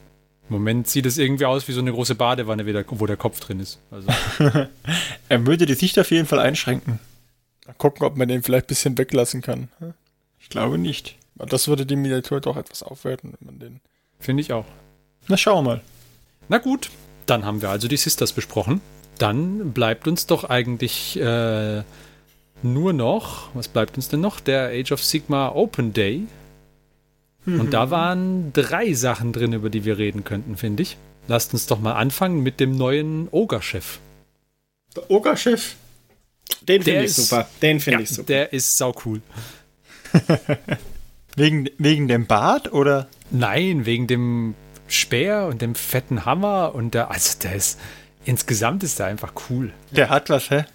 Im 0.50 0.56
Moment 0.56 0.88
sieht 0.88 1.06
es 1.06 1.18
irgendwie 1.18 1.46
aus 1.46 1.68
wie 1.68 1.72
so 1.72 1.80
eine 1.80 1.92
große 1.92 2.16
Badewanne, 2.16 2.66
wo 2.66 3.06
der 3.06 3.18
Kopf 3.18 3.40
drin 3.40 3.60
ist. 3.60 3.80
Also, 3.92 4.08
Er 5.30 5.46
würde 5.46 5.66
die 5.66 5.74
Sicht 5.74 5.98
auf 6.00 6.12
jeden 6.12 6.28
Fall 6.28 6.40
einschränken. 6.40 7.00
Mal 7.66 7.74
gucken, 7.74 8.06
ob 8.06 8.18
man 8.18 8.28
den 8.28 8.44
vielleicht 8.44 8.66
ein 8.66 8.68
bisschen 8.68 8.98
weglassen 8.98 9.42
kann. 9.42 9.70
Ich 10.40 10.50
glaube 10.50 10.78
nicht. 10.78 11.16
Das 11.36 11.68
würde 11.68 11.86
die 11.86 11.96
Miniatur 11.96 12.42
doch 12.42 12.58
etwas 12.58 12.84
aufwerten, 12.84 13.34
wenn 13.40 13.46
man 13.46 13.60
den. 13.60 13.82
Finde 14.20 14.42
ich 14.42 14.54
auch. 14.54 14.66
Na, 15.28 15.38
schauen 15.38 15.64
wir 15.64 15.70
mal. 15.76 15.82
Na 16.50 16.58
gut, 16.58 16.90
dann 17.26 17.46
haben 17.46 17.62
wir 17.62 17.70
also 17.70 17.88
die 17.88 17.98
Sisters 17.98 18.34
besprochen. 18.34 18.82
Dann 19.18 19.72
bleibt 19.72 20.08
uns 20.08 20.28
doch 20.28 20.44
eigentlich 20.44 21.20
äh, 21.20 21.84
nur 22.64 22.94
noch, 22.94 23.50
was 23.54 23.68
bleibt 23.68 23.96
uns 23.98 24.10
denn 24.10 24.22
noch? 24.22 24.40
Der 24.40 24.70
Age 24.70 24.92
of 24.92 25.04
Sigma 25.04 25.50
Open 25.50 25.94
Day. 25.94 26.24
Und 27.46 27.72
da 27.74 27.92
waren 27.92 28.54
drei 28.54 28.94
Sachen 28.94 29.34
drin, 29.34 29.52
über 29.52 29.70
die 29.70 29.84
wir 29.84 29.98
reden 29.98 30.24
könnten, 30.24 30.56
finde 30.56 30.84
ich. 30.84 30.96
Lasst 31.28 31.54
uns 31.54 31.68
doch 31.68 31.80
mal 31.80 31.94
anfangen 31.94 32.42
mit 32.42 32.60
dem 32.62 32.78
neuen 32.78 33.28
Ogre-Chef. 33.32 34.00
Der 34.96 35.10
Ogerchef. 35.12 35.76
Den 36.62 36.82
finde 36.84 37.04
ich 37.06 37.14
super. 37.14 37.48
Den 37.62 37.80
finde 37.82 38.00
Ja, 38.00 38.04
ich 38.04 38.10
super. 38.10 38.28
der 38.28 38.54
ist 38.54 38.78
sau 38.78 38.94
cool. 39.06 39.22
Wegen, 41.36 41.70
wegen 41.80 42.08
dem 42.08 42.28
Bart 42.28 42.72
oder? 42.72 43.08
Nein, 43.32 43.86
wegen 43.88 44.06
dem 44.08 44.54
Speer 44.88 45.48
und 45.48 45.62
dem 45.64 45.74
fetten 45.74 46.26
Hammer 46.26 46.76
und 46.76 46.94
der, 46.94 47.10
also 47.10 47.40
der 47.42 47.56
ist, 47.56 47.80
insgesamt 48.24 48.84
ist 48.84 49.00
der 49.00 49.08
einfach 49.08 49.34
cool. 49.50 49.74
Der 49.92 50.10
hat 50.10 50.30
was, 50.30 50.52
hä? 50.52 50.66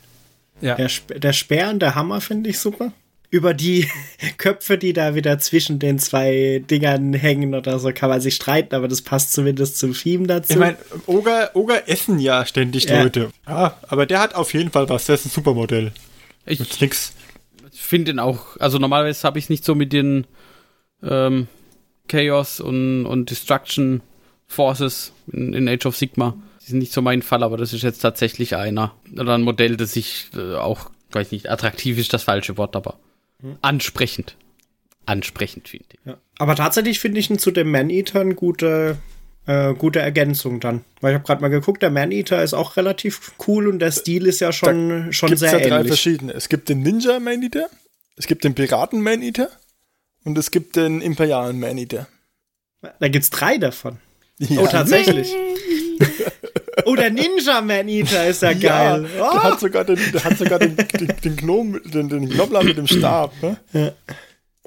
Ja, 0.61 0.75
Der, 0.75 0.89
der 1.17 1.33
Speer 1.33 1.71
und 1.71 1.81
der 1.81 1.95
Hammer 1.95 2.21
finde 2.21 2.51
ich 2.51 2.59
super. 2.59 2.93
Über 3.31 3.53
die 3.55 3.87
Köpfe, 4.39 4.79
die 4.79 4.93
da 4.95 5.15
wieder 5.15 5.39
zwischen 5.39 5.79
den 5.79 5.99
zwei 5.99 6.65
Dingern 6.71 7.13
hängen 7.13 7.55
oder 7.55 7.79
so, 7.79 7.93
kann 7.93 8.09
man 8.09 8.21
sich 8.21 8.35
streiten, 8.37 8.75
aber 8.75 8.89
das 8.89 9.03
passt 9.03 9.33
zumindest 9.33 9.77
zum 9.79 9.93
Theme 9.93 10.27
dazu. 10.27 10.55
Ich 10.55 10.59
meine, 10.59 10.79
Oger, 11.07 11.51
Oger 11.55 11.89
essen 11.89 12.19
ja 12.19 12.47
ständig 12.47 12.85
Ja. 12.85 13.03
Leute. 13.03 13.31
Ja, 13.47 13.77
aber 13.87 14.07
der 14.07 14.21
hat 14.21 14.35
auf 14.35 14.55
jeden 14.55 14.71
Fall 14.71 14.89
was. 14.89 15.05
Der 15.07 15.17
ist 15.17 15.27
ein 15.27 15.31
Supermodell. 15.31 15.93
Ich 16.47 16.81
nix. 16.81 17.13
finde 17.71 18.13
ihn 18.13 18.19
auch, 18.19 18.57
also 18.59 18.79
normalerweise 18.79 19.23
habe 19.27 19.39
ich 19.39 19.45
es 19.45 19.51
nicht 19.51 19.65
so 19.65 19.75
mit 19.75 19.93
den 19.93 20.27
ähm, 21.03 21.47
Chaos 22.09 22.61
und, 22.61 23.05
und 23.05 23.29
Destruction 23.31 24.01
Forces 24.47 25.13
in, 25.31 25.53
in 25.53 25.69
Age 25.69 25.85
of 25.85 25.97
Sigma. 25.97 26.35
Die 26.69 26.73
sind 26.73 26.81
nicht 26.81 26.93
so 26.93 27.01
mein 27.01 27.23
Fall, 27.23 27.43
aber 27.43 27.57
das 27.57 27.73
ist 27.73 27.83
jetzt 27.83 28.01
tatsächlich 28.01 28.55
einer. 28.55 28.95
Oder 29.19 29.33
ein 29.37 29.41
Modell, 29.43 29.79
das 29.79 29.97
ich 29.97 30.27
äh, 30.37 30.57
auch, 30.57 30.91
weiß 31.13 31.33
nicht, 31.33 31.49
attraktiv 31.51 31.97
ist 31.97 32.13
das 32.13 32.25
falsche 32.25 32.59
Wort, 32.59 32.77
aber 32.77 32.99
ansprechend. 33.63 34.37
Ansprechend 35.07 35.69
finde 35.69 35.87
ich. 35.95 36.01
ja. 36.05 36.19
Aber 36.39 36.57
tatsächlich 36.57 37.01
finde 37.01 37.21
ich 37.21 37.31
ihn 37.31 37.39
zu 37.39 37.53
dem 37.53 37.71
Man-Eater 37.71 38.21
eine 38.21 38.35
gute, 38.35 38.99
äh, 39.47 39.73
gute 39.73 40.01
Ergänzung 40.01 40.61
dann. 40.61 40.85
Weil 41.01 41.13
ich 41.13 41.15
habe 41.15 41.25
gerade 41.25 41.41
mal 41.41 41.49
geguckt, 41.49 41.81
der 41.81 41.91
Man-Eater 41.91 42.43
ist 42.43 42.53
auch 42.53 42.77
relativ 42.77 43.33
cool 43.47 43.67
und 43.67 43.79
der 43.79 43.91
Stil 43.91 44.27
ist 44.27 44.41
ja 44.41 44.53
schon, 44.53 45.11
schon 45.15 45.31
Gibt 45.31 45.39
sehr 45.39 45.59
ja 45.59 45.67
drei 45.67 45.77
ähnlich. 45.77 45.89
verschiedene. 45.89 46.35
Es 46.35 46.51
gibt 46.51 46.69
den 46.69 46.83
Ninja 46.83 47.19
Man-Eater, 47.19 47.71
es 48.17 48.27
gibt 48.27 48.45
den 48.45 48.55
Piraten 48.55 49.01
Man-Eater 49.01 49.49
und 50.25 50.37
es 50.37 50.51
gibt 50.51 50.77
den 50.77 51.01
Imperialen 51.01 51.59
Man-Eater. 51.59 52.09
Da 53.01 53.09
gibt's 53.09 53.31
drei 53.31 53.57
davon. 53.57 53.97
Ja. 54.37 54.61
Oh, 54.61 54.67
tatsächlich. 54.67 55.35
oh, 56.89 56.97
der 56.97 57.11
Ninja 57.11 57.61
Man-Eater 57.61 58.27
ist 58.27 58.43
ja 58.43 58.51
Ja, 58.53 58.97
geil. 58.97 59.09
der 59.15 59.23
Oh. 59.25 59.43
hat 59.43 59.61
sogar 59.61 59.85
den, 59.85 59.99
der 60.13 60.25
hat 60.25 60.39
sogar 60.39 60.59
den, 60.59 60.77
den, 60.77 61.13
den 61.25 61.37
Gnom, 61.37 61.71
mit- 61.73 61.95
den, 61.95 62.09
den 62.09 62.29
Knobbler 62.29 62.63
mit 62.65 62.77
dem 62.79 62.87
Stab. 62.87 63.33
Ne? 63.43 63.93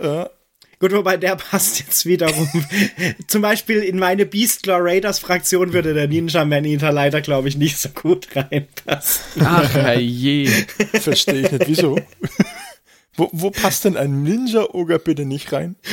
Ja. 0.01 0.30
Gut, 0.80 0.93
wobei 0.93 1.15
der 1.17 1.36
passt 1.36 1.78
jetzt 1.80 2.07
wiederum. 2.07 2.49
Zum 3.28 3.43
Beispiel 3.43 3.84
in 3.84 3.99
meine 3.99 4.26
Beastlaw 4.26 4.80
Raiders 4.82 5.19
Fraktion 5.19 5.74
würde 5.74 5.93
der 5.93 6.07
Ninja 6.07 6.43
Man-Eater 6.43 6.91
leider, 6.91 7.22
glaube 7.22 7.49
ich, 7.49 7.57
nicht 7.57 7.78
so 7.78 7.89
gut 7.89 8.28
reinpassen. 8.36 9.45
Ach 9.45 9.95
je. 9.99 10.47
Verstehe 10.93 11.41
ich 11.41 11.51
nicht, 11.51 11.67
wieso? 11.67 11.99
wo, 13.15 13.30
wo 13.32 13.51
passt 13.51 13.86
denn 13.86 13.95
ein 13.95 14.24
Ninja-Oger 14.24 14.97
bitte 14.97 15.26
nicht 15.26 15.51
rein? 15.53 15.76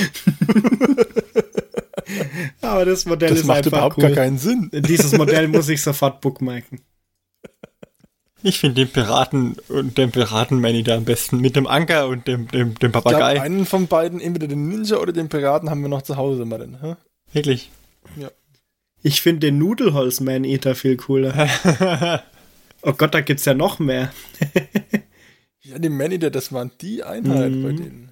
Aber 2.60 2.84
das 2.84 3.04
Modell 3.06 3.30
Das 3.30 3.40
ist 3.40 3.44
macht 3.46 3.58
einfach 3.58 3.72
überhaupt 3.72 3.98
cool. 3.98 4.04
gar 4.04 4.12
keinen 4.12 4.38
Sinn. 4.38 4.70
Dieses 4.72 5.12
Modell 5.18 5.48
muss 5.48 5.68
ich 5.68 5.82
sofort 5.82 6.20
bookmarken. 6.20 6.80
Ich 8.42 8.60
finde 8.60 8.84
den 8.84 8.92
Piraten 8.92 9.56
und 9.68 9.98
den 9.98 10.12
Piraten-Manny 10.12 10.84
da 10.84 10.96
am 10.96 11.04
besten. 11.04 11.40
Mit 11.40 11.56
dem 11.56 11.66
Anker 11.66 12.06
und 12.06 12.28
dem, 12.28 12.46
dem, 12.48 12.68
dem 12.68 12.70
Ich 12.70 12.74
glaube, 12.78 12.92
Papagei. 13.02 13.42
einen 13.42 13.66
von 13.66 13.88
beiden, 13.88 14.20
entweder 14.20 14.46
den 14.46 14.68
Ninja 14.68 14.98
oder 14.98 15.12
den 15.12 15.28
Piraten, 15.28 15.70
haben 15.70 15.82
wir 15.82 15.88
noch 15.88 16.02
zu 16.02 16.16
Hause 16.16 16.44
mal 16.44 16.58
denn. 16.58 16.80
Hä? 16.80 16.94
Wirklich. 17.32 17.70
Ich 19.02 19.22
finde 19.22 19.40
den 19.40 19.58
Nudelholz 19.58 20.20
Man-Eater 20.20 20.74
viel 20.76 20.96
cooler. 20.96 21.48
oh 22.82 22.92
Gott, 22.92 23.12
da 23.14 23.20
gibt's 23.22 23.44
ja 23.44 23.54
noch 23.54 23.78
mehr. 23.80 24.12
Ja, 25.62 25.78
die 25.78 25.88
Man-Eater, 25.88 26.30
das 26.30 26.52
waren 26.52 26.70
die 26.80 27.02
Einheit 27.02 27.50
Mhm. 27.52 27.62
bei 27.62 27.72
denen. 27.72 28.07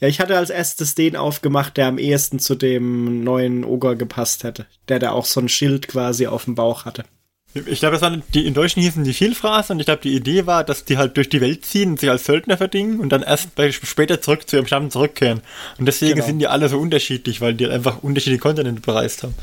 Ja, 0.00 0.08
ich 0.08 0.18
hatte 0.20 0.36
als 0.36 0.50
erstes 0.50 0.94
den 0.94 1.14
aufgemacht, 1.16 1.76
der 1.76 1.86
am 1.86 1.98
ehesten 1.98 2.38
zu 2.38 2.54
dem 2.54 3.22
neuen 3.22 3.64
Ogre 3.64 3.96
gepasst 3.96 4.44
hätte. 4.44 4.66
Der, 4.88 4.98
der 4.98 5.12
auch 5.14 5.26
so 5.26 5.40
ein 5.40 5.48
Schild 5.48 5.88
quasi 5.88 6.26
auf 6.26 6.44
dem 6.46 6.54
Bauch 6.54 6.84
hatte. 6.86 7.04
Ich 7.52 7.80
glaube, 7.80 7.94
das 7.94 8.02
waren 8.02 8.22
die 8.32 8.46
in 8.46 8.54
Deutschen 8.54 8.80
hießen 8.80 9.02
die 9.02 9.12
Vielfraß 9.12 9.70
und 9.70 9.80
ich 9.80 9.86
glaube, 9.86 10.02
die 10.02 10.14
Idee 10.14 10.46
war, 10.46 10.62
dass 10.62 10.84
die 10.84 10.96
halt 10.98 11.16
durch 11.16 11.28
die 11.28 11.40
Welt 11.40 11.66
ziehen 11.66 11.90
und 11.90 12.00
sich 12.00 12.08
als 12.08 12.24
Söldner 12.24 12.56
verdingen 12.56 13.00
und 13.00 13.08
dann 13.10 13.22
erst 13.22 13.56
bei- 13.56 13.72
später 13.72 14.20
zurück 14.20 14.48
zu 14.48 14.54
ihrem 14.56 14.66
Stamm 14.68 14.88
zurückkehren. 14.90 15.40
Und 15.76 15.86
deswegen 15.86 16.14
Genau. 16.14 16.26
sind 16.26 16.38
die 16.38 16.46
alle 16.46 16.68
so 16.68 16.78
unterschiedlich, 16.78 17.40
weil 17.40 17.54
die 17.54 17.64
halt 17.64 17.74
einfach 17.74 18.02
unterschiedliche 18.04 18.40
Kontinente 18.40 18.80
bereist 18.80 19.24
haben. 19.24 19.34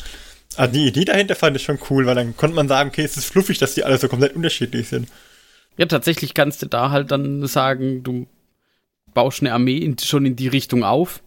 Also 0.55 0.73
die 0.73 0.87
Idee 0.87 1.03
dahinter 1.03 1.35
fand 1.35 1.57
ich 1.57 1.63
schon 1.63 1.79
cool, 1.89 2.05
weil 2.05 2.15
dann 2.15 2.35
konnte 2.37 2.55
man 2.55 2.69
sagen, 2.69 2.89
okay, 2.89 3.03
es 3.03 3.17
ist 3.17 3.25
fluffig, 3.25 3.57
dass 3.59 3.75
die 3.75 3.83
alle 3.83 3.97
so 3.97 4.07
komplett 4.07 4.35
unterschiedlich 4.37 4.87
sind. 4.87 5.09
Ja, 5.77 5.85
tatsächlich 5.85 6.33
kannst 6.33 6.61
du 6.61 6.65
da 6.65 6.89
halt 6.91 7.11
dann 7.11 7.45
sagen, 7.45 8.03
du 8.03 8.25
baust 9.17 9.41
eine 9.41 9.51
Armee 9.51 9.77
in, 9.79 9.97
schon 9.97 10.27
in 10.27 10.35
die 10.35 10.47
Richtung 10.47 10.83
auf 10.83 11.23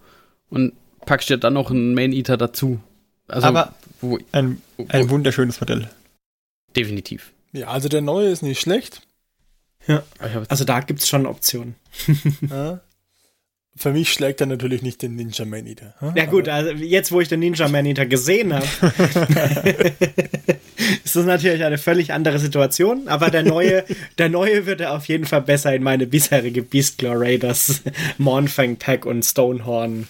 und 0.48 0.72
packst 1.06 1.28
dir 1.28 1.38
dann 1.38 1.54
noch 1.54 1.70
einen 1.72 1.92
Man-Eater 1.94 2.36
dazu. 2.36 2.78
Also, 3.26 3.48
Aber- 3.48 3.74
wo, 4.00 4.16
Ein, 4.30 4.62
ein 4.88 5.10
wunderschönes 5.10 5.60
Modell. 5.60 5.90
definitiv. 6.76 7.32
Ja, 7.52 7.66
also 7.68 7.88
der 7.88 8.00
neue 8.00 8.28
ist 8.28 8.42
nicht 8.42 8.60
schlecht. 8.60 9.02
Ja. 9.88 10.04
Also 10.48 10.64
da 10.64 10.78
gibt's 10.80 11.08
schon 11.08 11.26
Optionen. 11.26 11.74
Ja. 12.48 12.80
für 13.80 13.92
mich 13.92 14.12
schlägt 14.12 14.42
er 14.42 14.46
natürlich 14.46 14.82
nicht 14.82 15.00
den 15.00 15.16
Ninja 15.16 15.46
Man 15.46 15.66
Eater. 15.66 15.94
hm? 16.00 16.12
Ja 16.14 16.26
gut, 16.26 16.50
also 16.50 16.70
jetzt, 16.72 17.12
wo 17.12 17.20
ich 17.22 17.28
den 17.28 17.40
Ninja 17.40 17.66
Man 17.66 17.86
Eater 17.86 18.04
gesehen 18.04 18.52
habe, 18.52 18.66
ist 21.02 21.16
das 21.16 21.24
natürlich 21.24 21.64
eine 21.64 21.78
völlig 21.78 22.12
andere 22.12 22.38
Situation. 22.38 23.08
Aber 23.08 23.30
der 23.30 23.42
neue, 23.42 23.84
der 24.18 24.28
neue 24.28 24.66
würde 24.66 24.90
auf 24.90 25.06
jeden 25.06 25.24
Fall 25.24 25.40
besser 25.40 25.74
in 25.74 25.82
meine 25.82 26.06
bisherige 26.06 26.62
Beastclaw 26.62 27.14
Raiders, 27.16 27.80
Mornfang 28.18 28.76
Pack 28.76 29.06
und 29.06 29.24
Stonehorn 29.24 30.08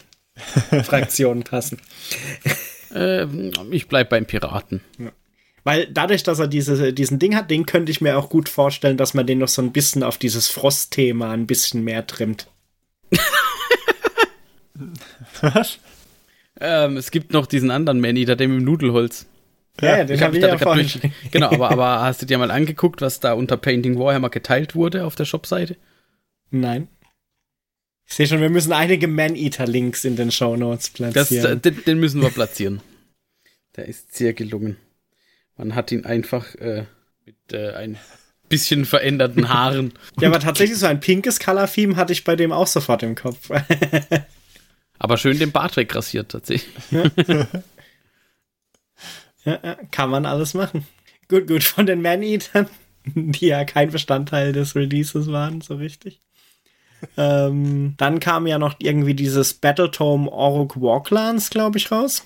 Fraktionen 0.82 1.44
passen. 1.44 1.78
Äh, 2.92 3.26
ich 3.70 3.86
bleib 3.86 4.10
beim 4.10 4.26
Piraten. 4.26 4.80
Weil 5.62 5.86
dadurch, 5.86 6.24
dass 6.24 6.40
er 6.40 6.48
diese, 6.48 6.92
diesen 6.92 7.20
Ding 7.20 7.36
hat, 7.36 7.52
den 7.52 7.66
könnte 7.66 7.92
ich 7.92 8.00
mir 8.00 8.18
auch 8.18 8.30
gut 8.30 8.48
vorstellen, 8.48 8.96
dass 8.96 9.14
man 9.14 9.28
den 9.28 9.38
noch 9.38 9.46
so 9.46 9.62
ein 9.62 9.70
bisschen 9.70 10.02
auf 10.02 10.18
dieses 10.18 10.48
Frost-Thema 10.48 11.30
ein 11.30 11.46
bisschen 11.46 11.84
mehr 11.84 12.04
trimmt. 12.04 12.48
Was? 15.40 15.78
Ähm, 16.60 16.96
es 16.96 17.10
gibt 17.10 17.32
noch 17.32 17.46
diesen 17.46 17.70
anderen 17.70 18.00
mit 18.00 18.40
dem 18.40 18.58
Nudelholz. 18.58 19.26
Ja, 19.80 19.98
ja 19.98 20.04
den 20.04 20.16
Ich 20.16 20.22
habe 20.22 20.38
hab 20.40 20.52
ich 20.54 20.58
da 20.58 20.58
vorhin. 20.58 20.88
durch, 20.88 21.12
genau, 21.30 21.50
aber, 21.50 21.70
aber 21.70 22.00
hast 22.02 22.22
du 22.22 22.26
dir 22.26 22.38
mal 22.38 22.50
angeguckt, 22.50 23.00
was 23.00 23.20
da 23.20 23.32
unter 23.32 23.56
Painting 23.56 23.98
Warhammer 23.98 24.30
geteilt 24.30 24.74
wurde 24.74 25.04
auf 25.04 25.14
der 25.14 25.24
Shopseite? 25.24 25.76
Nein. 26.50 26.88
Ich 28.06 28.14
sehe 28.14 28.26
schon, 28.26 28.40
wir 28.40 28.50
müssen 28.50 28.72
einige 28.72 29.06
Man-Eater-Links 29.06 30.04
in 30.04 30.16
den 30.16 30.32
Shownotes 30.32 30.92
Das, 30.94 31.12
platzieren. 31.12 31.58
äh, 31.58 31.60
den, 31.60 31.84
den 31.84 32.00
müssen 32.00 32.20
wir 32.20 32.30
platzieren. 32.30 32.80
Der 33.76 33.86
ist 33.86 34.14
sehr 34.16 34.32
gelungen. 34.32 34.76
Man 35.56 35.74
hat 35.76 35.92
ihn 35.92 36.04
einfach 36.04 36.54
äh, 36.56 36.86
mit 37.24 37.36
äh, 37.52 37.70
ein 37.72 37.98
bisschen 38.48 38.84
veränderten 38.84 39.48
Haaren. 39.48 39.92
ja, 40.20 40.28
aber 40.28 40.40
tatsächlich 40.40 40.76
so 40.78 40.86
ein 40.86 40.98
pinkes 40.98 41.38
Color-Theme 41.38 41.94
hatte 41.94 42.12
ich 42.12 42.24
bei 42.24 42.34
dem 42.34 42.50
auch 42.50 42.66
sofort 42.66 43.04
im 43.04 43.14
Kopf. 43.14 43.48
Aber 45.01 45.16
schön 45.16 45.38
den 45.38 45.51
Bart 45.51 45.76
wegrasiert 45.76 46.30
tatsächlich. 46.30 46.72
Ja, 49.44 49.59
ja, 49.62 49.74
kann 49.90 50.11
man 50.11 50.26
alles 50.26 50.55
machen. 50.55 50.86
Gut, 51.28 51.46
gut, 51.46 51.64
von 51.64 51.86
den 51.86 52.03
Man-Eatern, 52.03 52.68
die 53.05 53.46
ja 53.46 53.64
kein 53.64 53.90
Bestandteil 53.90 54.53
des 54.53 54.74
Releases 54.74 55.30
waren, 55.32 55.61
so 55.61 55.76
richtig. 55.76 56.20
ähm, 57.16 57.94
dann 57.96 58.20
kam 58.20 58.46
ja 58.46 58.59
noch 58.59 58.74
irgendwie 58.78 59.14
dieses 59.14 59.55
Battletome 59.55 60.30
Oruk 60.30 60.80
Warclans, 60.80 61.48
glaube 61.48 61.78
ich, 61.78 61.90
raus. 61.90 62.24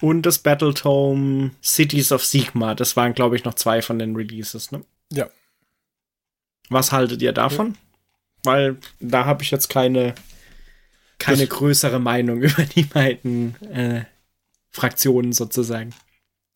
Und 0.00 0.22
das 0.22 0.38
Battletome 0.38 1.52
Cities 1.62 2.12
of 2.12 2.24
Sigma. 2.24 2.74
Das 2.74 2.96
waren, 2.96 3.14
glaube 3.14 3.36
ich, 3.36 3.44
noch 3.44 3.54
zwei 3.54 3.80
von 3.80 3.98
den 3.98 4.14
Releases, 4.14 4.70
ne? 4.70 4.84
Ja. 5.10 5.28
Was 6.68 6.92
haltet 6.92 7.22
ihr 7.22 7.32
davon? 7.32 7.76
Weil 8.44 8.76
da 9.00 9.24
habe 9.24 9.42
ich 9.42 9.50
jetzt 9.50 9.68
keine, 9.68 10.14
keine 11.18 11.46
Das- 11.46 11.56
größere 11.56 11.98
Meinung 12.00 12.42
über 12.42 12.62
die 12.64 12.84
beiden 12.84 13.54
äh, 13.72 14.04
Fraktionen 14.70 15.32
sozusagen. 15.32 15.94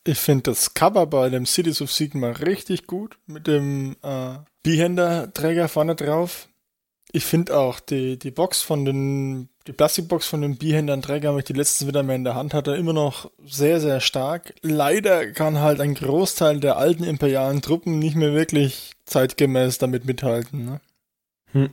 Ich 0.04 0.18
finde 0.18 0.44
das 0.50 0.74
Cover 0.74 1.06
bei 1.06 1.28
dem 1.30 1.46
Cities 1.46 1.80
of 1.80 1.92
Sigma 1.92 2.30
richtig 2.30 2.86
gut 2.88 3.18
mit 3.26 3.46
dem 3.46 3.96
äh, 4.02 4.34
Behänder-Träger 4.64 5.68
vorne 5.68 5.94
drauf. 5.94 6.48
Ich 7.12 7.24
finde 7.24 7.56
auch 7.56 7.78
die, 7.78 8.18
die 8.18 8.30
Box 8.30 8.62
von 8.62 8.84
den, 8.84 9.48
die 9.66 9.72
Plastikbox 9.72 10.26
von 10.26 10.40
den 10.40 10.56
Behändern-Träger, 10.58 11.32
weil 11.32 11.40
ich 11.40 11.44
die 11.44 11.52
letzten 11.52 11.86
wieder 11.86 12.02
mehr 12.02 12.16
in 12.16 12.24
der 12.24 12.34
Hand 12.34 12.52
hatte, 12.54 12.74
immer 12.74 12.94
noch 12.94 13.30
sehr, 13.44 13.80
sehr 13.80 14.00
stark. 14.00 14.54
Leider 14.62 15.30
kann 15.32 15.60
halt 15.60 15.80
ein 15.80 15.94
Großteil 15.94 16.58
der 16.58 16.78
alten 16.78 17.04
imperialen 17.04 17.60
Truppen 17.62 17.98
nicht 17.98 18.16
mehr 18.16 18.32
wirklich 18.32 18.92
zeitgemäß 19.04 19.78
damit 19.78 20.04
mithalten. 20.04 20.64
Ne? 20.64 20.80
Hm. 21.52 21.70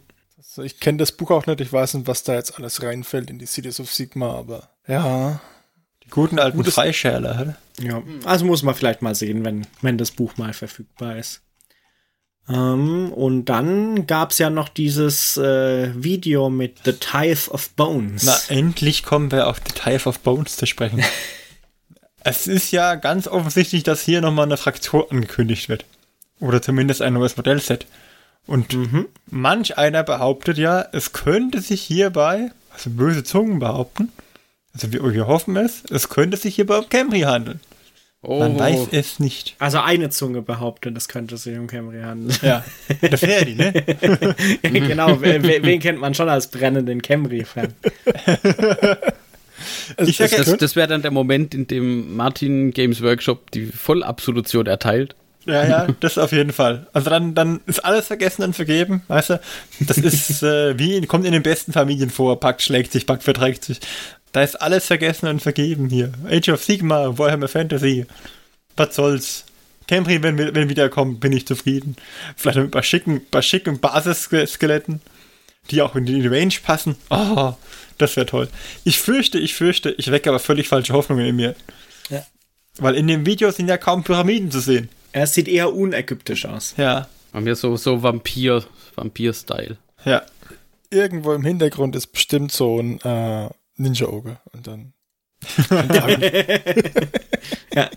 Also 0.59 0.65
ich 0.65 0.81
kenne 0.81 0.97
das 0.97 1.13
Buch 1.13 1.31
auch 1.31 1.45
nicht, 1.45 1.61
ich 1.61 1.71
weiß 1.71 1.93
nicht, 1.93 2.07
was 2.07 2.23
da 2.23 2.33
jetzt 2.33 2.57
alles 2.57 2.83
reinfällt 2.83 3.29
in 3.29 3.39
die 3.39 3.45
Cities 3.45 3.79
of 3.79 3.93
Sigma, 3.93 4.33
aber 4.33 4.67
ja, 4.87 5.39
Die 6.03 6.09
guten 6.09 6.37
alten 6.37 6.57
Gutes- 6.57 6.73
Freischärler, 6.73 7.39
oder? 7.41 7.55
Ja, 7.79 8.03
also 8.25 8.43
muss 8.43 8.61
man 8.61 8.75
vielleicht 8.75 9.01
mal 9.01 9.15
sehen, 9.15 9.45
wenn, 9.45 9.65
wenn 9.81 9.97
das 9.97 10.11
Buch 10.11 10.35
mal 10.35 10.51
verfügbar 10.51 11.15
ist. 11.15 11.39
Ähm, 12.49 13.13
und 13.13 13.45
dann 13.45 14.05
gab 14.05 14.31
es 14.31 14.37
ja 14.37 14.49
noch 14.49 14.67
dieses 14.67 15.37
äh, 15.37 15.93
Video 15.95 16.49
mit 16.49 16.79
The 16.83 16.91
Tithe 16.91 17.51
of 17.51 17.69
Bones. 17.69 18.25
Na, 18.25 18.37
endlich 18.49 19.03
kommen 19.03 19.31
wir 19.31 19.47
auf 19.47 19.61
Details 19.61 20.07
of 20.07 20.19
Bones 20.19 20.57
zu 20.57 20.65
sprechen. 20.65 21.01
es 22.25 22.47
ist 22.47 22.71
ja 22.71 22.95
ganz 22.95 23.29
offensichtlich, 23.29 23.83
dass 23.83 24.01
hier 24.01 24.19
nochmal 24.19 24.47
eine 24.47 24.57
Fraktion 24.57 25.05
angekündigt 25.09 25.69
wird. 25.69 25.85
Oder 26.41 26.61
zumindest 26.61 27.01
ein 27.01 27.13
neues 27.13 27.37
Modellset. 27.37 27.85
Und 28.49 28.75
manch 29.29 29.77
einer 29.77 30.03
behauptet 30.03 30.57
ja, 30.57 30.83
es 30.91 31.13
könnte 31.13 31.61
sich 31.61 31.81
hierbei, 31.81 32.51
also 32.73 32.89
böse 32.89 33.23
Zungen 33.23 33.59
behaupten, 33.59 34.11
also 34.73 34.91
wir, 34.91 35.13
wir 35.13 35.27
hoffen 35.27 35.55
es, 35.55 35.83
es 35.91 36.09
könnte 36.09 36.35
sich 36.35 36.55
hierbei 36.55 36.79
um 36.79 36.89
Camry 36.89 37.21
handeln. 37.21 37.59
Oh, 38.21 38.39
Man 38.39 38.59
weiß 38.59 38.87
es 38.91 39.19
nicht. 39.19 39.55
Also 39.59 39.79
eine 39.79 40.09
Zunge 40.09 40.41
behauptet, 40.41 40.95
das 40.97 41.07
könnte 41.07 41.37
sich 41.37 41.57
um 41.57 41.67
Camry 41.67 42.01
handeln. 42.01 42.35
Ja, 42.41 42.65
der 43.01 43.17
Ferdi, 43.19 43.53
ne? 43.53 43.71
genau, 44.63 45.21
wen, 45.21 45.79
kennt 45.79 45.99
man 45.99 46.15
schon 46.15 46.27
als 46.27 46.47
brennenden 46.47 47.01
Camry-Fan? 47.01 47.73
Ich 49.97 50.17
das, 50.17 50.31
sag, 50.31 50.45
das, 50.45 50.57
das 50.57 50.75
wäre 50.77 50.87
dann 50.87 51.01
der 51.01 51.11
Moment, 51.11 51.53
in 51.53 51.67
dem 51.67 52.15
Martin 52.15 52.71
Games 52.71 53.01
Workshop 53.03 53.51
die 53.51 53.65
Vollabsolution 53.65 54.67
erteilt. 54.67 55.15
Ja, 55.49 55.67
ja, 55.67 55.87
das 55.99 56.17
auf 56.17 56.31
jeden 56.31 56.53
Fall. 56.53 56.87
Also 56.93 57.09
dann, 57.09 57.33
dann 57.33 57.61
ist 57.65 57.83
alles 57.83 58.07
vergessen 58.07 58.43
und 58.43 58.55
vergeben, 58.55 59.01
weißt 59.07 59.31
du? 59.31 59.41
Das 59.79 59.97
ist 59.97 60.43
äh, 60.43 60.77
wie, 60.77 61.01
kommt 61.07 61.25
in 61.25 61.31
den 61.31 61.43
besten 61.43 61.73
Familien 61.73 62.09
vor, 62.09 62.39
Pakt 62.39 62.61
schlägt 62.61 62.91
sich, 62.91 63.05
Pakt 63.05 63.23
verträgt 63.23 63.63
sich. 63.65 63.79
Da 64.31 64.43
ist 64.43 64.61
alles 64.61 64.85
vergessen 64.85 65.27
und 65.27 65.41
vergeben 65.41 65.89
hier. 65.89 66.11
Age 66.29 66.49
of 66.49 66.63
Sigma, 66.63 67.17
Warhammer 67.17 67.47
Fantasy. 67.47 68.05
Was 68.77 68.95
soll's? 68.95 69.45
Camry, 69.87 70.21
wenn, 70.21 70.37
wenn 70.37 70.69
wiederkommt, 70.69 71.19
bin 71.19 71.33
ich 71.33 71.47
zufrieden. 71.47 71.95
Vielleicht 72.35 72.57
mit 72.57 72.67
ein 72.67 72.71
paar 72.71 72.83
schicken, 72.83 73.25
paar 73.25 73.41
schicken 73.41 73.79
Basisskeletten, 73.79 75.01
die 75.71 75.81
auch 75.81 75.95
in 75.95 76.05
die 76.05 76.27
Range 76.27 76.53
passen. 76.63 76.95
Oh, 77.09 77.53
das 77.97 78.15
wäre 78.15 78.27
toll. 78.27 78.49
Ich 78.83 78.99
fürchte, 78.99 79.39
ich 79.39 79.55
fürchte, 79.55 79.89
ich 79.97 80.11
wecke 80.11 80.29
aber 80.29 80.39
völlig 80.39 80.67
falsche 80.67 80.93
Hoffnungen 80.93 81.25
in 81.25 81.35
mir. 81.35 81.55
Ja. 82.09 82.23
Weil 82.77 82.95
in 82.95 83.07
dem 83.07 83.25
Video 83.25 83.49
sind 83.49 83.67
ja 83.67 83.77
kaum 83.77 84.03
Pyramiden 84.03 84.51
zu 84.51 84.59
sehen. 84.59 84.89
Er 85.11 85.27
sieht 85.27 85.47
eher 85.47 85.73
unägyptisch 85.73 86.45
aus. 86.45 86.75
Ja, 86.77 87.07
Haben 87.33 87.45
wir 87.45 87.55
so, 87.55 87.75
so 87.77 88.03
Vampir, 88.03 88.63
Vampir-Style. 88.95 89.77
ja. 90.05 90.23
irgendwo 90.91 91.33
im 91.33 91.43
Hintergrund 91.45 91.95
ist 91.95 92.07
bestimmt 92.07 92.51
so 92.51 92.79
ein 92.79 92.99
äh, 93.01 93.49
Ninja-Ogre 93.75 94.39
und 94.53 94.67
dann. 94.67 94.93
Ja. 97.73 97.89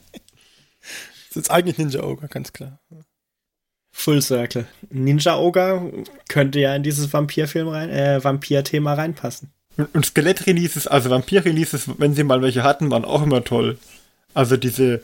Das 1.28 1.36
ist 1.36 1.50
eigentlich 1.50 1.78
Ninja-Ogre, 1.78 2.28
ganz 2.28 2.52
klar. 2.52 2.78
Full 3.92 4.20
Circle. 4.22 4.66
Ninja 4.90 5.36
Ogre 5.38 5.90
könnte 6.28 6.60
ja 6.60 6.74
in 6.74 6.82
dieses 6.82 7.12
Vampirfilm 7.12 7.68
rein, 7.68 7.90
äh, 7.90 8.22
Vampir-Thema 8.22 8.94
reinpassen. 8.94 9.52
Und, 9.76 9.94
und 9.94 10.04
Skelett-Releases, 10.06 10.86
also 10.86 11.10
Vampir-Releases, 11.10 11.88
wenn 11.98 12.14
sie 12.14 12.24
mal 12.24 12.42
welche 12.42 12.62
hatten, 12.62 12.90
waren 12.90 13.04
auch 13.04 13.22
immer 13.22 13.44
toll. 13.44 13.78
Also 14.34 14.56
diese, 14.56 15.02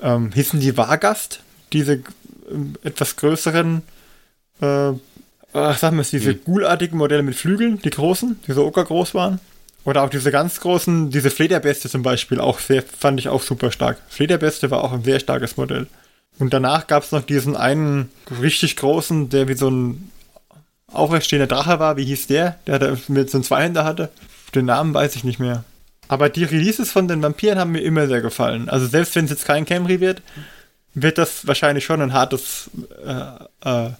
ähm, 0.00 0.32
hießen 0.32 0.60
die 0.60 0.76
Vargast, 0.76 1.42
diese 1.72 2.02
ähm, 2.50 2.74
etwas 2.82 3.16
größeren, 3.16 3.82
äh, 4.60 4.92
ach, 5.52 5.78
sagen 5.78 5.96
wir 5.96 6.02
es, 6.02 6.10
diese 6.10 6.32
Hm. 6.32 6.40
ghulartigen 6.44 6.98
Modelle 6.98 7.22
mit 7.22 7.34
Flügeln, 7.34 7.80
die 7.82 7.90
großen, 7.90 8.38
die 8.46 8.52
so 8.52 8.66
okergroß 8.66 9.14
waren. 9.14 9.40
Oder 9.84 10.02
auch 10.02 10.10
diese 10.10 10.30
ganz 10.30 10.60
großen, 10.60 11.10
diese 11.10 11.30
Flederbeste 11.30 11.88
zum 11.88 12.02
Beispiel, 12.02 12.40
auch 12.40 12.58
sehr, 12.58 12.82
fand 12.82 13.20
ich 13.20 13.28
auch 13.28 13.42
super 13.42 13.70
stark. 13.72 13.98
Flederbeste 14.08 14.70
war 14.70 14.84
auch 14.84 14.92
ein 14.92 15.04
sehr 15.04 15.20
starkes 15.20 15.56
Modell. 15.56 15.86
Und 16.38 16.52
danach 16.52 16.86
gab 16.86 17.04
es 17.04 17.12
noch 17.12 17.22
diesen 17.22 17.56
einen 17.56 18.10
richtig 18.42 18.76
großen, 18.76 19.28
der 19.30 19.48
wie 19.48 19.54
so 19.54 19.70
ein 19.70 20.10
aufrechtstehender 20.92 21.46
Drache 21.46 21.78
war. 21.78 21.96
Wie 21.96 22.04
hieß 22.04 22.26
der? 22.26 22.58
Der 22.66 22.98
mit 23.08 23.30
so 23.30 23.38
einem 23.38 23.44
Zweihänder 23.44 23.84
hatte. 23.84 24.10
Den 24.54 24.66
Namen 24.66 24.94
weiß 24.94 25.16
ich 25.16 25.24
nicht 25.24 25.38
mehr. 25.38 25.64
Aber 26.08 26.28
die 26.28 26.44
Releases 26.44 26.90
von 26.90 27.08
den 27.08 27.22
Vampiren 27.22 27.58
haben 27.58 27.72
mir 27.72 27.82
immer 27.82 28.06
sehr 28.06 28.20
gefallen. 28.22 28.68
Also 28.68 28.86
selbst 28.86 29.14
wenn 29.14 29.24
es 29.26 29.30
jetzt 29.30 29.44
kein 29.44 29.66
Camry 29.66 30.00
wird, 30.00 30.22
wird 31.02 31.18
das 31.18 31.46
wahrscheinlich 31.46 31.84
schon 31.84 32.00
ein 32.00 32.12
hartes, 32.12 32.70
äh, 33.04 33.68
äh, 33.68 33.90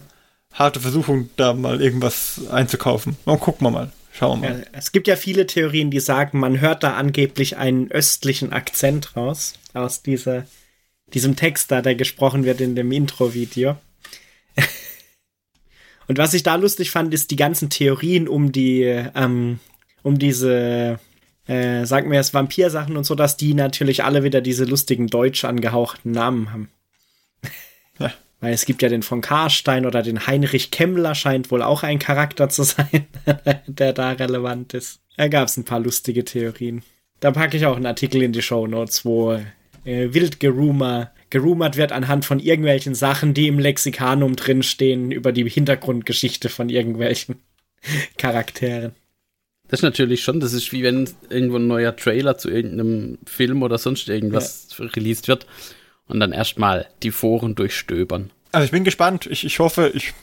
harte 0.53 0.79
Versuchung, 0.79 1.29
da 1.35 1.53
mal 1.53 1.81
irgendwas 1.81 2.41
einzukaufen. 2.51 3.17
Und 3.25 3.39
gucken 3.39 3.67
wir 3.67 3.71
mal. 3.71 3.91
Schauen 4.11 4.41
wir 4.41 4.49
mal. 4.49 4.67
Es 4.71 4.91
gibt 4.91 5.07
ja 5.07 5.15
viele 5.15 5.47
Theorien, 5.47 5.91
die 5.91 5.99
sagen, 5.99 6.39
man 6.39 6.59
hört 6.59 6.83
da 6.83 6.95
angeblich 6.95 7.57
einen 7.57 7.91
östlichen 7.91 8.51
Akzent 8.51 9.15
raus 9.15 9.53
aus 9.73 10.01
dieser, 10.01 10.45
diesem 11.13 11.35
Text 11.35 11.71
da, 11.71 11.81
der 11.81 11.95
gesprochen 11.95 12.43
wird 12.43 12.61
in 12.61 12.75
dem 12.75 12.91
Intro-Video. 12.91 13.77
Und 16.07 16.17
was 16.17 16.33
ich 16.33 16.43
da 16.43 16.55
lustig 16.55 16.91
fand, 16.91 17.13
ist 17.13 17.29
die 17.29 17.35
ganzen 17.35 17.69
Theorien 17.69 18.27
um 18.27 18.51
die, 18.51 18.81
ähm, 18.83 19.59
um 20.01 20.17
diese, 20.17 20.99
äh, 21.47 21.85
sagen 21.85 22.11
wir 22.11 22.19
es, 22.19 22.33
Vampir-Sachen 22.33 22.97
und 22.97 23.03
so, 23.03 23.13
dass 23.13 23.37
die 23.37 23.53
natürlich 23.53 24.03
alle 24.03 24.23
wieder 24.23 24.41
diese 24.41 24.65
lustigen 24.65 25.05
deutsch 25.05 25.45
angehauchten 25.45 26.11
Namen 26.11 26.51
haben. 26.51 26.71
Weil 28.41 28.53
es 28.53 28.65
gibt 28.65 28.81
ja 28.81 28.89
den 28.89 29.03
von 29.03 29.21
Karstein 29.21 29.85
oder 29.85 30.01
den 30.01 30.25
Heinrich 30.25 30.71
Kemmler 30.71 31.13
scheint 31.13 31.51
wohl 31.51 31.61
auch 31.61 31.83
ein 31.83 31.99
Charakter 31.99 32.49
zu 32.49 32.63
sein, 32.63 33.07
der 33.67 33.93
da 33.93 34.11
relevant 34.11 34.73
ist. 34.73 35.01
Da 35.17 35.27
gab 35.27 35.47
es 35.47 35.57
ein 35.57 35.65
paar 35.65 35.79
lustige 35.79 36.23
Theorien. 36.23 36.83
Da 37.19 37.31
packe 37.31 37.57
ich 37.57 37.65
auch 37.65 37.75
einen 37.75 37.85
Artikel 37.85 38.21
in 38.21 38.31
die 38.31 38.41
Show 38.41 38.65
Notes, 38.65 39.03
wo 39.03 39.33
äh, 39.83 40.13
wild 40.13 40.39
gerumor, 40.39 41.11
gerumert 41.29 41.75
wird 41.75 41.91
anhand 41.91 42.23
von 42.23 42.39
irgendwelchen 42.39 42.95
Sachen, 42.95 43.33
die 43.33 43.47
im 43.47 43.59
Lexikanum 43.59 44.37
drinstehen, 44.37 45.11
über 45.11 45.33
die 45.33 45.49
Hintergrundgeschichte 45.49 46.47
von 46.47 46.69
irgendwelchen 46.69 47.35
Charakteren. 48.17 48.93
Das 49.67 49.81
ist 49.81 49.83
natürlich 49.83 50.23
schon, 50.23 50.39
das 50.39 50.53
ist 50.53 50.71
wie 50.71 50.81
wenn 50.81 51.07
irgendwo 51.29 51.57
ein 51.57 51.67
neuer 51.67 51.95
Trailer 51.95 52.37
zu 52.37 52.49
irgendeinem 52.49 53.19
Film 53.25 53.61
oder 53.61 53.77
sonst 53.77 54.07
irgendwas 54.07 54.69
ja. 54.79 54.85
released 54.85 55.27
wird 55.27 55.45
und 56.09 56.19
dann 56.19 56.33
erstmal 56.33 56.87
die 57.03 57.11
Foren 57.11 57.55
durchstöbern. 57.55 58.31
Also 58.51 58.65
ich 58.65 58.71
bin 58.71 58.83
gespannt. 58.83 59.27
Ich, 59.27 59.45
ich 59.45 59.59
hoffe, 59.59 59.91
ich, 59.93 60.13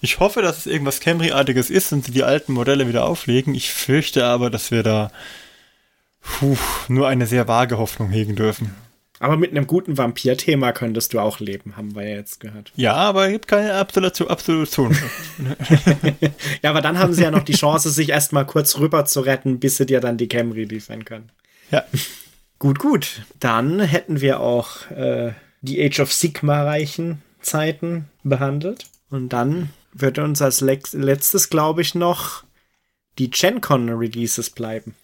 ich 0.00 0.20
hoffe, 0.20 0.42
dass 0.42 0.58
es 0.58 0.66
irgendwas 0.66 1.00
Camry-artiges 1.00 1.70
ist 1.70 1.92
und 1.92 2.04
sie 2.04 2.12
die 2.12 2.22
alten 2.22 2.52
Modelle 2.52 2.86
wieder 2.86 3.04
auflegen. 3.04 3.54
Ich 3.54 3.72
fürchte 3.72 4.24
aber, 4.24 4.50
dass 4.50 4.70
wir 4.70 4.82
da 4.82 5.10
puh, 6.20 6.56
nur 6.88 7.08
eine 7.08 7.26
sehr 7.26 7.48
vage 7.48 7.78
Hoffnung 7.78 8.10
hegen 8.10 8.36
dürfen. 8.36 8.74
Aber 9.22 9.36
mit 9.36 9.52
einem 9.52 9.68
guten 9.68 9.96
Vampir-Thema 9.96 10.72
könntest 10.72 11.14
du 11.14 11.20
auch 11.20 11.38
leben, 11.38 11.76
haben 11.76 11.94
wir 11.94 12.02
ja 12.02 12.16
jetzt 12.16 12.40
gehört. 12.40 12.72
Ja, 12.74 12.94
aber 12.94 13.26
es 13.26 13.32
gibt 13.32 13.46
keine 13.46 13.74
Absolution. 13.74 14.28
Absolution. 14.28 14.96
ja, 16.62 16.70
aber 16.70 16.80
dann 16.80 16.98
haben 16.98 17.12
sie 17.12 17.22
ja 17.22 17.30
noch 17.30 17.44
die 17.44 17.52
Chance, 17.52 17.90
sich 17.90 18.08
erstmal 18.08 18.46
kurz 18.46 18.78
rüber 18.80 19.04
zu 19.04 19.20
retten, 19.20 19.60
bis 19.60 19.76
sie 19.76 19.86
dir 19.86 20.00
dann 20.00 20.16
die 20.16 20.26
Camry 20.26 20.64
liefern 20.64 21.04
können. 21.04 21.30
Ja. 21.70 21.84
Gut, 22.62 22.78
gut. 22.78 23.22
Dann 23.40 23.80
hätten 23.80 24.20
wir 24.20 24.38
auch 24.38 24.88
äh, 24.92 25.32
die 25.62 25.84
Age 25.84 25.98
of 25.98 26.12
Sigma-reichen 26.12 27.20
Zeiten 27.40 28.04
behandelt. 28.22 28.84
Und 29.10 29.30
dann 29.30 29.70
wird 29.92 30.20
uns 30.20 30.40
als 30.40 30.60
letztes, 30.60 31.50
glaube 31.50 31.82
ich, 31.82 31.96
noch 31.96 32.44
die 33.18 33.30
GenCon-Releases 33.30 34.50
bleiben. 34.50 34.94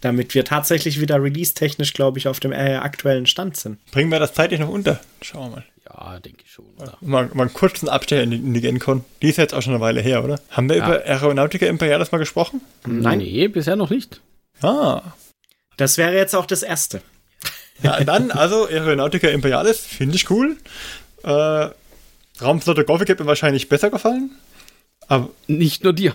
Damit 0.00 0.34
wir 0.34 0.44
tatsächlich 0.44 1.00
wieder 1.00 1.22
release-technisch, 1.22 1.92
glaube 1.92 2.18
ich, 2.18 2.26
auf 2.26 2.40
dem 2.40 2.50
äh, 2.50 2.74
aktuellen 2.74 3.26
Stand 3.26 3.56
sind. 3.56 3.78
Bringen 3.92 4.10
wir 4.10 4.18
das 4.18 4.34
zeitlich 4.34 4.58
noch 4.58 4.68
unter? 4.68 4.98
Schauen 5.22 5.52
wir 5.52 5.56
mal. 5.58 5.64
Ja, 5.84 6.18
denke 6.18 6.42
ich 6.44 6.50
schon. 6.50 6.64
Oder? 6.76 6.98
Mal, 7.00 7.30
mal 7.34 7.44
einen 7.44 7.54
kurzen 7.54 7.88
Abstecher 7.88 8.24
in 8.24 8.32
die, 8.32 8.38
in 8.38 8.52
die 8.52 8.62
GenCon. 8.62 9.04
Die 9.22 9.28
ist 9.28 9.36
jetzt 9.36 9.54
auch 9.54 9.62
schon 9.62 9.74
eine 9.74 9.80
Weile 9.80 10.00
her, 10.00 10.24
oder? 10.24 10.40
Haben 10.50 10.68
wir 10.68 10.78
ja. 10.78 10.86
über 10.86 11.04
Aeronautica 11.04 11.66
Imperialis 11.66 12.10
mal 12.10 12.18
gesprochen? 12.18 12.62
Nein. 12.84 13.18
Nee, 13.18 13.46
bisher 13.46 13.76
noch 13.76 13.90
nicht. 13.90 14.20
Ah, 14.60 15.02
das 15.80 15.98
wäre 15.98 16.14
jetzt 16.14 16.34
auch 16.34 16.46
das 16.46 16.62
erste. 16.62 17.02
Ja, 17.82 18.04
dann, 18.04 18.30
also 18.30 18.66
Aeronautica 18.66 19.28
Imperialis, 19.28 19.80
finde 19.80 20.14
ich 20.14 20.28
cool. 20.28 20.58
Äh, 21.22 21.70
Raumflotte 22.42 22.84
Gothic 22.84 23.08
hat 23.08 23.20
mir 23.20 23.26
wahrscheinlich 23.26 23.70
besser 23.70 23.88
gefallen. 23.88 24.32
Aber 25.08 25.30
nicht 25.46 25.82
nur 25.82 25.94
dir. 25.94 26.14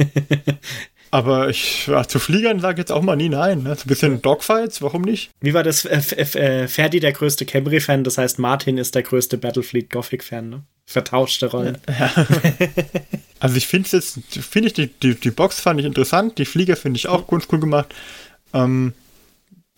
aber 1.12 1.50
ich, 1.50 1.86
ja, 1.86 2.06
zu 2.06 2.18
Fliegern 2.18 2.58
sage 2.58 2.74
ich 2.74 2.78
jetzt 2.78 2.92
auch 2.92 3.02
mal 3.02 3.14
nie 3.14 3.28
nein. 3.28 3.62
Ne? 3.62 3.76
So 3.76 3.84
ein 3.84 3.88
bisschen 3.88 4.22
Dogfights, 4.22 4.82
warum 4.82 5.02
nicht? 5.02 5.30
Wie 5.40 5.54
war 5.54 5.62
das? 5.62 5.84
Äh, 5.84 6.00
äh, 6.20 6.66
Ferdi 6.68 6.98
der 6.98 7.12
größte 7.12 7.46
Camry-Fan, 7.46 8.02
das 8.02 8.18
heißt 8.18 8.38
Martin 8.38 8.76
ist 8.76 8.96
der 8.96 9.02
größte 9.02 9.38
Battlefleet 9.38 9.90
Gothic-Fan, 9.90 10.48
ne? 10.48 10.62
Vertauschte 10.84 11.46
Rollen. 11.46 11.78
Ja. 11.88 12.12
also 13.40 13.56
ich 13.56 13.68
finde 13.68 13.88
jetzt, 13.92 14.18
finde 14.28 14.68
ich, 14.68 14.74
die, 14.74 14.88
die, 14.88 15.14
die 15.14 15.30
Box 15.30 15.60
fand 15.60 15.78
ich 15.78 15.86
interessant, 15.86 16.38
die 16.38 16.44
Flieger 16.44 16.74
finde 16.74 16.98
ich 16.98 17.06
auch 17.06 17.28
ganz 17.28 17.46
cool 17.52 17.60
gemacht. 17.60 17.94
Ähm, 18.52 18.92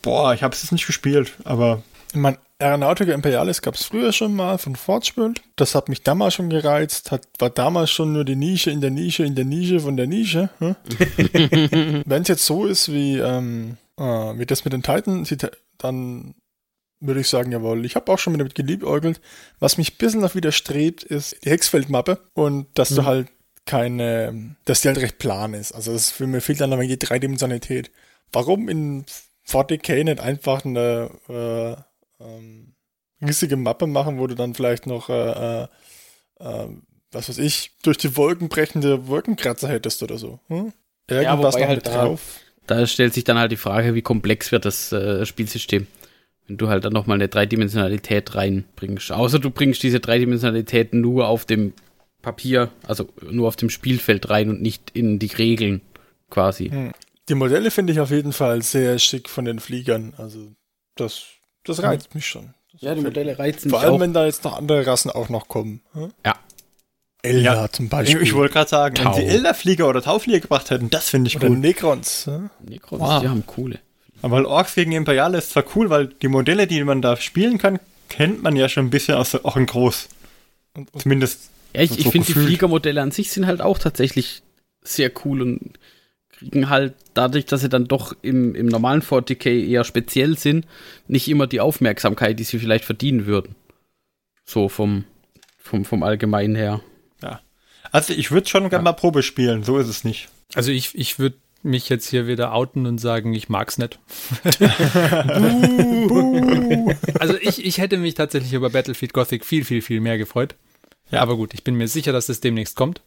boah, 0.02 0.34
ich 0.34 0.42
habe 0.42 0.54
es 0.54 0.62
jetzt 0.62 0.72
nicht 0.72 0.86
gespielt, 0.86 1.34
aber. 1.44 1.82
Ich 2.12 2.18
meine, 2.18 2.38
Aeronautica 2.58 3.12
Imperialis 3.12 3.62
gab 3.62 3.74
es 3.74 3.84
früher 3.84 4.12
schon 4.12 4.34
mal 4.34 4.58
von 4.58 4.76
Fortspiel. 4.76 5.34
Das 5.56 5.74
hat 5.74 5.88
mich 5.88 6.02
damals 6.02 6.34
schon 6.34 6.50
gereizt, 6.50 7.10
hat, 7.10 7.26
war 7.38 7.50
damals 7.50 7.90
schon 7.90 8.12
nur 8.12 8.24
die 8.24 8.36
Nische 8.36 8.70
in 8.70 8.80
der 8.80 8.90
Nische 8.90 9.24
in 9.24 9.34
der 9.34 9.44
Nische 9.44 9.80
von 9.80 9.96
der 9.96 10.06
Nische. 10.06 10.50
Hm? 10.58 10.76
Wenn 12.06 12.22
es 12.22 12.28
jetzt 12.28 12.46
so 12.46 12.66
ist 12.66 12.92
wie, 12.92 13.18
ähm, 13.18 13.78
äh, 13.98 14.02
wie 14.02 14.46
das 14.46 14.64
mit 14.64 14.72
den 14.72 14.82
Titan, 14.82 15.26
dann 15.78 16.34
würde 17.00 17.20
ich 17.20 17.28
sagen, 17.28 17.50
jawohl. 17.50 17.84
Ich 17.84 17.96
habe 17.96 18.10
auch 18.12 18.18
schon 18.18 18.38
damit 18.38 18.54
geliebäugelt. 18.54 19.20
Was 19.58 19.76
mich 19.76 19.92
ein 19.92 19.98
bisschen 19.98 20.20
noch 20.20 20.34
widerstrebt, 20.34 21.02
ist 21.02 21.44
die 21.44 21.50
Hexfeldmappe 21.50 22.20
und 22.34 22.66
dass 22.74 22.90
mhm. 22.92 22.96
du 22.96 23.04
halt 23.04 23.28
keine, 23.66 24.56
dass 24.64 24.80
die 24.80 24.88
halt 24.88 24.98
recht 24.98 25.18
plan 25.18 25.54
ist. 25.54 25.72
Also 25.72 25.92
das, 25.92 26.10
für 26.10 26.26
mir 26.26 26.40
fehlt 26.40 26.60
dann 26.60 26.72
aber 26.72 26.84
die 26.84 26.98
Dreidimensionalität 26.98 27.90
warum 28.32 28.68
in 28.68 29.04
40k 29.46 30.04
nicht 30.04 30.20
einfach 30.20 30.64
eine 30.64 31.10
äh, 31.28 32.24
ähm, 32.24 32.74
riesige 33.20 33.56
Mappe 33.56 33.86
machen, 33.86 34.18
wo 34.18 34.26
du 34.26 34.34
dann 34.34 34.54
vielleicht 34.54 34.86
noch, 34.86 35.08
äh, 35.08 35.62
äh, 35.62 35.66
äh, 36.40 36.68
was 37.10 37.28
weiß 37.28 37.38
ich, 37.38 37.72
durch 37.82 37.98
die 37.98 38.16
Wolken 38.16 38.48
brechende 38.48 39.06
Wolkenkratzer 39.08 39.68
hättest 39.68 40.02
oder 40.02 40.18
so. 40.18 40.40
Hm? 40.48 40.72
Irgendwas 41.08 41.54
ja, 41.54 41.60
noch 41.60 41.68
halt 41.68 41.86
drauf. 41.86 42.40
Da, 42.66 42.76
da, 42.76 42.86
stellt 42.86 43.12
sich 43.12 43.24
dann 43.24 43.38
halt 43.38 43.52
die 43.52 43.56
Frage, 43.56 43.94
wie 43.94 44.02
komplex 44.02 44.52
wird 44.52 44.64
das 44.64 44.92
äh, 44.92 45.26
Spielsystem. 45.26 45.86
Wenn 46.46 46.56
du 46.56 46.68
halt 46.68 46.84
dann 46.84 46.92
nochmal 46.92 47.16
eine 47.16 47.28
Dreidimensionalität 47.28 48.34
reinbringst. 48.34 49.12
Außer 49.12 49.38
du 49.38 49.50
bringst 49.50 49.82
diese 49.82 50.00
Dreidimensionalität 50.00 50.94
nur 50.94 51.28
auf 51.28 51.44
dem 51.44 51.74
Papier, 52.22 52.70
also 52.86 53.08
nur 53.30 53.48
auf 53.48 53.56
dem 53.56 53.68
Spielfeld 53.68 54.30
rein 54.30 54.48
und 54.48 54.62
nicht 54.62 54.90
in 54.94 55.18
die 55.18 55.26
Regeln 55.26 55.82
quasi. 56.30 56.70
Hm. 56.70 56.92
Die 57.28 57.34
Modelle 57.34 57.70
finde 57.70 57.92
ich 57.92 58.00
auf 58.00 58.10
jeden 58.10 58.32
Fall 58.32 58.62
sehr 58.62 58.98
schick 58.98 59.28
von 59.28 59.44
den 59.44 59.60
Fliegern. 59.60 60.14
Also 60.16 60.52
das, 60.96 61.22
das 61.64 61.82
reizt 61.82 62.10
mhm. 62.10 62.18
mich 62.18 62.26
schon. 62.26 62.54
Das 62.72 62.82
ja, 62.82 62.94
die 62.94 63.02
Modelle 63.02 63.38
reizen 63.38 63.68
mich 63.68 63.72
Vor 63.72 63.80
allem, 63.80 63.94
auch. 63.94 64.00
wenn 64.00 64.12
da 64.12 64.26
jetzt 64.26 64.44
noch 64.44 64.56
andere 64.56 64.86
Rassen 64.86 65.10
auch 65.10 65.28
noch 65.28 65.48
kommen. 65.48 65.82
Hm? 65.92 66.12
Ja. 66.24 66.34
Elder 67.22 67.54
ja, 67.54 67.68
zum 67.70 67.88
Beispiel. 67.88 68.22
Ich, 68.22 68.28
ich 68.28 68.34
wollte 68.34 68.54
gerade 68.54 68.68
sagen, 68.68 68.94
Tau. 68.96 69.04
wenn 69.04 69.14
sie 69.14 69.32
Elder-Flieger 69.32 69.88
oder 69.88 70.02
Tauflieger 70.02 70.40
gebracht 70.40 70.70
hätten, 70.70 70.90
das 70.90 71.08
finde 71.08 71.28
ich 71.28 71.36
oder 71.36 71.48
gut. 71.48 71.58
Necrons. 71.58 72.26
Hm? 72.26 72.50
Necrons, 72.68 73.00
wow. 73.00 73.22
die 73.22 73.28
haben 73.28 73.46
coole. 73.46 73.78
Aber 74.22 74.36
weil 74.36 74.46
Orks 74.46 74.74
gegen 74.74 74.92
Imperiale 74.92 75.38
ist 75.38 75.50
zwar 75.50 75.64
cool, 75.76 75.90
weil 75.90 76.08
die 76.08 76.28
Modelle, 76.28 76.66
die 76.66 76.82
man 76.82 77.02
da 77.02 77.16
spielen 77.16 77.58
kann, 77.58 77.78
kennt 78.08 78.42
man 78.42 78.56
ja 78.56 78.68
schon 78.68 78.86
ein 78.86 78.90
bisschen 78.90 79.14
aus, 79.14 79.34
auch 79.44 79.56
in 79.56 79.66
groß. 79.66 80.08
Und, 80.74 80.92
und 80.92 81.02
Zumindest. 81.02 81.50
Ja, 81.74 81.82
ich, 81.82 81.90
so 81.90 81.96
ich 81.98 82.08
finde 82.08 82.26
die 82.26 82.34
Fliegermodelle 82.34 83.00
an 83.00 83.10
sich 83.10 83.30
sind 83.30 83.46
halt 83.46 83.60
auch 83.60 83.78
tatsächlich 83.78 84.42
sehr 84.82 85.10
cool 85.24 85.42
und 85.42 85.78
kriegen 86.42 86.68
halt 86.68 86.94
dadurch, 87.14 87.46
dass 87.46 87.60
sie 87.60 87.68
dann 87.68 87.86
doch 87.86 88.14
im, 88.22 88.54
im 88.54 88.66
normalen 88.66 89.02
40k 89.02 89.66
eher 89.66 89.84
speziell 89.84 90.36
sind, 90.36 90.66
nicht 91.06 91.28
immer 91.28 91.46
die 91.46 91.60
Aufmerksamkeit, 91.60 92.38
die 92.38 92.44
sie 92.44 92.58
vielleicht 92.58 92.84
verdienen 92.84 93.26
würden. 93.26 93.54
So 94.44 94.68
vom, 94.68 95.04
vom, 95.58 95.84
vom 95.84 96.02
Allgemeinen 96.02 96.56
her. 96.56 96.80
Ja. 97.22 97.40
Also 97.90 98.12
ich 98.12 98.30
würde 98.30 98.48
schon 98.48 98.68
gerne 98.68 98.82
mal 98.84 98.92
Probe 98.92 99.22
spielen, 99.22 99.62
so 99.62 99.78
ist 99.78 99.88
es 99.88 100.04
nicht. 100.04 100.28
Also 100.54 100.70
ich, 100.72 100.94
ich 100.94 101.18
würde 101.18 101.36
mich 101.62 101.88
jetzt 101.88 102.08
hier 102.08 102.26
wieder 102.26 102.52
outen 102.52 102.86
und 102.86 102.98
sagen, 102.98 103.32
ich 103.34 103.48
mag's 103.48 103.78
nicht. 103.78 104.00
also 107.20 107.36
ich, 107.40 107.64
ich 107.64 107.78
hätte 107.78 107.96
mich 107.98 108.14
tatsächlich 108.14 108.52
über 108.52 108.70
Battlefield 108.70 109.12
Gothic 109.12 109.44
viel, 109.44 109.64
viel, 109.64 109.80
viel 109.80 110.00
mehr 110.00 110.18
gefreut. 110.18 110.56
Ja. 111.10 111.20
Aber 111.20 111.36
gut, 111.36 111.54
ich 111.54 111.62
bin 111.62 111.76
mir 111.76 111.86
sicher, 111.88 112.12
dass 112.12 112.26
das 112.26 112.40
demnächst 112.40 112.74
kommt. 112.74 113.02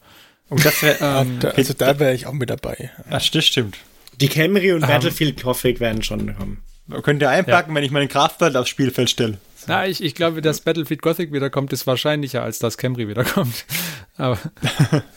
Und 0.49 0.63
das 0.65 0.81
wär, 0.81 1.01
ähm, 1.01 1.39
also 1.55 1.73
da 1.73 1.99
wäre 1.99 2.13
ich 2.13 2.27
auch 2.27 2.33
mit 2.33 2.49
dabei. 2.49 2.91
Ach, 3.09 3.29
das 3.29 3.45
stimmt. 3.45 3.77
Die 4.21 4.27
Camry 4.27 4.71
und 4.71 4.83
um, 4.83 4.83
ähm. 4.83 4.89
Battlefield 4.89 5.41
Gothic 5.41 5.79
werden 5.79 6.03
schon 6.03 6.35
kommen. 6.35 6.63
Könnt 7.01 7.21
ihr 7.21 7.29
einpacken, 7.29 7.71
ja. 7.71 7.75
wenn 7.75 7.83
ich 7.83 7.91
meinen 7.91 8.07
Kraftfeld 8.07 8.55
aufs 8.55 8.69
Spielfeld 8.69 9.09
stelle. 9.09 9.39
Na, 9.67 9.87
ich, 9.87 10.03
ich 10.03 10.13
glaube, 10.13 10.41
dass 10.41 10.61
Battlefield 10.61 11.01
Gothic 11.01 11.33
wiederkommt, 11.33 11.73
ist 11.73 11.87
wahrscheinlicher, 11.87 12.43
als 12.43 12.59
dass 12.59 12.77
Camry 12.77 13.07
wiederkommt. 13.07 13.65
Aber, 14.17 14.37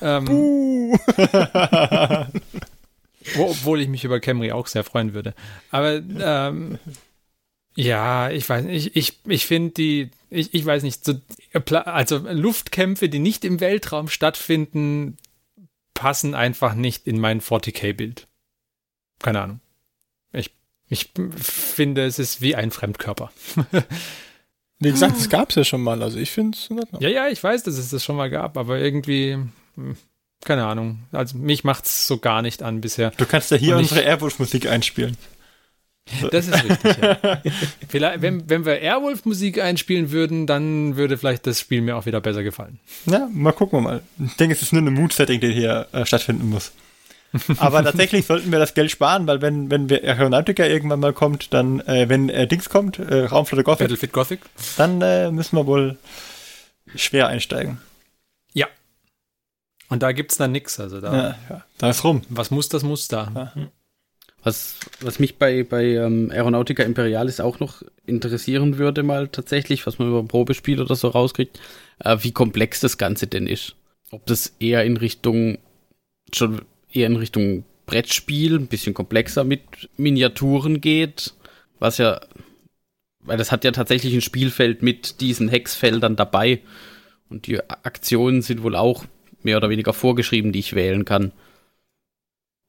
ähm, 0.01 0.27
obwohl 3.39 3.83
ich 3.83 3.89
mich 3.89 4.05
über 4.05 4.21
Camry 4.21 4.53
auch 4.53 4.67
sehr 4.67 4.85
freuen 4.85 5.13
würde. 5.13 5.35
Aber 5.71 6.01
ähm, 6.19 6.79
ja, 7.77 8.31
ich 8.31 8.49
weiß 8.49 8.65
nicht, 8.65 8.97
ich, 8.97 8.97
ich, 8.97 9.19
ich 9.27 9.47
finde 9.47 9.75
die, 9.75 10.11
ich, 10.31 10.55
ich 10.55 10.65
weiß 10.65 10.83
nicht, 10.83 11.05
so, 11.05 11.15
also 11.85 12.19
Luftkämpfe, 12.19 13.09
die 13.09 13.19
nicht 13.19 13.45
im 13.45 13.61
Weltraum 13.61 14.09
stattfinden, 14.09 15.19
passen 15.99 16.37
einfach 16.37 16.75
nicht 16.75 17.09
in 17.09 17.19
mein 17.19 17.41
40k-Bild. 17.41 18.29
Keine 19.19 19.43
Ahnung. 19.43 19.61
Ich, 20.33 20.53
ich 20.89 21.11
finde, 21.37 22.07
es 22.07 22.21
ist 22.21 22.41
wie 22.41 22.55
ein 22.55 22.71
Fremdkörper. 22.71 23.33
Wie 24.81 24.93
gesagt, 24.93 25.17
es 25.17 25.29
gab 25.29 25.49
es 25.49 25.57
ja 25.57 25.65
schon 25.65 25.83
mal, 25.83 26.05
also 26.05 26.21
ich 26.21 26.31
finde 26.31 26.57
es 26.57 26.69
Ja, 27.01 27.09
ja, 27.09 27.27
ich 27.27 27.43
weiß, 27.43 27.65
dass 27.65 27.77
es 27.77 27.91
das 27.91 28.05
schon 28.05 28.15
mal 28.15 28.31
gab, 28.31 28.57
aber 28.57 28.79
irgendwie, 28.79 29.33
hm, 29.75 29.97
keine 30.45 30.67
Ahnung. 30.67 31.01
Also 31.11 31.37
mich 31.37 31.65
macht 31.65 31.87
es 31.87 32.07
so 32.07 32.19
gar 32.19 32.43
nicht 32.43 32.63
an 32.63 32.81
bisher. 32.81 33.11
Du 33.17 33.27
kannst 33.27 33.51
ja 33.51 33.57
hier 33.57 33.77
unsere 33.77 34.03
Airwolf-Musik 34.03 34.69
einspielen. 34.69 35.17
Das 36.31 36.49
ist 36.49 36.65
richtig, 36.65 36.97
ja. 37.03 37.19
Vielleicht, 37.89 38.23
wenn, 38.23 38.49
wenn 38.49 38.65
wir 38.65 38.81
Airwolf-Musik 38.81 39.61
einspielen 39.61 40.11
würden, 40.11 40.47
dann 40.47 40.97
würde 40.97 41.19
vielleicht 41.19 41.47
das 41.47 41.61
Spiel 41.61 41.83
mir 41.83 41.97
auch 41.97 42.07
wieder 42.07 42.21
besser 42.21 42.43
gefallen. 42.43 42.79
Ja, 43.07 43.29
mal 43.33 43.53
gucken 43.53 43.79
wir 43.79 43.83
mal. 43.83 44.03
Ich 44.25 44.37
denke, 44.37 44.55
es 44.55 44.63
ist 44.63 44.73
nur 44.73 44.83
ein 44.83 44.93
Mood-Setting, 44.93 45.41
der 45.41 45.51
hier 45.51 45.87
äh, 45.93 46.07
stattfinden 46.07 46.49
muss. 46.49 46.73
Aber 47.59 47.85
tatsächlich 47.85 48.27
sollten 48.27 48.51
wir 48.51 48.59
das 48.59 48.75
Geld 48.75 48.91
sparen, 48.91 49.27
weil 49.27 49.43
wenn, 49.43 49.71
wenn 49.71 49.91
wir 49.91 50.03
Aeronautica 50.03 50.65
irgendwann 50.65 51.01
mal 51.01 51.13
kommt, 51.13 51.53
dann, 51.53 51.81
äh, 51.81 52.09
wenn 52.09 52.29
äh, 52.29 52.47
Dings 52.47 52.69
kommt, 52.71 52.99
äh, 52.99 53.25
Raumflotte 53.25 53.65
Gothic. 53.65 53.85
Battlefield 53.87 54.13
Gothic. 54.13 54.41
Dann 54.77 55.03
äh, 55.03 55.31
müssen 55.31 55.57
wir 55.57 55.67
wohl 55.67 55.99
schwer 56.95 57.29
einsteigen. 57.29 57.79
Ja. 58.55 58.67
Und 59.89 60.03
da 60.03 60.13
gibt's 60.13 60.37
dann 60.37 60.53
nix. 60.53 60.81
Also 60.81 61.01
da, 61.01 61.13
Ja, 61.13 61.37
ja. 61.51 61.65
Da 61.79 61.91
ist 61.91 62.05
rum. 62.05 62.23
was 62.29 62.51
muss, 62.51 62.69
das 62.69 62.83
muss 62.83 63.09
da. 63.09 63.53
Was, 64.43 64.77
was 65.01 65.19
mich 65.19 65.37
bei, 65.37 65.65
bei 65.65 65.85
ähm, 65.85 66.31
Aeronautica 66.31 66.83
Imperialis 66.83 67.41
auch 67.41 67.59
noch 67.59 67.83
interessieren 68.07 68.79
würde, 68.79 69.03
mal 69.03 69.29
tatsächlich, 69.29 69.87
was 69.87 69.99
man 69.99 70.09
über 70.09 70.21
ein 70.21 70.29
Probespiel 70.29 70.81
oder 70.81 70.95
so 70.95 71.09
rauskriegt, 71.09 71.59
äh, 71.99 72.17
wie 72.21 72.33
komplex 72.33 72.81
das 72.81 72.99
Ganze 72.99 73.27
denn 73.27 73.47
ist. 73.47 73.75
Ob 74.11 74.25
das 74.27 74.55
eher 74.61 74.85
in 74.85 74.97
Richtung, 74.97 75.59
schon 76.33 76.63
eher 76.91 77.09
in 77.09 77.17
Richtung 77.17 77.65
Brettspiel, 77.87 78.57
ein 78.57 78.69
bisschen 78.69 78.95
komplexer 78.95 79.45
mit 79.45 79.89
Miniaturen 79.97 80.81
geht, 80.81 81.35
was 81.79 81.99
ja, 81.99 82.21
weil 83.21 83.39
das 83.39 83.51
hat 83.51 83.65
ja 83.65 83.73
tatsächlich 83.73 84.15
ein 84.15 84.21
Spielfeld 84.21 84.83
mit 84.83 85.21
diesen 85.21 85.49
Hexfeldern 85.49 86.15
dabei 86.15 86.61
und 87.29 87.47
die 87.47 87.61
Aktionen 87.61 88.43
sind 88.43 88.63
wohl 88.63 88.77
auch 88.77 89.05
mehr 89.43 89.57
oder 89.57 89.71
weniger 89.71 89.93
vorgeschrieben, 89.93 90.53
die 90.53 90.59
ich 90.59 90.75
wählen 90.75 91.05
kann. 91.05 91.33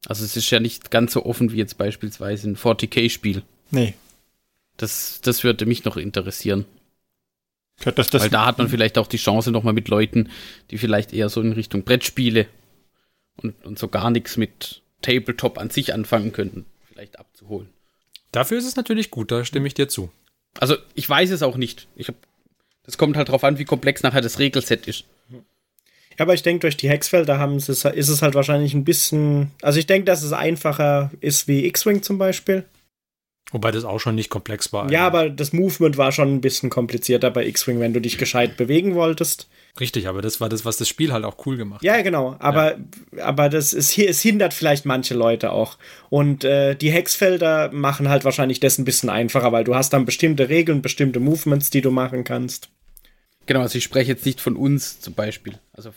Also 0.08 0.24
es 0.24 0.38
ist 0.38 0.50
ja 0.50 0.60
nicht 0.60 0.92
ganz 0.92 1.14
so 1.14 1.26
offen 1.26 1.52
wie 1.52 1.58
jetzt 1.58 1.78
beispielsweise 1.78 2.50
ein 2.50 2.58
40k-Spiel. 2.58 3.44
Nee. 3.72 3.96
Das, 4.78 5.20
das 5.22 5.44
würde 5.44 5.66
mich 5.66 5.84
noch 5.84 5.98
interessieren. 5.98 6.66
Das, 7.84 7.96
das, 7.96 8.10
das, 8.10 8.22
Weil 8.24 8.30
da 8.30 8.46
hat 8.46 8.58
man 8.58 8.70
vielleicht 8.70 8.98
auch 8.98 9.08
die 9.08 9.18
Chance, 9.18 9.52
nochmal 9.52 9.74
mit 9.74 9.88
Leuten, 9.88 10.30
die 10.72 10.78
vielleicht 10.78 11.14
eher 11.14 11.30
so 11.30 11.42
in 11.42 11.54
Richtung 11.54 11.84
Brettspiele 11.84 12.48
und, 13.38 13.66
und 13.66 13.80
so 13.80 13.88
gar 13.88 14.10
nichts 14.10 14.38
mit 14.38 14.82
Tabletop 15.02 15.58
an 15.58 15.70
sich 15.70 15.94
anfangen 15.94 16.34
könnten, 16.34 16.66
vielleicht 16.86 17.20
abzuholen. 17.20 17.70
Dafür 18.32 18.58
ist 18.58 18.68
es 18.68 18.76
natürlich 18.76 19.12
gut, 19.12 19.32
da 19.32 19.46
stimme 19.46 19.68
ich 19.68 19.74
dir 19.74 19.88
zu. 19.88 20.12
Also 20.60 20.76
ich 20.94 21.10
weiß 21.10 21.32
es 21.32 21.42
auch 21.42 21.58
nicht. 21.58 21.88
Ich 21.96 22.10
hab, 22.10 22.16
das 22.84 22.98
kommt 22.98 23.16
halt 23.16 23.30
drauf 23.30 23.44
an, 23.44 23.58
wie 23.58 23.66
komplex 23.66 24.04
nachher 24.04 24.22
das 24.22 24.40
Regelset 24.40 24.88
ist. 24.88 25.06
Ja, 26.20 26.26
aber 26.26 26.34
ich 26.34 26.44
denke, 26.44 26.60
durch 26.60 26.76
die 26.76 26.90
Hexfelder 26.90 27.40
haben 27.40 27.62
sie, 27.62 27.72
ist 27.72 27.86
es 27.86 28.22
halt 28.22 28.36
wahrscheinlich 28.36 28.74
ein 28.74 28.84
bisschen. 28.84 29.52
Also 29.62 29.80
ich 29.80 29.88
denke, 29.88 30.04
dass 30.04 30.22
es 30.22 30.34
einfacher 30.34 31.12
ist 31.22 31.48
wie 31.48 31.66
X-Wing 31.66 32.04
zum 32.04 32.18
Beispiel. 32.18 32.66
Wobei 33.52 33.72
das 33.72 33.86
auch 33.86 34.00
schon 34.00 34.16
nicht 34.16 34.30
komplex 34.30 34.74
war. 34.74 34.92
Ja, 34.92 35.08
aber 35.08 35.30
das 35.30 35.54
Movement 35.54 35.98
war 35.98 36.12
schon 36.12 36.36
ein 36.36 36.42
bisschen 36.42 36.70
komplizierter 36.70 37.32
bei 37.32 37.48
X-Wing, 37.48 37.80
wenn 37.80 37.94
du 37.94 38.02
dich 38.02 38.18
gescheit 38.18 38.58
bewegen 38.58 38.96
wolltest. 38.96 39.48
Richtig, 39.80 40.10
aber 40.10 40.22
das 40.22 40.42
war 40.42 40.50
das, 40.50 40.66
was 40.66 40.76
das 40.76 40.90
Spiel 40.90 41.14
halt 41.14 41.24
auch 41.24 41.46
cool 41.46 41.56
gemacht 41.56 41.80
hat. 41.80 41.86
Ja, 41.86 42.02
genau. 42.02 42.36
Aber, 42.40 42.76
aber 43.22 43.48
das 43.48 43.72
ist, 43.72 43.98
es 43.98 44.22
hindert 44.22 44.54
vielleicht 44.54 44.86
manche 44.86 45.14
Leute 45.14 45.54
auch. 45.54 45.78
Und 46.10 46.44
äh, 46.44 46.76
die 46.76 46.92
Hexfelder 46.92 47.72
machen 47.72 48.10
halt 48.10 48.26
wahrscheinlich 48.26 48.60
das 48.60 48.78
ein 48.78 48.86
bisschen 48.86 49.10
einfacher, 49.10 49.54
weil 49.54 49.64
du 49.64 49.74
hast 49.74 49.94
dann 49.94 50.06
bestimmte 50.06 50.50
Regeln, 50.50 50.82
bestimmte 50.82 51.22
Movements, 51.22 51.70
die 51.70 51.82
du 51.82 51.92
machen 51.92 52.26
kannst. 52.26 52.70
Genau, 53.46 53.62
also 53.62 53.78
ich 53.78 53.84
spreche 53.86 54.12
jetzt 54.12 54.26
nicht 54.26 54.42
von 54.42 54.58
uns 54.58 55.00
zum 55.00 55.14
Beispiel. 55.16 55.58
Also 55.74 55.92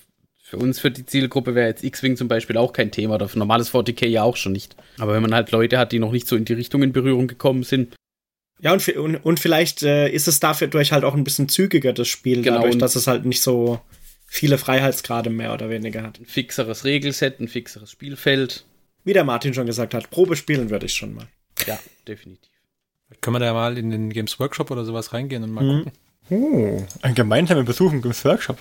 für 0.53 0.59
uns, 0.59 0.79
für 0.81 0.91
die 0.91 1.07
Zielgruppe 1.07 1.55
wäre 1.55 1.69
jetzt 1.69 1.83
X-Wing 1.83 2.15
zum 2.19 2.29
Beispiel 2.29 2.59
auch 2.59 2.75
kein 2.75 2.91
Thema 2.91 3.15
oder 3.15 3.27
für 3.27 3.39
normales 3.39 3.73
40k 3.73 4.07
ja 4.07 4.23
auch 4.23 4.37
schon 4.37 4.53
nicht. 4.53 4.77
Aber 4.99 5.15
wenn 5.15 5.23
man 5.23 5.35
halt 5.35 5.51
Leute 5.51 5.79
hat, 5.79 5.93
die 5.93 5.99
noch 5.99 6.13
nicht 6.13 6.29
so 6.29 6.37
in 6.37 6.45
die 6.45 6.53
Richtung 6.53 6.83
in 6.83 6.93
Berührung 6.93 7.27
gekommen 7.27 7.63
sind, 7.63 7.95
Ja, 8.61 8.75
und, 8.75 8.87
und, 8.91 9.17
und 9.17 9.41
vielleicht 9.41 9.83
äh, 9.83 10.11
ist 10.11 10.29
es 10.29 10.41
dafür 10.41 10.69
durch 10.69 10.93
halt 10.93 11.05
auch 11.05 11.15
ein 11.15 11.25
bisschen 11.25 11.49
zügiger, 11.49 11.95
das 11.95 12.07
Spiel, 12.09 12.43
Genau, 12.43 12.59
dadurch, 12.59 12.77
dass 12.77 12.97
es 12.97 13.07
halt 13.07 13.25
nicht 13.25 13.41
so 13.41 13.81
viele 14.27 14.59
Freiheitsgrade 14.59 15.31
mehr 15.31 15.55
oder 15.55 15.71
weniger 15.71 16.03
hat. 16.03 16.21
ein 16.21 16.27
fixeres 16.27 16.85
Regelset, 16.85 17.41
ein 17.41 17.49
fixeres 17.49 17.91
Spielfeld. 17.91 18.67
Wie 19.05 19.15
der 19.15 19.25
Martin 19.25 19.55
schon 19.55 19.65
gesagt 19.67 19.95
hat, 19.95 20.11
Probe 20.11 20.37
spielen 20.37 20.69
würde 20.69 20.85
ich 20.85 20.93
schon 20.95 21.15
mal. 21.15 21.29
Ja, 21.67 21.79
definitiv. 22.07 22.51
Können 23.23 23.37
wir 23.37 23.41
da 23.41 23.55
mal 23.55 23.79
in 23.79 23.89
den 23.91 24.11
Games 24.11 24.39
Workshop 24.39 24.71
oder 24.71 24.85
sowas 24.85 25.15
reingehen 25.15 25.45
und 25.45 25.51
mal 25.53 25.65
Mhm. 25.65 25.85
gucken? 25.85 25.93
oh, 26.31 26.83
ein 27.01 27.15
gemeinsamer 27.15 27.63
Besuch 27.65 27.91
im 27.93 28.03
Workshop. 28.05 28.59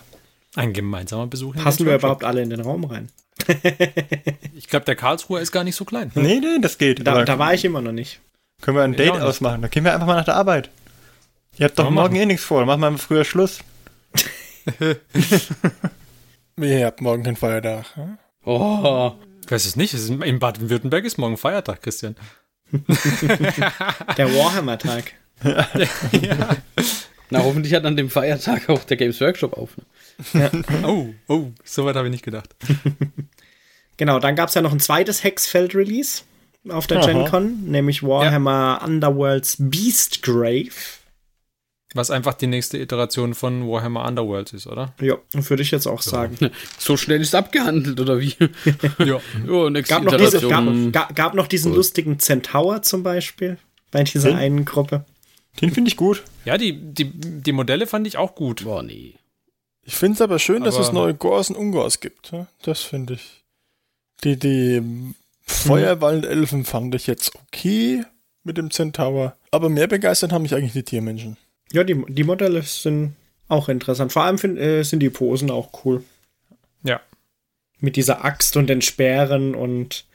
Ein 0.55 0.73
gemeinsamer 0.73 1.27
Besuch. 1.27 1.55
Passen 1.55 1.85
wir 1.85 1.95
überhaupt 1.95 2.23
alle 2.23 2.41
in 2.41 2.49
den 2.49 2.61
Raum 2.61 2.83
rein? 2.85 3.09
Ich 4.53 4.67
glaube, 4.67 4.85
der 4.85 4.95
Karlsruher 4.95 5.41
ist 5.41 5.51
gar 5.51 5.63
nicht 5.63 5.75
so 5.75 5.85
klein. 5.85 6.11
Nee, 6.15 6.39
nee, 6.39 6.59
das 6.61 6.77
geht. 6.77 7.05
Da, 7.05 7.23
da 7.25 7.39
war 7.39 7.53
ich 7.53 7.65
immer 7.65 7.81
noch 7.81 7.91
nicht. 7.93 8.19
können 8.61 8.77
wir 8.77 8.83
ein 8.83 8.93
Date 8.95 9.13
nicht. 9.13 9.23
ausmachen. 9.23 9.61
Da 9.61 9.67
gehen 9.69 9.83
wir 9.83 9.93
einfach 9.93 10.05
mal 10.07 10.15
nach 10.15 10.25
der 10.25 10.35
Arbeit. 10.35 10.69
Ihr 11.57 11.65
habt 11.65 11.77
doch 11.79 11.85
wir 11.85 11.91
morgen 11.91 12.13
machen. 12.13 12.21
eh 12.21 12.25
nichts 12.27 12.43
vor. 12.45 12.65
Machen 12.65 12.81
wir 12.81 12.91
mal 12.91 12.97
früher 12.97 13.25
Schluss. 13.25 13.59
Ihr 16.57 16.85
habt 16.85 17.01
morgen 17.01 17.23
den 17.23 17.35
Feiertag. 17.35 17.85
hm? 17.95 18.17
Oh, 18.45 19.13
Ich 19.45 19.51
weiß 19.51 19.65
es 19.65 19.75
nicht. 19.75 19.93
Es 19.93 20.03
ist, 20.03 20.09
in 20.09 20.39
Baden-Württemberg 20.39 21.03
ist 21.05 21.17
morgen 21.17 21.37
Feiertag, 21.37 21.81
Christian. 21.81 22.15
Der 24.17 24.33
Warhammer-Tag. 24.33 25.13
Na 27.31 27.43
hoffentlich 27.43 27.73
hat 27.73 27.85
an 27.85 27.95
dem 27.97 28.09
Feiertag 28.09 28.69
auch 28.69 28.83
der 28.83 28.97
Games 28.97 29.19
Workshop 29.19 29.53
auf. 29.53 29.71
Ne? 30.33 30.51
Oh, 30.83 31.07
oh, 31.27 31.47
so 31.63 31.85
weit 31.85 31.95
habe 31.95 32.07
ich 32.07 32.11
nicht 32.11 32.25
gedacht. 32.25 32.55
Genau, 33.97 34.17
dann 34.17 34.35
gab 34.35 34.49
es 34.49 34.55
ja 34.55 34.63
noch 34.63 34.71
ein 34.71 34.79
zweites 34.79 35.23
Hexfeld-Release 35.23 36.23
auf 36.69 36.87
der 36.87 37.01
Aha. 37.01 37.05
Gen 37.05 37.25
Con, 37.25 37.65
nämlich 37.65 38.01
Warhammer 38.01 38.81
Underworlds 38.83 39.57
Beastgrave. 39.59 40.71
Was 41.93 42.09
einfach 42.09 42.33
die 42.33 42.47
nächste 42.47 42.79
Iteration 42.79 43.35
von 43.35 43.67
Warhammer 43.69 44.07
Underworld 44.07 44.53
ist, 44.53 44.65
oder? 44.65 44.95
Ja, 44.99 45.17
würde 45.33 45.61
ich 45.61 45.69
jetzt 45.69 45.85
auch 45.85 46.01
sagen. 46.01 46.37
So 46.79 46.97
schnell 46.97 47.21
ist 47.21 47.35
abgehandelt, 47.35 47.99
oder 47.99 48.19
wie? 48.19 48.33
Ja. 48.97 49.19
oh, 49.47 49.69
nächste 49.69 49.93
Gab 49.93 50.03
noch, 50.03 50.17
diese, 50.17 50.39
gab, 50.39 50.63
Iteration. 50.63 50.91
gab, 50.91 51.15
gab 51.15 51.33
noch 51.35 51.47
diesen 51.47 51.75
lustigen 51.75 52.17
Centaur 52.17 52.81
zum 52.81 53.03
Beispiel 53.03 53.57
bei 53.91 54.03
dieser 54.03 54.29
Den? 54.29 54.37
einen 54.37 54.65
Gruppe. 54.65 55.05
Den 55.59 55.71
finde 55.71 55.89
ich 55.89 55.97
gut. 55.97 56.23
Ja, 56.45 56.57
die, 56.57 56.73
die, 56.73 57.11
die 57.11 57.51
Modelle 57.51 57.87
fand 57.87 58.07
ich 58.07 58.17
auch 58.17 58.35
gut. 58.35 58.63
Boah, 58.63 58.83
nee. 58.83 59.15
Ich 59.83 59.95
finde 59.95 60.15
es 60.15 60.21
aber 60.21 60.39
schön, 60.39 60.63
dass 60.63 60.75
Aber- 60.75 60.85
es 60.85 60.91
neue 60.91 61.13
Gors 61.13 61.49
und 61.49 61.55
Ungors 61.57 61.99
gibt. 61.99 62.31
Das 62.61 62.81
finde 62.81 63.15
ich. 63.15 63.43
Die, 64.23 64.37
die 64.37 65.13
Feuerwaldelfen 65.41 66.65
fand 66.65 66.95
ich 66.95 67.07
jetzt 67.07 67.33
okay 67.35 68.03
mit 68.43 68.57
dem 68.57 68.71
Centaur. 68.71 69.35
Aber 69.51 69.69
mehr 69.69 69.87
begeistert 69.87 70.31
haben 70.31 70.43
mich 70.43 70.53
eigentlich 70.55 70.73
die 70.73 70.83
Tiermenschen. 70.83 71.37
Ja, 71.71 71.83
die, 71.83 72.03
die 72.07 72.23
Modelle 72.23 72.61
sind 72.63 73.15
auch 73.47 73.67
interessant. 73.69 74.11
Vor 74.11 74.23
allem 74.23 74.37
find, 74.37 74.57
äh, 74.57 74.83
sind 74.83 74.99
die 74.99 75.09
Posen 75.09 75.51
auch 75.51 75.83
cool. 75.85 76.03
Ja. 76.83 77.01
Mit 77.79 77.95
dieser 77.95 78.23
Axt 78.23 78.55
und 78.57 78.67
den 78.67 78.81
Speeren 78.81 79.55
und 79.55 80.05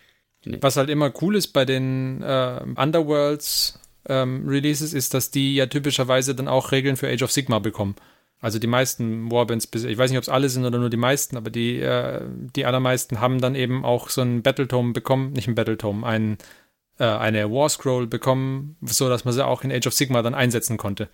Was 0.45 0.77
halt 0.77 0.91
immer 0.91 1.13
cool 1.21 1.35
ist 1.37 1.49
bei 1.49 1.65
den 1.65 2.23
äh, 2.23 2.61
Underworlds 2.77 3.81
ähm, 4.09 4.49
Releases, 4.49 4.93
ist, 4.93 5.15
dass 5.15 5.31
die 5.31 5.55
ja 5.55 5.67
typischerweise 5.67 6.35
dann 6.35 6.49
auch 6.49 6.73
Regeln 6.73 6.97
für 6.97 7.09
Age 7.09 7.23
of 7.23 7.33
Sigma 7.33 7.59
bekommen. 7.59 7.97
Also 8.41 8.59
die 8.59 8.67
meisten 8.67 9.31
Warbands, 9.31 9.67
bis- 9.67 9.85
ich 9.85 9.97
weiß 9.97 10.11
nicht, 10.11 10.19
ob 10.19 10.23
es 10.23 10.29
alle 10.29 10.49
sind 10.49 10.65
oder 10.65 10.79
nur 10.79 10.91
die 10.91 10.97
meisten, 10.99 11.37
aber 11.37 11.51
die, 11.51 11.81
äh, 11.81 12.21
die 12.55 12.67
allermeisten 12.67 13.21
haben 13.21 13.41
dann 13.41 13.55
eben 13.55 13.85
auch 13.85 14.09
so 14.11 14.21
einen 14.21 14.43
Battletome 14.43 14.93
bekommen, 14.93 15.33
nicht 15.33 15.49
einen 15.49 15.55
Battletome, 15.55 16.07
einen, 16.07 16.37
äh, 16.99 17.05
eine 17.05 17.51
War 17.51 17.69
Scroll 17.69 18.07
bekommen, 18.07 18.77
so 18.83 19.09
dass 19.09 19.25
man 19.25 19.33
sie 19.35 19.45
auch 19.45 19.63
in 19.65 19.73
Age 19.73 19.87
of 19.87 19.95
Sigma 19.95 20.21
dann 20.23 20.35
einsetzen 20.35 20.77
konnte. 20.77 21.09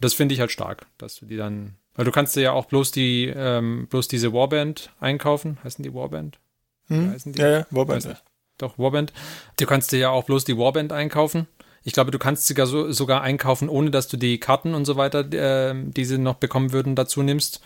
Das 0.00 0.14
finde 0.14 0.34
ich 0.34 0.40
halt 0.40 0.50
stark, 0.50 0.86
dass 0.98 1.14
du 1.16 1.26
die 1.26 1.36
dann, 1.36 1.76
weil 1.94 2.04
du 2.04 2.10
kannst 2.10 2.34
dir 2.34 2.40
ja 2.42 2.52
auch 2.52 2.66
bloß 2.66 2.90
die, 2.90 3.32
ähm, 3.34 3.86
bloß 3.88 4.08
diese 4.08 4.32
Warband 4.32 4.90
einkaufen, 4.98 5.58
heißen 5.62 5.82
die 5.84 5.94
Warband? 5.94 6.40
Hm? 6.88 7.10
heißen 7.12 7.32
die? 7.32 7.40
Ja, 7.40 7.48
ja, 7.50 7.66
Warband. 7.70 8.20
Doch, 8.58 8.78
Warband. 8.78 9.12
Du 9.58 9.66
kannst 9.66 9.92
dir 9.92 9.98
ja 9.98 10.10
auch 10.10 10.24
bloß 10.24 10.44
die 10.44 10.58
Warband 10.58 10.92
einkaufen. 10.92 11.46
Ich 11.84 11.92
glaube, 11.92 12.10
du 12.10 12.18
kannst 12.18 12.46
sie 12.46 12.54
so, 12.66 12.90
sogar 12.90 13.20
einkaufen, 13.20 13.68
ohne 13.68 13.90
dass 13.90 14.08
du 14.08 14.16
die 14.16 14.40
Karten 14.40 14.74
und 14.74 14.86
so 14.86 14.96
weiter, 14.96 15.20
äh, 15.32 15.74
die 15.76 16.04
sie 16.04 16.18
noch 16.18 16.36
bekommen 16.36 16.72
würden, 16.72 16.96
dazu 16.96 17.22
nimmst. 17.22 17.60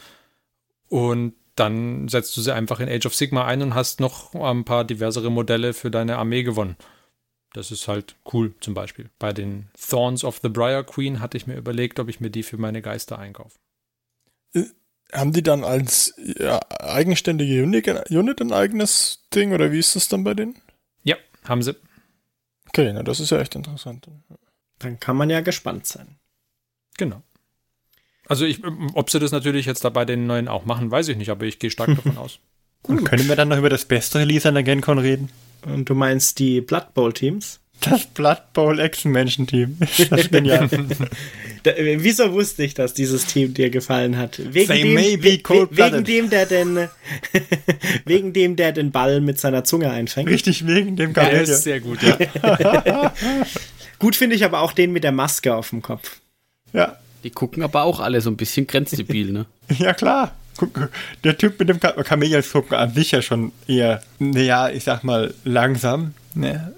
Und 0.89 1.35
dann 1.55 2.09
setzt 2.09 2.37
du 2.37 2.41
sie 2.41 2.55
einfach 2.55 2.81
in 2.81 2.89
Age 2.89 3.07
of 3.07 3.15
Sigma 3.15 3.45
ein 3.45 3.63
und 3.63 3.75
hast 3.75 4.01
noch 4.01 4.35
ein 4.35 4.65
paar 4.65 4.85
diversere 4.85 5.31
Modelle 5.31 5.73
für 5.73 5.91
deine 5.91 6.19
Armee 6.19 6.43
gewonnen. 6.43 6.77
Das 7.53 7.71
ist 7.71 7.89
halt 7.89 8.17
cool, 8.33 8.55
zum 8.61 8.75
Beispiel. 8.75 9.11
Bei 9.19 9.33
den 9.33 9.69
Thorns 9.89 10.25
of 10.25 10.41
the 10.43 10.49
Briar 10.49 10.85
Queen 10.85 11.21
hatte 11.21 11.37
ich 11.37 11.47
mir 11.47 11.57
überlegt, 11.57 11.99
ob 11.99 12.09
ich 12.09 12.21
mir 12.21 12.31
die 12.31 12.43
für 12.43 12.59
meine 12.59 12.83
Geister 12.83 13.19
einkaufe. 13.19 13.59
Haben 15.13 15.33
die 15.33 15.43
dann 15.43 15.65
als 15.65 16.15
ja, 16.39 16.61
eigenständige 16.81 17.63
Unit, 17.63 18.11
Unit 18.11 18.41
ein 18.41 18.53
eigenes 18.53 19.25
Ding 19.35 19.53
oder 19.53 19.73
wie 19.73 19.79
ist 19.79 19.97
das 19.97 20.09
dann 20.09 20.25
bei 20.25 20.35
denen? 20.35 20.57
Ja, 21.03 21.17
haben 21.45 21.63
sie. 21.63 21.75
Okay, 22.69 22.93
na, 22.93 23.03
das 23.03 23.21
ist 23.21 23.31
ja 23.31 23.41
echt 23.41 23.55
interessant. 23.55 24.07
dann 24.79 25.01
kann 25.01 25.17
man 25.17 25.31
ja 25.31 25.41
gespannt 25.41 25.87
sein. 25.87 26.19
Genau. 26.97 27.23
Also 28.27 28.45
ich, 28.45 28.61
ob 28.95 29.11
sie 29.11 29.19
das 29.19 29.33
natürlich 29.33 29.67
jetzt 29.67 29.85
da 29.85 29.89
bei 29.89 30.05
den 30.05 30.27
neuen 30.27 30.49
auch 30.49 30.67
machen, 30.67 30.91
weiß 30.91 31.09
ich 31.09 31.17
nicht, 31.17 31.31
aber 31.31 31.47
ich 31.47 31.59
gehe 31.59 31.71
stark 31.71 31.89
davon 31.97 32.19
aus. 32.19 32.39
Und 32.83 33.05
können 33.05 33.29
wir 33.29 33.37
dann 33.37 33.49
noch 33.49 33.59
über 33.59 33.71
das 33.71 33.85
beste 33.85 34.19
Release 34.19 34.47
an 34.47 34.55
der 34.55 34.63
GenCon 34.63 34.99
reden? 34.99 35.31
Und 35.63 35.89
du 35.89 35.95
meinst 35.95 36.39
die 36.39 36.61
Blood 36.61 36.95
Bowl 36.95 37.13
Teams? 37.13 37.61
Das 37.81 38.07
Blood 38.07 38.53
Bowl 38.55 38.81
Action 38.81 39.13
Menschen 39.13 39.47
Team. 39.47 39.79
Das 40.11 40.31
genial. 40.31 40.69
Da, 41.65 41.73
äh, 41.73 41.97
wieso 42.01 42.33
wusste 42.33 42.63
ich, 42.63 42.75
dass 42.75 42.95
dieses 42.95 43.27
Team 43.27 43.53
dir 43.53 43.69
gefallen 43.69 44.17
hat? 44.17 44.39
Wegen 44.55 44.69
They 44.69 44.83
dem, 44.83 44.95
may 44.95 45.17
be 45.17 45.23
we- 45.23 45.25
wegen 45.33 45.43
cold-blooded. 45.43 46.07
dem, 46.07 46.31
der 46.31 46.47
den, 46.47 46.89
wegen 48.05 48.33
dem, 48.33 48.55
der 48.55 48.71
den 48.71 48.93
Ball 48.93 49.21
mit 49.21 49.41
seiner 49.41 49.65
Zunge 49.65 49.91
einfängt. 49.91 50.29
Richtig 50.31 50.69
wegen 50.69 50.95
dem 50.95 51.09
Ja, 51.15 51.25
Gael. 51.25 51.43
ist 51.43 51.65
sehr 51.65 51.81
gut, 51.81 51.99
ja. 52.03 53.13
Gut 53.99 54.15
finde 54.15 54.37
ich 54.37 54.45
aber 54.45 54.61
auch 54.61 54.73
den 54.73 54.93
mit 54.93 55.03
der 55.03 55.11
Maske 55.11 55.53
auf 55.57 55.71
dem 55.71 55.83
Kopf. 55.83 56.19
Ja. 56.73 56.97
Die 57.25 57.31
gucken 57.31 57.65
aber 57.65 57.83
auch 57.83 57.99
alle 57.99 58.21
so 58.21 58.31
ein 58.31 58.37
bisschen 58.37 58.69
grenzdebil, 58.69 59.33
ne? 59.33 59.47
Ja, 59.77 59.93
klar. 59.95 60.37
Der 61.25 61.37
Typ 61.37 61.59
mit 61.59 61.69
dem 61.69 61.81
Chamäleons 61.81 62.53
gucken 62.53 62.77
an 62.77 62.95
sich 62.95 63.11
ja 63.11 63.21
schon 63.21 63.51
eher, 63.67 64.01
naja, 64.21 64.69
ich 64.71 64.85
sag 64.85 65.03
mal, 65.03 65.35
langsam. 65.45 66.15
Ne? 66.35 66.73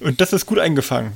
Und 0.00 0.20
das 0.20 0.32
ist 0.32 0.46
gut 0.46 0.58
eingefangen. 0.58 1.12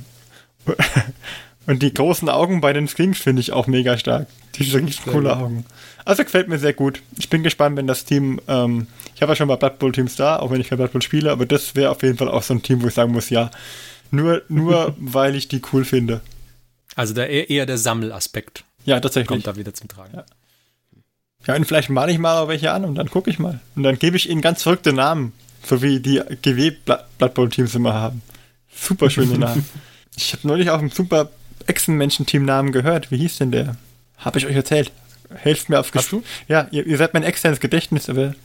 Und 1.65 1.81
die 1.81 1.93
großen 1.93 2.27
Augen 2.29 2.61
bei 2.61 2.73
den 2.73 2.87
Skinks 2.87 3.19
finde 3.19 3.39
ich 3.41 3.51
auch 3.53 3.67
mega 3.67 3.97
stark. 3.97 4.27
Die 4.55 4.63
sind 4.63 4.85
richtig 4.87 5.05
coole 5.11 5.35
Augen. 5.35 5.65
Also 6.05 6.23
gefällt 6.23 6.49
mir 6.49 6.59
sehr 6.59 6.73
gut. 6.73 7.01
Ich 7.17 7.29
bin 7.29 7.43
gespannt, 7.43 7.77
wenn 7.77 7.87
das 7.87 8.03
Team, 8.05 8.41
ähm, 8.47 8.87
ich 9.15 9.21
habe 9.21 9.31
ja 9.31 9.35
schon 9.35 9.47
mal 9.47 9.55
Blood 9.55 9.79
Bowl 9.79 9.91
Teams 9.91 10.15
da, 10.17 10.39
auch 10.39 10.51
wenn 10.51 10.59
ich 10.59 10.67
kein 10.69 10.77
Blood 10.77 10.91
Bowl 10.91 11.01
spiele, 11.01 11.31
aber 11.31 11.45
das 11.45 11.75
wäre 11.75 11.91
auf 11.91 12.03
jeden 12.03 12.17
Fall 12.17 12.27
auch 12.27 12.43
so 12.43 12.53
ein 12.53 12.61
Team, 12.61 12.83
wo 12.83 12.87
ich 12.87 12.93
sagen 12.93 13.13
muss, 13.13 13.29
ja, 13.29 13.49
nur, 14.11 14.41
nur 14.49 14.93
weil 14.99 15.35
ich 15.35 15.47
die 15.47 15.61
cool 15.71 15.85
finde. 15.85 16.19
Also 16.95 17.13
der, 17.13 17.49
eher 17.49 17.65
der 17.65 17.77
Sammelaspekt 17.77 18.65
Ja, 18.85 18.99
tatsächlich. 18.99 19.29
kommt 19.29 19.47
da 19.47 19.55
wieder 19.55 19.73
zum 19.73 19.87
Tragen. 19.87 20.21
Ja, 21.47 21.55
und 21.55 21.65
vielleicht 21.65 21.89
male 21.89 22.11
ich 22.11 22.19
mal 22.19 22.39
auch 22.43 22.47
welche 22.47 22.71
an 22.71 22.85
und 22.85 22.95
dann 22.95 23.09
gucke 23.09 23.29
ich 23.29 23.39
mal. 23.39 23.59
Und 23.75 23.83
dann 23.83 23.97
gebe 23.97 24.15
ich 24.17 24.29
ihnen 24.29 24.41
ganz 24.41 24.63
verrückte 24.63 24.93
Namen, 24.93 25.33
so 25.65 25.81
wie 25.81 25.99
die 25.99 26.21
GW 26.41 26.71
Bla- 26.85 27.05
Blood 27.17 27.33
Bowl 27.33 27.49
Teams 27.49 27.75
immer 27.75 27.93
haben. 27.93 28.21
Super 28.75 29.09
schöne 29.09 29.37
Namen. 29.37 29.65
ich 30.15 30.33
habe 30.33 30.47
neulich 30.47 30.69
auch 30.69 30.79
einen 30.79 30.89
super 30.89 31.29
Echsen-Menschen-Team-Namen 31.67 32.71
gehört. 32.71 33.11
Wie 33.11 33.17
hieß 33.17 33.37
denn 33.37 33.51
der? 33.51 33.77
Habe 34.17 34.39
ich 34.39 34.45
euch 34.45 34.55
erzählt. 34.55 34.91
Helft 35.33 35.69
mir 35.69 35.79
auf 35.79 35.91
Hast 35.93 36.11
du? 36.11 36.23
Ja, 36.47 36.67
ihr, 36.71 36.85
ihr 36.85 36.97
seid 36.97 37.13
mein 37.13 37.23
externes 37.23 37.59
Gedächtnis, 37.59 38.09
aber 38.09 38.35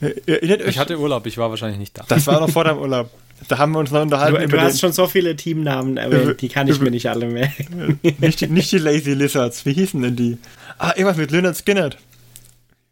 ihr 0.00 0.28
erinnert 0.28 0.62
euch, 0.62 0.68
Ich 0.68 0.78
hatte 0.78 0.98
Urlaub, 0.98 1.26
ich 1.26 1.36
war 1.38 1.50
wahrscheinlich 1.50 1.78
nicht 1.78 1.98
da. 1.98 2.04
das 2.08 2.26
war 2.26 2.40
noch 2.40 2.50
vor 2.50 2.64
deinem 2.64 2.78
Urlaub. 2.80 3.10
Da 3.48 3.56
haben 3.58 3.72
wir 3.72 3.78
uns 3.78 3.90
noch 3.90 4.02
unterhalten 4.02 4.36
Du, 4.36 4.44
über 4.44 4.56
du 4.58 4.62
hast 4.62 4.74
den, 4.74 4.78
schon 4.80 4.92
so 4.92 5.06
viele 5.06 5.34
Teamnamen 5.34 5.96
erwähnt, 5.96 6.40
die 6.42 6.48
kann 6.48 6.68
ich 6.68 6.76
über- 6.76 6.84
mir 6.84 6.90
nicht 6.90 7.08
alle 7.08 7.26
merken. 7.26 7.98
nicht, 8.18 8.40
die, 8.42 8.46
nicht 8.48 8.70
die 8.72 8.78
Lazy 8.78 9.12
Lizards. 9.14 9.64
Wie 9.66 9.72
hießen 9.72 10.00
denn 10.02 10.16
die? 10.16 10.38
Ah, 10.78 10.90
irgendwas 10.90 11.16
mit 11.16 11.30
Leonard 11.30 11.56
Skinner. 11.56 11.90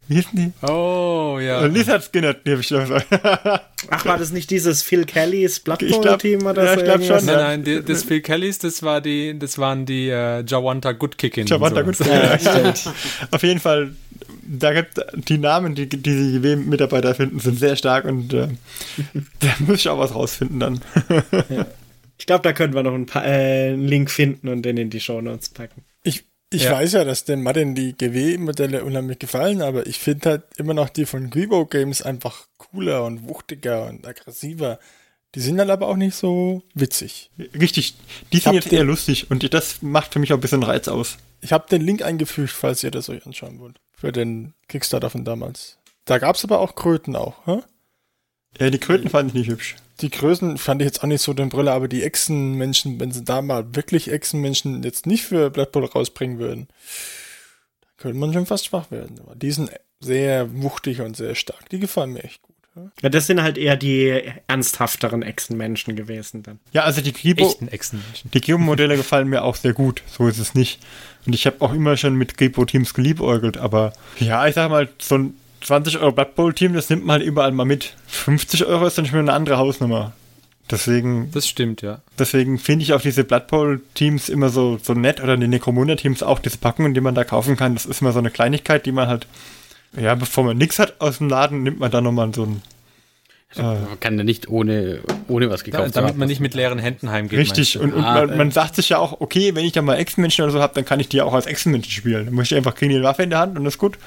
Wie 0.09 0.15
hießen 0.15 0.31
die? 0.33 0.65
Oh, 0.67 1.37
ja. 1.39 1.63
Lizard 1.67 2.03
Skinner, 2.03 2.33
die 2.33 2.51
habe 2.51 2.61
ich 2.61 2.67
gesagt. 2.67 3.05
Ach, 3.91 4.05
war 4.05 4.17
das 4.17 4.31
nicht 4.31 4.49
dieses 4.49 4.81
Phil 4.81 5.05
Kellys 5.05 5.59
Blood 5.59 5.83
Ich 5.83 5.91
Bowl 5.91 6.01
glaub- 6.01 6.19
Team 6.19 6.45
oder 6.47 6.63
ja, 6.65 6.73
so? 6.73 6.79
ich 6.79 6.83
glaub 6.83 6.95
irgendwas? 6.99 7.17
schon, 7.23 7.25
Nein, 7.27 7.39
ja. 7.39 7.47
nein, 7.47 7.63
die, 7.63 7.83
das 7.85 8.03
Phil 8.03 8.21
Kellys, 8.21 8.57
das, 8.57 8.81
war 8.81 9.01
die, 9.01 9.37
das 9.37 9.59
waren 9.59 9.85
die 9.85 10.09
äh, 10.09 10.43
Jawanta 10.45 10.93
Good 10.93 11.17
Kicking. 11.19 11.45
Jawanta 11.45 11.81
und 11.81 11.85
Good 11.85 11.95
sowas. 11.97 12.43
Ja, 12.43 12.73
stimmt. 12.73 12.95
Auf 13.31 13.43
jeden 13.43 13.59
Fall, 13.59 13.91
da 14.47 14.73
gibt 14.73 14.99
die 15.29 15.37
Namen, 15.37 15.75
die, 15.75 15.87
die 15.87 15.97
die 16.01 16.39
GW-Mitarbeiter 16.39 17.13
finden, 17.13 17.39
sind 17.39 17.59
sehr 17.59 17.75
stark 17.75 18.05
und 18.05 18.33
äh, 18.33 18.47
da 19.41 19.47
muss 19.59 19.77
ich 19.81 19.89
auch 19.89 19.99
was 19.99 20.15
rausfinden 20.15 20.59
dann. 20.59 20.81
Ich 22.17 22.25
glaube, 22.25 22.41
da 22.41 22.51
können 22.51 22.73
wir 22.73 22.81
noch 22.81 22.95
ein 22.95 23.05
paar, 23.05 23.25
äh, 23.25 23.69
einen 23.73 23.87
Link 23.87 24.09
finden 24.09 24.49
und 24.49 24.63
den 24.63 24.77
in 24.77 24.89
die 24.89 24.99
Shownotes 24.99 25.49
packen. 25.49 25.83
Ich, 26.51 26.63
Ja. 26.63 26.71
weiß 26.71 26.93
ja, 26.93 27.03
dass 27.03 27.25
den 27.25 27.43
Martin 27.43 27.75
die 27.75 27.93
GW-Modelle 27.93 28.83
unheimlich 28.83 29.19
gefallen, 29.19 29.61
aber 29.61 29.85
ich 29.85 29.99
finde 29.99 30.29
halt 30.29 30.43
immer 30.57 30.73
noch 30.73 30.89
die 30.89 31.05
von 31.05 31.29
Gribo 31.29 31.65
Games 31.67 32.01
einfach 32.01 32.47
cooler 32.57 33.05
und 33.05 33.27
wuchtiger 33.27 33.85
und 33.87 34.07
aggressiver. 34.07 34.79
Die 35.35 35.41
sind 35.41 35.57
dann 35.57 35.69
aber 35.69 35.87
auch 35.87 35.95
nicht 35.95 36.15
so 36.15 36.63
witzig. 36.73 37.29
Richtig, 37.53 37.93
die 38.33 38.39
sind 38.39 38.53
jetzt 38.53 38.73
eher 38.73 38.83
lustig 38.83 39.29
und 39.29 39.53
das 39.53 39.83
macht 39.83 40.13
für 40.13 40.19
mich 40.19 40.33
auch 40.33 40.37
ein 40.37 40.41
bisschen 40.41 40.63
Reiz 40.63 40.87
aus. 40.87 41.17
Ich 41.41 41.53
habe 41.53 41.69
den 41.69 41.81
Link 41.83 42.01
eingefügt, 42.01 42.49
falls 42.51 42.83
ihr 42.83 42.89
das 42.89 43.09
euch 43.09 43.23
anschauen 43.27 43.59
wollt. 43.59 43.79
Für 43.93 44.11
den 44.11 44.53
Kickstarter 44.67 45.11
von 45.11 45.25
damals. 45.25 45.77
Da 46.05 46.17
gab's 46.17 46.43
aber 46.43 46.59
auch 46.59 46.73
Kröten 46.73 47.15
auch. 47.15 47.45
Hä? 47.45 47.59
Ja, 48.59 48.71
die 48.71 48.79
Kröten 48.79 49.09
fand 49.11 49.29
ich 49.29 49.33
nicht 49.35 49.49
hübsch. 49.49 49.75
Die 50.01 50.09
Größen 50.09 50.57
fand 50.57 50.81
ich 50.81 50.85
jetzt 50.85 51.03
auch 51.03 51.07
nicht 51.07 51.21
so 51.21 51.33
den 51.33 51.49
Brille, 51.49 51.71
aber 51.71 51.87
die 51.87 52.03
Echsenmenschen, 52.03 52.99
wenn 52.99 53.11
sie 53.11 53.23
da 53.23 53.41
mal 53.41 53.75
wirklich 53.75 54.11
Echsenmenschen 54.11 54.83
jetzt 54.83 55.05
nicht 55.05 55.25
für 55.25 55.49
Blood 55.49 55.71
Bowl 55.71 55.85
rausbringen 55.85 56.39
würden, 56.39 56.67
dann 57.81 57.89
könnte 57.97 58.17
man 58.17 58.31
schon 58.33 58.45
fast 58.45 58.65
schwach 58.67 58.91
werden. 58.91 59.19
Aber 59.19 59.35
die 59.35 59.51
sind 59.51 59.71
sehr 59.99 60.61
wuchtig 60.61 61.01
und 61.01 61.17
sehr 61.17 61.35
stark. 61.35 61.67
Die 61.69 61.79
gefallen 61.79 62.13
mir 62.13 62.23
echt 62.23 62.41
gut. 62.41 62.55
hä? 62.75 62.81
Ja, 63.01 63.09
das 63.09 63.27
sind 63.27 63.41
halt 63.41 63.57
eher 63.57 63.75
die 63.75 64.21
ernsthafteren 64.47 65.21
Echsenmenschen 65.21 65.97
gewesen 65.97 66.43
dann. 66.43 66.59
Ja, 66.71 66.83
also 66.83 67.01
die 67.01 67.11
Gribo, 67.11 67.49
Echten 67.49 67.67
Echsenmenschen. 67.67 68.31
die 68.31 68.39
Gribo-Modelle 68.39 68.95
gefallen 68.95 69.27
mir 69.27 69.43
auch 69.43 69.57
sehr 69.57 69.73
gut. 69.73 70.01
So 70.07 70.29
ist 70.29 70.39
es 70.39 70.55
nicht. 70.55 70.79
Und 71.25 71.35
ich 71.35 71.45
habe 71.45 71.57
auch 71.59 71.73
immer 71.73 71.97
schon 71.97 72.15
mit 72.15 72.37
Gribo-Teams 72.37 72.93
geliebäugelt, 72.93 73.57
aber 73.57 73.91
ja, 74.19 74.47
ich 74.47 74.55
sag 74.55 74.69
mal, 74.69 74.87
so 74.99 75.17
ein 75.17 75.33
20 75.61 75.97
Euro 75.99 76.11
Blood 76.11 76.35
Bowl-Team, 76.35 76.73
das 76.73 76.89
nimmt 76.89 77.05
man 77.05 77.19
halt 77.19 77.23
überall 77.27 77.51
mal 77.51 77.65
mit. 77.65 77.93
50 78.07 78.65
Euro 78.65 78.87
ist 78.87 78.97
dann 78.97 79.05
schon 79.05 79.19
eine 79.19 79.33
andere 79.33 79.57
Hausnummer. 79.57 80.13
Deswegen 80.71 81.31
Das 81.31 81.47
stimmt, 81.47 81.81
ja. 81.81 81.99
Deswegen 82.19 82.59
finde 82.59 82.83
ich 82.83 82.93
auch 82.93 83.01
diese 83.01 83.23
Blood 83.23 83.47
Bowl-Teams 83.47 84.29
immer 84.29 84.49
so, 84.49 84.77
so 84.81 84.93
nett 84.93 85.21
oder 85.21 85.35
die 85.35 85.47
Necromunda-Teams 85.47 86.21
auch, 86.21 86.39
diese 86.39 86.57
Packungen, 86.59 86.93
die 86.93 87.01
man 87.01 87.15
da 87.15 87.23
kaufen 87.23 87.55
kann. 87.55 87.73
Das 87.73 87.85
ist 87.87 88.01
immer 88.01 88.11
so 88.11 88.19
eine 88.19 88.29
Kleinigkeit, 88.29 88.85
die 88.85 88.91
man 88.91 89.07
halt, 89.07 89.25
ja, 89.99 90.13
bevor 90.15 90.43
man 90.43 90.57
nichts 90.57 90.77
hat 90.77 91.01
aus 91.01 91.17
dem 91.17 91.29
Laden, 91.29 91.63
nimmt 91.63 91.79
man 91.79 91.89
da 91.89 92.01
nochmal 92.01 92.31
so 92.35 92.43
ein. 92.43 92.61
Äh, 93.55 93.61
Man 93.63 93.99
kann 93.99 94.15
ja 94.19 94.23
nicht 94.23 94.47
ohne, 94.47 94.99
ohne 95.27 95.49
was 95.49 95.61
Da, 95.61 95.65
gekauft 95.65 95.95
damit 95.95 96.11
haben. 96.11 96.19
man 96.19 96.27
nicht 96.27 96.39
mit 96.39 96.53
leeren 96.53 96.77
Händen 96.77 97.09
heimgeht. 97.09 97.39
richtig. 97.39 97.79
Und, 97.79 97.93
und 97.95 98.03
Ah, 98.03 98.27
man, 98.27 98.37
man 98.37 98.51
sagt 98.51 98.75
sich 98.75 98.89
ja 98.89 98.99
auch, 98.99 99.21
okay, 99.21 99.55
wenn 99.55 99.65
ich 99.65 99.71
da 99.71 99.81
mal 99.81 99.95
Ex-Menschen 99.95 100.43
oder 100.43 100.51
so 100.51 100.61
habe, 100.61 100.75
dann 100.75 100.85
kann 100.85 100.99
ich 100.99 101.09
die 101.09 101.17
ja 101.17 101.23
auch 101.23 101.33
als 101.33 101.47
Ex-Menschen 101.47 101.91
spielen. 101.91 102.25
Dann 102.25 102.35
muss 102.35 102.51
ich 102.51 102.55
einfach 102.55 102.75
kriegen 102.75 102.93
die 102.93 103.01
Waffe 103.01 103.23
in 103.23 103.31
der 103.31 103.39
Hand 103.39 103.57
und 103.57 103.63
das 103.65 103.73
ist 103.73 103.79
gut. 103.79 103.97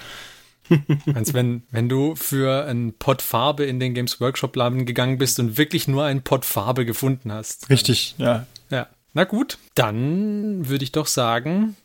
Meinst, 1.07 1.35
wenn, 1.35 1.63
wenn 1.71 1.89
du 1.89 2.15
für 2.15 2.65
einen 2.65 2.95
Pot 2.95 3.23
Farbe 3.23 3.65
in 3.65 3.81
den 3.81 3.95
Games 3.95 4.21
Workshop 4.21 4.57
Laden 4.57 4.87
gegangen 4.87 5.19
bist 5.19 5.39
und 5.39 5.59
wirklich 5.59 5.89
nur 5.89 6.05
einen 6.05 6.23
Pot 6.23 6.45
Farbe 6.45 6.85
gefunden 6.85 7.33
hast. 7.33 7.69
Richtig, 7.69 8.15
ja. 8.19 8.47
Ja. 8.71 8.89
Na 9.13 9.25
gut, 9.25 9.59
dann 9.75 10.69
würde 10.69 10.85
ich 10.85 10.93
doch 10.93 11.07
sagen, 11.07 11.77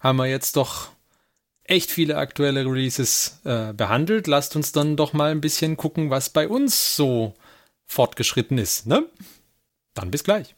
haben 0.00 0.16
wir 0.16 0.26
jetzt 0.26 0.56
doch 0.56 0.88
echt 1.64 1.90
viele 1.90 2.16
aktuelle 2.16 2.64
Releases 2.64 3.40
äh, 3.44 3.72
behandelt. 3.72 4.26
Lasst 4.26 4.56
uns 4.56 4.72
dann 4.72 4.96
doch 4.96 5.12
mal 5.12 5.30
ein 5.30 5.40
bisschen 5.40 5.76
gucken, 5.76 6.10
was 6.10 6.30
bei 6.30 6.48
uns 6.48 6.96
so 6.96 7.34
fortgeschritten 7.86 8.58
ist, 8.58 8.86
ne? 8.86 9.06
Dann 9.94 10.10
bis 10.10 10.24
gleich. 10.24 10.56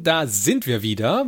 Und 0.00 0.06
da 0.06 0.26
sind 0.26 0.66
wir 0.66 0.80
wieder 0.80 1.26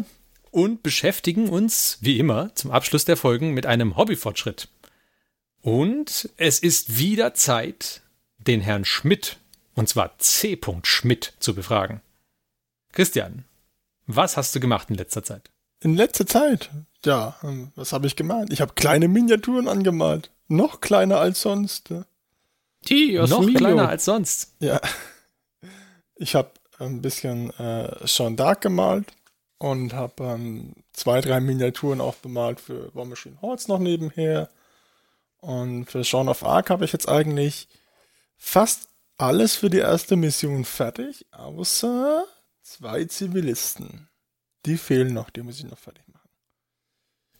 und 0.50 0.82
beschäftigen 0.82 1.50
uns, 1.50 1.98
wie 2.00 2.18
immer, 2.18 2.54
zum 2.54 2.70
Abschluss 2.70 3.04
der 3.04 3.18
Folgen 3.18 3.52
mit 3.52 3.66
einem 3.66 3.98
Hobbyfortschritt. 3.98 4.68
Und 5.60 6.30
es 6.38 6.58
ist 6.58 6.96
wieder 6.96 7.34
Zeit, 7.34 8.00
den 8.38 8.62
Herrn 8.62 8.86
Schmidt, 8.86 9.36
und 9.74 9.90
zwar 9.90 10.18
C. 10.20 10.58
Schmidt, 10.84 11.34
zu 11.38 11.54
befragen. 11.54 12.00
Christian, 12.92 13.44
was 14.06 14.38
hast 14.38 14.54
du 14.54 14.60
gemacht 14.60 14.88
in 14.88 14.96
letzter 14.96 15.22
Zeit? 15.22 15.50
In 15.80 15.94
letzter 15.94 16.26
Zeit, 16.26 16.70
ja, 17.04 17.36
ähm, 17.42 17.72
was 17.74 17.92
habe 17.92 18.06
ich 18.06 18.16
gemalt? 18.16 18.54
Ich 18.54 18.62
habe 18.62 18.72
kleine 18.72 19.06
Miniaturen 19.06 19.68
angemalt. 19.68 20.30
Noch 20.48 20.80
kleiner 20.80 21.18
als 21.18 21.42
sonst. 21.42 21.92
Die 22.88 23.20
aus 23.20 23.28
Noch 23.28 23.44
Milo. 23.44 23.58
kleiner 23.58 23.90
als 23.90 24.06
sonst. 24.06 24.54
Ja. 24.60 24.80
Ich 26.16 26.34
habe 26.34 26.52
ein 26.84 27.02
bisschen 27.02 27.50
äh, 27.58 28.06
Sean 28.06 28.36
Dark 28.36 28.62
gemalt 28.62 29.12
und 29.58 29.94
habe 29.94 30.24
ähm, 30.24 30.72
zwei, 30.92 31.20
drei 31.20 31.40
Miniaturen 31.40 32.00
auch 32.00 32.16
bemalt 32.16 32.60
für 32.60 32.94
War 32.94 33.04
Machine 33.04 33.40
Hordes 33.40 33.68
noch 33.68 33.78
nebenher. 33.78 34.50
Und 35.40 35.86
für 35.86 36.04
Sean 36.04 36.28
of 36.28 36.44
Arc 36.44 36.70
habe 36.70 36.84
ich 36.84 36.92
jetzt 36.92 37.08
eigentlich 37.08 37.68
fast 38.36 38.88
alles 39.18 39.54
für 39.54 39.70
die 39.70 39.78
erste 39.78 40.16
Mission 40.16 40.64
fertig, 40.64 41.26
außer 41.32 42.24
zwei 42.62 43.04
Zivilisten. 43.04 44.08
Die 44.66 44.76
fehlen 44.76 45.14
noch, 45.14 45.30
die 45.30 45.42
muss 45.42 45.58
ich 45.58 45.64
noch 45.64 45.78
fertig 45.78 46.06
machen. 46.08 46.11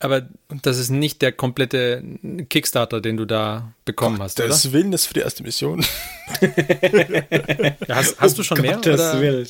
Aber 0.02 0.28
das 0.62 0.78
ist 0.78 0.90
nicht 0.90 1.22
der 1.22 1.30
komplette 1.30 2.02
Kickstarter, 2.48 3.00
den 3.00 3.16
du 3.16 3.24
da 3.24 3.72
bekommen 3.84 4.20
hast, 4.20 4.40
oder? 4.40 4.48
Das 4.48 4.72
Willen 4.72 4.92
ist 4.92 5.06
für 5.06 5.14
die 5.14 5.20
erste 5.20 5.42
Mission. 5.42 5.84
Ja, 7.86 7.96
hast, 7.96 8.20
hast 8.20 8.38
du 8.38 8.42
schon 8.42 8.60
mehr? 8.60 8.74
Gottes 8.74 9.00
Oder? 9.00 9.20
Willen. 9.20 9.48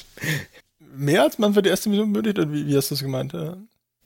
Mehr 0.95 1.23
als 1.23 1.39
man 1.39 1.55
für 1.55 1.63
die 1.63 1.71
erste 1.71 1.89
Mission 1.89 2.13
benötigt, 2.13 2.39
oder 2.39 2.53
wie, 2.53 2.67
wie 2.67 2.77
hast 2.77 2.91
du 2.91 2.95
es 2.95 3.03
gemeint? 3.03 3.33
Ja. 3.33 3.57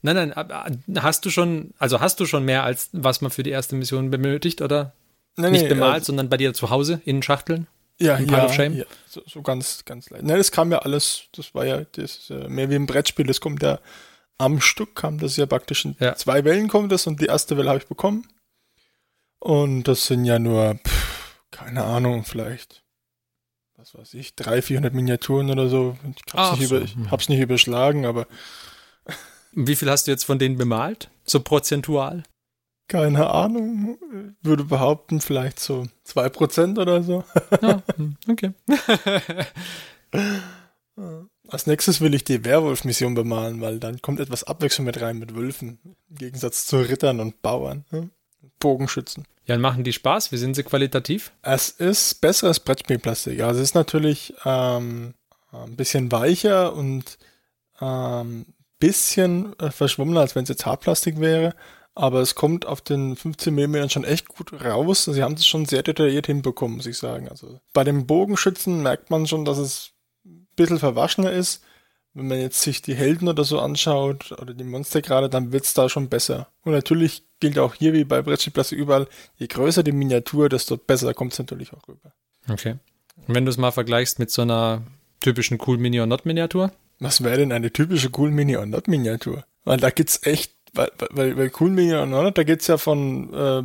Nein, 0.02 0.32
nein, 0.34 0.84
hast 1.02 1.24
du 1.24 1.30
schon, 1.30 1.72
also 1.78 2.00
hast 2.00 2.20
du 2.20 2.26
schon 2.26 2.44
mehr 2.44 2.62
als 2.62 2.90
was 2.92 3.20
man 3.22 3.30
für 3.30 3.42
die 3.42 3.50
erste 3.50 3.74
Mission 3.74 4.10
benötigt, 4.10 4.62
oder? 4.62 4.92
Nee, 5.36 5.50
Nicht 5.50 5.62
nee, 5.62 5.68
bemalt, 5.68 6.02
äh, 6.02 6.04
sondern 6.04 6.28
bei 6.28 6.36
dir 6.36 6.54
zu 6.54 6.70
Hause 6.70 7.00
in 7.04 7.22
Schachteln? 7.22 7.66
Ja, 7.98 8.16
Im 8.16 8.26
Pile 8.26 8.38
ja, 8.38 8.44
of 8.44 8.54
Shame? 8.54 8.76
ja 8.76 8.84
so, 9.08 9.22
so 9.26 9.42
ganz, 9.42 9.84
ganz 9.84 10.10
leicht. 10.10 10.24
Ne, 10.24 10.36
das 10.36 10.52
kam 10.52 10.70
ja 10.70 10.78
alles, 10.80 11.24
das 11.32 11.54
war 11.54 11.66
ja 11.66 11.82
das, 11.92 12.16
ist, 12.16 12.30
äh, 12.30 12.48
mehr 12.48 12.70
wie 12.70 12.76
ein 12.76 12.86
Brettspiel, 12.86 13.26
das 13.26 13.40
kommt 13.40 13.62
ja 13.62 13.80
am 14.38 14.60
Stück, 14.60 14.94
kam 14.94 15.18
das 15.18 15.36
ja 15.36 15.46
praktisch 15.46 15.84
in 15.84 15.96
Ja. 15.98 16.14
zwei 16.16 16.44
Wellen 16.44 16.68
kommt 16.68 16.92
das 16.92 17.06
und 17.06 17.20
die 17.20 17.26
erste 17.26 17.56
Welle 17.56 17.68
habe 17.70 17.78
ich 17.78 17.86
bekommen. 17.86 18.26
Und 19.38 19.84
das 19.84 20.06
sind 20.06 20.24
ja 20.24 20.38
nur, 20.38 20.74
pff, 20.86 21.36
keine 21.50 21.84
Ahnung, 21.84 22.24
vielleicht, 22.24 22.84
was 23.76 23.94
weiß 23.94 24.14
ich, 24.14 24.34
300, 24.34 24.64
400 24.64 24.94
Miniaturen 24.94 25.50
oder 25.50 25.68
so. 25.68 25.96
Ich 26.02 26.32
hab's, 26.32 26.52
Ach 26.52 26.58
nicht, 26.58 26.68
so, 26.68 26.76
über, 26.76 26.84
ich 26.84 26.94
hm. 26.94 27.10
hab's 27.10 27.28
nicht 27.28 27.40
überschlagen, 27.40 28.06
aber 28.06 28.26
Wie 29.52 29.74
viel 29.76 29.90
hast 29.90 30.06
du 30.06 30.10
jetzt 30.10 30.24
von 30.24 30.38
denen 30.38 30.58
bemalt? 30.58 31.10
So 31.24 31.40
prozentual? 31.40 32.24
Keine 32.88 33.30
Ahnung. 33.30 33.98
Würde 34.42 34.64
behaupten, 34.64 35.20
vielleicht 35.20 35.58
so 35.58 35.86
2% 36.06 36.78
oder 36.78 37.02
so. 37.02 37.24
Ja, 37.62 37.82
hm, 37.96 38.16
okay. 38.28 38.52
Als 41.48 41.66
nächstes 41.66 42.00
will 42.00 42.14
ich 42.14 42.24
die 42.24 42.44
Werwolf-Mission 42.44 43.14
bemalen, 43.14 43.60
weil 43.60 43.78
dann 43.78 44.02
kommt 44.02 44.20
etwas 44.20 44.44
Abwechslung 44.44 44.86
mit 44.86 45.00
rein 45.00 45.18
mit 45.18 45.34
Wölfen. 45.34 45.78
Im 46.10 46.16
Gegensatz 46.16 46.66
zu 46.66 46.78
Rittern 46.78 47.20
und 47.20 47.42
Bauern. 47.42 47.84
Ne? 47.90 48.10
Bogenschützen. 48.58 49.24
Ja, 49.46 49.56
machen 49.58 49.84
die 49.84 49.92
Spaß? 49.92 50.32
Wie 50.32 50.38
sind 50.38 50.56
sie 50.56 50.64
qualitativ? 50.64 51.32
Es 51.42 51.70
ist 51.70 52.20
besseres 52.20 52.58
Brettspielplastik. 52.60 53.40
Also 53.40 53.60
es 53.60 53.70
ist 53.70 53.74
natürlich 53.74 54.34
ähm, 54.44 55.14
ein 55.52 55.76
bisschen 55.76 56.10
weicher 56.10 56.74
und 56.74 57.18
ähm, 57.80 58.46
bisschen 58.78 59.58
äh, 59.60 59.70
verschwommener, 59.70 60.20
als 60.20 60.34
wenn 60.34 60.42
es 60.42 60.48
jetzt 60.48 60.66
Hartplastik 60.66 61.20
wäre. 61.20 61.54
Aber 61.94 62.20
es 62.20 62.34
kommt 62.34 62.66
auf 62.66 62.82
den 62.82 63.16
15 63.16 63.54
mm 63.54 63.88
schon 63.88 64.04
echt 64.04 64.28
gut 64.28 64.52
raus. 64.64 65.04
Sie 65.04 65.22
haben 65.22 65.34
es 65.34 65.46
schon 65.46 65.64
sehr 65.64 65.82
detailliert 65.82 66.26
hinbekommen, 66.26 66.76
muss 66.76 66.86
ich 66.86 66.98
sagen. 66.98 67.28
Also 67.28 67.60
bei 67.72 67.84
dem 67.84 68.06
Bogenschützen 68.06 68.82
merkt 68.82 69.10
man 69.10 69.26
schon, 69.26 69.46
dass 69.46 69.56
es 69.56 69.92
bisschen 70.56 70.78
verwaschener 70.78 71.32
ist. 71.32 71.62
Wenn 72.14 72.28
man 72.28 72.40
jetzt 72.40 72.62
sich 72.62 72.80
die 72.80 72.94
Helden 72.94 73.28
oder 73.28 73.44
so 73.44 73.60
anschaut 73.60 74.32
oder 74.32 74.54
die 74.54 74.64
Monster 74.64 75.02
gerade, 75.02 75.28
dann 75.28 75.52
wird 75.52 75.64
es 75.64 75.74
da 75.74 75.88
schon 75.88 76.08
besser. 76.08 76.48
Und 76.64 76.72
natürlich 76.72 77.24
gilt 77.40 77.58
auch 77.58 77.74
hier 77.74 77.92
wie 77.92 78.04
bei 78.04 78.22
Brettspielplastik 78.22 78.78
überall, 78.78 79.06
je 79.36 79.46
größer 79.46 79.82
die 79.82 79.92
Miniatur, 79.92 80.48
desto 80.48 80.78
besser 80.78 81.12
kommt 81.12 81.34
es 81.34 81.38
natürlich 81.38 81.74
auch 81.74 81.86
rüber. 81.86 82.14
Okay. 82.48 82.76
Und 83.26 83.34
wenn 83.34 83.44
du 83.44 83.50
es 83.50 83.58
mal 83.58 83.70
vergleichst 83.70 84.18
mit 84.18 84.30
so 84.30 84.42
einer 84.42 84.82
typischen 85.20 85.58
Cool 85.64 85.78
Mini 85.78 86.00
or 86.00 86.06
Not 86.06 86.26
Miniatur? 86.26 86.72
Was 86.98 87.22
wäre 87.22 87.38
denn 87.38 87.52
eine 87.52 87.72
typische 87.72 88.10
Cool 88.16 88.30
Mini 88.30 88.56
or 88.56 88.66
Not 88.66 88.88
Miniatur? 88.88 89.44
Weil 89.64 89.78
da 89.78 89.90
gibt's 89.90 90.20
echt, 90.24 90.54
weil, 90.72 90.90
weil, 91.10 91.36
weil 91.36 91.52
Cool 91.58 91.70
Mini 91.70 91.94
or 91.94 92.06
Not, 92.06 92.38
da 92.38 92.44
geht's 92.44 92.66
ja 92.66 92.78
von 92.78 93.34
äh, 93.34 93.62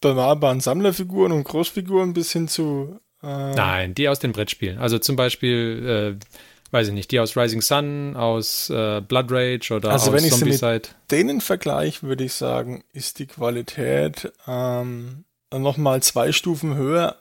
bemalbaren 0.00 0.60
Sammlerfiguren 0.60 1.32
und 1.32 1.44
Großfiguren 1.44 2.12
bis 2.12 2.32
hin 2.32 2.48
zu. 2.48 3.00
Äh 3.22 3.54
Nein, 3.54 3.94
die 3.94 4.08
aus 4.08 4.18
den 4.18 4.32
Brettspielen. 4.32 4.78
Also 4.78 4.98
zum 4.98 5.16
Beispiel, 5.16 6.18
äh, 6.20 6.26
weiß 6.70 6.88
ich 6.88 6.94
nicht, 6.94 7.10
die 7.10 7.20
aus 7.20 7.36
Rising 7.36 7.62
Sun, 7.62 8.16
aus 8.16 8.70
äh, 8.70 9.00
Blood 9.00 9.26
Rage 9.30 9.74
oder 9.74 9.90
also 9.90 10.10
aus 10.10 10.16
wenn 10.16 10.24
ich 10.24 10.32
Zombicide. 10.32 10.74
mit 10.74 11.10
denen 11.10 11.40
vergleiche, 11.40 12.02
würde 12.02 12.24
ich 12.24 12.34
sagen, 12.34 12.84
ist 12.92 13.18
die 13.18 13.26
Qualität 13.26 14.32
ähm, 14.46 15.24
nochmal 15.52 16.02
zwei 16.02 16.32
Stufen 16.32 16.74
höher. 16.76 17.16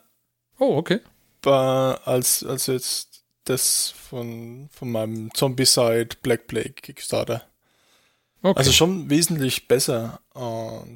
Oh, 0.60 0.76
okay. 0.78 1.00
Als, 1.46 2.44
als 2.44 2.68
jetzt 2.68 3.24
das 3.46 3.94
von, 4.10 4.68
von 4.72 4.92
meinem 4.92 5.34
Zombicide 5.34 6.10
Black 6.22 6.48
Plague 6.48 6.74
Kickstarter. 6.74 7.44
okay. 8.42 8.58
Also 8.58 8.72
schon 8.72 9.10
wesentlich 9.10 9.68
besser. 9.70 10.20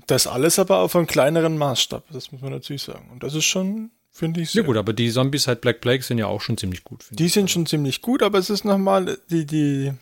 Das 0.08 0.28
alles 0.28 0.60
aber 0.60 0.80
auf 0.80 0.96
einem 0.96 1.08
kleineren 1.08 1.58
Maßstab, 1.58 2.04
das 2.12 2.32
muss 2.32 2.42
man 2.42 2.52
natürlich 2.52 2.84
sagen. 2.84 3.10
Und 3.12 3.24
das 3.24 3.34
ist 3.34 3.46
schon, 3.46 3.92
finde 4.12 4.42
ich, 4.42 4.54
Ja 4.54 4.62
sehr 4.62 4.64
gut, 4.64 4.78
aber 4.78 4.94
die 4.94 5.12
Zombies 5.12 5.48
halt 5.48 5.62
Black 5.62 5.82
Plague 5.82 6.04
sind 6.04 6.18
ja 6.18 6.28
auch 6.28 6.42
schon 6.42 6.58
ziemlich 6.58 6.84
gut. 6.84 7.06
Die 7.12 7.30
sind 7.30 7.50
schon 7.50 7.66
ziemlich 7.66 8.02
gut, 8.02 8.22
aber 8.22 8.38
es 8.38 8.50
ist 8.50 8.66
nochmal, 8.66 9.18
die, 9.30 9.46
die 9.46 9.94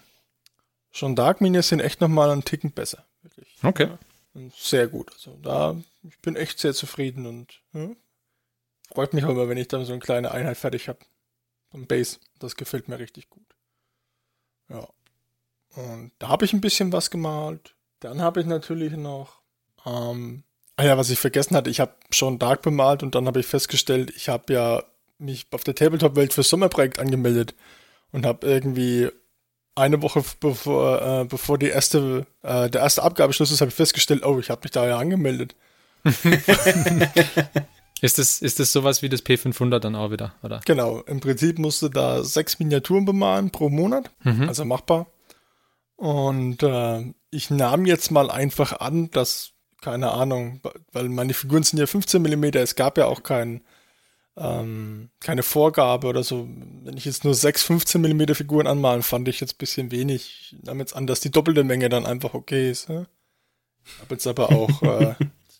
schon 0.91 1.15
Dark 1.15 1.41
Minions 1.41 1.69
sind 1.69 1.79
echt 1.79 2.01
nochmal 2.01 2.31
einen 2.31 2.43
Ticken 2.43 2.71
besser. 2.71 3.05
Wirklich. 3.21 3.47
Okay. 3.63 3.89
Und 4.33 4.53
sehr 4.55 4.87
gut. 4.87 5.11
Also 5.13 5.37
da, 5.41 5.75
ich 6.03 6.19
bin 6.19 6.35
echt 6.35 6.59
sehr 6.59 6.73
zufrieden 6.73 7.25
und 7.25 7.61
ja, 7.73 7.89
freut 8.91 9.13
mich 9.13 9.23
auch 9.25 9.29
immer, 9.29 9.49
wenn 9.49 9.57
ich 9.57 9.67
dann 9.67 9.85
so 9.85 9.93
eine 9.93 10.01
kleine 10.01 10.31
Einheit 10.31 10.57
fertig 10.57 10.87
habe. 10.87 10.99
Am 11.71 11.85
Base. 11.85 12.17
Das 12.39 12.55
gefällt 12.55 12.87
mir 12.87 12.99
richtig 12.99 13.29
gut. 13.29 13.55
Ja. 14.69 14.87
Und 15.75 16.11
da 16.19 16.29
habe 16.29 16.45
ich 16.45 16.53
ein 16.53 16.61
bisschen 16.61 16.91
was 16.91 17.11
gemalt. 17.11 17.75
Dann 17.99 18.21
habe 18.21 18.39
ich 18.39 18.47
natürlich 18.47 18.93
noch, 18.93 19.41
ähm, 19.85 20.43
ah 20.79 20.85
ja, 20.85 20.97
was 20.97 21.09
ich 21.09 21.19
vergessen 21.19 21.57
hatte, 21.57 21.69
ich 21.69 21.81
habe 21.81 21.91
schon 22.09 22.39
Dark 22.39 22.61
bemalt 22.61 23.03
und 23.03 23.13
dann 23.13 23.27
habe 23.27 23.41
ich 23.41 23.45
festgestellt, 23.45 24.13
ich 24.15 24.29
habe 24.29 24.53
ja 24.53 24.83
mich 25.17 25.45
auf 25.51 25.65
der 25.65 25.75
Tabletop-Welt 25.75 26.31
fürs 26.31 26.49
Sommerprojekt 26.49 26.99
angemeldet 26.99 27.53
und 28.13 28.25
habe 28.25 28.47
irgendwie 28.47 29.09
eine 29.75 30.01
Woche 30.01 30.23
bevor, 30.39 31.01
äh, 31.01 31.25
bevor 31.25 31.57
die 31.57 31.67
erste, 31.67 32.25
äh, 32.43 32.69
der 32.69 32.79
erste 32.79 33.03
Abgabeschluss 33.03 33.51
ist, 33.51 33.59
habe 33.59 33.69
ich 33.69 33.75
festgestellt, 33.75 34.25
oh, 34.25 34.39
ich 34.39 34.49
habe 34.49 34.61
mich 34.63 34.71
da 34.71 34.87
ja 34.87 34.97
angemeldet. 34.97 35.53
Ist 38.01 38.17
das, 38.17 38.41
ist 38.41 38.61
das 38.61 38.71
sowas 38.71 39.01
wie 39.01 39.09
das 39.09 39.25
P500 39.25 39.79
dann 39.79 39.97
auch 39.97 40.09
wieder, 40.09 40.33
oder? 40.41 40.61
Genau, 40.63 41.01
im 41.01 41.19
Prinzip 41.19 41.59
musst 41.59 41.81
du 41.81 41.89
da 41.89 42.23
sechs 42.23 42.57
Miniaturen 42.57 43.03
bemalen 43.03 43.49
pro 43.49 43.67
Monat, 43.67 44.09
also 44.23 44.63
machbar. 44.63 45.07
Und 45.97 46.63
äh, 46.63 47.13
ich 47.29 47.49
nahm 47.49 47.85
jetzt 47.85 48.09
mal 48.09 48.31
einfach 48.31 48.79
an, 48.79 49.11
dass, 49.11 49.51
keine 49.81 50.11
Ahnung, 50.11 50.61
weil 50.91 51.09
meine 51.09 51.33
Figuren 51.33 51.63
sind 51.63 51.79
ja 51.79 51.87
15 51.87 52.21
mm, 52.21 52.43
es 52.55 52.75
gab 52.75 52.97
ja 52.97 53.05
auch 53.05 53.23
kein, 53.23 53.61
ähm, 54.37 55.09
keine 55.19 55.43
Vorgabe 55.43 56.07
oder 56.07 56.23
so. 56.23 56.47
Wenn 56.83 56.97
ich 56.97 57.05
jetzt 57.05 57.23
nur 57.23 57.33
sechs 57.33 57.63
15 57.63 58.01
mm 58.01 58.33
Figuren 58.33 58.67
anmalen, 58.67 59.03
fand 59.03 59.27
ich 59.27 59.39
jetzt 59.39 59.55
ein 59.55 59.59
bisschen 59.59 59.91
wenig. 59.91 60.51
Ich 60.53 60.63
nahm 60.63 60.79
jetzt 60.79 60.95
an, 60.95 61.07
dass 61.07 61.19
die 61.19 61.31
doppelte 61.31 61.63
Menge 61.63 61.89
dann 61.89 62.05
einfach 62.05 62.33
okay 62.33 62.69
ist. 62.69 62.89
Ne? 62.89 63.07
Hab 63.99 64.11
jetzt 64.11 64.27
aber 64.27 64.51
auch, 64.51 64.81
äh, 64.83 65.15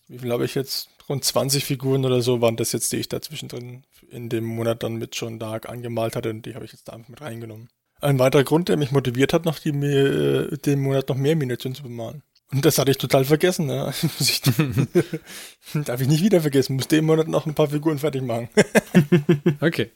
wie 0.08 0.20
viel 0.20 0.32
habe 0.32 0.46
ich 0.46 0.56
jetzt? 0.56 0.90
Rund 1.08 1.24
20 1.24 1.66
Figuren 1.66 2.06
oder 2.06 2.22
so 2.22 2.40
waren 2.40 2.56
das 2.56 2.72
jetzt, 2.72 2.92
die 2.92 2.98
ich 2.98 3.10
da 3.10 3.20
zwischendrin 3.20 3.84
in 4.12 4.30
dem 4.30 4.44
Monat 4.44 4.84
dann 4.84 4.98
mit 4.98 5.16
schon 5.16 5.40
Dark 5.40 5.68
angemalt 5.68 6.16
hatte 6.16 6.30
und 6.30 6.46
die 6.46 6.54
habe 6.54 6.66
ich 6.66 6.72
jetzt 6.72 6.88
da 6.88 6.94
einfach 6.94 7.10
mit 7.10 7.22
reingenommen. 7.22 7.70
Ein 8.00 8.20
weiterer 8.20 8.44
Grund, 8.44 8.70
der 8.70 8.78
mich 8.78 8.92
motiviert 8.92 9.34
hat, 9.34 9.44
noch 9.44 9.58
die, 9.60 9.70
äh, 9.70 10.56
den 10.58 10.80
Monat 10.80 11.10
noch 11.10 11.18
mehr 11.18 11.36
Miniaturen 11.36 11.74
zu 11.74 11.84
bemalen. 11.84 12.22
Und 12.52 12.66
das 12.66 12.78
hatte 12.80 12.92
ich 12.92 12.98
total 12.98 13.26
vergessen. 13.26 13.68
Ne? 13.68 13.94
Ich, 14.20 14.42
darf 15.86 16.02
ich 16.02 16.08
nicht 16.08 16.24
wieder 16.24 16.42
vergessen. 16.42 16.76
Muss 16.76 16.88
den 16.88 17.06
Monat 17.06 17.28
noch 17.28 17.46
ein 17.46 17.54
paar 17.54 17.70
Figuren 17.70 18.00
fertig 18.00 18.22
machen. 18.24 18.50
Okay. 19.62 19.92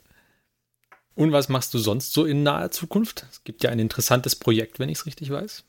Und 1.15 1.31
was 1.31 1.47
machst 1.47 1.73
du 1.73 1.77
sonst 1.77 2.13
so 2.13 2.25
in 2.25 2.41
naher 2.43 2.71
Zukunft? 2.71 3.25
Es 3.31 3.43
gibt 3.43 3.63
ja 3.63 3.69
ein 3.69 3.77
interessantes 3.79 4.35
Projekt, 4.35 4.79
wenn 4.79 4.89
ich 4.89 4.97
es 4.99 5.05
richtig 5.05 5.29
weiß. 5.29 5.63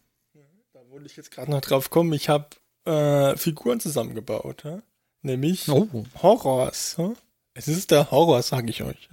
Da 0.73 0.81
wollte 0.89 1.07
ich 1.07 1.17
jetzt 1.17 1.31
gerade 1.31 1.51
noch 1.51 1.61
drauf 1.61 1.91
kommen. 1.91 2.13
Ich 2.15 2.29
habe 2.31 2.47
äh, 2.87 3.37
Figuren 3.37 3.79
zusammengebaut. 3.81 4.65
Ja? 4.65 4.81
Nämlich 5.23 5.69
Oh. 5.69 5.87
Horrors. 6.23 6.97
Ja? 6.99 7.13
Es 7.53 7.69
ist 7.69 7.91
der 7.91 8.11
Horror, 8.11 8.43
sage 8.43 8.71
ich 8.71 8.83
euch. 8.83 9.09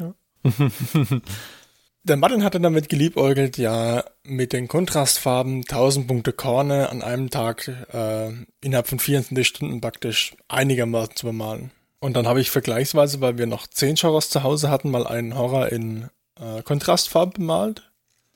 Der 2.04 2.18
Martin 2.18 2.44
hatte 2.44 2.60
damit 2.60 2.90
geliebäugelt, 2.90 3.60
ja, 3.60 4.04
mit 4.24 4.54
den 4.54 4.68
Kontrastfarben 4.68 5.58
1000 5.58 6.08
Punkte 6.08 6.34
Korne 6.34 6.90
an 6.90 7.04
einem 7.04 7.30
Tag 7.30 7.68
äh, 7.94 8.32
innerhalb 8.60 8.88
von 8.88 8.98
24 8.98 9.48
Stunden 9.48 9.82
praktisch 9.82 10.36
einigermaßen 10.48 11.16
zu 11.16 11.28
bemalen. 11.28 11.70
Und 12.00 12.16
dann 12.16 12.26
habe 12.26 12.42
ich 12.42 12.50
vergleichsweise, 12.50 13.22
weil 13.22 13.38
wir 13.38 13.46
noch 13.46 13.68
10 13.68 13.98
Horrors 13.98 14.32
zu 14.32 14.42
Hause 14.42 14.72
hatten, 14.72 14.90
mal 14.90 15.06
einen 15.06 15.38
Horror 15.38 15.72
in 15.72 16.10
äh, 16.40 16.64
Kontrastfarben 16.64 17.34
bemalt. 17.34 17.92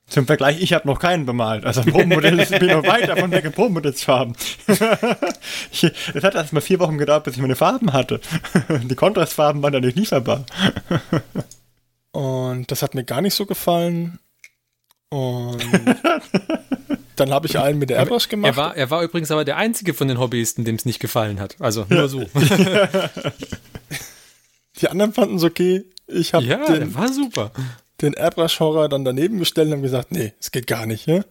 Zum 0.07 0.27
Vergleich, 0.27 0.61
ich 0.61 0.71
habe 0.73 0.87
noch 0.87 0.99
keinen 0.99 1.25
bemalt. 1.25 1.65
Also 1.65 1.81
Probenmodell 1.81 2.39
ist 2.39 2.59
bin 2.59 2.67
noch 2.67 2.85
weit 2.85 3.09
davon 3.09 3.31
weg, 3.31 3.51
Probenmodells-Farben. 3.51 4.35
Es 6.13 6.23
hat 6.23 6.35
erst 6.35 6.53
mal 6.53 6.61
vier 6.61 6.79
Wochen 6.79 6.99
gedauert, 6.99 7.23
bis 7.23 7.35
ich 7.35 7.41
meine 7.41 7.55
Farben 7.55 7.91
hatte. 7.91 8.21
Die 8.83 8.95
Kontrastfarben 8.95 9.63
waren 9.63 9.73
dann 9.73 9.83
nicht 9.83 9.97
lieferbar. 9.97 10.45
Und 12.15 12.71
das 12.71 12.81
hat 12.81 12.95
mir 12.95 13.03
gar 13.03 13.19
nicht 13.19 13.33
so 13.33 13.45
gefallen. 13.45 14.19
Und 15.09 15.61
dann 17.17 17.31
habe 17.31 17.45
ich 17.47 17.59
einen 17.59 17.77
mit 17.77 17.89
der 17.89 17.97
Airbrush 17.97 18.29
gemacht. 18.29 18.53
Er 18.53 18.55
war, 18.55 18.73
er 18.77 18.89
war 18.89 19.03
übrigens 19.03 19.31
aber 19.31 19.43
der 19.43 19.57
einzige 19.57 19.93
von 19.93 20.07
den 20.07 20.17
Hobbyisten, 20.17 20.63
dem 20.63 20.75
es 20.75 20.85
nicht 20.85 21.01
gefallen 21.01 21.41
hat. 21.41 21.57
Also 21.59 21.85
nur 21.89 22.07
so. 22.07 22.21
Die 24.77 24.87
anderen 24.87 25.11
fanden 25.11 25.35
es 25.35 25.43
okay. 25.43 25.83
Ich 26.07 26.33
habe 26.33 26.45
ja, 26.45 26.65
den, 26.65 26.79
der 26.79 26.95
war 26.95 27.11
super. 27.11 27.51
den 27.99 28.13
Airbrush-Horror 28.13 28.87
dann 28.87 29.03
daneben 29.03 29.37
gestellt 29.39 29.73
und 29.73 29.81
gesagt, 29.81 30.13
nee, 30.13 30.31
es 30.39 30.51
geht 30.51 30.67
gar 30.67 30.85
nicht. 30.85 31.07
Ja? 31.07 31.25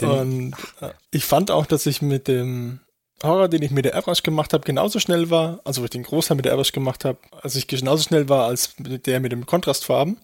Und 0.00 0.54
äh, 0.80 0.92
ich 1.10 1.26
fand 1.26 1.50
auch, 1.50 1.66
dass 1.66 1.84
ich 1.84 2.00
mit 2.00 2.28
dem 2.28 2.80
Horror, 3.22 3.48
den 3.48 3.62
ich 3.62 3.70
mit 3.70 3.84
der 3.84 3.94
Airbrush 3.94 4.22
gemacht 4.22 4.52
habe, 4.52 4.64
genauso 4.64 5.00
schnell 5.00 5.30
war, 5.30 5.60
also 5.64 5.80
wo 5.80 5.84
ich 5.84 5.90
den 5.90 6.04
Großteil 6.04 6.36
mit 6.36 6.44
der 6.44 6.52
Airbrush 6.52 6.72
gemacht 6.72 7.04
habe, 7.04 7.18
als 7.42 7.56
ich 7.56 7.66
genauso 7.66 8.02
schnell 8.04 8.28
war 8.28 8.46
als 8.46 8.74
der 8.78 9.20
mit 9.20 9.32
dem 9.32 9.46
Kontrastfarben. 9.46 10.18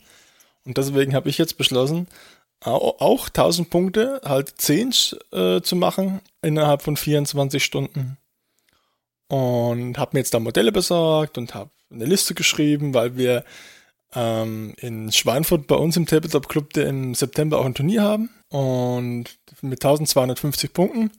Und 0.65 0.79
deswegen 0.79 1.15
habe 1.15 1.29
ich 1.29 1.39
jetzt 1.39 1.59
beschlossen, 1.59 2.07
au- 2.61 2.97
auch 2.99 3.29
1000 3.29 3.69
Punkte, 3.71 4.21
halt 4.25 4.55
10 4.61 4.95
äh, 5.33 5.61
zu 5.61 5.77
machen 5.77 6.21
innerhalb 6.43 6.83
von 6.83 6.97
24 6.97 7.65
Stunden. 7.65 8.17
Und 9.29 9.99
habe 9.99 10.11
mir 10.13 10.21
jetzt 10.21 10.35
da 10.35 10.39
Modelle 10.39 10.71
besorgt 10.73 11.39
und 11.39 11.55
habe 11.55 11.71
eine 11.91 12.05
Liste 12.05 12.35
geschrieben, 12.35 12.95
weil 12.95 13.17
wir 13.17 13.45
ähm, 14.15 14.75
in 14.79 15.11
Schweinfurt 15.13 15.67
bei 15.67 15.75
uns 15.77 15.97
im 15.97 16.07
Tabletop 16.07 16.49
Club 16.49 16.77
im 16.77 17.15
September 17.15 17.59
auch 17.59 17.65
ein 17.65 17.75
Turnier 17.75 18.03
haben 18.03 18.31
und 18.51 19.25
mit 19.63 19.85
1250 19.85 20.73
Punkten. 20.73 21.11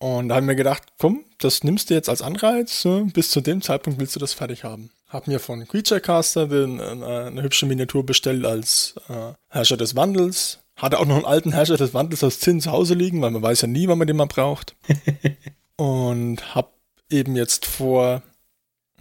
Und 0.00 0.30
da 0.30 0.36
haben 0.36 0.48
wir 0.48 0.54
gedacht, 0.54 0.82
komm, 0.98 1.26
das 1.38 1.62
nimmst 1.62 1.90
du 1.90 1.94
jetzt 1.94 2.08
als 2.08 2.22
Anreiz, 2.22 2.80
so, 2.80 3.04
bis 3.12 3.30
zu 3.30 3.42
dem 3.42 3.60
Zeitpunkt 3.60 4.00
willst 4.00 4.16
du 4.16 4.20
das 4.20 4.32
fertig 4.32 4.64
haben. 4.64 4.90
Hab 5.08 5.26
mir 5.26 5.40
von 5.40 5.68
Creaturecaster 5.68 6.50
äh, 6.50 7.26
eine 7.26 7.42
hübsche 7.42 7.66
Miniatur 7.66 8.06
bestellt 8.06 8.46
als 8.46 8.94
äh, 9.10 9.34
Herrscher 9.48 9.76
des 9.76 9.96
Wandels. 9.96 10.60
Hatte 10.76 10.98
auch 10.98 11.04
noch 11.04 11.16
einen 11.16 11.26
alten 11.26 11.52
Herrscher 11.52 11.76
des 11.76 11.92
Wandels 11.92 12.24
aus 12.24 12.40
Zinn 12.40 12.62
zu 12.62 12.72
Hause 12.72 12.94
liegen, 12.94 13.20
weil 13.20 13.30
man 13.30 13.42
weiß 13.42 13.60
ja 13.60 13.68
nie, 13.68 13.88
wann 13.88 13.98
man 13.98 14.06
den 14.06 14.16
mal 14.16 14.24
braucht. 14.24 14.74
und 15.76 16.54
hab 16.54 16.72
eben 17.10 17.36
jetzt 17.36 17.66
vor, 17.66 18.22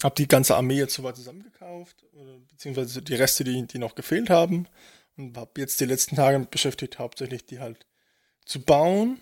hab 0.03 0.15
die 0.15 0.27
ganze 0.27 0.57
Armee 0.57 0.79
jetzt 0.79 0.95
soweit 0.95 1.15
zusammengekauft, 1.15 2.03
beziehungsweise 2.49 3.01
die 3.01 3.15
Reste, 3.15 3.45
die, 3.45 3.65
die 3.65 3.79
noch 3.79 3.95
gefehlt 3.95 4.29
haben. 4.29 4.67
Und 5.15 5.37
hab 5.37 5.57
jetzt 5.57 5.79
die 5.79 5.85
letzten 5.85 6.17
Tage 6.17 6.39
beschäftigt, 6.39 6.99
hauptsächlich 6.99 7.45
die 7.45 7.59
halt 7.59 7.85
zu 8.45 8.59
bauen. 8.59 9.19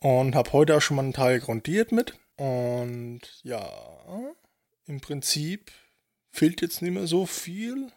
Und 0.00 0.34
hab 0.34 0.52
heute 0.52 0.76
auch 0.76 0.80
schon 0.80 0.96
mal 0.96 1.02
einen 1.02 1.12
Teil 1.12 1.40
grundiert 1.40 1.92
mit. 1.92 2.18
Und 2.36 3.20
ja, 3.42 3.68
im 4.86 5.00
Prinzip 5.00 5.72
fehlt 6.30 6.60
jetzt 6.60 6.82
nicht 6.82 6.92
mehr 6.92 7.06
so 7.06 7.26
viel. 7.26 7.90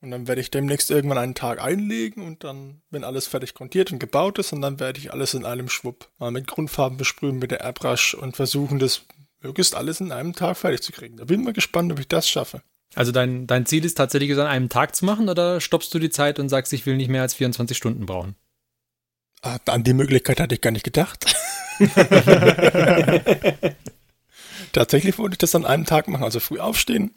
Und 0.00 0.12
dann 0.12 0.26
werde 0.26 0.40
ich 0.40 0.50
demnächst 0.50 0.90
irgendwann 0.90 1.18
einen 1.18 1.34
Tag 1.34 1.62
einlegen 1.62 2.24
und 2.24 2.42
dann, 2.42 2.80
wenn 2.88 3.04
alles 3.04 3.26
fertig 3.26 3.52
kontiert 3.52 3.92
und 3.92 3.98
gebaut 3.98 4.38
ist, 4.38 4.52
und 4.54 4.62
dann 4.62 4.80
werde 4.80 4.98
ich 4.98 5.12
alles 5.12 5.34
in 5.34 5.44
einem 5.44 5.68
Schwupp 5.68 6.10
mal 6.18 6.30
mit 6.30 6.46
Grundfarben 6.46 6.96
besprühen 6.96 7.38
mit 7.38 7.50
der 7.50 7.60
Airbrush 7.60 8.14
und 8.14 8.34
versuchen, 8.34 8.78
das 8.78 9.02
möglichst 9.42 9.74
alles 9.74 10.00
in 10.00 10.10
einem 10.10 10.34
Tag 10.34 10.56
fertig 10.56 10.80
zu 10.82 10.92
kriegen. 10.92 11.18
Da 11.18 11.26
bin 11.26 11.40
ich 11.40 11.44
mal 11.44 11.52
gespannt, 11.52 11.92
ob 11.92 11.98
ich 11.98 12.08
das 12.08 12.26
schaffe. 12.28 12.62
Also 12.94 13.12
dein, 13.12 13.46
dein 13.46 13.66
Ziel 13.66 13.84
ist 13.84 13.94
tatsächlich, 13.94 14.30
es 14.30 14.38
an 14.38 14.46
einem 14.46 14.70
Tag 14.70 14.96
zu 14.96 15.04
machen 15.04 15.28
oder 15.28 15.60
stoppst 15.60 15.92
du 15.92 15.98
die 15.98 16.10
Zeit 16.10 16.38
und 16.38 16.48
sagst, 16.48 16.72
ich 16.72 16.86
will 16.86 16.96
nicht 16.96 17.10
mehr 17.10 17.22
als 17.22 17.34
24 17.34 17.76
Stunden 17.76 18.06
brauchen? 18.06 18.36
Ah, 19.42 19.58
an 19.66 19.84
die 19.84 19.94
Möglichkeit 19.94 20.40
hatte 20.40 20.54
ich 20.54 20.60
gar 20.60 20.70
nicht 20.70 20.84
gedacht. 20.84 21.34
Tatsächlich 24.72 25.18
wollte 25.18 25.34
ich 25.34 25.38
das 25.38 25.54
an 25.54 25.64
einem 25.64 25.86
Tag 25.86 26.08
machen, 26.08 26.24
also 26.24 26.40
früh 26.40 26.58
aufstehen, 26.58 27.14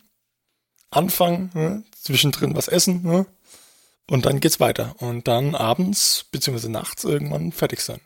anfangen, 0.90 1.52
ne? 1.54 1.84
zwischendrin 2.00 2.56
was 2.56 2.68
essen 2.68 3.04
ne? 3.04 3.26
und 4.10 4.26
dann 4.26 4.40
geht's 4.40 4.60
weiter. 4.60 4.96
Und 5.00 5.28
dann 5.28 5.54
abends 5.56 6.26
bzw. 6.32 6.70
nachts 6.70 7.04
irgendwann 7.04 7.52
fertig 7.52 7.82
sein. 7.82 8.00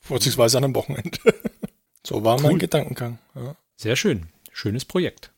Vorzugsweise 0.00 0.58
an 0.58 0.64
einem 0.64 0.74
Wochenende. 0.74 1.18
so 2.06 2.24
war 2.24 2.36
cool. 2.36 2.42
mein 2.42 2.58
Gedankengang. 2.58 3.18
Ja. 3.34 3.56
Sehr 3.76 3.96
schön. 3.96 4.28
Schönes 4.52 4.84
Projekt. 4.84 5.32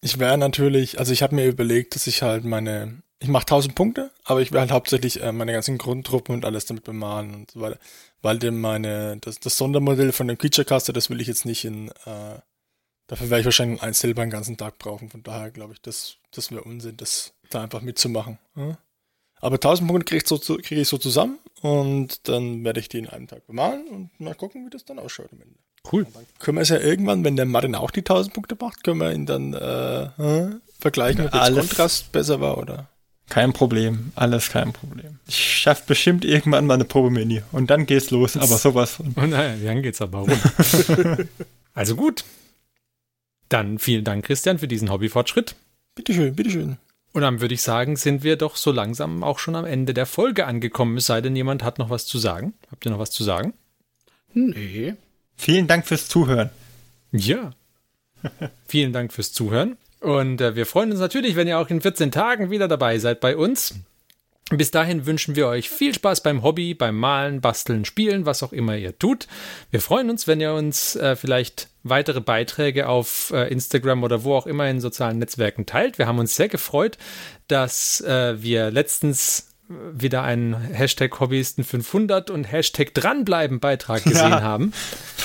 Ich 0.00 0.18
wäre 0.18 0.38
natürlich, 0.38 0.98
also 0.98 1.12
ich 1.12 1.22
habe 1.22 1.34
mir 1.34 1.46
überlegt, 1.46 1.94
dass 1.94 2.06
ich 2.06 2.22
halt 2.22 2.44
meine, 2.44 3.02
ich 3.18 3.28
mache 3.28 3.42
1000 3.42 3.74
Punkte, 3.74 4.10
aber 4.24 4.42
ich 4.42 4.52
werde 4.52 4.62
halt 4.62 4.72
hauptsächlich 4.72 5.22
äh, 5.22 5.32
meine 5.32 5.52
ganzen 5.52 5.78
Grundtruppen 5.78 6.34
und 6.34 6.44
alles 6.44 6.66
damit 6.66 6.84
bemalen 6.84 7.34
und 7.34 7.50
so 7.50 7.60
weiter. 7.60 7.78
Weil 8.22 8.38
denn 8.38 8.60
meine, 8.60 9.16
das, 9.18 9.40
das 9.40 9.56
Sondermodell 9.56 10.12
von 10.12 10.28
dem 10.28 10.38
Creature 10.38 10.64
Caster, 10.64 10.92
das 10.92 11.10
will 11.10 11.20
ich 11.20 11.26
jetzt 11.26 11.46
nicht 11.46 11.64
in, 11.64 11.88
äh, 12.04 12.40
Dafür 13.08 13.30
werde 13.30 13.40
ich 13.40 13.44
wahrscheinlich 13.46 13.82
ein 13.82 13.94
Silber 13.94 14.22
einen 14.22 14.30
ganzen 14.30 14.56
Tag 14.56 14.78
brauchen. 14.78 15.10
Von 15.10 15.22
daher 15.22 15.50
glaube 15.50 15.74
ich, 15.74 15.80
das, 15.80 16.16
das 16.32 16.50
wäre 16.50 16.64
Unsinn, 16.64 16.96
das 16.96 17.34
da 17.50 17.62
einfach 17.62 17.80
mitzumachen. 17.80 18.38
Ja? 18.56 18.78
Aber 19.40 19.56
1000 19.56 19.88
Punkte 19.88 20.04
kriege 20.04 20.22
ich, 20.22 20.28
so, 20.28 20.56
krieg 20.56 20.78
ich 20.78 20.88
so 20.88 20.98
zusammen 20.98 21.38
und 21.60 22.28
dann 22.28 22.64
werde 22.64 22.80
ich 22.80 22.88
die 22.88 22.98
in 22.98 23.08
einem 23.08 23.28
Tag 23.28 23.46
bemalen 23.46 23.86
und 23.88 24.20
mal 24.20 24.34
gucken, 24.34 24.66
wie 24.66 24.70
das 24.70 24.84
dann 24.84 24.98
ausschaut 24.98 25.28
am 25.32 25.40
Ende. 25.40 25.54
Cool. 25.90 26.02
Und 26.02 26.16
dann 26.16 26.26
können 26.40 26.56
wir 26.56 26.62
es 26.62 26.70
ja 26.70 26.80
irgendwann, 26.80 27.22
wenn 27.22 27.36
der 27.36 27.46
Martin 27.46 27.76
auch 27.76 27.92
die 27.92 28.00
1000 28.00 28.34
Punkte 28.34 28.56
macht, 28.58 28.82
können 28.82 28.98
wir 28.98 29.12
ihn 29.12 29.26
dann 29.26 29.54
äh, 29.54 30.58
vergleichen, 30.80 31.26
ob 31.26 31.30
der 31.30 31.52
Kontrast 31.52 32.10
besser 32.10 32.40
war 32.40 32.58
oder. 32.58 32.88
Kein 33.28 33.52
Problem, 33.52 34.12
alles 34.14 34.50
kein 34.50 34.72
Problem. 34.72 35.18
Ich 35.26 35.60
schaffe 35.60 35.82
bestimmt 35.86 36.24
irgendwann 36.24 36.66
mal 36.66 36.74
eine 36.74 36.84
Probe-Mini 36.84 37.42
und 37.52 37.70
dann 37.70 37.86
geht's 37.86 38.10
los, 38.10 38.36
aber 38.36 38.56
sowas 38.56 38.92
von. 38.92 39.12
Und 39.12 39.32
dann 39.32 39.82
geht's 39.82 40.00
aber 40.00 40.20
runter. 40.20 41.18
also 41.74 41.96
gut, 41.96 42.24
dann 43.48 43.78
vielen 43.78 44.04
Dank, 44.04 44.24
Christian, 44.24 44.58
für 44.58 44.68
diesen 44.68 44.90
Hobbyfortschritt. 44.90 45.56
Bitteschön, 45.94 46.34
bitteschön. 46.34 46.76
Und 47.12 47.22
dann 47.22 47.40
würde 47.40 47.54
ich 47.54 47.62
sagen, 47.62 47.96
sind 47.96 48.22
wir 48.24 48.36
doch 48.36 48.56
so 48.56 48.70
langsam 48.72 49.24
auch 49.24 49.38
schon 49.38 49.56
am 49.56 49.64
Ende 49.64 49.94
der 49.94 50.06
Folge 50.06 50.46
angekommen. 50.46 50.98
Es 50.98 51.06
sei 51.06 51.20
denn, 51.20 51.34
jemand 51.34 51.64
hat 51.64 51.78
noch 51.78 51.88
was 51.88 52.06
zu 52.06 52.18
sagen. 52.18 52.54
Habt 52.70 52.84
ihr 52.84 52.90
noch 52.90 52.98
was 52.98 53.10
zu 53.10 53.24
sagen? 53.24 53.54
Nee. 54.34 54.94
Vielen 55.36 55.66
Dank 55.66 55.86
fürs 55.86 56.08
Zuhören. 56.08 56.50
Ja. 57.12 57.52
Vielen 58.66 58.92
Dank 58.92 59.12
fürs 59.12 59.32
Zuhören. 59.32 59.78
Und 60.06 60.40
äh, 60.40 60.54
wir 60.54 60.66
freuen 60.66 60.92
uns 60.92 61.00
natürlich, 61.00 61.34
wenn 61.34 61.48
ihr 61.48 61.58
auch 61.58 61.68
in 61.68 61.80
14 61.80 62.12
Tagen 62.12 62.48
wieder 62.48 62.68
dabei 62.68 62.96
seid 62.98 63.18
bei 63.18 63.36
uns. 63.36 63.74
Bis 64.50 64.70
dahin 64.70 65.04
wünschen 65.04 65.34
wir 65.34 65.48
euch 65.48 65.68
viel 65.68 65.92
Spaß 65.92 66.22
beim 66.22 66.44
Hobby, 66.44 66.74
beim 66.74 66.96
Malen, 66.96 67.40
Basteln, 67.40 67.84
Spielen, 67.84 68.24
was 68.24 68.44
auch 68.44 68.52
immer 68.52 68.76
ihr 68.76 68.96
tut. 68.96 69.26
Wir 69.72 69.80
freuen 69.80 70.08
uns, 70.08 70.28
wenn 70.28 70.40
ihr 70.40 70.52
uns 70.52 70.94
äh, 70.94 71.16
vielleicht 71.16 71.70
weitere 71.82 72.20
Beiträge 72.20 72.88
auf 72.88 73.32
äh, 73.34 73.48
Instagram 73.48 74.04
oder 74.04 74.22
wo 74.22 74.36
auch 74.36 74.46
immer 74.46 74.68
in 74.68 74.80
sozialen 74.80 75.18
Netzwerken 75.18 75.66
teilt. 75.66 75.98
Wir 75.98 76.06
haben 76.06 76.20
uns 76.20 76.36
sehr 76.36 76.48
gefreut, 76.48 76.98
dass 77.48 78.00
äh, 78.02 78.40
wir 78.40 78.70
letztens 78.70 79.55
wieder 79.68 80.22
einen 80.22 80.54
Hashtag 80.54 81.18
Hobbyisten 81.18 81.64
500 81.64 82.30
und 82.30 82.44
Hashtag 82.44 82.94
dranbleiben 82.94 83.58
Beitrag 83.58 84.04
gesehen 84.04 84.30
ja. 84.30 84.42
haben. 84.42 84.72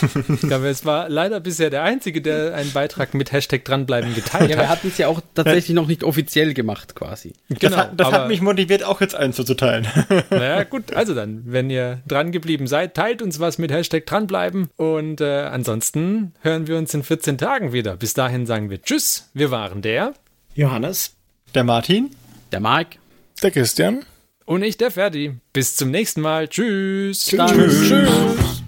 Ich 0.02 0.42
glaube, 0.42 0.68
es 0.68 0.84
war 0.84 1.10
leider 1.10 1.40
bisher 1.40 1.70
der 1.70 1.84
Einzige, 1.84 2.22
der 2.22 2.56
einen 2.56 2.72
Beitrag 2.72 3.14
mit 3.14 3.32
Hashtag 3.32 3.64
dranbleiben 3.66 4.16
geteilt 4.16 4.50
ja, 4.50 4.58
hat. 4.58 4.64
Wir 4.64 4.70
hatten 4.70 4.88
es 4.88 4.98
ja 4.98 5.08
auch 5.08 5.22
tatsächlich 5.36 5.76
noch 5.76 5.88
nicht 5.88 6.04
offiziell 6.04 6.54
gemacht, 6.54 6.96
quasi. 6.96 7.34
Genau, 7.50 7.60
das, 7.60 7.78
hat, 7.78 8.00
das 8.00 8.12
hat, 8.12 8.28
mich 8.28 8.42
motiviert, 8.42 8.84
auch 8.84 9.00
jetzt 9.02 9.16
einen 9.16 9.34
zuzuteilen. 9.34 9.88
Naja, 10.30 10.64
gut, 10.70 10.94
also 10.94 11.14
dann, 11.14 11.44
wenn 11.46 11.70
ihr 11.70 12.02
dran 12.08 12.32
geblieben 12.32 12.68
seid, 12.68 12.96
teilt 12.96 13.22
uns 13.22 13.40
was 13.40 13.58
mit 13.58 13.72
Hashtag 13.72 14.06
dranbleiben 14.06 14.70
und 14.76 15.22
äh, 15.22 15.44
ansonsten 15.44 16.34
hören 16.42 16.68
wir 16.68 16.78
uns 16.78 16.94
in 16.94 17.04
14 17.04 17.38
Tagen 17.38 17.74
wieder. 17.74 17.96
Bis 17.98 18.14
dahin 18.14 18.46
sagen 18.46 18.70
wir 18.70 18.82
Tschüss, 18.82 19.30
wir 19.34 19.52
waren 19.52 19.82
der 19.82 20.14
Johannes, 20.56 21.16
der 21.54 21.64
Martin, 21.64 22.12
der 22.52 22.60
Mark, 22.60 22.98
der 23.44 23.52
Christian 23.52 24.06
und 24.52 24.64
ich, 24.64 24.76
der 24.76 24.92
Ferdi. 24.92 25.38
Bis 25.54 25.78
zum 25.78 25.92
nächsten 25.92 26.20
Mal. 26.20 26.50
Tschüss. 26.50 27.26
Tschüss. 27.26 27.88
Tschüss. 27.88 28.64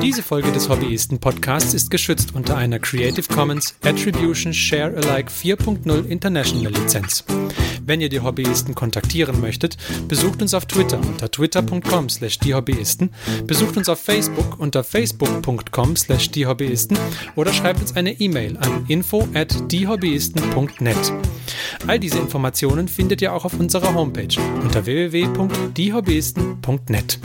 Diese 0.00 0.22
Folge 0.22 0.50
des 0.50 0.70
Hobbyisten 0.70 1.18
Podcasts 1.18 1.74
ist 1.74 1.90
geschützt 1.90 2.34
unter 2.34 2.56
einer 2.56 2.78
Creative 2.78 3.26
Commons 3.34 3.74
Attribution 3.84 4.54
Share 4.54 4.96
Alike 4.96 5.30
4.0 5.30 6.06
International 6.06 6.72
Lizenz 6.72 7.22
wenn 7.86 8.00
ihr 8.00 8.08
die 8.08 8.20
Hobbyisten 8.20 8.74
kontaktieren 8.74 9.40
möchtet, 9.40 9.76
besucht 10.08 10.42
uns 10.42 10.54
auf 10.54 10.66
Twitter 10.66 10.98
unter 10.98 11.30
twitter.com 11.30 12.08
slash 12.08 12.38
diehobbyisten, 12.38 13.10
besucht 13.46 13.76
uns 13.76 13.88
auf 13.88 14.00
Facebook 14.00 14.58
unter 14.58 14.82
facebook.com 14.84 15.96
slash 15.96 16.30
diehobbyisten 16.30 16.96
oder 17.36 17.52
schreibt 17.52 17.80
uns 17.80 17.96
eine 17.96 18.12
E-Mail 18.12 18.56
an 18.58 18.84
info 18.88 19.26
at 19.34 19.70
diehobbyisten.net. 19.70 21.12
All 21.86 21.98
diese 21.98 22.18
Informationen 22.18 22.88
findet 22.88 23.22
ihr 23.22 23.32
auch 23.32 23.44
auf 23.44 23.58
unserer 23.58 23.94
Homepage 23.94 24.36
unter 24.62 24.86
www.diehobbyisten.net. 24.86 27.18